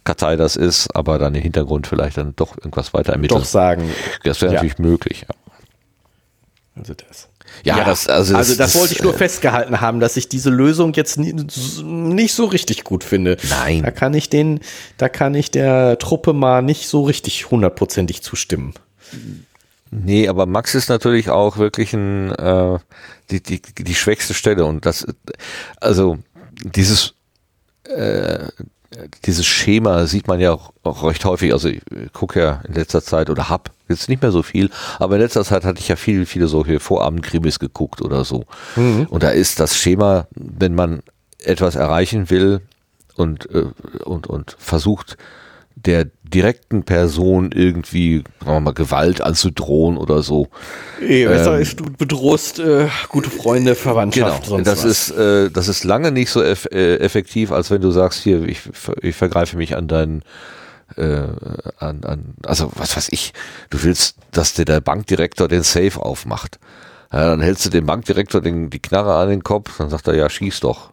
Kartei 0.03 0.35
das 0.35 0.57
ist, 0.57 0.93
aber 0.93 1.19
dann 1.19 1.35
im 1.35 1.41
Hintergrund 1.41 1.87
vielleicht 1.87 2.17
dann 2.17 2.35
doch 2.35 2.57
irgendwas 2.57 2.93
weiter 2.93 3.13
ermitteln. 3.13 3.39
Doch 3.39 3.45
sagen. 3.45 3.89
Das 4.25 4.41
wäre 4.41 4.51
ja. 4.51 4.55
natürlich 4.57 4.77
möglich. 4.77 5.25
Ja. 5.29 5.35
Also 6.75 6.95
das. 6.95 7.29
Ja, 7.63 7.77
ja, 7.77 7.83
das, 7.83 8.07
also, 8.07 8.35
also 8.35 8.55
das, 8.55 8.73
das 8.73 8.79
wollte 8.79 8.93
ich 8.93 9.03
nur 9.03 9.13
äh, 9.13 9.17
festgehalten 9.17 9.81
haben, 9.81 9.99
dass 9.99 10.17
ich 10.17 10.29
diese 10.29 10.49
Lösung 10.49 10.93
jetzt 10.93 11.17
nie, 11.17 11.33
nicht 11.83 12.33
so 12.33 12.45
richtig 12.45 12.83
gut 12.83 13.03
finde. 13.03 13.37
Nein. 13.49 13.83
Da 13.83 13.91
kann 13.91 14.13
ich 14.13 14.29
den, 14.29 14.59
da 14.97 15.09
kann 15.09 15.33
ich 15.33 15.51
der 15.51 15.97
Truppe 15.97 16.33
mal 16.33 16.61
nicht 16.61 16.87
so 16.87 17.03
richtig 17.03 17.51
hundertprozentig 17.51 18.21
zustimmen. 18.21 18.73
Nee, 19.89 20.27
aber 20.27 20.45
Max 20.45 20.75
ist 20.75 20.89
natürlich 20.89 21.29
auch 21.29 21.57
wirklich 21.57 21.93
ein, 21.93 22.31
äh, 22.31 22.79
die, 23.31 23.41
die, 23.41 23.61
die 23.61 23.95
schwächste 23.95 24.33
Stelle 24.33 24.65
und 24.65 24.85
das, 24.85 25.05
also 25.79 26.17
dieses, 26.61 27.13
äh, 27.83 28.47
dieses 29.25 29.45
Schema 29.45 30.05
sieht 30.07 30.27
man 30.27 30.39
ja 30.39 30.53
auch, 30.53 30.71
auch 30.83 31.03
recht 31.03 31.25
häufig. 31.25 31.53
Also 31.53 31.69
ich 31.69 31.81
gucke 32.13 32.39
ja 32.39 32.61
in 32.67 32.73
letzter 32.73 33.01
Zeit 33.01 33.29
oder 33.29 33.49
hab 33.49 33.71
jetzt 33.89 34.09
nicht 34.09 34.21
mehr 34.21 34.31
so 34.31 34.43
viel, 34.43 34.69
aber 34.99 35.15
in 35.15 35.21
letzter 35.21 35.43
Zeit 35.43 35.65
hatte 35.65 35.79
ich 35.79 35.87
ja 35.87 35.95
viel, 35.95 36.25
viele 36.25 36.47
solche 36.47 36.79
Vorabendkrimis 36.79 37.59
geguckt 37.59 38.01
oder 38.01 38.23
so. 38.23 38.45
Mhm. 38.75 39.07
Und 39.09 39.23
da 39.23 39.29
ist 39.29 39.59
das 39.59 39.77
Schema, 39.77 40.27
wenn 40.35 40.75
man 40.75 41.01
etwas 41.39 41.75
erreichen 41.75 42.29
will 42.29 42.61
und, 43.15 43.49
äh, 43.51 43.65
und, 44.03 44.27
und 44.27 44.55
versucht, 44.59 45.17
der 45.85 46.07
direkten 46.23 46.83
Person 46.83 47.51
irgendwie, 47.53 48.23
sagen 48.39 48.53
wir 48.53 48.59
mal, 48.59 48.73
Gewalt 48.73 49.21
anzudrohen 49.21 49.97
oder 49.97 50.23
so. 50.23 50.47
Eh, 51.01 51.25
besser 51.25 51.55
ähm, 51.55 51.61
ist, 51.61 51.79
du 51.79 51.85
bedrohst 51.85 52.59
äh, 52.59 52.87
gute 53.09 53.29
Freunde, 53.29 53.75
Verwandtschaft. 53.75 54.45
Genau, 54.45 54.57
das 54.61 54.83
was. 54.83 55.09
ist 55.09 55.11
äh, 55.11 55.49
das 55.51 55.67
ist 55.67 55.83
lange 55.83 56.11
nicht 56.11 56.29
so 56.29 56.41
eff 56.41 56.65
äh, 56.71 56.97
effektiv, 56.97 57.51
als 57.51 57.71
wenn 57.71 57.81
du 57.81 57.91
sagst, 57.91 58.21
hier, 58.23 58.43
ich, 58.43 58.61
ich 59.01 59.15
vergreife 59.15 59.55
mich 59.57 59.77
an 59.77 59.87
deinen 59.87 60.23
äh, 60.95 61.27
an, 61.79 62.03
an, 62.03 62.35
also 62.45 62.71
was 62.75 62.97
weiß 62.97 63.09
ich, 63.11 63.33
du 63.69 63.83
willst, 63.83 64.15
dass 64.31 64.53
dir 64.53 64.65
der 64.65 64.81
Bankdirektor 64.81 65.47
den 65.47 65.63
Safe 65.63 66.01
aufmacht. 66.01 66.59
Ja, 67.11 67.29
dann 67.29 67.41
hältst 67.41 67.65
du 67.65 67.69
dem 67.69 67.85
Bankdirektor 67.85 68.41
den, 68.41 68.69
die 68.69 68.79
Knarre 68.79 69.15
an 69.15 69.29
den 69.29 69.43
Kopf, 69.43 69.77
dann 69.77 69.89
sagt 69.89 70.07
er, 70.07 70.15
ja, 70.15 70.29
schieß 70.29 70.59
doch. 70.61 70.91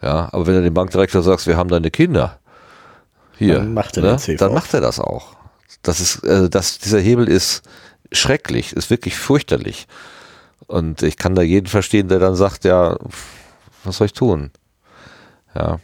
Ja, 0.00 0.28
aber 0.32 0.46
wenn 0.46 0.54
du 0.54 0.62
dem 0.62 0.74
Bankdirektor 0.74 1.22
sagst, 1.22 1.46
wir 1.46 1.56
haben 1.56 1.68
deine 1.68 1.90
Kinder, 1.90 2.38
hier, 3.42 3.54
dann 3.56 3.74
macht 3.74 3.96
er, 3.96 4.02
ne? 4.02 4.36
dann 4.36 4.54
macht 4.54 4.74
er 4.74 4.80
das 4.80 4.98
auch. 4.98 5.36
Das 5.82 6.00
ist, 6.00 6.24
äh, 6.24 6.48
das, 6.48 6.78
dieser 6.78 7.00
Hebel 7.00 7.28
ist 7.28 7.62
schrecklich, 8.12 8.72
ist 8.72 8.90
wirklich 8.90 9.16
fürchterlich. 9.16 9.86
Und 10.66 11.02
ich 11.02 11.16
kann 11.16 11.34
da 11.34 11.42
jeden 11.42 11.66
verstehen, 11.66 12.08
der 12.08 12.18
dann 12.18 12.34
sagt, 12.34 12.64
ja, 12.64 12.96
was 13.84 13.96
soll 13.96 14.06
ich 14.06 14.12
tun? 14.12 14.50
Ja. 15.54 15.80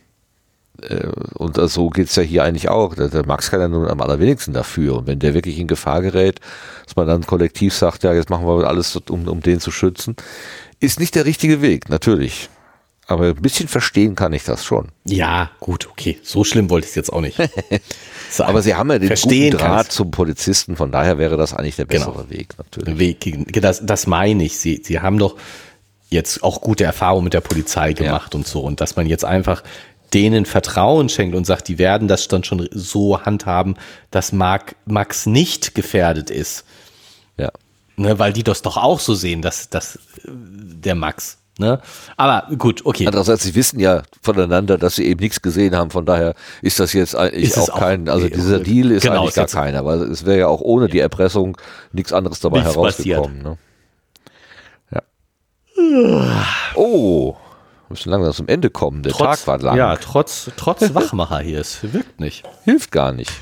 Äh, 0.82 1.08
und 1.34 1.56
so 1.56 1.90
geht 1.90 2.08
es 2.08 2.16
ja 2.16 2.22
hier 2.22 2.44
eigentlich 2.44 2.68
auch. 2.68 2.94
Der, 2.94 3.08
der 3.08 3.26
Max 3.26 3.50
kann 3.50 3.60
ja 3.60 3.68
nun 3.68 3.88
am 3.88 4.00
allerwenigsten 4.00 4.52
dafür. 4.52 4.96
Und 4.96 5.06
wenn 5.06 5.18
der 5.18 5.34
wirklich 5.34 5.58
in 5.58 5.66
Gefahr 5.66 6.02
gerät, 6.02 6.40
dass 6.84 6.96
man 6.96 7.06
dann 7.06 7.26
kollektiv 7.26 7.74
sagt, 7.74 8.04
ja, 8.04 8.12
jetzt 8.12 8.30
machen 8.30 8.46
wir 8.46 8.66
alles, 8.66 8.94
um, 8.96 9.26
um 9.26 9.40
den 9.40 9.60
zu 9.60 9.70
schützen, 9.70 10.16
ist 10.80 11.00
nicht 11.00 11.14
der 11.14 11.24
richtige 11.24 11.60
Weg, 11.60 11.88
natürlich. 11.88 12.48
Aber 13.08 13.28
ein 13.28 13.36
bisschen 13.36 13.68
verstehen 13.68 14.14
kann 14.14 14.34
ich 14.34 14.44
das 14.44 14.66
schon. 14.66 14.88
Ja, 15.04 15.50
gut, 15.60 15.88
okay. 15.90 16.18
So 16.22 16.44
schlimm 16.44 16.68
wollte 16.68 16.84
ich 16.84 16.90
es 16.90 16.94
jetzt 16.94 17.10
auch 17.10 17.22
nicht. 17.22 17.38
Aber 18.38 18.60
Sie 18.60 18.74
haben 18.74 18.90
ja 18.90 18.98
den 18.98 19.06
verstehen 19.06 19.52
guten 19.52 19.64
Draht 19.64 19.90
zum 19.90 20.10
Polizisten, 20.10 20.76
von 20.76 20.92
daher 20.92 21.16
wäre 21.16 21.38
das 21.38 21.54
eigentlich 21.54 21.76
der 21.76 21.86
bessere 21.86 22.12
genau. 22.12 22.30
Weg, 22.30 22.54
natürlich. 22.58 22.98
Weg, 22.98 23.62
das, 23.62 23.84
das 23.84 24.06
meine 24.06 24.44
ich. 24.44 24.58
Sie, 24.58 24.82
Sie 24.84 25.00
haben 25.00 25.18
doch 25.18 25.36
jetzt 26.10 26.42
auch 26.42 26.60
gute 26.60 26.84
Erfahrungen 26.84 27.24
mit 27.24 27.32
der 27.32 27.40
Polizei 27.40 27.94
gemacht 27.94 28.34
ja. 28.34 28.38
und 28.38 28.46
so. 28.46 28.60
Und 28.60 28.82
dass 28.82 28.96
man 28.96 29.06
jetzt 29.06 29.24
einfach 29.24 29.62
denen 30.12 30.44
Vertrauen 30.44 31.08
schenkt 31.08 31.34
und 31.34 31.46
sagt, 31.46 31.68
die 31.68 31.78
werden 31.78 32.08
das 32.08 32.28
dann 32.28 32.44
schon 32.44 32.68
so 32.72 33.22
handhaben, 33.22 33.76
dass 34.10 34.32
Mark, 34.32 34.76
Max 34.84 35.24
nicht 35.24 35.74
gefährdet 35.74 36.28
ist. 36.28 36.66
Ja. 37.38 37.50
Ne, 37.96 38.18
weil 38.18 38.34
die 38.34 38.44
das 38.44 38.60
doch 38.60 38.76
auch 38.76 39.00
so 39.00 39.14
sehen, 39.14 39.40
dass, 39.40 39.70
dass 39.70 39.98
der 40.24 40.94
Max. 40.94 41.37
Ne? 41.58 41.80
Aber 42.16 42.46
gut, 42.56 42.86
okay. 42.86 43.04
Andererseits, 43.06 43.42
sie 43.42 43.56
wissen 43.56 43.80
ja 43.80 44.04
voneinander, 44.22 44.78
dass 44.78 44.94
sie 44.94 45.04
eben 45.04 45.18
nichts 45.18 45.42
gesehen 45.42 45.74
haben. 45.74 45.90
Von 45.90 46.06
daher 46.06 46.34
ist 46.62 46.78
das 46.78 46.92
jetzt 46.92 47.16
eigentlich 47.16 47.56
auch, 47.58 47.68
auch 47.70 47.80
kein, 47.80 48.08
also 48.08 48.28
dieser 48.28 48.60
Deal 48.60 48.92
ist 48.92 49.02
genau, 49.02 49.22
eigentlich 49.22 49.34
gar 49.34 49.48
keiner, 49.48 49.84
weil 49.84 50.02
es 50.02 50.24
wäre 50.24 50.38
ja 50.38 50.46
auch 50.46 50.60
ohne 50.60 50.86
die 50.86 51.00
Erpressung 51.00 51.58
nichts 51.90 52.12
anderes 52.12 52.38
dabei 52.38 52.60
nichts 52.60 52.76
herausgekommen. 52.76 53.42
Ne? 53.42 53.58
Ja. 54.92 55.02
Oh, 56.76 57.32
wir 57.32 57.38
müssen 57.88 58.10
langsam 58.10 58.32
zum 58.34 58.46
Ende 58.46 58.70
kommen. 58.70 59.02
Der 59.02 59.10
trotz, 59.10 59.40
Tag 59.40 59.46
war 59.48 59.58
lang. 59.58 59.76
Ja, 59.76 59.96
trotz, 59.96 60.52
trotz 60.56 60.94
Wachmacher 60.94 61.40
hier. 61.40 61.60
Es 61.60 61.92
wirkt 61.92 62.20
nicht. 62.20 62.44
Hilft 62.62 62.92
gar 62.92 63.10
nicht. 63.10 63.32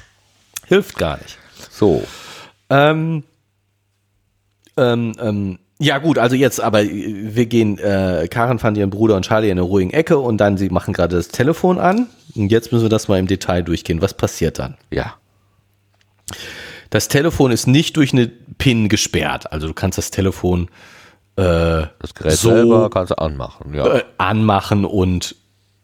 Hilft 0.64 0.96
gar 0.96 1.18
nicht. 1.18 1.36
So. 1.70 2.02
Ähm, 2.70 3.24
ähm, 4.78 5.12
ähm, 5.20 5.58
ja 5.78 5.98
gut, 5.98 6.18
also 6.18 6.36
jetzt, 6.36 6.60
aber 6.60 6.84
wir 6.84 7.46
gehen, 7.46 7.78
äh, 7.78 8.28
Karen 8.30 8.58
fand 8.58 8.76
ihren 8.76 8.90
Bruder 8.90 9.16
und 9.16 9.24
Charlie 9.26 9.50
in 9.50 9.58
einer 9.58 9.66
ruhigen 9.66 9.90
Ecke 9.90 10.18
und 10.18 10.38
dann, 10.38 10.56
sie 10.56 10.70
machen 10.70 10.94
gerade 10.94 11.16
das 11.16 11.28
Telefon 11.28 11.78
an 11.78 12.08
und 12.34 12.50
jetzt 12.50 12.72
müssen 12.72 12.84
wir 12.84 12.88
das 12.88 13.08
mal 13.08 13.18
im 13.18 13.26
Detail 13.26 13.62
durchgehen. 13.62 14.00
Was 14.00 14.14
passiert 14.14 14.58
dann? 14.58 14.76
Ja. 14.90 15.14
Das 16.90 17.08
Telefon 17.08 17.50
ist 17.50 17.66
nicht 17.66 17.96
durch 17.96 18.12
eine 18.12 18.28
PIN 18.58 18.88
gesperrt, 18.88 19.52
also 19.52 19.66
du 19.66 19.74
kannst 19.74 19.98
das 19.98 20.10
Telefon 20.10 20.68
äh, 21.36 21.86
das 21.98 22.14
Gerät 22.14 22.32
so, 22.32 22.48
selber 22.48 22.88
kannst 22.88 23.10
du 23.10 23.18
anmachen, 23.18 23.74
ja. 23.74 23.86
Äh, 23.86 24.04
anmachen 24.16 24.86
und 24.86 25.36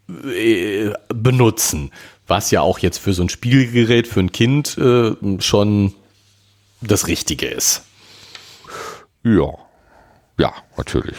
äh, 0.09 0.91
benutzen, 1.09 1.91
was 2.27 2.51
ja 2.51 2.63
auch 2.63 2.79
jetzt 2.79 2.99
für 2.99 3.13
so 3.13 3.23
ein 3.23 3.29
Spielgerät 3.29 4.09
für 4.09 4.21
ein 4.21 4.33
Kind 4.33 4.79
äh, 4.79 5.15
schon 5.41 5.93
das 6.81 7.07
Richtige 7.07 7.47
ist. 7.47 7.83
Ja, 9.23 9.53
ja, 10.43 10.53
natürlich. 10.77 11.17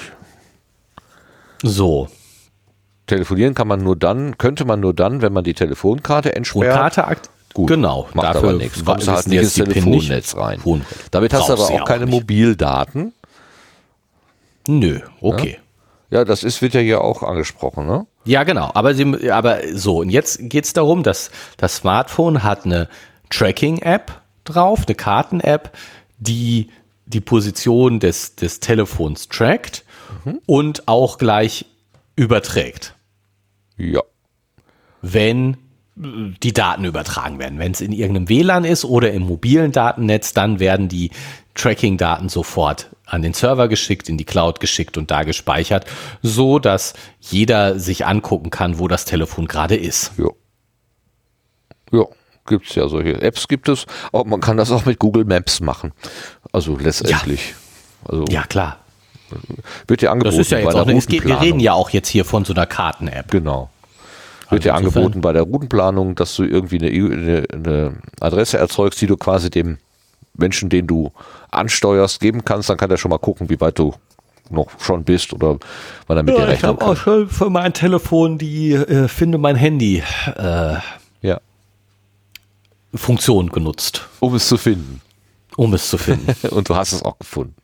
So. 1.61 2.09
Telefonieren 3.07 3.53
kann 3.53 3.67
man 3.67 3.83
nur 3.83 3.95
dann, 3.95 4.37
könnte 4.37 4.65
man 4.65 4.79
nur 4.79 4.93
dann, 4.93 5.21
wenn 5.21 5.33
man 5.33 5.43
die 5.43 5.53
Telefonkarte 5.53 6.35
entsperrt. 6.35 6.75
Karte 6.75 7.07
akt 7.07 7.29
Gut, 7.53 7.67
Gut, 7.67 7.79
macht 7.79 8.15
dafür 8.15 8.49
aber 8.49 8.57
nichts. 8.57 8.83
Kommst 8.83 9.07
du 9.07 9.11
halt 9.11 9.27
nicht 9.27 9.41
ins 9.41 9.53
Telefonnetz 9.53 10.35
rein. 10.35 10.59
Damit 11.11 11.33
hast 11.33 11.49
du 11.49 11.53
aber 11.53 11.69
auch 11.69 11.85
keine 11.85 12.07
Mobildaten. 12.07 13.13
Nö, 14.67 15.01
okay. 15.21 15.59
Ja? 16.09 16.19
ja, 16.19 16.25
das 16.25 16.43
ist, 16.43 16.61
wird 16.63 16.73
ja 16.73 16.79
hier 16.79 17.01
auch 17.01 17.21
angesprochen, 17.21 17.85
ne? 17.85 18.07
Ja, 18.25 18.43
genau. 18.43 18.71
Aber, 18.73 18.95
sie, 18.95 19.29
aber 19.29 19.59
so, 19.73 19.99
und 19.99 20.09
jetzt 20.09 20.49
geht 20.49 20.65
es 20.65 20.73
darum, 20.73 21.03
dass 21.03 21.29
das 21.57 21.75
Smartphone 21.75 22.41
hat 22.41 22.65
eine 22.65 22.87
Tracking-App 23.29 24.21
drauf, 24.45 24.85
eine 24.87 24.95
Karten-App, 24.95 25.77
die 26.17 26.69
die 27.13 27.21
Position 27.21 27.99
des, 27.99 28.35
des 28.35 28.59
Telefons 28.59 29.29
trackt 29.29 29.83
mhm. 30.25 30.39
und 30.45 30.87
auch 30.87 31.17
gleich 31.17 31.65
überträgt. 32.15 32.95
Ja. 33.77 34.01
Wenn 35.01 35.57
die 35.95 36.53
Daten 36.53 36.85
übertragen 36.85 37.37
werden. 37.37 37.59
Wenn 37.59 37.71
es 37.71 37.79
in 37.79 37.91
irgendeinem 37.91 38.27
WLAN 38.27 38.65
ist 38.65 38.83
oder 38.83 39.11
im 39.11 39.23
mobilen 39.23 39.71
Datennetz, 39.71 40.33
dann 40.33 40.59
werden 40.59 40.89
die 40.89 41.11
Tracking-Daten 41.53 42.29
sofort 42.29 42.89
an 43.05 43.21
den 43.21 43.33
Server 43.33 43.67
geschickt, 43.67 44.09
in 44.09 44.17
die 44.17 44.25
Cloud 44.25 44.59
geschickt 44.59 44.97
und 44.97 45.11
da 45.11 45.21
gespeichert, 45.21 45.85
so 46.23 46.57
dass 46.57 46.95
jeder 47.19 47.77
sich 47.77 48.07
angucken 48.07 48.49
kann, 48.49 48.79
wo 48.79 48.87
das 48.87 49.05
Telefon 49.05 49.45
gerade 49.45 49.75
ist. 49.75 50.13
Ja. 50.17 50.29
Ja 51.91 52.07
gibt 52.45 52.69
es 52.69 52.75
ja 52.75 52.87
solche 52.87 53.21
Apps 53.21 53.47
gibt 53.47 53.69
es. 53.69 53.85
Auch 54.11 54.25
man 54.25 54.41
kann 54.41 54.57
das 54.57 54.71
auch 54.71 54.85
mit 54.85 54.99
Google 54.99 55.25
Maps 55.25 55.59
machen. 55.59 55.93
Also 56.51 56.77
letztendlich. 56.77 57.49
Ja, 57.49 58.09
also 58.09 58.25
ja 58.29 58.43
klar. 58.43 58.77
Wird 59.87 60.01
ja 60.01 60.11
angeboten. 60.11 60.37
Das 60.37 60.45
ist 60.45 60.51
ja 60.51 60.59
jetzt 60.59 60.75
auch 60.75 60.87
eine, 60.87 60.99
geht, 60.99 61.25
wir 61.25 61.41
reden 61.41 61.59
ja 61.59 61.73
auch 61.73 61.89
jetzt 61.89 62.09
hier 62.09 62.25
von 62.25 62.45
so 62.45 62.53
einer 62.53 62.65
Karten-App. 62.65 63.31
Genau. 63.31 63.69
Wird 64.49 64.61
also 64.61 64.69
ja 64.69 64.75
angeboten 64.75 65.21
bei 65.21 65.33
der 65.33 65.43
Routenplanung, 65.43 66.15
dass 66.15 66.35
du 66.35 66.43
irgendwie 66.43 66.77
eine, 66.77 66.89
eine, 66.89 67.45
eine 67.51 67.95
Adresse 68.19 68.57
erzeugst, 68.57 69.01
die 69.01 69.07
du 69.07 69.17
quasi 69.17 69.49
dem 69.49 69.77
Menschen, 70.35 70.69
den 70.69 70.85
du 70.85 71.11
ansteuerst, 71.49 72.19
geben 72.19 72.45
kannst. 72.45 72.69
Dann 72.69 72.77
kann 72.77 72.91
er 72.91 72.97
schon 72.97 73.09
mal 73.09 73.17
gucken, 73.17 73.49
wie 73.49 73.59
weit 73.59 73.79
du 73.79 73.93
noch 74.49 74.67
schon 74.79 75.03
bist 75.03 75.33
oder 75.33 75.57
wann 76.07 76.17
er 76.17 76.23
mit 76.23 76.35
ja, 76.35 76.41
dir 76.41 76.47
rechnen 76.49 76.61
kann. 76.61 76.75
Ich 76.75 76.81
habe 76.81 76.91
auch 76.91 76.97
schon 76.97 77.29
für 77.29 77.49
mein 77.49 77.73
Telefon 77.73 78.37
die 78.37 78.73
äh, 78.73 79.07
Finde 79.07 79.37
mein 79.37 79.55
Handy 79.55 80.03
äh, 80.35 80.75
ja. 81.21 81.39
Funktion 82.93 83.49
genutzt. 83.49 84.07
Um 84.19 84.35
es 84.35 84.47
zu 84.47 84.57
finden. 84.57 85.01
Um 85.55 85.73
es 85.73 85.89
zu 85.89 85.97
finden. 85.97 86.33
Und 86.49 86.69
du 86.69 86.75
hast 86.75 86.93
es 86.93 87.03
auch 87.03 87.17
gefunden. 87.19 87.55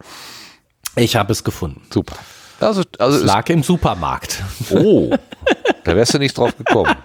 Ich 0.95 1.15
habe 1.15 1.31
es 1.31 1.43
gefunden. 1.43 1.81
Super. 1.91 2.15
Also, 2.59 2.83
also 2.97 3.17
es 3.17 3.23
lag 3.23 3.47
im 3.49 3.63
Supermarkt. 3.63 4.43
Oh, 4.71 5.15
da 5.83 5.95
wärst 5.95 6.13
du 6.13 6.19
nicht 6.19 6.37
drauf 6.37 6.57
gekommen. 6.57 6.95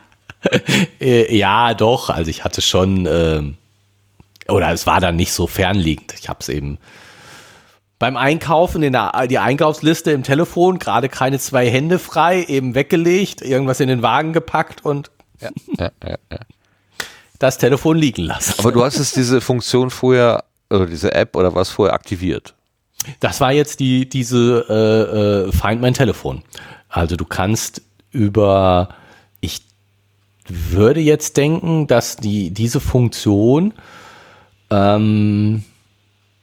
Äh, 1.00 1.36
ja, 1.36 1.74
doch. 1.74 2.10
Also 2.10 2.30
ich 2.30 2.44
hatte 2.44 2.60
schon, 2.60 3.06
äh, 3.06 3.42
oder 4.48 4.72
es 4.72 4.86
war 4.86 5.00
dann 5.00 5.16
nicht 5.16 5.32
so 5.32 5.46
fernliegend. 5.46 6.14
Ich 6.18 6.28
habe 6.28 6.40
es 6.40 6.48
eben 6.48 6.78
beim 7.98 8.16
Einkaufen 8.16 8.82
in 8.82 8.92
der 8.92 9.26
die 9.28 9.38
Einkaufsliste 9.38 10.10
im 10.10 10.24
Telefon 10.24 10.78
gerade 10.78 11.08
keine 11.08 11.38
zwei 11.38 11.70
Hände 11.70 11.98
frei, 11.98 12.44
eben 12.44 12.74
weggelegt, 12.74 13.40
irgendwas 13.40 13.80
in 13.80 13.88
den 13.88 14.02
Wagen 14.02 14.32
gepackt 14.32 14.84
und 14.84 15.10
ja, 15.40 15.50
ja, 15.78 15.90
ja, 16.02 16.18
ja 16.30 16.38
das 17.38 17.58
Telefon 17.58 17.96
liegen 17.96 18.22
lassen. 18.22 18.54
Aber 18.58 18.72
du 18.72 18.84
hattest 18.84 19.16
diese 19.16 19.40
Funktion 19.40 19.90
vorher, 19.90 20.44
oder 20.70 20.86
diese 20.86 21.12
App 21.12 21.36
oder 21.36 21.54
was 21.54 21.70
vorher 21.70 21.94
aktiviert? 21.94 22.54
Das 23.20 23.40
war 23.40 23.52
jetzt 23.52 23.80
die, 23.80 24.08
diese 24.08 24.64
äh, 24.68 25.48
äh, 25.48 25.52
Find 25.52 25.80
mein 25.80 25.94
Telefon. 25.94 26.42
Also 26.88 27.16
du 27.16 27.24
kannst 27.24 27.82
über, 28.10 28.88
ich 29.40 29.62
würde 30.48 31.00
jetzt 31.00 31.36
denken, 31.36 31.86
dass 31.86 32.16
die, 32.16 32.50
diese 32.50 32.80
Funktion 32.80 33.74
ähm, 34.70 35.64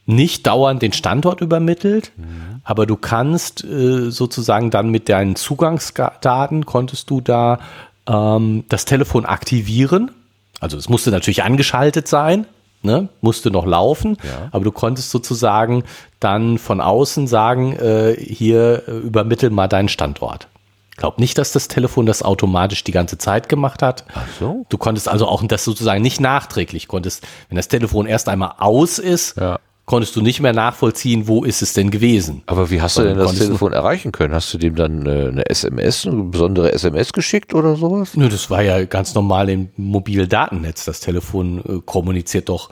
nicht 0.05 0.45
dauernd 0.45 0.81
den 0.81 0.93
Standort 0.93 1.41
übermittelt, 1.41 2.11
mhm. 2.17 2.61
aber 2.63 2.85
du 2.85 2.97
kannst 2.97 3.63
äh, 3.63 4.11
sozusagen 4.11 4.71
dann 4.71 4.89
mit 4.89 5.09
deinen 5.09 5.35
Zugangsdaten 5.35 6.65
konntest 6.65 7.09
du 7.09 7.21
da 7.21 7.59
ähm, 8.07 8.65
das 8.67 8.85
Telefon 8.85 9.25
aktivieren 9.25 10.11
also 10.61 10.77
es 10.77 10.87
musste 10.87 11.11
natürlich 11.11 11.43
angeschaltet 11.43 12.07
sein, 12.07 12.45
ne? 12.83 13.09
musste 13.19 13.51
noch 13.51 13.65
laufen, 13.65 14.17
ja. 14.23 14.47
aber 14.51 14.63
du 14.63 14.71
konntest 14.71 15.09
sozusagen 15.09 15.83
dann 16.21 16.57
von 16.57 16.79
außen 16.79 17.27
sagen, 17.27 17.75
äh, 17.75 18.15
hier 18.15 18.83
äh, 18.87 18.91
übermittel 18.91 19.49
mal 19.49 19.67
deinen 19.67 19.89
Standort. 19.89 20.47
Ich 20.91 20.97
glaube 20.97 21.19
nicht, 21.19 21.37
dass 21.37 21.51
das 21.51 21.67
Telefon 21.67 22.05
das 22.05 22.21
automatisch 22.21 22.83
die 22.83 22.91
ganze 22.91 23.17
Zeit 23.17 23.49
gemacht 23.49 23.81
hat. 23.81 24.05
Ach 24.13 24.27
so. 24.39 24.65
Du 24.69 24.77
konntest 24.77 25.09
also 25.09 25.27
auch 25.27 25.43
das 25.47 25.63
sozusagen 25.63 26.01
nicht 26.01 26.21
nachträglich, 26.21 26.87
konntest, 26.87 27.25
wenn 27.49 27.55
das 27.55 27.67
Telefon 27.67 28.05
erst 28.05 28.29
einmal 28.29 28.53
aus 28.59 28.99
ist, 28.99 29.37
ja 29.37 29.59
konntest 29.85 30.15
du 30.15 30.21
nicht 30.21 30.39
mehr 30.39 30.53
nachvollziehen, 30.53 31.27
wo 31.27 31.43
ist 31.43 31.61
es 31.61 31.73
denn 31.73 31.91
gewesen. 31.91 32.43
Aber 32.45 32.69
wie 32.69 32.81
hast 32.81 32.97
du 32.97 33.03
denn 33.03 33.17
das 33.17 33.35
Telefon 33.35 33.73
erreichen 33.73 34.11
können? 34.11 34.33
Hast 34.33 34.53
du 34.53 34.57
dem 34.57 34.75
dann 34.75 35.05
äh, 35.05 35.27
eine 35.27 35.49
SMS, 35.49 36.05
eine 36.05 36.23
besondere 36.23 36.71
SMS 36.71 37.13
geschickt 37.13 37.53
oder 37.53 37.75
sowas? 37.75 38.15
Nö, 38.15 38.29
das 38.29 38.49
war 38.49 38.61
ja 38.61 38.85
ganz 38.85 39.13
normal 39.15 39.49
im 39.49 39.69
Mobildatennetz. 39.77 40.85
Das 40.85 40.99
Telefon 40.99 41.59
äh, 41.59 41.81
kommuniziert 41.85 42.49
doch 42.49 42.69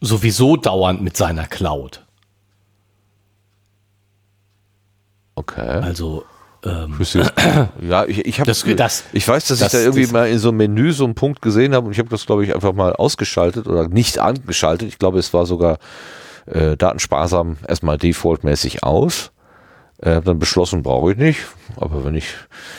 sowieso 0.00 0.56
dauernd 0.56 1.02
mit 1.02 1.16
seiner 1.16 1.46
Cloud. 1.46 2.04
Okay. 5.34 5.80
Also 5.82 6.24
ähm, 6.64 6.96
ja, 7.82 8.06
ich, 8.06 8.24
ich, 8.24 8.40
hab, 8.40 8.46
das, 8.46 8.64
das, 8.76 9.04
ich 9.12 9.26
weiß, 9.26 9.48
dass 9.48 9.58
das, 9.58 9.74
ich 9.74 9.80
da 9.80 9.84
irgendwie 9.84 10.06
mal 10.06 10.28
in 10.28 10.38
so 10.38 10.48
einem 10.48 10.58
Menü 10.58 10.92
so 10.92 11.04
einen 11.04 11.14
Punkt 11.14 11.42
gesehen 11.42 11.74
habe 11.74 11.86
und 11.86 11.92
ich 11.92 11.98
habe 11.98 12.08
das, 12.08 12.24
glaube 12.24 12.44
ich, 12.44 12.54
einfach 12.54 12.72
mal 12.72 12.94
ausgeschaltet 12.94 13.66
oder 13.66 13.88
nicht 13.88 14.18
angeschaltet. 14.18 14.88
Ich 14.88 14.98
glaube, 14.98 15.18
es 15.18 15.34
war 15.34 15.44
sogar 15.44 15.78
äh, 16.46 16.76
datensparsam 16.76 17.56
erstmal 17.66 17.98
defaultmäßig 17.98 18.82
aus. 18.82 19.32
Äh, 19.98 20.20
dann 20.22 20.38
beschlossen, 20.38 20.82
brauche 20.82 21.12
ich 21.12 21.18
nicht. 21.18 21.40
Aber 21.76 22.04
wenn 22.04 22.14
ich 22.14 22.26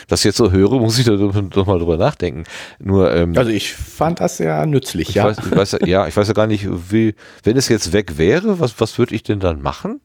das 0.06 0.22
jetzt 0.22 0.36
so 0.36 0.52
höre, 0.52 0.70
muss 0.80 0.98
ich 0.98 1.06
da 1.06 1.16
doch 1.16 1.66
mal 1.66 1.78
drüber 1.78 1.96
nachdenken. 1.96 2.44
Nur, 2.78 3.12
ähm, 3.14 3.36
also 3.36 3.50
ich 3.50 3.72
fand 3.72 4.20
das 4.20 4.36
sehr 4.36 4.66
nützlich, 4.66 5.14
ja. 5.14 5.24
Weiß, 5.24 5.38
ich 5.38 5.50
weiß, 5.50 5.78
ja. 5.86 6.06
Ich 6.06 6.16
weiß 6.16 6.28
ja 6.28 6.34
gar 6.34 6.46
nicht, 6.46 6.68
wie, 6.90 7.14
wenn 7.42 7.56
es 7.56 7.68
jetzt 7.68 7.92
weg 7.92 8.18
wäre, 8.18 8.60
was, 8.60 8.80
was 8.80 8.98
würde 8.98 9.14
ich 9.14 9.22
denn 9.22 9.40
dann 9.40 9.62
machen? 9.62 10.00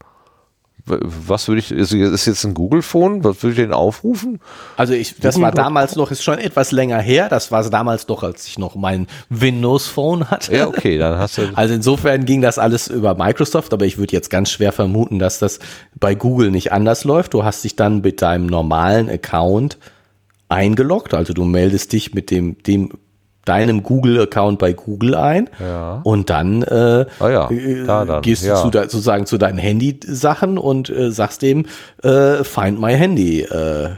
Was 0.86 1.48
würde 1.48 1.60
ich, 1.60 1.72
ist 1.72 1.92
jetzt 1.94 2.44
ein 2.44 2.54
Google-Phone, 2.54 3.24
was 3.24 3.44
würde 3.44 3.52
ich 3.52 3.58
denn 3.58 3.74
aufrufen? 3.74 4.40
Also 4.78 4.94
ich, 4.94 5.16
das 5.20 5.36
Google 5.36 5.48
war 5.48 5.52
damals 5.52 5.96
noch, 5.96 6.12
ist 6.12 6.24
schon 6.24 6.40
etwas 6.40 6.72
länger 6.72 7.00
her, 7.00 7.30
das 7.30 7.52
war 7.52 7.68
damals 7.70 8.08
noch, 8.08 8.24
als 8.24 8.48
ich 8.48 8.58
noch 8.58 8.76
mein 8.76 9.08
Windows-Phone 9.30 10.30
hatte. 10.30 10.56
Ja, 10.56 10.68
okay, 10.68 10.98
dann 10.98 11.18
hast 11.18 11.38
du. 11.38 11.50
Also 11.54 11.74
insofern 11.74 12.26
ging 12.26 12.42
das 12.42 12.58
alles 12.58 12.88
über 12.88 13.16
Microsoft, 13.16 13.74
aber 13.74 13.86
ich 13.86 13.98
würde 13.98 14.14
jetzt 14.14 14.30
ganz 14.30 14.50
schwer 14.50 14.72
vermuten, 14.72 15.20
dass 15.20 15.40
das 15.40 15.60
bei 16.00 16.16
Google 16.16 16.52
nicht 16.52 16.72
anders 16.72 17.04
läuft. 17.04 17.34
Du 17.34 17.44
hast 17.44 17.64
dich 17.64 17.76
dann 17.76 18.02
mit 18.02 18.22
deinem 18.22 18.48
normalen 18.48 19.10
Account 19.10 19.78
eingeloggt, 20.50 21.14
also 21.14 21.34
du 21.34 21.46
meldest 21.46 21.94
dich 21.94 22.14
mit 22.14 22.30
dem, 22.32 22.62
dem 22.64 22.92
deinem 23.46 23.84
Google-Account 23.84 24.60
bei 24.60 24.74
Google 24.74 25.16
ein 25.16 25.50
Ja. 25.60 26.02
und 26.04 26.30
dann, 26.30 26.62
äh, 26.64 27.06
Ah 27.20 27.30
ja, 27.30 27.50
äh, 27.50 27.84
da 27.86 28.06
dann, 28.06 28.22
gehst 28.22 28.44
ja. 28.44 28.56
du 28.56 28.62
zu 28.62 28.70
de, 28.70 28.82
sozusagen 28.84 29.26
zu 29.26 29.38
deinen 29.38 29.58
Handy-Sachen 29.58 30.58
und 30.58 30.90
äh, 30.90 31.12
sagst 31.12 31.42
dem, 31.42 31.66
äh, 32.04 32.44
find 32.44 32.80
my 32.80 32.94
Handy. 32.94 33.42
Äh, 33.42 33.90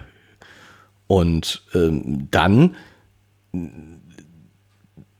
und 1.08 1.64
ähm, 1.76 2.28
dann 2.32 2.76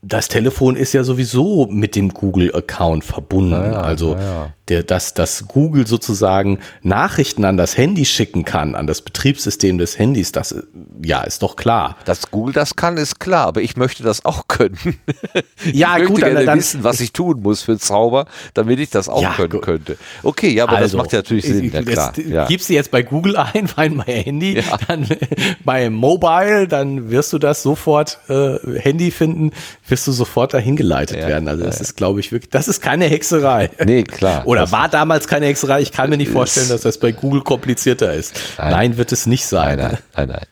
das 0.06 0.28
Telefon 0.28 0.76
ist 0.76 0.94
ja 0.94 1.04
sowieso 1.04 1.68
mit 1.72 1.96
dem 1.96 2.10
Google-Account 2.14 3.04
verbunden. 3.06 3.52
ja, 3.54 3.82
also 3.82 4.16
ja. 4.16 4.54
Der, 4.70 4.82
dass, 4.82 5.14
dass 5.14 5.50
Google 5.50 5.86
sozusagen 5.88 6.60
Nachrichten 6.84 7.44
an 7.44 7.58
das 7.58 7.78
Handy 7.78 8.06
schicken 8.06 8.46
kann, 8.46 8.76
an 8.76 8.88
das 8.88 9.02
Betriebssystem 9.02 9.78
des 9.78 10.00
Handys, 10.00 10.32
das 10.32 10.54
äh, 10.54 10.62
ja 11.04 11.22
ist 11.24 11.44
doch 11.44 11.58
klar. 11.58 11.98
Dass 12.06 12.32
Google 12.32 12.54
das 12.54 12.78
kann, 12.78 12.96
ist 12.96 13.20
klar, 13.20 13.46
aber 13.48 13.62
ich 13.62 13.76
möchte 13.76 14.04
das 14.04 14.24
auch 14.24 14.48
können. 14.48 14.78
Ja, 15.74 15.94
ich 15.98 16.00
möchte 16.00 16.14
gut, 16.14 16.22
dann- 16.22 16.30
gerne 16.34 16.46
dann- 16.46 16.60
wissen, 16.60 16.84
was 16.84 17.00
ich 17.02 17.12
tun 17.14 17.42
muss 17.42 17.62
für 17.62 17.78
Zauber, 17.78 18.26
damit 18.54 18.80
ich 18.80 18.90
das 18.90 19.08
auch 19.10 19.22
Ja, 19.22 19.34
können 19.34 19.50
gut. 19.50 19.62
könnte. 19.64 19.98
Okay, 20.24 20.50
ja, 20.50 20.64
aber 20.66 20.80
das 20.80 20.94
macht 20.94 21.12
ja 21.14 21.20
natürlich 21.20 21.46
Sinn, 21.46 21.72
ja 21.72 21.82
klar. 21.82 22.10
Also, 22.10 22.22
Jetzt, 22.22 22.32
Ja. 22.32 22.46
Gibst 22.48 22.70
du 22.70 22.74
jetzt 22.74 22.92
bei 22.92 23.02
Google 23.04 23.36
ein, 23.54 23.68
find 23.68 23.98
my 23.98 24.04
Handy, 24.24 24.62
dann 24.88 25.08
bei 25.66 25.90
Mobile, 25.90 26.68
dann 26.70 27.10
wirst 27.12 27.34
du 27.34 27.38
das 27.40 27.64
sofort 27.64 28.20
äh, 28.30 28.58
Handy 28.80 29.12
finden, 29.12 29.52
wirst 29.94 30.08
du 30.08 30.12
sofort 30.12 30.56
dahin 30.56 30.76
geleitet 30.76 31.18
Ja, 31.18 31.28
werden. 31.28 31.48
Also 31.48 31.64
das 31.64 31.76
ja, 31.76 31.82
ist, 31.84 31.96
glaube 31.96 32.20
ich, 32.20 32.32
wirklich, 32.32 32.50
das 32.50 32.68
ist 32.68 32.82
keine 32.82 33.06
Hexerei. 33.06 33.70
Nee, 33.86 34.02
klar. 34.04 34.48
Oder 34.48 34.72
war 34.72 34.90
damals 34.90 35.28
keine 35.28 35.46
Hexerei? 35.46 35.82
Ich 35.82 35.92
kann 35.92 36.10
mir 36.10 36.18
nicht 36.18 36.32
vorstellen, 36.32 36.70
dass 36.70 36.82
das 36.82 36.98
bei 36.98 37.12
Google 37.12 37.42
komplizierter 37.42 38.12
ist. 38.12 38.34
Nein. 38.58 38.72
Nein, 38.72 38.98
wird 38.98 39.12
es 39.12 39.28
nicht 39.28 39.46
sein. 39.46 39.78
Nein, 39.78 39.92
nein, 39.92 40.00
nein, 40.16 40.28
nein. 40.30 40.46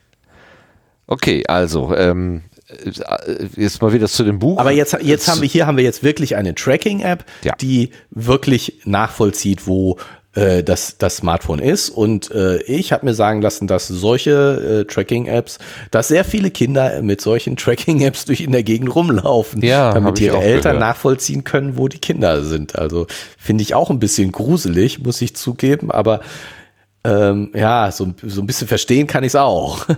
Okay, 1.08 1.42
also, 1.48 1.92
ähm, 1.96 2.42
äh, 2.68 3.46
jetzt 3.56 3.82
mal 3.82 3.92
wieder 3.92 4.06
zu 4.06 4.22
dem 4.22 4.38
Buch. 4.38 4.58
Aber 4.58 4.70
jetzt, 4.70 4.96
jetzt 5.02 5.26
haben 5.26 5.42
wir 5.42 5.48
hier 5.48 5.66
haben 5.66 5.76
wir 5.76 5.84
jetzt 5.84 6.04
wirklich 6.04 6.36
eine 6.36 6.54
Tracking-App, 6.54 7.24
Ja. 7.42 7.54
die 7.60 7.90
wirklich 8.10 8.80
nachvollzieht, 8.84 9.66
wo 9.66 9.98
äh, 10.34 10.62
das, 10.62 10.96
das 10.98 11.16
Smartphone 11.18 11.58
ist. 11.58 11.90
Und 11.90 12.30
äh, 12.30 12.62
ich 12.62 12.92
habe 12.92 13.04
mir 13.06 13.14
sagen 13.14 13.42
lassen, 13.42 13.66
dass 13.66 13.88
solche 13.88 14.82
äh, 14.82 14.92
Tracking-Apps, 14.92 15.58
dass 15.90 16.08
sehr 16.08 16.24
viele 16.24 16.50
Kinder 16.50 17.02
mit 17.02 17.20
solchen 17.20 17.56
Tracking-Apps 17.58 18.24
durch 18.24 18.40
in 18.40 18.52
der 18.52 18.62
Gegend 18.62 18.94
rumlaufen, 18.94 19.62
Ja, 19.62 19.92
damit 19.92 20.20
ihre 20.20 20.38
Eltern 20.40 20.76
gehört. 20.76 20.80
nachvollziehen 20.80 21.44
können, 21.44 21.76
wo 21.76 21.88
die 21.88 21.98
Kinder 21.98 22.42
sind. 22.44 22.76
Also 22.76 23.06
finde 23.38 23.62
ich 23.62 23.74
auch 23.74 23.90
ein 23.90 23.98
bisschen 23.98 24.32
gruselig, 24.32 25.02
muss 25.02 25.20
ich 25.22 25.36
zugeben, 25.36 25.90
aber 25.90 26.20
ähm, 27.04 27.50
ja, 27.54 27.90
so, 27.90 28.14
so 28.22 28.40
ein 28.42 28.46
bisschen 28.46 28.68
verstehen 28.68 29.06
kann 29.06 29.24
ich 29.24 29.28
es 29.28 29.36
auch. 29.36 29.86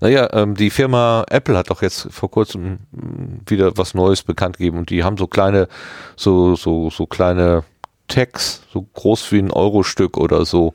Naja, 0.00 0.28
ähm, 0.32 0.56
die 0.56 0.70
Firma 0.70 1.24
Apple 1.30 1.56
hat 1.56 1.70
doch 1.70 1.80
jetzt 1.80 2.08
vor 2.10 2.28
kurzem 2.28 2.78
mh, 2.90 3.42
wieder 3.46 3.76
was 3.76 3.94
Neues 3.94 4.24
bekannt 4.24 4.58
gegeben 4.58 4.78
und 4.78 4.90
die 4.90 5.04
haben 5.04 5.16
so 5.16 5.28
kleine, 5.28 5.68
so, 6.16 6.56
so, 6.56 6.90
so 6.90 7.06
kleine 7.06 7.62
Tags, 8.08 8.62
so 8.72 8.82
groß 8.82 9.32
wie 9.32 9.38
ein 9.38 9.50
Euro-Stück 9.50 10.16
oder 10.16 10.44
so, 10.44 10.74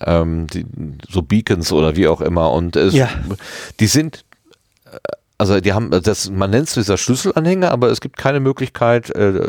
ähm, 0.00 0.46
die, 0.48 0.66
so 1.08 1.22
Beacons 1.22 1.72
oder 1.72 1.96
wie 1.96 2.08
auch 2.08 2.20
immer 2.20 2.52
und 2.52 2.76
es, 2.76 2.94
Ja. 2.94 3.08
die 3.80 3.86
sind, 3.86 4.24
äh, 4.84 4.96
also 5.38 5.60
die 5.60 5.72
haben, 5.72 5.90
das, 5.90 6.30
man 6.30 6.50
nennt 6.50 6.68
es 6.68 6.74
dieser 6.74 6.96
Schlüsselanhänger, 6.96 7.70
aber 7.70 7.88
es 7.90 8.00
gibt 8.00 8.16
keine 8.16 8.40
Möglichkeit, 8.40 9.10
äh, 9.10 9.46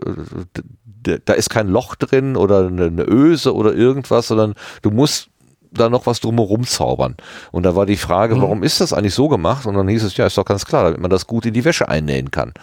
da 1.25 1.33
ist 1.33 1.49
kein 1.49 1.67
Loch 1.69 1.95
drin 1.95 2.35
oder 2.35 2.67
eine, 2.67 2.85
eine 2.85 3.03
Öse 3.03 3.55
oder 3.55 3.73
irgendwas, 3.73 4.27
sondern 4.27 4.55
du 4.81 4.91
musst 4.91 5.29
da 5.71 5.89
noch 5.89 6.05
was 6.05 6.19
drumherum 6.19 6.65
zaubern. 6.65 7.15
Und 7.51 7.63
da 7.63 7.75
war 7.75 7.85
die 7.85 7.97
Frage, 7.97 8.39
warum 8.41 8.63
ist 8.63 8.81
das 8.81 8.93
eigentlich 8.93 9.13
so 9.13 9.27
gemacht? 9.27 9.65
Und 9.65 9.75
dann 9.75 9.87
hieß 9.87 10.03
es, 10.03 10.17
ja, 10.17 10.25
ist 10.25 10.37
doch 10.37 10.45
ganz 10.45 10.65
klar, 10.65 10.85
damit 10.85 10.99
man 10.99 11.11
das 11.11 11.27
gut 11.27 11.45
in 11.45 11.53
die 11.53 11.65
Wäsche 11.65 11.87
einnähen 11.87 12.31
kann. 12.31 12.53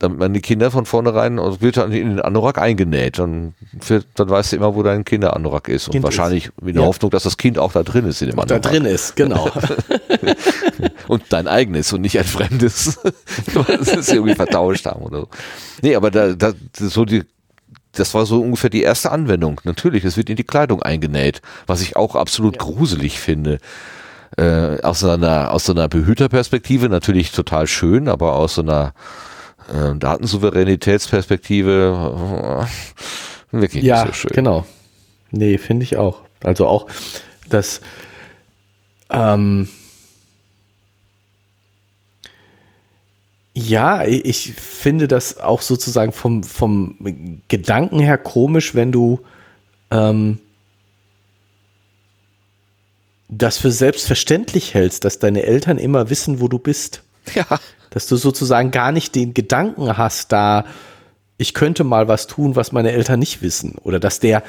Damit 0.00 0.18
man 0.18 0.32
die 0.32 0.40
Kinder 0.40 0.70
von 0.70 0.86
vornherein, 0.86 1.38
also 1.38 1.60
wird 1.60 1.76
dann 1.76 1.92
in 1.92 2.08
den 2.08 2.20
Anorak 2.20 2.56
eingenäht. 2.58 3.18
Dann, 3.18 3.54
dann 4.14 4.30
weißt 4.30 4.52
du 4.52 4.56
immer, 4.56 4.74
wo 4.74 4.82
dein 4.82 5.04
Kinderanorak 5.04 5.68
ist. 5.68 5.88
Und 5.88 5.92
Kind 5.92 6.04
wahrscheinlich 6.04 6.46
ist. 6.46 6.62
mit 6.62 6.74
der 6.74 6.82
Ja. 6.82 6.88
Hoffnung, 6.88 7.10
dass 7.10 7.24
das 7.24 7.36
Kind 7.36 7.58
auch 7.58 7.72
da 7.72 7.82
drin 7.82 8.06
ist 8.06 8.22
in 8.22 8.30
dem 8.30 8.36
da 8.36 8.42
Anorak. 8.44 8.62
drin 8.62 8.86
ist, 8.86 9.14
genau. 9.14 9.50
Und 11.08 11.24
dein 11.28 11.48
eigenes 11.48 11.92
und 11.92 12.00
nicht 12.00 12.18
ein 12.18 12.24
fremdes. 12.24 12.98
das 13.68 13.88
ist 13.88 14.12
irgendwie 14.12 14.34
vertauscht 14.34 14.86
haben 14.86 15.02
oder 15.02 15.20
so. 15.22 15.28
Nee, 15.82 15.94
aber 15.96 16.10
da, 16.10 16.32
da, 16.34 16.52
so 16.78 17.04
die, 17.04 17.24
das 17.92 18.14
war 18.14 18.24
so 18.26 18.40
ungefähr 18.40 18.70
die 18.70 18.82
erste 18.82 19.10
Anwendung. 19.10 19.60
Natürlich, 19.64 20.04
es 20.04 20.16
wird 20.16 20.30
in 20.30 20.36
die 20.36 20.44
Kleidung 20.44 20.82
eingenäht, 20.82 21.42
was 21.66 21.82
ich 21.82 21.96
auch 21.96 22.14
absolut 22.16 22.58
gruselig 22.58 23.18
finde. 23.18 23.58
Äh, 24.38 24.80
aus 24.82 25.02
einer, 25.04 25.50
aus 25.52 25.64
so 25.64 25.72
einer 25.72 25.88
Behüterperspektive 25.88 26.88
natürlich 26.88 27.32
total 27.32 27.66
schön, 27.66 28.08
aber 28.08 28.34
aus 28.36 28.54
so 28.54 28.62
einer 28.62 28.94
äh, 29.68 29.94
Datensouveränitätsperspektive 29.96 32.66
äh, 33.52 33.58
wirklich 33.58 33.84
Ja, 33.84 34.04
nicht 34.04 34.14
so 34.14 34.28
schön. 34.28 34.32
genau. 34.34 34.66
Nee, 35.30 35.58
finde 35.58 35.84
ich 35.84 35.96
auch. 35.96 36.22
Also 36.42 36.66
auch, 36.66 36.86
dass 37.48 37.80
ähm, 39.10 39.68
ja, 43.54 44.04
ich 44.04 44.24
ich 44.24 44.52
finde 44.54 45.08
das 45.08 45.38
auch 45.38 45.60
sozusagen 45.60 46.12
vom, 46.12 46.42
vom 46.42 47.42
Gedanken 47.48 48.00
her 48.00 48.18
komisch, 48.18 48.74
wenn 48.74 48.92
du 48.92 49.20
ähm, 49.90 50.38
das 53.28 53.58
für 53.58 53.70
selbstverständlich 53.70 54.74
hältst, 54.74 55.04
dass 55.04 55.18
deine 55.18 55.42
Eltern 55.42 55.78
immer 55.78 56.10
wissen, 56.10 56.40
wo 56.40 56.48
du 56.48 56.58
bist. 56.58 57.02
Ja, 57.34 57.44
Dass 57.90 58.06
du 58.06 58.16
sozusagen 58.16 58.70
gar 58.70 58.92
nicht 58.92 59.14
den 59.14 59.34
Gedanken 59.34 59.96
hast, 59.96 60.32
da 60.32 60.64
ich 61.38 61.54
könnte 61.54 61.84
mal 61.84 62.06
was 62.08 62.26
tun, 62.26 62.54
was 62.56 62.70
meine 62.72 62.92
Eltern 62.92 63.18
nicht 63.18 63.40
wissen. 63.42 63.76
Oder 63.82 63.98
dass 63.98 64.20
der 64.20 64.42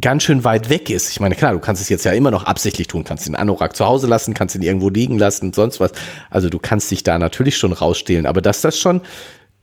ganz 0.00 0.22
schön 0.24 0.44
weit 0.44 0.70
weg 0.70 0.90
ist. 0.90 1.10
Ich 1.10 1.20
meine, 1.20 1.34
klar, 1.34 1.52
du 1.52 1.58
kannst 1.58 1.82
es 1.82 1.88
jetzt 1.88 2.04
ja 2.04 2.12
immer 2.12 2.30
noch 2.30 2.44
absichtlich 2.44 2.86
tun, 2.88 3.04
kannst 3.04 3.26
den 3.26 3.34
Anorak 3.36 3.74
zu 3.76 3.84
Hause 3.84 4.06
lassen, 4.06 4.34
kannst 4.34 4.54
ihn 4.54 4.62
irgendwo 4.62 4.88
liegen 4.88 5.18
lassen 5.18 5.46
und 5.46 5.54
sonst 5.54 5.78
was. 5.80 5.92
Also 6.30 6.48
du 6.50 6.58
kannst 6.58 6.90
dich 6.90 7.02
da 7.04 7.18
natürlich 7.18 7.56
schon 7.56 7.72
rausstehlen, 7.72 8.26
aber 8.26 8.40
dass 8.42 8.60
das 8.60 8.78
schon 8.78 9.02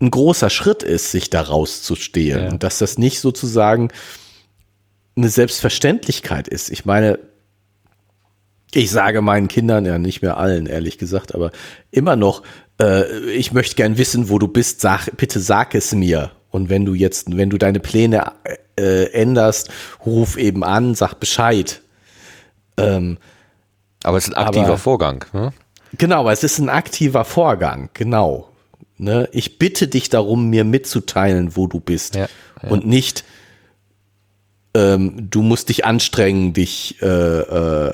ein 0.01 0.09
großer 0.11 0.49
Schritt 0.49 0.83
ist, 0.83 1.11
sich 1.11 1.29
da 1.29 1.41
rauszustehlen 1.41 2.45
Ja. 2.45 2.49
und 2.51 2.63
dass 2.63 2.77
das 2.79 2.97
nicht 2.97 3.19
sozusagen 3.19 3.89
eine 5.15 5.29
Selbstverständlichkeit 5.29 6.47
ist. 6.47 6.69
Ich 6.71 6.85
meine, 6.85 7.19
ich 8.73 8.91
sage 8.91 9.21
meinen 9.21 9.47
Kindern, 9.47 9.85
ja 9.85 9.97
nicht 9.97 10.21
mehr 10.21 10.37
allen, 10.37 10.65
ehrlich 10.65 10.97
gesagt, 10.97 11.35
aber 11.35 11.51
immer 11.91 12.15
noch, 12.15 12.43
äh, 12.81 13.03
ich 13.31 13.51
möchte 13.51 13.75
gern 13.75 13.97
wissen, 13.97 14.29
wo 14.29 14.39
du 14.39 14.47
bist, 14.47 14.81
sag, 14.81 15.09
bitte 15.17 15.39
sag 15.39 15.75
es 15.75 15.93
mir. 15.93 16.31
Und 16.49 16.69
wenn 16.69 16.85
du 16.85 16.93
jetzt, 16.93 17.35
wenn 17.35 17.49
du 17.49 17.57
deine 17.57 17.79
Pläne 17.79 18.31
äh, 18.77 19.05
änderst, 19.11 19.69
ruf 20.05 20.37
eben 20.37 20.63
an, 20.63 20.95
sag 20.95 21.15
Bescheid. 21.15 21.81
Ähm, 22.77 23.17
aber 24.03 24.17
es 24.17 24.27
ist 24.27 24.35
ein 24.35 24.45
aktiver 24.45 24.65
Aber- 24.65 24.77
Vorgang. 24.77 25.25
Ne? 25.33 25.53
genau, 25.97 26.21
aber 26.21 26.31
es 26.31 26.43
ist 26.43 26.59
ein 26.59 26.69
aktiver 26.69 27.25
Vorgang, 27.25 27.89
genau. 27.93 28.49
Ne? 28.97 29.27
Ich 29.31 29.57
bitte 29.59 29.87
dich 29.87 30.09
darum, 30.09 30.49
mir 30.49 30.63
mitzuteilen, 30.63 31.55
wo 31.55 31.67
du 31.67 31.79
bist. 31.79 32.15
Ja, 32.15 32.27
ja. 32.63 32.69
Und 32.69 32.85
nicht, 32.85 33.23
ähm, 34.73 35.27
du 35.29 35.41
musst 35.41 35.67
dich 35.69 35.83
anstrengen, 35.85 36.53
dich 36.53 37.01
äh, 37.01 37.05
äh, 37.05 37.87
äh, 37.89 37.93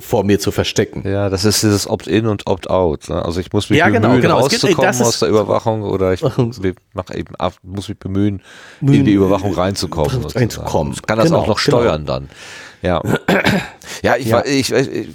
vor 0.00 0.24
mir 0.24 0.38
zu 0.40 0.50
verstecken. 0.50 1.02
Ja, 1.06 1.28
das 1.28 1.44
ist 1.44 1.62
dieses 1.62 1.86
Opt-in 1.86 2.26
und 2.26 2.46
Opt-out. 2.46 3.08
Ne? 3.10 3.22
Also 3.22 3.38
ich 3.40 3.52
muss 3.52 3.68
mich 3.68 3.78
Ja, 3.78 3.88
genau, 3.90 4.08
bemühen, 4.08 4.22
genau. 4.22 4.40
Gibt- 4.48 4.62
rauszukommen 4.64 4.90
ist- 4.90 5.02
aus 5.02 5.18
der 5.18 5.28
Überwachung 5.28 5.82
oder 5.82 6.12
ich 6.14 6.22
mach 6.94 7.14
eben 7.14 7.36
ab, 7.36 7.54
muss 7.62 7.88
mich 7.88 7.98
bemühen, 7.98 8.40
in 8.80 9.04
die 9.04 9.12
Überwachung 9.12 9.52
reinzukommen. 9.54 10.24
Reinzukommen. 10.24 10.94
Ich 10.94 11.02
kann 11.02 11.18
das 11.18 11.26
Genau, 11.26 11.40
auch 11.40 11.46
noch 11.46 11.62
genau. 11.62 11.78
steuern 11.80 12.06
dann. 12.06 12.28
Ja, 12.80 13.00
ja, 14.02 14.16
ich, 14.16 14.26
Ja. 14.28 14.38
wa- 14.38 14.44
Ich, 14.46 14.72
ich, 14.72 14.88
ich 14.90 15.06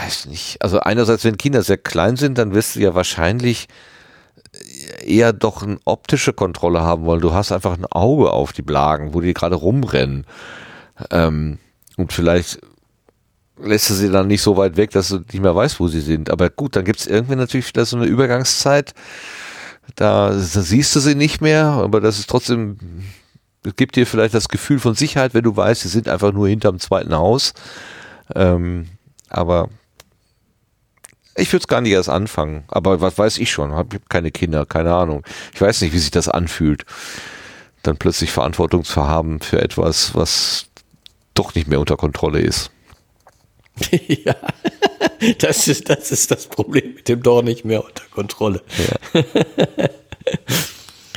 weiß 0.00 0.26
nicht. 0.26 0.62
Also 0.62 0.78
einerseits, 0.80 1.24
wenn 1.24 1.36
Kinder 1.36 1.62
sehr 1.62 1.76
klein 1.76 2.16
sind, 2.16 2.38
dann 2.38 2.54
wirst 2.54 2.76
du 2.76 2.80
ja 2.80 2.94
wahrscheinlich 2.94 3.66
eher 5.04 5.32
doch 5.32 5.62
eine 5.62 5.78
optische 5.84 6.32
Kontrolle 6.32 6.80
haben 6.80 7.04
wollen. 7.04 7.20
Du 7.20 7.32
hast 7.32 7.52
einfach 7.52 7.76
ein 7.76 7.86
Auge 7.86 8.32
auf 8.32 8.52
die 8.52 8.62
Blagen, 8.62 9.14
wo 9.14 9.20
die 9.20 9.34
gerade 9.34 9.56
rumrennen. 9.56 10.26
Ähm, 11.10 11.58
und 11.96 12.12
vielleicht 12.12 12.60
lässt 13.58 13.90
du 13.90 13.94
sie 13.94 14.10
dann 14.10 14.26
nicht 14.28 14.42
so 14.42 14.56
weit 14.56 14.76
weg, 14.76 14.90
dass 14.90 15.08
du 15.08 15.18
nicht 15.18 15.40
mehr 15.40 15.54
weißt, 15.54 15.80
wo 15.80 15.88
sie 15.88 16.00
sind. 16.00 16.30
Aber 16.30 16.50
gut, 16.50 16.76
dann 16.76 16.84
gibt 16.84 17.00
es 17.00 17.06
irgendwie 17.06 17.36
natürlich 17.36 17.68
wieder 17.68 17.84
so 17.84 17.96
eine 17.96 18.06
Übergangszeit. 18.06 18.94
Da, 19.94 20.30
da 20.30 20.34
siehst 20.34 20.94
du 20.96 21.00
sie 21.00 21.14
nicht 21.14 21.40
mehr, 21.40 21.66
aber 21.66 22.00
das 22.00 22.18
ist 22.18 22.28
trotzdem, 22.28 22.76
es 23.64 23.76
gibt 23.76 23.96
dir 23.96 24.06
vielleicht 24.06 24.34
das 24.34 24.48
Gefühl 24.48 24.78
von 24.78 24.94
Sicherheit, 24.94 25.32
wenn 25.32 25.44
du 25.44 25.56
weißt, 25.56 25.82
sie 25.82 25.88
sind 25.88 26.08
einfach 26.08 26.32
nur 26.32 26.48
hinterm 26.48 26.80
zweiten 26.80 27.14
Haus. 27.14 27.54
Ähm, 28.34 28.88
aber 29.28 29.68
ich 31.36 31.52
würde 31.52 31.62
es 31.62 31.68
gar 31.68 31.80
nicht 31.80 31.92
erst 31.92 32.08
anfangen. 32.08 32.64
Aber 32.68 33.00
was 33.00 33.18
weiß 33.18 33.38
ich 33.38 33.50
schon? 33.50 33.72
Hab 33.74 33.94
keine 34.08 34.30
Kinder, 34.30 34.66
keine 34.66 34.94
Ahnung. 34.94 35.22
Ich 35.54 35.60
weiß 35.60 35.82
nicht, 35.82 35.92
wie 35.92 35.98
sich 35.98 36.10
das 36.10 36.28
anfühlt, 36.28 36.84
dann 37.82 37.96
plötzlich 37.96 38.30
Verantwortung 38.30 38.84
zu 38.84 39.06
haben 39.06 39.40
für 39.40 39.60
etwas, 39.60 40.14
was 40.14 40.66
doch 41.34 41.54
nicht 41.54 41.68
mehr 41.68 41.80
unter 41.80 41.96
Kontrolle 41.96 42.40
ist. 42.40 42.70
ja. 43.90 44.34
das, 45.38 45.68
ist, 45.68 45.88
das 45.88 46.10
ist 46.10 46.30
das 46.30 46.46
Problem 46.46 46.94
mit 46.94 47.08
dem 47.08 47.22
Dorn 47.22 47.44
nicht 47.44 47.64
mehr 47.64 47.84
unter 47.84 48.04
Kontrolle. 48.10 48.62
Ja. 49.12 49.22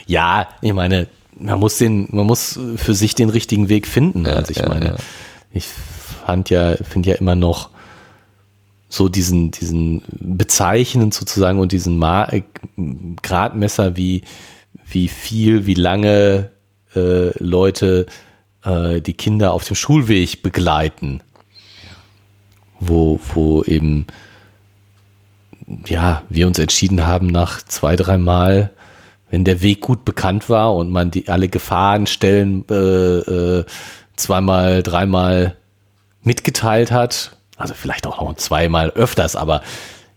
ja, 0.05 0.49
ich 0.61 0.73
meine, 0.73 1.07
man 1.37 1.59
muss 1.59 1.77
den, 1.77 2.09
man 2.11 2.25
muss 2.25 2.59
für 2.75 2.93
sich 2.93 3.15
den 3.15 3.29
richtigen 3.29 3.69
Weg 3.69 3.87
finden. 3.87 4.25
Ja, 4.25 4.33
also 4.33 4.51
ich 4.51 4.57
ja, 4.57 4.67
meine, 4.67 4.97
ich 5.53 5.65
fand 6.25 6.49
ja, 6.49 6.75
finde 6.75 7.11
ja 7.11 7.15
immer 7.15 7.35
noch 7.35 7.69
so 8.89 9.07
diesen, 9.07 9.51
diesen 9.51 10.01
bezeichnend 10.19 11.13
sozusagen 11.13 11.59
und 11.59 11.71
diesen 11.71 11.97
Ma 11.97 12.27
Gradmesser, 13.21 13.95
wie, 13.95 14.23
wie 14.85 15.07
viel, 15.07 15.65
wie 15.67 15.75
lange 15.75 16.51
äh, 16.95 17.37
Leute 17.41 18.07
äh, 18.63 18.99
die 18.99 19.13
Kinder 19.13 19.53
auf 19.53 19.65
dem 19.65 19.75
Schulweg 19.75 20.41
begleiten. 20.41 21.21
Wo, 22.79 23.19
wo 23.33 23.63
eben, 23.63 24.07
ja, 25.85 26.23
wir 26.29 26.47
uns 26.47 26.59
entschieden 26.59 27.05
haben, 27.05 27.27
nach 27.27 27.61
zwei, 27.61 27.95
dreimal 27.95 28.71
wenn 29.29 29.43
der 29.43 29.61
Weg 29.61 29.81
gut 29.81 30.05
bekannt 30.05 30.49
war 30.49 30.75
und 30.75 30.89
man 30.89 31.11
die 31.11 31.29
alle 31.29 31.49
Gefahrenstellen 31.49 32.65
äh, 32.69 32.73
äh, 32.73 33.65
zweimal, 34.15 34.83
dreimal 34.83 35.55
mitgeteilt 36.23 36.91
hat, 36.91 37.37
also 37.59 37.73
vielleicht 37.73 38.07
auch 38.07 38.21
noch 38.21 38.35
zweimal 38.35 38.89
öfters, 38.91 39.35
aber 39.35 39.61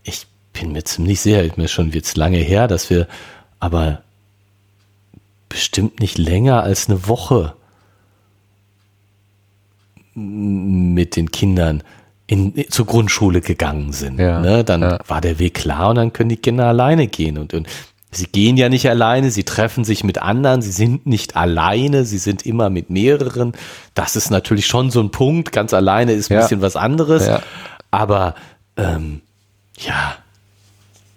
ich 0.05 0.27
bin 0.52 0.73
mir 0.73 0.85
ziemlich 0.85 1.20
sicher, 1.20 1.44
mir 1.56 1.69
schon 1.69 1.90
jetzt 1.90 2.16
lange 2.16 2.39
her, 2.39 2.69
dass 2.69 2.89
wir 2.89 3.09
aber 3.59 4.02
bestimmt 5.48 6.01
nicht 6.01 6.19
länger 6.19 6.62
als 6.62 6.89
eine 6.89 7.06
Woche 7.09 7.55
mit 10.14 11.16
den 11.16 11.31
Kindern 11.31 11.82
in, 12.27 12.55
zur 12.70 12.86
Grundschule 12.86 13.40
gegangen 13.40 13.93
sind. 13.93 14.19
Ja, 14.19 14.40
ne? 14.40 14.64
Dann 14.64 14.82
ja. 14.82 14.98
war 15.06 15.20
der 15.20 15.39
Weg 15.39 15.55
klar 15.55 15.90
und 15.90 15.97
dann 15.97 16.12
können 16.12 16.28
die 16.31 16.36
Kinder 16.36 16.66
alleine 16.66 17.06
gehen. 17.06 17.39
Und, 17.39 17.55
und 17.55 17.66
Sie 18.14 18.26
gehen 18.26 18.59
ja 18.59 18.68
nicht 18.68 18.89
alleine, 18.90 19.30
sie 19.30 19.44
treffen 19.44 19.84
sich 19.84 20.05
mit 20.05 20.20
anderen, 20.20 20.60
sie 20.60 20.70
sind 20.70 21.06
nicht 21.06 21.34
alleine, 21.34 22.05
sie 22.05 22.18
sind 22.18 22.44
immer 22.44 22.68
mit 22.68 22.90
mehreren. 22.90 23.55
Das 23.94 24.16
ist 24.16 24.30
natürlich 24.30 24.66
schon 24.66 24.90
so 24.90 25.01
ein 25.01 25.10
Punkt. 25.10 25.51
Ganz 25.51 25.72
alleine 25.72 26.12
ist 26.12 26.30
ein 26.30 26.34
ja. 26.34 26.43
bisschen 26.43 26.60
was 26.60 26.76
anderes. 26.76 27.26
Ja. 27.26 27.43
Aber 27.90 28.34
ähm, 28.76 29.22
ja, 29.78 30.16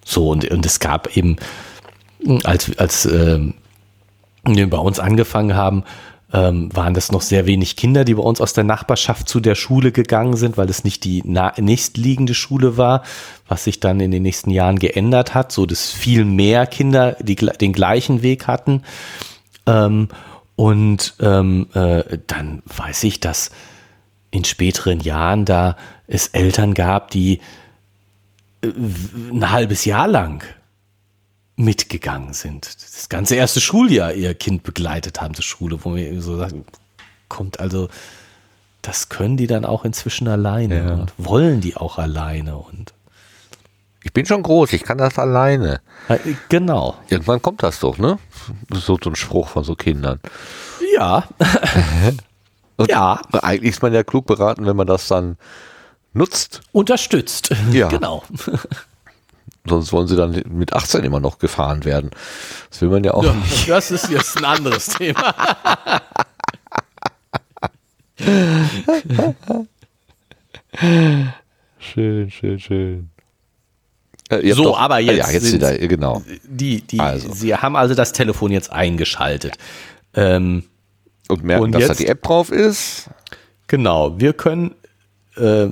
so 0.05 0.29
und, 0.29 0.49
und 0.49 0.65
es 0.65 0.79
gab 0.79 1.17
eben, 1.17 1.35
als, 2.45 2.77
als 2.77 3.05
ähm, 3.05 3.55
wir 4.45 4.69
bei 4.69 4.77
uns 4.77 4.99
angefangen 4.99 5.55
haben, 5.55 5.83
ähm, 6.35 6.69
waren 6.75 6.93
das 6.93 7.13
noch 7.13 7.21
sehr 7.21 7.45
wenig 7.45 7.77
Kinder, 7.77 8.03
die 8.03 8.15
bei 8.15 8.21
uns 8.21 8.41
aus 8.41 8.51
der 8.51 8.65
Nachbarschaft 8.65 9.29
zu 9.29 9.39
der 9.39 9.55
Schule 9.55 9.93
gegangen 9.93 10.35
sind, 10.35 10.57
weil 10.57 10.69
es 10.69 10.83
nicht 10.83 11.05
die 11.05 11.23
nächstliegende 11.23 12.33
Schule 12.33 12.75
war, 12.75 13.03
was 13.47 13.63
sich 13.63 13.79
dann 13.79 14.01
in 14.01 14.11
den 14.11 14.23
nächsten 14.23 14.49
Jahren 14.49 14.77
geändert 14.77 15.33
hat, 15.33 15.53
so 15.53 15.65
dass 15.65 15.91
viel 15.91 16.25
mehr 16.25 16.67
Kinder 16.67 17.15
die, 17.21 17.35
den 17.35 17.71
gleichen 17.71 18.21
Weg 18.21 18.47
hatten. 18.47 18.83
Ähm, 19.65 20.09
und 20.57 21.13
ähm, 21.21 21.67
äh, 21.73 22.03
dann 22.27 22.63
weiß 22.65 23.05
ich, 23.05 23.21
dass 23.21 23.51
in 24.31 24.43
späteren 24.43 24.99
Jahren 24.99 25.45
da 25.45 25.77
es 26.07 26.27
Eltern 26.27 26.73
gab, 26.73 27.11
die 27.11 27.39
äh, 28.61 28.67
ein 29.31 29.51
halbes 29.51 29.85
Jahr 29.85 30.09
lang 30.09 30.43
mitgegangen 31.55 32.33
sind. 32.33 32.65
Das 32.65 33.09
ganze 33.09 33.35
erste 33.35 33.61
Schuljahr 33.61 34.13
ihr 34.13 34.33
Kind 34.33 34.63
begleitet 34.63 35.21
haben 35.21 35.33
zur 35.33 35.43
Schule, 35.43 35.79
wo 35.83 35.95
wir 35.95 36.21
so 36.21 36.37
sagen, 36.37 36.65
kommt 37.29 37.59
also, 37.59 37.89
das 38.81 39.09
können 39.09 39.37
die 39.37 39.47
dann 39.47 39.65
auch 39.65 39.85
inzwischen 39.85 40.27
alleine 40.27 40.77
ja. 40.77 40.93
und 40.93 41.13
wollen 41.17 41.61
die 41.61 41.75
auch 41.75 41.97
alleine 41.97 42.57
und 42.57 42.93
ich 44.03 44.13
bin 44.13 44.23
schon 44.27 44.43
groß, 44.43 44.71
ich 44.73 44.83
kann 44.83 44.99
das 44.99 45.17
alleine. 45.17 45.81
Genau. 46.49 46.95
Irgendwann 47.09 47.41
kommt 47.41 47.63
das 47.63 47.79
doch, 47.79 47.97
ne? 47.97 48.19
So, 48.71 48.99
so 49.03 49.09
ein 49.09 49.15
Spruch 49.15 49.47
von 49.47 49.63
so 49.63 49.73
Kindern. 49.73 50.19
Ja. 50.93 51.23
Und 52.77 52.89
ja. 52.89 53.19
Eigentlich 53.31 53.71
ist 53.71 53.81
man 53.81 53.93
ja 53.93 54.03
klug 54.03 54.27
beraten, 54.27 54.67
wenn 54.67 54.75
man 54.75 54.85
das 54.85 55.07
dann 55.07 55.37
nutzt. 56.13 56.61
Unterstützt. 56.71 57.49
Ja. 57.71 57.87
Genau. 57.95 58.23
Sonst 59.67 59.91
wollen 59.91 60.07
sie 60.07 60.15
dann 60.15 60.43
mit 60.49 60.73
18 60.73 61.03
immer 61.03 61.19
noch 61.19 61.39
gefahren 61.39 61.85
werden. 61.85 62.11
Das 62.69 62.81
will 62.81 62.89
man 62.89 63.03
ja 63.03 63.13
auch 63.13 63.23
ja, 63.23 63.33
nicht. 63.33 63.67
Das 63.75 63.91
ist 63.91 64.09
jetzt 64.09 64.37
ein 64.37 64.45
anderes 64.45 64.85
Thema. 64.87 65.33
schön, 71.79 72.31
schön, 72.31 72.59
schön. 72.59 73.09
Äh, 74.29 74.53
so, 74.53 74.63
doch, 74.63 74.79
aber 74.79 74.99
jetzt, 74.99 75.17
ja, 75.17 75.29
jetzt 75.31 75.53
wieder, 75.53 75.77
genau. 75.77 76.23
Die, 76.43 76.81
die, 76.81 76.99
also. 76.99 77.31
Sie 77.33 77.55
haben 77.55 77.75
also 77.75 77.93
das 77.93 78.11
Telefon 78.11 78.51
jetzt 78.51 78.71
eingeschaltet. 78.71 79.57
Ähm, 80.13 80.63
und 81.27 81.43
merken, 81.43 81.63
und 81.63 81.71
dass 81.73 81.81
jetzt, 81.81 81.89
da 81.91 81.95
die 81.95 82.07
App 82.07 82.23
drauf 82.23 82.51
ist. 82.51 83.09
Genau, 83.67 84.19
wir 84.19 84.33
können 84.33 84.75
äh, 85.37 85.69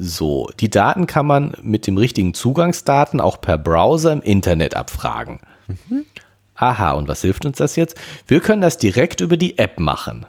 so, 0.00 0.50
die 0.58 0.70
Daten 0.70 1.06
kann 1.06 1.26
man 1.26 1.54
mit 1.62 1.86
dem 1.86 1.98
richtigen 1.98 2.34
Zugangsdaten 2.34 3.20
auch 3.20 3.40
per 3.40 3.58
Browser 3.58 4.12
im 4.12 4.22
Internet 4.22 4.74
abfragen. 4.74 5.40
Mhm. 5.68 6.06
Aha, 6.54 6.92
und 6.92 7.08
was 7.08 7.20
hilft 7.20 7.44
uns 7.46 7.58
das 7.58 7.76
jetzt? 7.76 7.96
Wir 8.26 8.40
können 8.40 8.62
das 8.62 8.78
direkt 8.78 9.20
über 9.20 9.36
die 9.36 9.58
App 9.58 9.78
machen. 9.78 10.26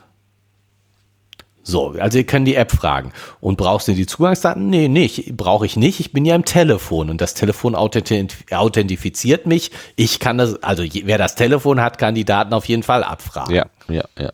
So, 1.64 1.95
also 1.99 2.18
ihr 2.18 2.26
könnt 2.26 2.48
die 2.48 2.56
App 2.56 2.72
fragen. 2.72 3.14
Und 3.39 3.57
brauchst 3.57 3.88
du 3.88 3.93
die 3.93 4.07
Zugangsdaten? 4.07 4.69
Nee, 4.69 4.88
nicht. 4.88 5.38
Brauche 5.38 5.65
ich 5.65 5.77
nicht. 5.77 5.99
Ich 5.99 6.11
bin 6.11 6.26
ja 6.26 6.35
im 6.35 6.45
Telefon 6.45 7.10
und 7.10 7.22
das 7.22 7.34
Telefon 7.34 7.76
authentifiziert 7.76 9.45
mich. 9.45 9.72
Ich 9.95 10.19
kann 10.19 10.38
das, 10.38 10.61
also 10.64 10.84
wer 10.84 11.18
das 11.18 11.35
Telefon 11.35 11.80
hat, 11.80 11.98
kann 11.98 12.15
die 12.15 12.26
Daten 12.26 12.53
auf 12.53 12.65
jeden 12.65 12.84
Fall 12.84 13.03
abfragen. 13.03 13.53
Ja, 13.53 13.65
ja, 13.88 14.03
ja. 14.18 14.31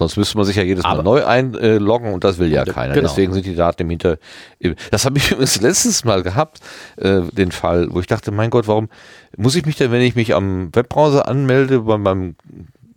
Sonst 0.00 0.16
müsste 0.16 0.38
man 0.38 0.46
sich 0.46 0.56
ja 0.56 0.62
jedes 0.62 0.82
Mal 0.82 0.92
Aber, 0.92 1.02
neu 1.02 1.26
einloggen 1.26 2.14
und 2.14 2.24
das 2.24 2.38
will 2.38 2.50
ja 2.50 2.64
keiner. 2.64 2.94
Genau. 2.94 3.06
Deswegen 3.06 3.34
sind 3.34 3.44
die 3.44 3.54
Daten 3.54 3.82
im 3.82 3.90
Hinter. 3.90 4.16
Das 4.90 5.04
habe 5.04 5.18
ich 5.18 5.30
übrigens 5.30 5.60
letztes 5.60 6.04
Mal 6.06 6.22
gehabt, 6.22 6.60
äh, 6.96 7.20
den 7.32 7.52
Fall, 7.52 7.88
wo 7.90 8.00
ich 8.00 8.06
dachte, 8.06 8.30
mein 8.30 8.48
Gott, 8.48 8.66
warum 8.66 8.88
muss 9.36 9.56
ich 9.56 9.66
mich 9.66 9.76
denn, 9.76 9.92
wenn 9.92 10.00
ich 10.00 10.16
mich 10.16 10.34
am 10.34 10.74
Webbrowser 10.74 11.28
anmelde, 11.28 11.80
bei 11.80 11.98
meinem 11.98 12.34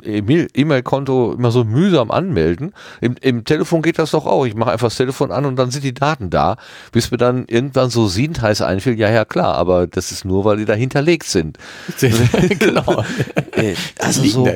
E-Mail-Konto 0.06 1.34
immer 1.34 1.52
so 1.52 1.64
mühsam 1.64 2.12
anmelden. 2.12 2.74
Im, 3.02 3.16
Im, 3.22 3.44
Telefon 3.44 3.82
geht 3.82 4.00
das 4.00 4.12
doch 4.12 4.26
auch. 4.26 4.46
Ich 4.46 4.56
mache 4.56 4.72
einfach 4.72 4.88
das 4.88 4.98
Telefon 4.98 5.32
an 5.32 5.46
und 5.46 5.56
dann 5.56 5.72
sind 5.72 5.84
die 5.84 5.94
Daten 5.94 6.30
da, 6.30 6.58
bis 6.92 7.12
mir 7.12 7.18
dann 7.18 7.46
irgendwann 7.48 7.90
so 7.90 8.08
Sientheiß 8.08 8.62
einfiel, 8.62 8.98
ja, 8.98 9.10
ja, 9.10 9.26
klar, 9.26 9.56
aber 9.56 9.88
das 9.88 10.12
ist 10.12 10.26
nur, 10.26 10.46
weil 10.46 10.58
die 10.58 10.66
da 10.66 10.74
hinterlegt 10.74 11.26
sind. 11.26 11.58
genau. 12.60 13.04
Äh, 13.56 13.76
also 14.00 14.24
so, 14.24 14.50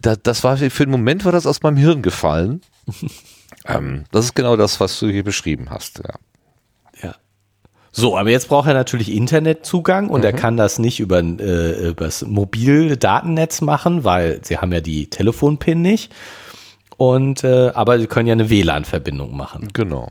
da, 0.00 0.16
das 0.16 0.42
war 0.42 0.56
für 0.56 0.82
einen 0.82 0.90
Moment 0.90 1.24
war 1.24 1.30
das 1.30 1.46
aus 1.46 1.62
meinem 1.62 1.76
Hirn 1.76 2.02
gefallen. 2.02 2.62
ähm, 3.66 4.04
das 4.10 4.26
ist 4.26 4.34
genau 4.34 4.56
das, 4.56 4.80
was 4.80 4.98
du 4.98 5.08
hier 5.08 5.22
beschrieben 5.22 5.70
hast, 5.70 5.98
ja. 5.98 6.14
So, 7.96 8.18
aber 8.18 8.30
jetzt 8.30 8.48
braucht 8.48 8.66
er 8.66 8.74
natürlich 8.74 9.12
Internetzugang 9.12 10.10
und 10.10 10.22
mhm. 10.22 10.26
er 10.26 10.32
kann 10.32 10.56
das 10.56 10.80
nicht 10.80 10.98
über 10.98 11.20
äh, 11.20 11.90
übers 11.90 12.22
Mobildatennetz 12.26 13.60
machen, 13.60 14.02
weil 14.02 14.40
sie 14.42 14.58
haben 14.58 14.72
ja 14.72 14.80
die 14.80 15.08
Telefonpin 15.08 15.80
nicht. 15.80 16.12
Und 16.96 17.44
äh, 17.44 17.70
aber 17.72 18.00
sie 18.00 18.08
können 18.08 18.26
ja 18.26 18.32
eine 18.32 18.50
WLAN-Verbindung 18.50 19.36
machen. 19.36 19.68
Genau. 19.72 20.10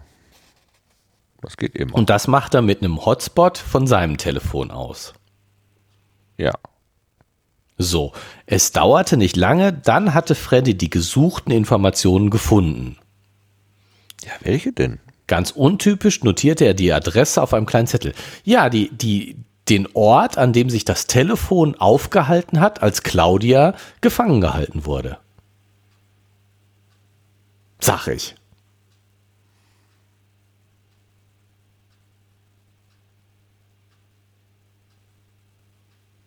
Das 1.41 1.57
geht 1.57 1.75
immer. 1.75 1.93
Und 1.93 2.09
das 2.09 2.29
macht 2.29 2.53
er 2.53 2.61
mit 2.61 2.81
einem 2.81 3.05
Hotspot 3.05 3.57
von 3.57 3.85
seinem 3.85 4.15
Telefon 4.15 4.71
aus. 4.71 5.13
Ja. 6.37 6.53
So, 7.77 8.13
es 8.45 8.71
dauerte 8.71 9.17
nicht 9.17 9.35
lange, 9.35 9.73
dann 9.73 10.13
hatte 10.13 10.35
Freddy 10.35 10.77
die 10.77 10.89
gesuchten 10.89 11.51
Informationen 11.51 12.29
gefunden. 12.29 12.95
Ja, 14.23 14.31
welche 14.39 14.71
denn? 14.71 14.99
Ganz 15.27 15.51
untypisch 15.51 16.23
notierte 16.23 16.65
er 16.65 16.73
die 16.73 16.91
Adresse 16.91 17.41
auf 17.41 17.53
einem 17.53 17.65
kleinen 17.65 17.87
Zettel. 17.87 18.13
Ja, 18.43 18.69
die, 18.69 18.89
die, 18.89 19.37
den 19.69 19.87
Ort, 19.93 20.37
an 20.37 20.51
dem 20.53 20.69
sich 20.69 20.83
das 20.83 21.07
Telefon 21.07 21.75
aufgehalten 21.75 22.59
hat, 22.59 22.81
als 22.83 23.03
Claudia 23.03 23.75
gefangen 24.01 24.41
gehalten 24.41 24.85
wurde. 24.85 25.17
Sag 27.79 28.07
ich. 28.07 28.35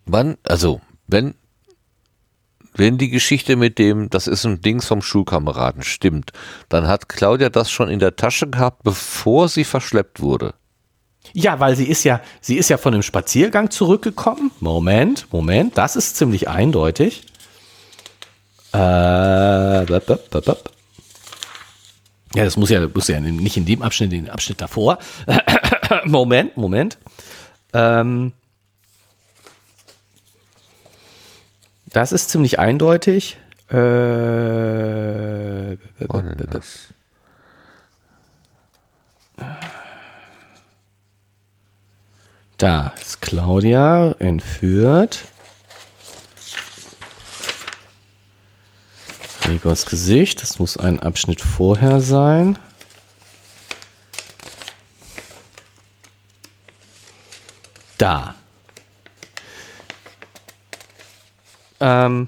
Wann, 0.05 0.37
also, 0.43 0.81
wenn 1.07 1.35
wenn 2.77 2.97
die 2.97 3.09
Geschichte 3.09 3.55
mit 3.55 3.79
dem, 3.79 4.09
das 4.09 4.27
ist 4.27 4.45
ein 4.45 4.61
Dings 4.61 4.85
vom 4.85 5.01
Schulkameraden 5.01 5.83
stimmt, 5.83 6.31
dann 6.69 6.87
hat 6.87 7.09
Claudia 7.09 7.49
das 7.49 7.71
schon 7.71 7.89
in 7.89 7.99
der 7.99 8.15
Tasche 8.15 8.47
gehabt, 8.47 8.83
bevor 8.83 9.49
sie 9.49 9.63
verschleppt 9.63 10.21
wurde. 10.21 10.53
Ja, 11.33 11.59
weil 11.59 11.75
sie 11.75 11.87
ist 11.87 12.03
ja, 12.03 12.21
sie 12.39 12.57
ist 12.57 12.69
ja 12.69 12.77
von 12.77 12.93
dem 12.93 13.03
Spaziergang 13.03 13.69
zurückgekommen. 13.69 14.51
Moment, 14.59 15.27
Moment, 15.31 15.77
das 15.77 15.95
ist 15.95 16.15
ziemlich 16.15 16.47
eindeutig. 16.47 17.23
Äh, 18.73 18.77
Ja, 22.35 22.43
das 22.43 22.57
muss 22.57 22.69
ja, 22.69 22.87
muss 22.87 23.07
ja 23.07 23.19
nicht 23.19 23.57
in 23.57 23.65
dem 23.65 23.81
Abschnitt, 23.81 24.13
in 24.13 24.25
dem 24.25 24.33
Abschnitt 24.33 24.61
davor. 24.61 24.99
Moment, 26.05 26.57
Moment. 26.57 26.97
Ähm, 27.73 28.33
das 31.97 32.11
ist 32.11 32.29
ziemlich 32.29 32.59
eindeutig. 32.59 33.39
Äh, 33.71 33.75
da 42.57 42.93
ist 43.01 43.21
Claudia 43.21 44.11
entführt. 44.19 45.23
Gregors 49.41 49.87
Gesicht, 49.87 50.43
das 50.43 50.59
muss 50.59 50.77
ein 50.77 50.99
Abschnitt 50.99 51.41
vorher 51.41 51.99
sein. 51.99 52.59
Da. 57.97 58.35
Ähm, 61.79 62.27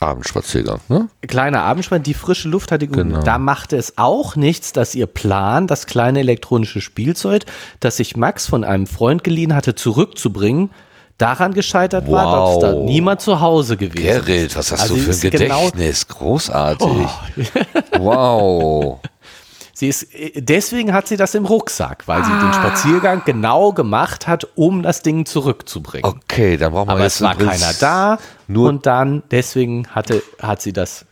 Abendspaziergang, 0.00 0.80
ne? 0.88 1.08
Kleiner 1.28 1.62
Abendspaziergang, 1.62 2.02
die 2.04 2.14
frische 2.14 2.48
Luft 2.48 2.72
hatte 2.72 2.88
Genau. 2.88 3.22
Da 3.22 3.38
machte 3.38 3.76
es 3.76 3.98
auch 3.98 4.34
nichts, 4.34 4.72
dass 4.72 4.94
ihr 4.96 5.06
Plan, 5.06 5.66
das 5.68 5.86
kleine 5.86 6.20
elektronische 6.20 6.80
Spielzeug, 6.80 7.44
das 7.78 7.98
sich 7.98 8.16
Max 8.16 8.46
von 8.46 8.64
einem 8.64 8.86
Freund 8.88 9.22
geliehen 9.22 9.54
hatte, 9.54 9.76
zurückzubringen, 9.76 10.70
daran 11.18 11.54
gescheitert 11.54 12.10
war, 12.10 12.24
dass 12.24 12.54
Wow. 12.56 12.62
da 12.62 12.72
niemand 12.80 13.20
zu 13.20 13.40
Hause 13.40 13.76
gewesen. 13.76 14.02
Gerrit, 14.02 14.56
was 14.56 14.72
hast 14.72 14.80
Also 14.80 14.96
du 14.96 15.00
für 15.02 15.12
ein 15.12 15.30
genau- 15.30 15.66
Gedächtnis? 15.66 16.08
Großartig. 16.08 16.88
wow. 17.98 18.98
Sie 19.82 19.88
ist, 19.88 20.06
deswegen 20.36 20.92
hat 20.92 21.08
sie 21.08 21.16
das 21.16 21.34
im 21.34 21.44
Rucksack, 21.44 22.06
weil 22.06 22.22
sie 22.24 22.30
Ah. 22.30 22.40
den 22.40 22.52
Spaziergang 22.52 23.22
genau 23.24 23.72
gemacht 23.72 24.28
hat, 24.28 24.46
um 24.54 24.84
das 24.84 25.02
Ding 25.02 25.26
zurückzubringen. 25.26 26.08
Okay, 26.08 26.56
dann 26.56 26.70
brauchen 26.72 26.86
wir 26.86 26.92
Aber 26.92 27.02
jetzt 27.02 27.16
es 27.16 27.20
war 27.22 27.34
keiner 27.34 27.72
da 27.80 28.18
Nur, 28.46 28.68
und 28.68 28.86
dann, 28.86 29.24
deswegen 29.32 29.88
hatte, 29.88 30.22
hat 30.40 30.62
sie 30.62 30.72
das, 30.72 31.04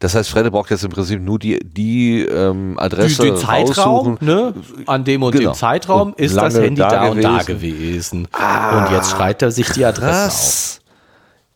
das 0.00 0.14
heißt, 0.14 0.28
Fredde 0.28 0.50
braucht 0.50 0.70
jetzt 0.70 0.84
im 0.84 0.90
Prinzip 0.90 1.22
nur 1.22 1.38
die, 1.38 1.60
die 1.60 2.20
ähm, 2.26 2.74
die, 2.78 2.82
Adresse 2.82 3.22
den 3.22 3.36
Zeitraum, 3.38 4.18
ne, 4.20 4.52
an 4.84 5.04
dem 5.04 5.22
und 5.22 5.32
Genau. 5.32 5.52
dem 5.52 5.56
Zeitraum 5.56 6.08
Und 6.12 6.18
ist 6.20 6.36
das 6.36 6.58
Handy 6.58 6.82
da 6.82 6.88
da, 6.90 7.04
und 7.08 7.22
da 7.24 7.38
gewesen. 7.38 8.28
gewesen. 8.28 8.28
und 8.76 8.90
jetzt 8.90 9.12
schreibt 9.12 9.40
er 9.40 9.50
sich 9.50 9.70
die 9.70 9.86
Adresse 9.86 10.28
auf. 10.28 10.80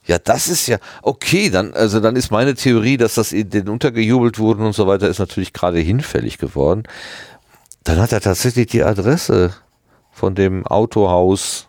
Ja, 0.09 0.19
das 0.19 0.49
ist 0.49 0.67
ja 0.67 0.79
okay. 1.03 1.51
Dann, 1.51 1.75
also 1.75 2.01
dann 2.01 2.17
ist 2.17 2.31
meine 2.31 2.55
Theorie, 2.55 2.97
dass 2.97 3.15
das 3.15 3.33
in 3.33 3.51
den 3.51 3.69
untergejubelt 3.69 4.39
wurden 4.39 4.65
und 4.65 4.73
so 4.73 4.87
weiter, 4.87 5.07
ist 5.07 5.19
natürlich 5.19 5.53
gerade 5.53 5.79
hinfällig 5.79 6.39
geworden. 6.39 6.85
Dann 7.85 7.99
hat 8.01 8.13
er 8.13 8.23
tatsächlich 8.23 8.69
die 8.69 8.83
Adresse 8.83 9.53
von 10.11 10.35
dem 10.35 10.67
Autohaus 10.67 11.69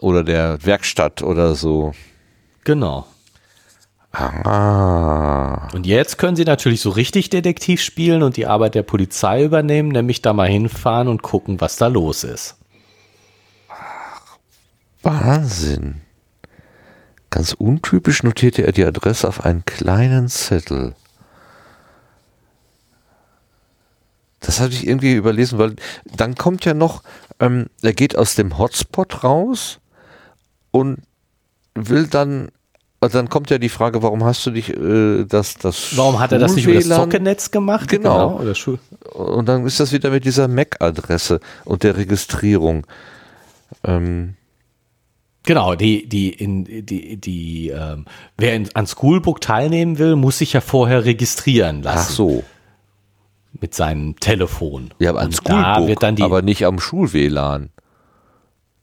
oder 0.00 0.24
der 0.24 0.64
Werkstatt 0.64 1.22
oder 1.22 1.54
so. 1.54 1.92
Genau. 2.64 3.06
Ah. 4.10 5.68
Und 5.74 5.86
jetzt 5.86 6.16
können 6.16 6.36
sie 6.36 6.44
natürlich 6.44 6.80
so 6.80 6.88
richtig 6.88 7.28
Detektiv 7.28 7.82
spielen 7.82 8.22
und 8.22 8.38
die 8.38 8.46
Arbeit 8.46 8.74
der 8.74 8.82
Polizei 8.82 9.44
übernehmen, 9.44 9.90
nämlich 9.90 10.22
da 10.22 10.32
mal 10.32 10.48
hinfahren 10.48 11.08
und 11.08 11.22
gucken, 11.22 11.60
was 11.60 11.76
da 11.76 11.88
los 11.88 12.24
ist. 12.24 12.56
Wahnsinn. 15.02 16.00
Ganz 17.30 17.52
untypisch 17.52 18.22
notierte 18.22 18.64
er 18.64 18.72
die 18.72 18.84
Adresse 18.84 19.28
auf 19.28 19.44
einen 19.44 19.64
kleinen 19.64 20.28
Zettel. 20.28 20.94
Das 24.40 24.60
hatte 24.60 24.72
ich 24.72 24.86
irgendwie 24.86 25.14
überlesen, 25.14 25.58
weil 25.58 25.74
dann 26.04 26.36
kommt 26.36 26.64
ja 26.64 26.72
noch, 26.72 27.02
ähm, 27.40 27.66
er 27.82 27.92
geht 27.92 28.16
aus 28.16 28.34
dem 28.34 28.56
Hotspot 28.56 29.24
raus 29.24 29.80
und 30.70 31.02
will 31.74 32.06
dann, 32.06 32.48
also 33.00 33.18
dann 33.18 33.28
kommt 33.28 33.50
ja 33.50 33.58
die 33.58 33.68
Frage, 33.68 34.02
warum 34.02 34.24
hast 34.24 34.46
du 34.46 34.50
dich 34.50 34.70
äh, 34.70 35.24
das, 35.24 35.56
das 35.56 35.96
Warum 35.96 36.20
hat 36.20 36.32
er 36.32 36.38
das 36.38 36.54
nicht 36.54 36.66
über 36.66 36.74
das 36.74 36.86
Sockennetz 36.86 37.50
gemacht? 37.50 37.88
Genau. 37.88 38.38
oder 38.40 38.54
Schul 38.54 38.78
Und 39.12 39.46
dann 39.46 39.66
ist 39.66 39.80
das 39.80 39.92
wieder 39.92 40.10
mit 40.10 40.24
dieser 40.24 40.48
MAC-Adresse 40.48 41.40
und 41.64 41.82
der 41.82 41.96
Registrierung. 41.96 42.86
Ähm, 43.84 44.34
Genau, 45.48 45.74
die, 45.74 46.06
die, 46.06 46.28
in, 46.28 46.64
die, 46.66 47.16
die, 47.16 47.70
ähm, 47.70 48.04
wer 48.36 48.54
in, 48.54 48.68
an 48.74 48.86
Schoolbook 48.86 49.40
teilnehmen 49.40 49.98
will, 49.98 50.14
muss 50.14 50.36
sich 50.36 50.52
ja 50.52 50.60
vorher 50.60 51.06
registrieren 51.06 51.82
lassen. 51.82 51.98
ach 52.06 52.10
so. 52.10 52.44
Mit 53.58 53.74
seinem 53.74 54.20
Telefon. 54.20 54.90
Ja, 54.98 55.08
aber 55.08 55.20
an 55.20 55.28
Und 55.28 55.48
da 55.48 55.74
Schoolbook, 55.74 56.16
die, 56.16 56.22
aber 56.22 56.42
nicht 56.42 56.66
am 56.66 56.78
Schul-WLAN. 56.78 57.70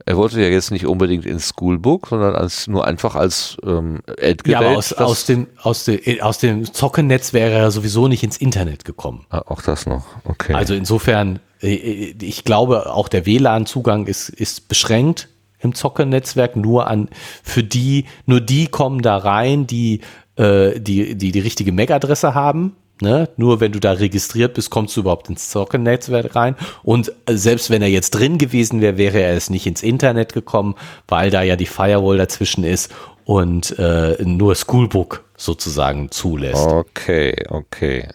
Er 0.07 0.17
wollte 0.17 0.41
ja 0.41 0.47
jetzt 0.47 0.71
nicht 0.71 0.87
unbedingt 0.87 1.27
ins 1.27 1.49
Schoolbook, 1.49 2.07
sondern 2.07 2.35
als, 2.35 2.65
nur 2.65 2.87
einfach 2.87 3.13
als 3.13 3.57
ähm, 3.63 4.01
Endgerät. 4.17 4.47
ja, 4.47 4.59
aber 4.61 4.77
aus, 4.79 4.91
aus 4.93 5.25
dem, 5.27 5.45
aus 5.61 5.85
dem, 5.85 5.99
äh, 6.03 6.21
aus 6.21 6.39
dem 6.39 6.73
Zockennetz 6.73 7.31
wäre 7.31 7.51
er 7.51 7.69
sowieso 7.69 8.07
nicht 8.07 8.23
ins 8.23 8.37
Internet 8.37 8.85
gekommen. 8.85 9.27
Ah, 9.29 9.43
auch 9.45 9.61
das 9.61 9.85
noch, 9.85 10.07
okay. 10.23 10.55
Also 10.55 10.73
insofern, 10.73 11.41
äh, 11.61 11.75
äh, 11.75 12.15
ich 12.21 12.43
glaube, 12.43 12.91
auch 12.91 13.07
der 13.07 13.27
WLAN-Zugang 13.27 14.07
ist, 14.07 14.29
ist 14.29 14.67
beschränkt 14.67 15.29
im 15.65 15.75
Zockernetzwerk 15.75 16.55
nur 16.55 16.87
an, 16.87 17.09
für 17.43 17.63
die, 17.63 18.05
nur 18.25 18.41
die 18.41 18.67
kommen 18.67 19.01
da 19.01 19.17
rein, 19.17 19.67
die, 19.67 20.01
äh, 20.37 20.79
die, 20.79 21.15
die, 21.15 21.31
die 21.31 21.39
richtige 21.39 21.71
MAC-Adresse 21.71 22.33
haben. 22.33 22.75
Ne? 23.01 23.27
Nur 23.35 23.59
wenn 23.59 23.73
du 23.73 23.79
da 23.79 23.91
registriert 23.91 24.53
bist, 24.53 24.69
kommst 24.69 24.95
du 24.95 25.01
überhaupt 25.01 25.29
ins 25.29 25.49
Zockernetzwerk 25.49 26.33
rein. 26.35 26.55
Und 26.81 27.11
äh, 27.25 27.35
selbst 27.35 27.69
wenn 27.69 27.81
er 27.81 27.89
jetzt 27.89 28.11
drin 28.11 28.37
gewesen 28.37 28.79
wäre, 28.79 28.97
wäre 28.97 29.19
er 29.19 29.35
es 29.35 29.49
nicht 29.49 29.67
ins 29.67 29.83
Internet 29.83 30.33
gekommen, 30.33 30.75
weil 31.07 31.29
da 31.29 31.41
ja 31.41 31.57
die 31.57 31.65
Firewall 31.65 32.17
dazwischen 32.17 32.63
ist 32.63 32.93
und 33.25 33.77
äh, 33.79 34.15
nur 34.23 34.55
Schoolbook 34.55 35.25
sozusagen 35.35 36.09
zulässt. 36.11 36.67
okay, 36.67 37.35
okay. 37.49 38.07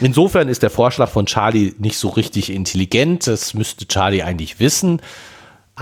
Insofern 0.00 0.48
ist 0.48 0.62
der 0.62 0.70
Vorschlag 0.70 1.10
von 1.10 1.26
Charlie 1.26 1.74
nicht 1.78 1.98
so 1.98 2.08
richtig 2.08 2.50
intelligent. 2.50 3.26
Das 3.26 3.54
müsste 3.54 3.86
Charlie 3.86 4.22
eigentlich 4.22 4.58
wissen. 4.58 5.00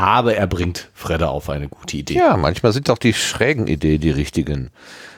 Aber 0.00 0.34
er 0.34 0.46
bringt 0.46 0.88
Fredde 0.94 1.28
auf 1.28 1.50
eine 1.50 1.68
gute 1.68 1.98
Idee. 1.98 2.14
Ja, 2.14 2.38
manchmal 2.38 2.72
sind 2.72 2.88
auch 2.88 2.96
die 2.96 3.12
schrägen 3.12 3.66
Ideen 3.66 4.00
die 4.00 4.10
richtigen. 4.10 4.70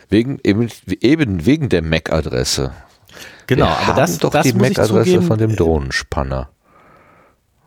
Wegen, 0.09 0.41
eben, 0.43 0.69
eben 1.01 1.47
wegen 1.47 1.69
der 1.69 1.83
MAC-Adresse. 1.83 2.73
genau, 3.47 3.67
Wir 3.67 3.71
aber 3.71 3.87
haben 3.87 3.97
das, 3.97 4.19
doch 4.19 4.33
das 4.33 4.45
die 4.45 4.55
MAC-Adresse 4.55 5.23
von 5.23 5.39
dem 5.39 5.55
Drohnenspanner. 5.55 6.51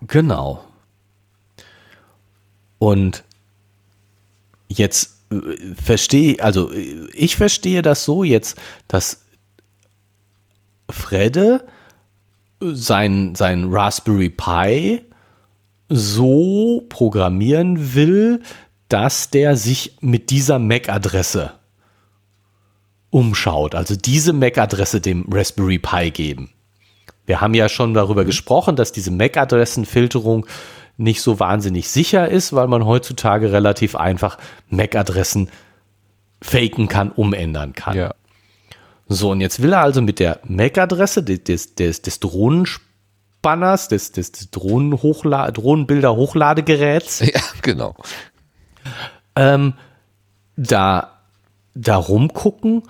Genau. 0.02 0.66
Und 2.80 3.24
jetzt 4.68 5.16
äh, 5.32 5.38
verstehe, 5.82 6.44
also 6.44 6.70
äh, 6.74 7.08
ich 7.14 7.38
verstehe 7.38 7.82
das 7.82 8.04
so 8.04 8.26
jetzt, 8.26 8.58
dass 8.90 9.22
Fredde 10.90 11.66
sein, 12.60 13.36
sein 13.36 13.70
Raspberry 13.72 14.30
Pi 14.30 15.05
so 15.90 16.86
programmieren 16.90 17.96
will, 17.96 18.42
dass 18.90 19.30
der 19.30 19.56
sich 19.56 19.98
mit 20.02 20.30
dieser 20.30 20.60
MAC-Adresse 20.60 21.54
umschaut. 23.10 23.76
Also 23.76 23.96
diese 23.96 24.34
MAC-Adresse 24.34 25.02
dem 25.02 25.26
Raspberry 25.32 25.80
Pi 25.80 26.12
geben. 26.12 26.52
Wir 27.26 27.42
haben 27.42 27.54
ja 27.54 27.70
schon 27.70 27.94
darüber 27.94 28.26
gesprochen, 28.26 28.76
dass 28.76 28.92
diese 28.92 29.12
MAC-Adressenfilterung 29.12 30.46
nicht 30.98 31.22
so 31.22 31.40
wahnsinnig 31.40 31.90
sicher 31.90 32.30
ist, 32.30 32.54
weil 32.54 32.68
man 32.68 32.86
heutzutage 32.86 33.52
relativ 33.52 33.96
einfach 33.96 34.38
MAC-Adressen 34.70 35.50
faken 36.42 36.88
kann, 36.88 37.12
umändern 37.12 37.74
kann. 37.74 37.96
So, 39.08 39.32
und 39.32 39.42
jetzt 39.42 39.62
will 39.62 39.74
er 39.74 39.82
also 39.82 40.02
mit 40.02 40.20
der 40.20 40.40
MAC-Adresse 40.48 41.24
des, 41.24 41.44
des, 41.44 41.76
des, 41.76 42.02
des 42.02 42.20
Drohnenspanners, 42.20 42.92
des, 43.46 44.12
des, 44.12 44.32
des 44.32 44.52
Drohnenhochla 44.52 45.52
Drohnenbilder-Hochladegeräts, 45.52 47.20
Ja, 47.34 47.42
genau. 47.62 47.96
ähm, 49.36 49.74
da, 50.58 51.20
da 51.74 51.96
rumgucken 51.98 52.84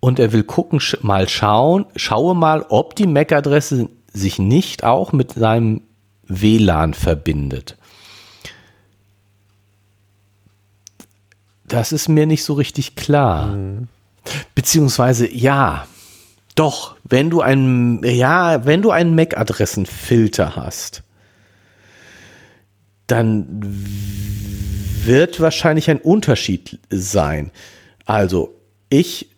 und 0.00 0.18
er 0.18 0.32
will 0.32 0.44
gucken, 0.44 0.80
sch 0.80 1.02
mal 1.02 1.28
schauen, 1.28 1.86
schaue 1.96 2.34
mal, 2.34 2.64
ob 2.68 2.96
die 2.96 3.06
MAC-Adresse 3.06 3.88
sich 4.12 4.38
nicht 4.38 4.84
auch 4.84 5.12
mit 5.12 5.32
seinem 5.34 5.82
WLAN 6.24 6.94
verbindet. 6.94 7.76
Das 11.64 11.92
ist 11.92 12.08
mir 12.08 12.26
nicht 12.26 12.44
so 12.44 12.54
richtig 12.54 12.96
klar. 12.96 13.54
Beziehungsweise 14.54 15.30
ja, 15.32 15.86
doch, 16.54 16.96
wenn 17.04 17.30
du 17.30 17.40
einen, 17.40 18.02
ja, 18.04 18.64
wenn 18.66 18.82
du 18.82 18.90
einen 18.90 19.14
MAC-Adressenfilter 19.14 20.56
hast, 20.56 21.02
dann 23.06 23.46
wird 25.04 25.40
wahrscheinlich 25.40 25.90
ein 25.90 26.00
Unterschied 26.00 26.78
sein. 26.90 27.50
Also, 28.04 28.54
ich 28.88 29.30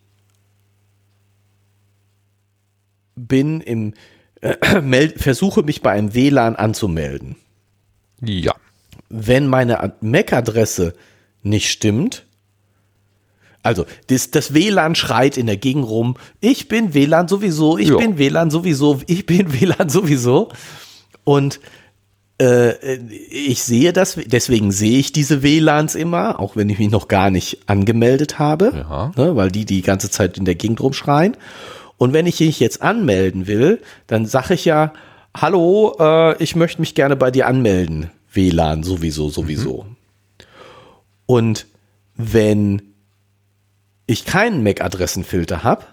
bin 3.14 3.60
im 3.60 3.94
äh, 4.40 4.80
meld, 4.80 5.20
versuche 5.20 5.62
mich 5.62 5.82
bei 5.82 5.92
einem 5.92 6.14
WLAN 6.14 6.56
anzumelden. 6.56 7.36
Ja. 8.20 8.54
Wenn 9.08 9.46
meine 9.46 9.94
MAC-Adresse 10.00 10.94
nicht 11.42 11.70
stimmt, 11.70 12.26
also 13.62 13.84
das, 14.08 14.30
das 14.30 14.54
WLAN 14.54 14.94
schreit 14.94 15.36
in 15.36 15.46
der 15.46 15.56
Gegend 15.56 15.86
rum, 15.86 16.16
ich 16.40 16.68
bin 16.68 16.94
WLAN 16.94 17.28
sowieso, 17.28 17.78
ich 17.78 17.88
Ja. 17.88 17.96
bin 17.96 18.18
WLAN 18.18 18.50
sowieso, 18.50 19.00
ich 19.06 19.26
bin 19.26 19.52
WLAN 19.60 19.88
sowieso. 19.88 20.48
Und 21.24 21.60
äh, 22.38 22.96
ich 23.30 23.62
sehe 23.62 23.92
das, 23.92 24.18
deswegen 24.26 24.72
sehe 24.72 24.98
ich 24.98 25.12
diese 25.12 25.42
WLANs 25.44 25.94
immer, 25.94 26.40
auch 26.40 26.56
wenn 26.56 26.68
ich 26.70 26.78
mich 26.80 26.90
noch 26.90 27.06
gar 27.06 27.30
nicht 27.30 27.60
angemeldet 27.66 28.38
habe, 28.40 28.72
Ja. 28.88 29.12
ne, 29.16 29.36
weil 29.36 29.50
die 29.52 29.64
die 29.64 29.82
ganze 29.82 30.10
Zeit 30.10 30.36
in 30.38 30.44
der 30.44 30.56
Gegend 30.56 30.80
rumschreien. 30.80 31.36
Und 31.98 32.12
wenn 32.12 32.26
ich 32.26 32.40
mich 32.40 32.58
jetzt 32.58 32.82
anmelden 32.82 33.46
will, 33.46 33.80
dann 34.08 34.26
sage 34.26 34.54
ich 34.54 34.64
ja, 34.64 34.92
hallo, 35.36 35.94
äh, 36.00 36.42
ich 36.42 36.56
möchte 36.56 36.80
mich 36.80 36.96
gerne 36.96 37.14
bei 37.14 37.30
dir 37.30 37.46
anmelden. 37.46 38.10
WLAN 38.32 38.82
sowieso, 38.82 39.28
sowieso. 39.28 39.86
Und 41.26 41.66
wenn 42.16 42.82
ich 44.06 44.24
keinen 44.24 44.62
MAC-Adressenfilter 44.62 45.62
habe, 45.62 45.84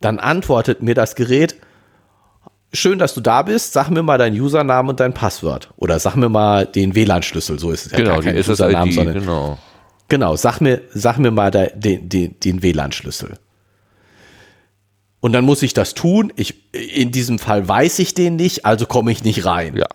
dann 0.00 0.18
antwortet 0.18 0.82
mir 0.82 0.94
das 0.94 1.14
Gerät, 1.14 1.56
schön, 2.72 2.98
dass 2.98 3.14
du 3.14 3.20
da 3.20 3.42
bist, 3.42 3.72
sag 3.72 3.90
mir 3.90 4.02
mal 4.02 4.18
deinen 4.18 4.40
Usernamen 4.40 4.90
und 4.90 5.00
dein 5.00 5.14
Passwort. 5.14 5.70
Oder 5.76 5.98
sag 5.98 6.16
mir 6.16 6.28
mal 6.28 6.66
den 6.66 6.94
WLAN-Schlüssel, 6.94 7.58
so 7.58 7.70
ist 7.70 7.86
es 7.86 7.92
ja 7.92 7.98
Genau, 7.98 8.14
gar 8.14 8.22
kein 8.22 8.36
Usernamen, 8.36 8.92
SSID, 8.92 8.94
sondern 8.94 9.14
genau. 9.20 9.58
Genau, 10.08 10.36
sag 10.36 10.60
mir, 10.60 10.82
sag 10.92 11.18
mir 11.18 11.30
mal 11.30 11.50
da, 11.50 11.66
den, 11.66 12.08
den, 12.08 12.40
den 12.40 12.62
WLAN-Schlüssel. 12.62 13.38
Und 15.20 15.32
dann 15.32 15.44
muss 15.44 15.62
ich 15.62 15.74
das 15.74 15.94
tun. 15.94 16.32
Ich, 16.36 16.72
in 16.72 17.12
diesem 17.12 17.38
Fall 17.38 17.68
weiß 17.68 17.98
ich 17.98 18.14
den 18.14 18.36
nicht, 18.36 18.64
also 18.64 18.86
komme 18.86 19.12
ich 19.12 19.22
nicht 19.22 19.44
rein. 19.44 19.76
Ja. 19.76 19.86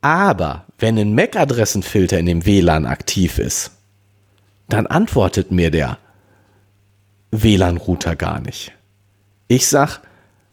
Aber 0.00 0.66
wenn 0.78 0.98
ein 0.98 1.14
MAC-Adressenfilter 1.14 2.18
in 2.18 2.26
dem 2.26 2.44
WLAN 2.44 2.84
aktiv 2.84 3.38
ist, 3.38 3.72
dann 4.68 4.86
antwortet 4.86 5.50
mir 5.50 5.70
der 5.70 5.98
WLAN-Router 7.30 8.16
gar 8.16 8.40
nicht. 8.40 8.72
Ich 9.48 9.68
sag, 9.68 10.00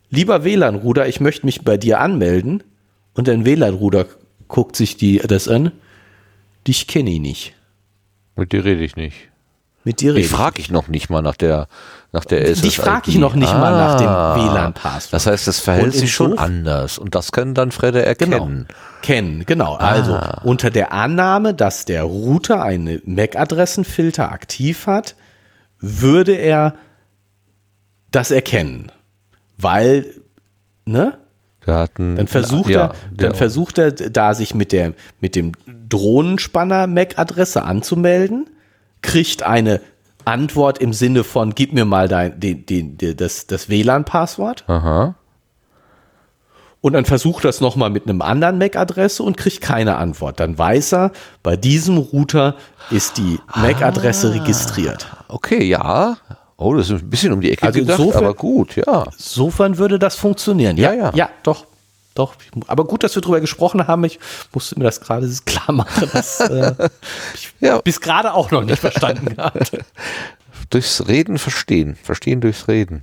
lieber 0.09 0.43
WLAN-Router, 0.43 1.07
ich 1.07 1.19
möchte 1.19 1.45
mich 1.45 1.63
bei 1.63 1.77
dir 1.77 1.99
anmelden. 1.99 2.63
Und 3.13 3.27
der 3.27 3.45
WLAN-Router 3.45 4.05
guckt 4.47 4.75
sich 4.75 4.97
die, 4.97 5.19
das 5.19 5.47
an. 5.47 5.71
Dich 6.67 6.87
kenne 6.87 7.11
ich 7.11 7.19
nicht. 7.19 7.53
Mit 8.35 8.51
dir 8.51 8.65
rede 8.65 8.83
ich 8.83 8.95
nicht. 8.95 9.15
Mit 9.85 10.01
dir 10.01 10.11
rede 10.13 10.21
Ich 10.21 10.29
frage 10.29 10.59
ich 10.59 10.71
noch 10.71 10.87
nicht 10.87 11.09
mal 11.09 11.21
nach 11.21 11.35
der 11.35 11.67
nach 12.11 12.25
der 12.25 12.39
Dich 12.45 12.57
SSID. 12.59 12.73
frag 12.75 13.07
ich 13.09 13.17
noch 13.17 13.35
nicht 13.35 13.51
mal 13.53 13.71
nach 13.71 13.97
dem 13.97 14.07
Ah. 14.07 14.35
WLAN-Passwort. 14.35 15.13
Das 15.13 15.27
heißt, 15.27 15.47
das 15.47 15.59
verhält 15.59 15.93
sich 15.93 16.13
schon 16.13 16.37
anders 16.37 16.97
und 16.97 17.13
das 17.13 17.31
können 17.33 17.53
dann 17.53 17.71
Fredde 17.71 18.03
erkennen. 18.05 18.31
Genau. 18.67 18.79
Kennen, 19.01 19.45
genau. 19.45 19.75
Also 19.75 20.17
unter 20.43 20.71
der 20.71 20.91
Annahme, 20.93 21.53
dass 21.53 21.83
der 21.85 22.03
Router 22.03 22.63
einen 22.63 23.01
MAC-Adressenfilter 23.05 24.31
aktiv 24.31 24.87
hat, 24.87 25.15
würde 25.79 26.33
er 26.33 26.75
das 28.11 28.31
erkennen. 28.31 28.91
Weil, 29.57 30.05
ne? 30.85 31.17
Der 31.65 31.75
hat 31.75 31.91
einen, 31.99 32.15
Dann 32.15 32.27
versucht 32.27 32.69
ja, 32.69 32.81
er, 32.87 32.87
dann 33.09 33.17
der- 33.17 33.33
versucht 33.35 33.77
er 33.77 33.91
da 33.91 34.33
sich 34.33 34.53
mit 34.53 34.71
der, 34.71 34.93
mit 35.19 35.35
dem 35.35 35.53
Drohnenspanner 35.89 36.87
MAC-Adresse 36.87 37.63
anzumelden, 37.63 38.49
kriegt 39.01 39.43
eine 39.43 39.81
Antwort 40.25 40.77
im 40.79 40.93
Sinne 40.93 41.23
von, 41.23 41.53
gib 41.55 41.73
mir 41.73 41.85
mal 41.85 42.07
dein, 42.07 42.39
den, 42.39 42.65
den, 42.65 42.97
den, 42.97 43.17
das, 43.17 43.47
das 43.47 43.69
WLAN-Passwort. 43.69 44.63
Aha. 44.67 45.15
Und 46.85 46.93
dann 46.93 47.05
versucht 47.05 47.43
er 47.45 47.49
es 47.49 47.61
nochmal 47.61 47.89
mit 47.89 48.07
einem 48.07 48.21
anderen 48.21 48.59
MAC-Adresse 48.59 49.23
und 49.23 49.37
kriegt 49.37 49.59
keine 49.59 49.95
Antwort. 49.95 50.39
Dann 50.39 50.55
weiß 50.55 50.93
er, 50.93 51.11
bei 51.41 51.57
diesem 51.57 51.97
Router 51.97 52.53
ist 52.91 53.17
die 53.17 53.39
MAC-Adresse 53.55 54.35
registriert. 54.35 55.07
Okay, 55.27 55.63
ja. 55.63 56.15
Oh, 56.57 56.75
das 56.75 56.91
ist 56.91 57.01
ein 57.01 57.09
bisschen 57.09 57.33
um 57.33 57.41
die 57.41 57.51
Ecke 57.51 57.65
Also 57.65 57.79
gedacht, 57.79 57.97
insofern- 57.97 58.23
aber 58.23 58.35
gut, 58.35 58.75
ja. 58.75 59.05
Insofern 59.17 59.79
würde 59.79 59.97
das 59.97 60.15
funktionieren. 60.15 60.77
Ja, 60.77 60.93
ja. 60.93 61.11
Ja, 61.15 61.29
doch. 61.41 61.65
Doch. 62.13 62.35
Aber 62.67 62.85
gut, 62.85 63.03
dass 63.03 63.15
wir 63.15 63.23
drüber 63.23 63.41
gesprochen 63.41 63.87
haben. 63.87 64.03
Ich 64.03 64.19
musste 64.53 64.77
mir 64.77 64.85
das 64.85 65.01
gerade 65.01 65.27
klar 65.47 65.71
machen, 65.71 66.07
dass 66.13 66.39
äh, 66.39 66.75
ich 67.33 67.51
Ja. 67.61 67.79
bis 67.81 67.99
gerade 67.99 68.31
auch 68.35 68.51
noch 68.51 68.63
nicht 68.63 68.77
verstanden 68.79 69.37
habe. 69.39 69.61
Durchs 70.69 71.07
Reden 71.07 71.39
verstehen. 71.39 71.95
Verstehen 71.95 72.41
durchs 72.41 72.67
Reden. 72.67 73.01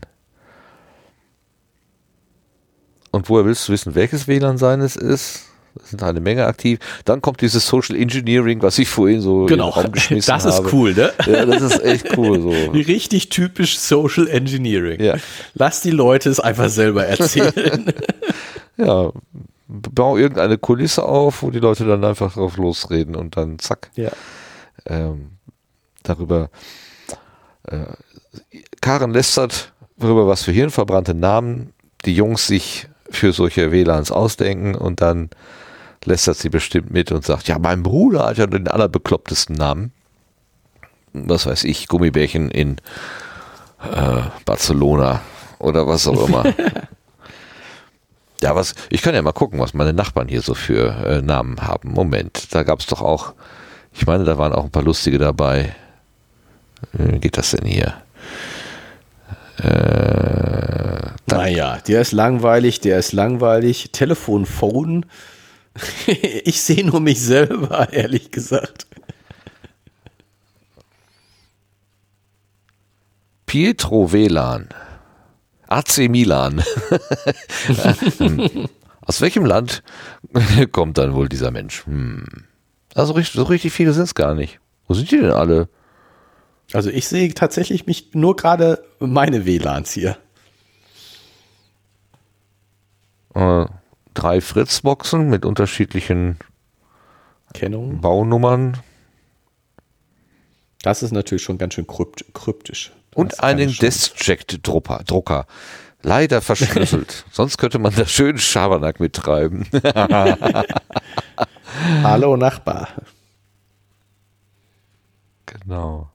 Und 3.12 3.28
woher 3.28 3.44
willst 3.44 3.68
du 3.68 3.72
wissen, 3.72 3.94
welches 3.94 4.26
WLAN 4.26 4.58
seines 4.58 4.96
ist? 4.96 5.42
Es 5.82 5.88
sind 5.90 6.02
eine 6.02 6.20
Menge 6.20 6.44
aktiv. 6.44 6.78
Dann 7.06 7.22
kommt 7.22 7.40
dieses 7.40 7.66
Social 7.66 7.96
Engineering, 7.96 8.60
was 8.60 8.78
ich 8.78 8.88
vorhin 8.90 9.22
so 9.22 9.42
in 9.42 9.46
den 9.46 9.56
Genau. 9.56 9.68
Raum 9.70 9.90
geschmissen 9.92 10.30
Das 10.30 10.44
ist 10.44 10.56
habe. 10.56 10.68
cool, 10.74 10.92
ne? 10.92 11.12
Ja, 11.26 11.46
das 11.46 11.62
ist 11.62 11.82
echt 11.82 12.16
cool 12.18 12.40
so. 12.42 12.50
Richtig 12.72 13.30
typisch 13.30 13.78
Social 13.78 14.28
Engineering. 14.28 15.00
Ja. 15.00 15.14
Lass 15.54 15.80
die 15.80 15.90
Leute 15.90 16.28
es 16.28 16.40
einfach 16.40 16.68
selber 16.68 17.06
erzählen. 17.06 17.84
Ja, 18.78 19.12
bau 19.68 20.16
irgendeine 20.16 20.56
Kulisse 20.56 21.04
auf, 21.04 21.42
wo 21.42 21.50
die 21.50 21.58
Leute 21.58 21.84
dann 21.84 22.02
einfach 22.04 22.32
drauf 22.32 22.56
losreden 22.56 23.14
und 23.14 23.36
dann 23.36 23.58
zack. 23.58 23.90
ja. 23.96 24.10
ähm, 24.86 25.32
darüber. 26.02 26.48
Äh, 27.68 27.84
Karen 28.80 29.12
lästert 29.12 29.72
darüber, 29.98 30.26
was 30.26 30.42
für 30.42 30.52
hirnverbrannte 30.52 31.14
Namen 31.14 31.74
die 32.06 32.14
Jungs 32.14 32.46
sich 32.46 32.88
für 33.12 33.32
solche 33.32 33.70
WLANs 33.72 34.10
ausdenken 34.10 34.74
und 34.74 35.00
dann 35.00 35.30
lästert 36.04 36.36
sie 36.36 36.48
bestimmt 36.48 36.90
mit 36.90 37.12
und 37.12 37.24
sagt, 37.24 37.48
ja, 37.48 37.58
mein 37.58 37.82
Bruder 37.82 38.26
hat 38.26 38.38
ja 38.38 38.46
den 38.46 38.68
allerbeklopptesten 38.68 39.56
Namen. 39.56 39.92
Was 41.12 41.46
weiß 41.46 41.64
ich, 41.64 41.88
Gummibärchen 41.88 42.50
in 42.50 42.78
äh, 43.92 44.22
Barcelona 44.44 45.20
oder 45.58 45.86
was 45.86 46.06
auch 46.06 46.26
immer. 46.26 46.44
ja, 48.42 48.54
was, 48.54 48.74
ich 48.90 49.02
kann 49.02 49.14
ja 49.14 49.22
mal 49.22 49.32
gucken, 49.32 49.60
was 49.60 49.74
meine 49.74 49.92
Nachbarn 49.92 50.28
hier 50.28 50.42
so 50.42 50.54
für 50.54 50.88
äh, 51.06 51.22
Namen 51.22 51.60
haben. 51.62 51.92
Moment, 51.92 52.48
da 52.54 52.62
gab 52.62 52.80
es 52.80 52.86
doch 52.86 53.02
auch, 53.02 53.34
ich 53.92 54.06
meine, 54.06 54.24
da 54.24 54.38
waren 54.38 54.52
auch 54.52 54.64
ein 54.64 54.70
paar 54.70 54.82
lustige 54.82 55.18
dabei. 55.18 55.74
Wie 56.92 57.20
geht 57.20 57.36
das 57.36 57.52
denn 57.52 57.66
hier? 57.66 57.94
Äh, 59.58 61.10
Naja, 61.26 61.78
der 61.86 62.00
ist 62.00 62.12
langweilig, 62.12 62.80
der 62.80 62.98
ist 62.98 63.12
langweilig. 63.12 63.90
Telefon, 63.92 64.46
Phone. 64.46 65.06
ich 66.06 66.62
sehe 66.62 66.84
nur 66.84 67.00
mich 67.00 67.20
selber, 67.20 67.88
ehrlich 67.92 68.30
gesagt. 68.30 68.86
Pietro 73.46 74.12
WLAN. 74.12 74.68
AC 75.68 76.08
Milan. 76.08 76.60
Aus 79.02 79.20
welchem 79.20 79.44
Land 79.44 79.82
kommt 80.70 80.98
dann 80.98 81.14
wohl 81.14 81.28
dieser 81.28 81.50
Mensch? 81.50 81.84
Hm. 81.86 82.44
Also 82.94 83.18
so 83.22 83.42
richtig 83.44 83.72
viele 83.72 83.92
sind 83.92 84.04
es 84.04 84.14
gar 84.14 84.34
nicht. 84.34 84.60
Wo 84.86 84.94
sind 84.94 85.10
die 85.10 85.18
denn 85.18 85.32
alle? 85.32 85.68
Also 86.72 86.90
ich 86.90 87.08
sehe 87.08 87.32
tatsächlich 87.34 87.86
mich 87.86 88.14
nur 88.14 88.36
gerade 88.36 88.84
meine 88.98 89.44
WLANs 89.46 89.92
hier. 89.92 90.16
Äh, 93.34 93.66
drei 94.14 94.40
Fritzboxen 94.40 95.28
mit 95.28 95.44
unterschiedlichen 95.44 96.38
Kennung. 97.54 98.00
Baunummern 98.00 98.78
Das 100.82 101.02
ist 101.02 101.12
natürlich 101.12 101.42
schon 101.42 101.58
ganz 101.58 101.74
schön 101.74 101.86
krypt 101.86 102.24
kryptisch. 102.34 102.92
Das 103.10 103.18
und 103.18 103.42
einen 103.42 103.68
ich 103.70 103.76
schon- 103.76 103.86
Desk-Drucker. 103.86 105.02
Drucker. 105.06 105.46
Leider 106.02 106.40
verschlüsselt. 106.40 107.24
Sonst 107.30 107.58
könnte 107.58 107.78
man 107.78 107.94
da 107.94 108.06
schön 108.06 108.38
Schabernack 108.38 108.98
mittreiben. 108.98 109.66
Hallo 112.02 112.36
Nachbar. 112.36 112.88
Genau. 115.46 116.10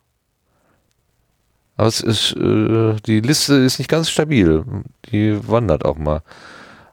Aber 1.77 1.87
es 1.87 2.01
ist, 2.01 2.35
äh, 2.35 2.95
die 3.05 3.21
Liste 3.21 3.55
ist 3.55 3.77
nicht 3.77 3.89
ganz 3.89 4.09
stabil. 4.09 4.63
Die 5.11 5.39
wandert 5.47 5.85
auch 5.85 5.97
mal. 5.97 6.23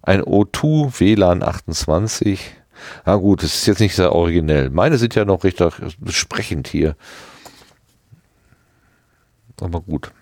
Ein 0.02 0.22
O2 0.22 1.00
WLAN 1.00 1.42
28. 1.42 2.54
Na 3.06 3.16
gut, 3.16 3.42
das 3.42 3.54
ist 3.54 3.66
jetzt 3.66 3.80
nicht 3.80 3.96
sehr 3.96 4.12
originell. 4.12 4.68
Meine 4.68 4.98
sind 4.98 5.14
ja 5.14 5.24
noch 5.24 5.42
richtig 5.42 5.72
besprechend 5.98 6.68
hier. 6.68 6.96
Aber 9.60 9.80
gut. 9.80 10.12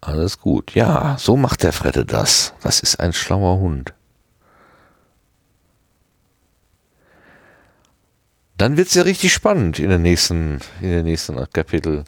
Alles 0.00 0.38
gut. 0.38 0.74
Ja, 0.74 1.16
so 1.18 1.36
macht 1.36 1.64
der 1.64 1.72
Fredde 1.72 2.04
das. 2.04 2.54
Das 2.62 2.80
ist 2.80 3.00
ein 3.00 3.12
schlauer 3.12 3.58
Hund. 3.58 3.94
Dann 8.62 8.76
wird's 8.76 8.94
ja 8.94 9.02
richtig 9.02 9.32
spannend 9.32 9.80
in 9.80 9.88
der 9.88 9.98
nächsten, 9.98 10.60
in 10.80 10.90
der 10.90 11.02
nächsten 11.02 11.34
Kapitel. 11.52 12.04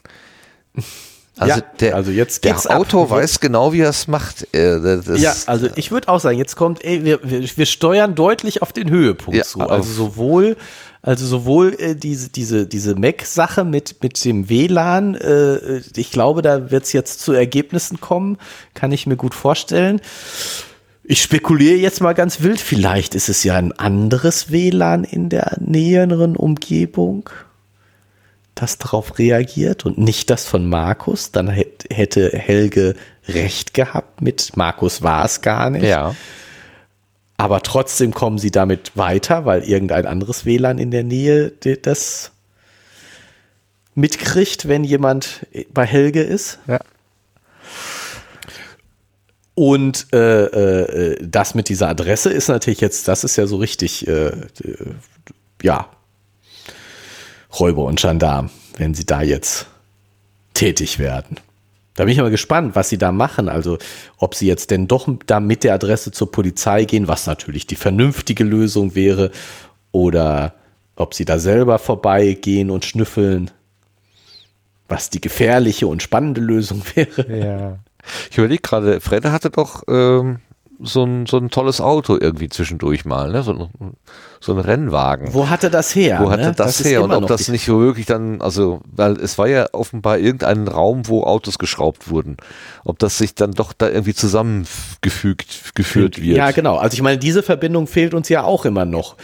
Also, 1.37 1.59
ja, 1.59 1.61
der, 1.81 1.95
also 1.95 2.11
jetzt 2.11 2.45
der 2.45 2.55
Autor 2.77 3.03
ab. 3.03 3.09
weiß 3.09 3.41
genau, 3.41 3.73
wie 3.73 3.81
er 3.81 3.89
es 3.89 4.07
macht. 4.07 4.47
Äh, 4.55 5.01
ja, 5.17 5.35
also 5.47 5.67
ich 5.75 5.91
würde 5.91 6.07
auch 6.07 6.21
sagen, 6.21 6.37
jetzt 6.37 6.55
kommt, 6.55 6.81
ey, 6.85 7.03
wir, 7.03 7.19
wir, 7.29 7.41
wir 7.41 7.65
steuern 7.65 8.15
deutlich 8.15 8.61
auf 8.61 8.71
den 8.71 8.89
Höhepunkt 8.89 9.37
ja, 9.37 9.43
zu. 9.43 9.59
Also 9.59 9.91
sowohl, 9.91 10.55
also 11.01 11.25
sowohl 11.25 11.75
äh, 11.77 11.93
diese, 11.93 12.29
diese, 12.29 12.65
diese 12.67 12.95
Mac-Sache 12.95 13.65
mit, 13.65 14.01
mit 14.01 14.23
dem 14.23 14.47
WLAN, 14.47 15.15
äh, 15.15 15.81
ich 15.97 16.09
glaube, 16.09 16.41
da 16.41 16.71
wird 16.71 16.85
es 16.85 16.93
jetzt 16.93 17.19
zu 17.19 17.33
Ergebnissen 17.33 17.99
kommen, 17.99 18.37
kann 18.73 18.93
ich 18.93 19.05
mir 19.07 19.17
gut 19.17 19.33
vorstellen. 19.33 19.99
Ich 21.07 21.21
spekuliere 21.21 21.75
jetzt 21.75 22.01
mal 22.01 22.13
ganz 22.13 22.41
wild, 22.41 22.59
vielleicht 22.59 23.13
ist 23.13 23.29
es 23.29 23.43
ja 23.43 23.55
ein 23.55 23.71
anderes 23.73 24.51
WLAN 24.51 25.03
in 25.03 25.29
der 25.29 25.57
näheren 25.59 26.35
Umgebung 26.35 27.29
das 28.55 28.77
darauf 28.77 29.19
reagiert 29.19 29.85
und 29.85 29.97
nicht 29.97 30.29
das 30.29 30.47
von 30.47 30.67
Markus, 30.67 31.31
dann 31.31 31.49
hätte 31.49 32.31
Helge 32.31 32.95
recht 33.27 33.73
gehabt 33.73 34.21
mit 34.21 34.55
Markus 34.55 35.03
war 35.03 35.25
es 35.25 35.41
gar 35.41 35.69
nicht. 35.69 35.83
Ja. 35.83 36.15
Aber 37.37 37.61
trotzdem 37.61 38.13
kommen 38.13 38.37
sie 38.37 38.51
damit 38.51 38.93
weiter, 38.95 39.45
weil 39.45 39.63
irgendein 39.63 40.05
anderes 40.05 40.45
WLAN 40.45 40.77
in 40.77 40.89
der 40.89 41.03
Nähe 41.03 41.51
das 41.51 42.31
mitkriegt, 43.93 44.69
wenn 44.69 44.85
jemand 44.85 45.45
bei 45.73 45.85
Helge 45.85 46.21
ist. 46.21 46.59
Ja. 46.65 46.79
Und 49.55 50.07
äh, 50.13 50.43
äh, 50.43 51.17
das 51.25 51.55
mit 51.55 51.69
dieser 51.69 51.87
Adresse 51.87 52.29
ist 52.29 52.49
natürlich 52.49 52.81
jetzt, 52.81 53.07
das 53.07 53.23
ist 53.23 53.37
ja 53.37 53.47
so 53.47 53.55
richtig, 53.55 54.05
äh, 54.07 54.31
ja, 55.61 55.89
Räuber 57.57 57.85
und 57.85 57.99
Gendarm, 57.99 58.49
wenn 58.77 58.93
sie 58.93 59.05
da 59.05 59.21
jetzt 59.21 59.67
tätig 60.53 60.99
werden. 60.99 61.37
Da 61.95 62.03
bin 62.03 62.11
ich 62.11 62.19
aber 62.19 62.29
gespannt, 62.29 62.75
was 62.75 62.89
sie 62.89 62.97
da 62.97 63.13
machen. 63.13 63.47
Also, 63.47 63.77
ob 64.17 64.35
sie 64.35 64.47
jetzt 64.47 64.69
denn 64.71 64.87
doch 64.87 65.07
da 65.25 65.39
mit 65.39 65.63
der 65.63 65.73
Adresse 65.73 66.11
zur 66.11 66.29
Polizei 66.29 66.83
gehen, 66.83 67.07
was 67.07 67.25
natürlich 67.25 67.65
die 67.67 67.77
vernünftige 67.77 68.43
Lösung 68.43 68.95
wäre, 68.95 69.31
oder 69.93 70.53
ob 70.97 71.13
sie 71.13 71.23
da 71.23 71.39
selber 71.39 71.79
vorbeigehen 71.79 72.69
und 72.69 72.83
schnüffeln, 72.83 73.51
was 74.89 75.09
die 75.09 75.21
gefährliche 75.21 75.87
und 75.87 76.03
spannende 76.03 76.41
Lösung 76.41 76.83
wäre. 76.95 77.39
Ja. 77.39 77.79
Ich 78.31 78.37
überlege 78.37 78.61
gerade, 78.61 79.01
Fredde 79.01 79.31
hatte 79.31 79.49
doch 79.49 79.83
ähm, 79.87 80.39
so 80.81 81.03
ein, 81.03 81.25
so 81.25 81.37
ein 81.37 81.49
tolles 81.49 81.81
Auto 81.81 82.17
irgendwie 82.19 82.49
zwischendurch 82.49 83.05
mal, 83.05 83.31
ne? 83.31 83.43
so, 83.43 83.51
ein, 83.51 83.93
so 84.39 84.53
ein 84.53 84.59
Rennwagen. 84.59 85.33
Wo 85.33 85.49
hatte 85.49 85.69
das 85.69 85.95
her? 85.95 86.19
Wo 86.21 86.31
hatte 86.31 86.43
ne? 86.43 86.53
das, 86.55 86.77
das 86.77 86.87
her? 86.87 87.03
Und 87.03 87.11
ob 87.13 87.27
das 87.27 87.47
nicht 87.47 87.67
wirklich 87.67 88.05
dann, 88.05 88.41
also, 88.41 88.81
weil 88.85 89.13
es 89.13 89.37
war 89.37 89.47
ja 89.47 89.67
offenbar 89.71 90.17
irgendein 90.17 90.67
Raum, 90.67 91.07
wo 91.07 91.23
Autos 91.23 91.59
geschraubt 91.59 92.09
wurden. 92.09 92.37
Ob 92.83 92.99
das 92.99 93.17
sich 93.17 93.35
dann 93.35 93.51
doch 93.51 93.73
da 93.73 93.89
irgendwie 93.89 94.13
zusammengefügt, 94.13 95.75
geführt 95.75 96.21
wird. 96.21 96.37
Ja, 96.37 96.51
genau. 96.51 96.77
Also 96.77 96.95
ich 96.95 97.01
meine, 97.01 97.17
diese 97.17 97.43
Verbindung 97.43 97.87
fehlt 97.87 98.13
uns 98.13 98.29
ja 98.29 98.43
auch 98.43 98.65
immer 98.65 98.85
noch. 98.85 99.15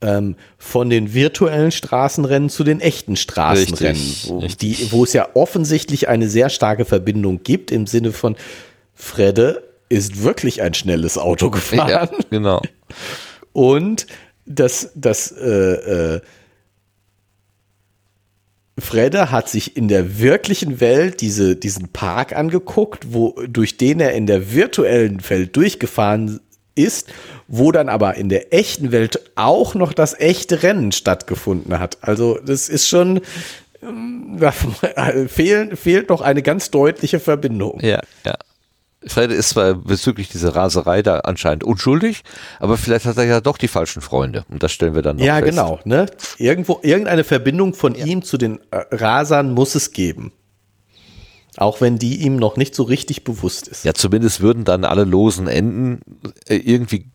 Ähm, 0.00 0.36
von 0.58 0.90
den 0.90 1.12
virtuellen 1.12 1.72
Straßenrennen 1.72 2.50
zu 2.50 2.62
den 2.62 2.80
echten 2.80 3.16
Straßenrennen, 3.16 4.00
richtig, 4.00 4.30
wo, 4.30 4.38
richtig. 4.38 4.78
Die, 4.78 4.92
wo 4.92 5.02
es 5.02 5.12
ja 5.12 5.28
offensichtlich 5.34 6.08
eine 6.08 6.28
sehr 6.28 6.50
starke 6.50 6.84
Verbindung 6.84 7.42
gibt 7.42 7.72
im 7.72 7.88
Sinne 7.88 8.12
von 8.12 8.36
Fredde 8.94 9.64
ist 9.88 10.22
wirklich 10.22 10.62
ein 10.62 10.74
schnelles 10.74 11.18
Auto 11.18 11.50
gefahren. 11.50 11.88
Ja, 11.88 12.10
genau. 12.30 12.62
Und 13.52 14.06
das, 14.46 14.92
das, 14.94 15.32
äh, 15.32 16.14
äh, 16.14 16.20
Fredde 18.78 19.30
hat 19.30 19.48
sich 19.48 19.76
in 19.76 19.88
der 19.88 20.18
wirklichen 20.18 20.80
Welt 20.80 21.20
diese, 21.20 21.56
diesen 21.56 21.88
Park 21.88 22.34
angeguckt, 22.34 23.12
wo, 23.12 23.34
durch 23.48 23.76
den 23.76 24.00
er 24.00 24.12
in 24.12 24.26
der 24.26 24.52
virtuellen 24.52 25.20
Welt 25.28 25.56
durchgefahren 25.56 26.40
ist, 26.78 27.08
wo 27.48 27.72
dann 27.72 27.88
aber 27.88 28.14
in 28.14 28.28
der 28.28 28.54
echten 28.54 28.92
Welt 28.92 29.20
auch 29.34 29.74
noch 29.74 29.92
das 29.92 30.18
echte 30.18 30.62
Rennen 30.62 30.92
stattgefunden 30.92 31.78
hat. 31.78 31.98
Also 32.00 32.38
das 32.44 32.68
ist 32.68 32.88
schon, 32.88 33.20
da 34.38 34.52
fehlen, 35.28 35.76
fehlt 35.76 36.08
noch 36.08 36.20
eine 36.20 36.42
ganz 36.42 36.70
deutliche 36.70 37.20
Verbindung. 37.20 37.80
Ja, 37.80 38.00
ja. 38.24 38.34
Fred 39.06 39.30
ist 39.30 39.50
zwar 39.50 39.74
bezüglich 39.74 40.28
dieser 40.28 40.56
Raserei 40.56 41.02
da 41.02 41.20
anscheinend 41.20 41.62
unschuldig, 41.62 42.22
aber 42.58 42.76
vielleicht 42.76 43.06
hat 43.06 43.16
er 43.16 43.24
ja 43.24 43.40
doch 43.40 43.56
die 43.56 43.68
falschen 43.68 44.02
Freunde. 44.02 44.44
Und 44.48 44.62
das 44.62 44.72
stellen 44.72 44.94
wir 44.94 45.02
dann 45.02 45.16
noch 45.16 45.24
ja, 45.24 45.36
fest. 45.36 45.56
Ja, 45.56 45.62
genau. 45.62 45.80
Ne? 45.84 46.06
Irgendwo, 46.36 46.80
irgendeine 46.82 47.22
Verbindung 47.22 47.74
von 47.74 47.94
ja. 47.94 48.04
ihm 48.04 48.22
zu 48.22 48.38
den 48.38 48.58
äh, 48.70 48.84
Rasern 48.90 49.52
muss 49.52 49.76
es 49.76 49.92
geben. 49.92 50.32
Auch 51.58 51.80
wenn 51.80 51.98
die 51.98 52.22
ihm 52.22 52.36
noch 52.36 52.56
nicht 52.56 52.74
so 52.74 52.84
richtig 52.84 53.24
bewusst 53.24 53.66
ist. 53.66 53.84
Ja, 53.84 53.92
zumindest 53.92 54.40
würden 54.40 54.64
dann 54.64 54.84
alle 54.84 55.02
losen 55.02 55.48
Enden 55.48 56.00
äh, 56.46 56.56
irgendwie 56.56 57.10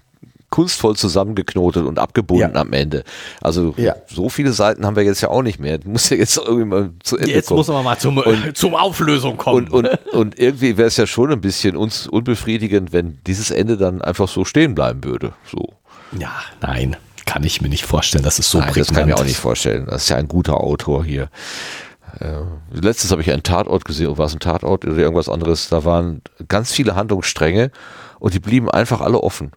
kunstvoll 0.50 0.96
zusammengeknotet 0.96 1.86
und 1.86 1.98
abgebunden 1.98 2.52
ja. 2.54 2.62
am 2.62 2.74
Ende. 2.74 3.06
Also 3.42 3.74
ja. 3.78 3.96
so 4.08 4.30
viele 4.30 4.52
Seiten 4.52 4.86
haben 4.86 4.96
wir 4.96 5.04
jetzt 5.04 5.22
ja 5.22 5.30
auch 5.30 5.42
nicht 5.42 5.60
mehr. 5.60 5.80
Muss 5.86 6.10
ja 6.10 6.18
jetzt 6.18 6.38
irgendwie 6.38 6.66
mal 6.66 6.92
zu 7.02 7.18
Ende 7.18 7.32
jetzt 7.32 7.48
kommen. 7.48 7.60
Jetzt 7.60 7.68
muss 7.70 7.76
man 7.76 7.84
mal 7.84 7.98
zum, 7.98 8.18
und, 8.18 8.56
zum 8.58 8.76
Auflösung 8.76 9.38
kommen. 9.38 9.70
Und, 9.70 9.88
und, 9.88 10.14
und 10.14 10.38
irgendwie 10.38 10.78
wäre 10.78 10.90
es 10.90 10.98
ja 10.98 11.08
schon 11.08 11.32
ein 11.32 11.42
bisschen 11.42 11.76
uns 11.78 12.06
unbefriedigend, 12.06 12.92
wenn 12.92 13.20
dieses 13.26 13.50
Ende 13.50 13.78
dann 13.78 14.02
einfach 14.02 14.28
so 14.28 14.46
stehen 14.46 14.76
bleiben 14.76 15.04
würde. 15.06 15.34
So. 15.50 15.74
Ja, 16.20 16.36
nein, 16.62 16.98
kann 17.26 17.44
ich 17.44 17.62
mir 17.62 17.70
nicht 17.70 17.86
vorstellen, 17.86 18.24
dass 18.24 18.38
es 18.38 18.52
so 18.52 18.60
Nein, 18.60 18.74
Das 18.76 18.94
kann 18.94 19.10
ich 19.10 19.16
mir 19.16 19.20
auch 19.20 19.26
nicht 19.26 19.38
vorstellen. 19.38 19.88
Das 19.88 20.04
ist 20.04 20.10
ja 20.10 20.18
ein 20.18 20.28
guter 20.28 20.58
Autor 20.58 21.06
hier. 21.06 21.30
Äh, 22.20 22.42
letztens 22.72 23.12
habe 23.12 23.22
ich 23.22 23.32
einen 23.32 23.44
Tatort 23.44 23.86
gesehen, 23.86 24.18
war 24.18 24.26
es 24.26 24.34
ein 24.34 24.40
Tatort 24.40 24.86
oder 24.86 24.98
irgendwas 24.98 25.30
anderes, 25.30 25.70
da 25.70 25.84
waren 25.84 26.22
ganz 26.48 26.72
viele 26.72 26.96
Handlungsstränge 26.96 27.72
und 28.20 28.34
die 28.34 28.40
blieben 28.40 28.70
einfach 28.70 29.02
alle 29.02 29.20
offen. 29.20 29.52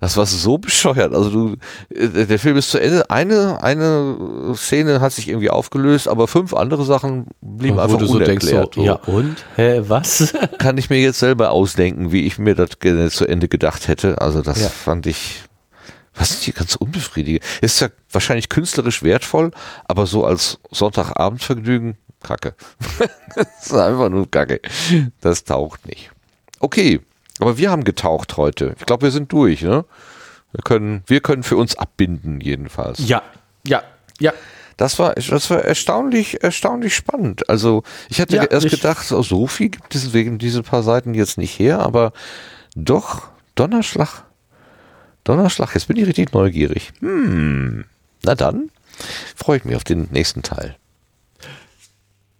Das 0.00 0.18
war 0.18 0.26
so 0.26 0.58
bescheuert. 0.58 1.14
Also 1.14 1.30
du, 1.30 1.56
äh, 1.88 2.26
der 2.26 2.38
Film 2.38 2.58
ist 2.58 2.70
zu 2.70 2.78
Ende. 2.78 3.10
Eine, 3.10 3.62
eine 3.62 4.54
Szene 4.54 5.00
hat 5.00 5.12
sich 5.12 5.28
irgendwie 5.28 5.48
aufgelöst, 5.48 6.08
aber 6.08 6.28
fünf 6.28 6.52
andere 6.52 6.84
Sachen 6.84 7.28
blieben 7.40 7.78
einfach 7.78 7.98
du 7.98 8.06
unerklärt. 8.12 8.42
So 8.42 8.50
denkst, 8.50 8.74
so, 8.74 8.84
ja 8.84 8.94
und? 9.06 9.36
Hä, 9.56 9.80
was? 9.88 10.34
Kann 10.58 10.76
ich 10.76 10.90
mir 10.90 11.00
jetzt 11.00 11.20
selber 11.20 11.52
ausdenken, 11.52 12.12
wie 12.12 12.26
ich 12.26 12.38
mir 12.38 12.54
das 12.54 13.14
zu 13.14 13.26
Ende 13.26 13.48
gedacht 13.48 13.88
hätte. 13.88 14.20
Also 14.20 14.42
das 14.42 14.60
ja. 14.60 14.68
fand 14.68 15.06
ich, 15.06 15.44
was 16.14 16.30
ist 16.30 16.44
hier 16.44 16.54
ganz 16.54 16.76
unbefriedigend. 16.76 17.44
Ist 17.60 17.80
ja 17.80 17.88
wahrscheinlich 18.10 18.48
künstlerisch 18.48 19.02
wertvoll, 19.02 19.50
aber 19.84 20.06
so 20.06 20.24
als 20.24 20.58
Sonntagabendvergnügen, 20.70 21.96
kacke. 22.22 22.54
das 23.34 23.66
ist 23.66 23.74
einfach 23.74 24.08
nur 24.08 24.30
kacke. 24.30 24.60
Das 25.20 25.44
taucht 25.44 25.86
nicht. 25.86 26.10
Okay, 26.60 27.00
aber 27.40 27.58
wir 27.58 27.70
haben 27.70 27.84
getaucht 27.84 28.36
heute. 28.36 28.74
Ich 28.78 28.86
glaube, 28.86 29.02
wir 29.02 29.10
sind 29.10 29.32
durch, 29.32 29.62
ne? 29.62 29.84
Wir 30.52 30.62
können, 30.62 31.02
wir 31.06 31.20
können 31.20 31.42
für 31.42 31.56
uns 31.56 31.76
abbinden, 31.76 32.40
jedenfalls. 32.40 33.00
Ja, 33.08 33.22
ja, 33.66 33.82
ja. 34.20 34.32
Das 34.76 34.98
war, 34.98 35.14
das 35.14 35.50
war 35.50 35.64
erstaunlich, 35.64 36.42
erstaunlich 36.42 36.94
spannend. 36.94 37.48
Also, 37.48 37.82
ich 38.08 38.18
hätte 38.18 38.36
ja, 38.36 38.44
erst 38.44 38.70
gedacht, 38.70 39.06
so, 39.06 39.22
so 39.22 39.46
viel 39.46 39.68
gibt 39.68 39.94
es 39.94 40.12
wegen 40.12 40.38
diese 40.38 40.62
paar 40.62 40.82
Seiten 40.82 41.14
jetzt 41.14 41.38
nicht 41.38 41.58
her, 41.58 41.80
aber 41.80 42.12
doch, 42.74 43.28
Donnerschlag. 43.54 44.24
Donnerschlag, 45.24 45.74
jetzt 45.74 45.88
bin 45.88 45.96
ich 45.96 46.06
richtig 46.06 46.32
neugierig. 46.32 46.92
Hm. 47.00 47.84
Na 48.22 48.34
dann, 48.34 48.70
freue 49.34 49.58
ich 49.58 49.64
mich 49.64 49.76
auf 49.76 49.84
den 49.84 50.08
nächsten 50.10 50.42
Teil. 50.42 50.76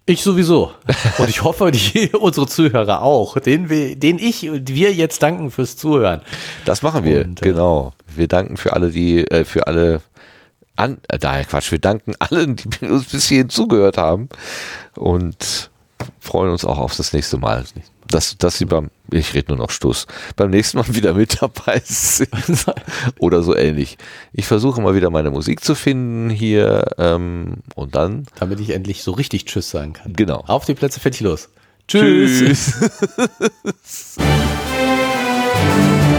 Ich 0.06 0.22
sowieso. 0.22 0.72
Und 1.18 1.28
ich 1.30 1.42
hoffe, 1.42 1.70
die, 1.70 2.10
unsere 2.10 2.46
Zuhörer 2.46 3.02
auch, 3.02 3.38
denen, 3.38 3.70
wir, 3.70 3.96
denen 3.96 4.18
ich 4.18 4.42
wir 4.42 4.92
jetzt 4.92 5.22
danken 5.22 5.50
fürs 5.50 5.76
Zuhören. 5.76 6.20
Das 6.66 6.82
machen 6.82 7.04
wir, 7.04 7.24
Und, 7.24 7.40
äh, 7.40 7.44
genau. 7.44 7.94
Wir 8.14 8.28
danken 8.28 8.58
für 8.58 8.74
alle, 8.74 8.90
die, 8.90 9.26
äh, 9.26 9.44
für 9.44 9.66
alle, 9.66 10.02
an, 10.76 10.98
äh, 11.08 11.18
daher 11.18 11.44
Quatsch, 11.44 11.72
wir 11.72 11.78
danken 11.78 12.14
allen, 12.18 12.56
die 12.56 12.68
uns 12.86 13.06
bis 13.06 13.28
hierhin 13.28 13.48
zugehört 13.48 13.96
haben. 13.96 14.28
Und 14.94 15.70
freuen 16.20 16.50
uns 16.50 16.66
auch 16.66 16.78
auf 16.78 16.96
das 16.96 17.14
nächste 17.14 17.38
Mal 17.38 17.64
dass, 18.14 18.38
dass 18.38 18.58
sie 18.58 18.64
beim, 18.64 18.90
ich 19.10 19.34
rede 19.34 19.48
nur 19.48 19.58
noch 19.58 19.70
Stuss, 19.70 20.06
beim 20.36 20.50
nächsten 20.50 20.78
Mal 20.78 20.94
wieder 20.94 21.14
mit 21.14 21.42
dabei 21.42 21.82
sind. 21.84 22.30
Oder 23.18 23.42
so 23.42 23.56
ähnlich. 23.56 23.98
Ich 24.32 24.46
versuche 24.46 24.80
mal 24.80 24.94
wieder 24.94 25.10
meine 25.10 25.30
Musik 25.30 25.64
zu 25.64 25.74
finden 25.74 26.30
hier 26.30 26.86
ähm, 26.96 27.56
und 27.74 27.96
dann. 27.96 28.26
Damit 28.38 28.60
ich 28.60 28.70
endlich 28.70 29.02
so 29.02 29.12
richtig 29.12 29.46
Tschüss 29.46 29.70
sagen 29.70 29.94
kann. 29.94 30.12
Genau. 30.12 30.44
Auf 30.46 30.64
die 30.64 30.74
Plätze, 30.74 31.00
fertig 31.00 31.22
los. 31.22 31.48
Tschüss. 31.88 32.72
Tschüss. 33.82 34.16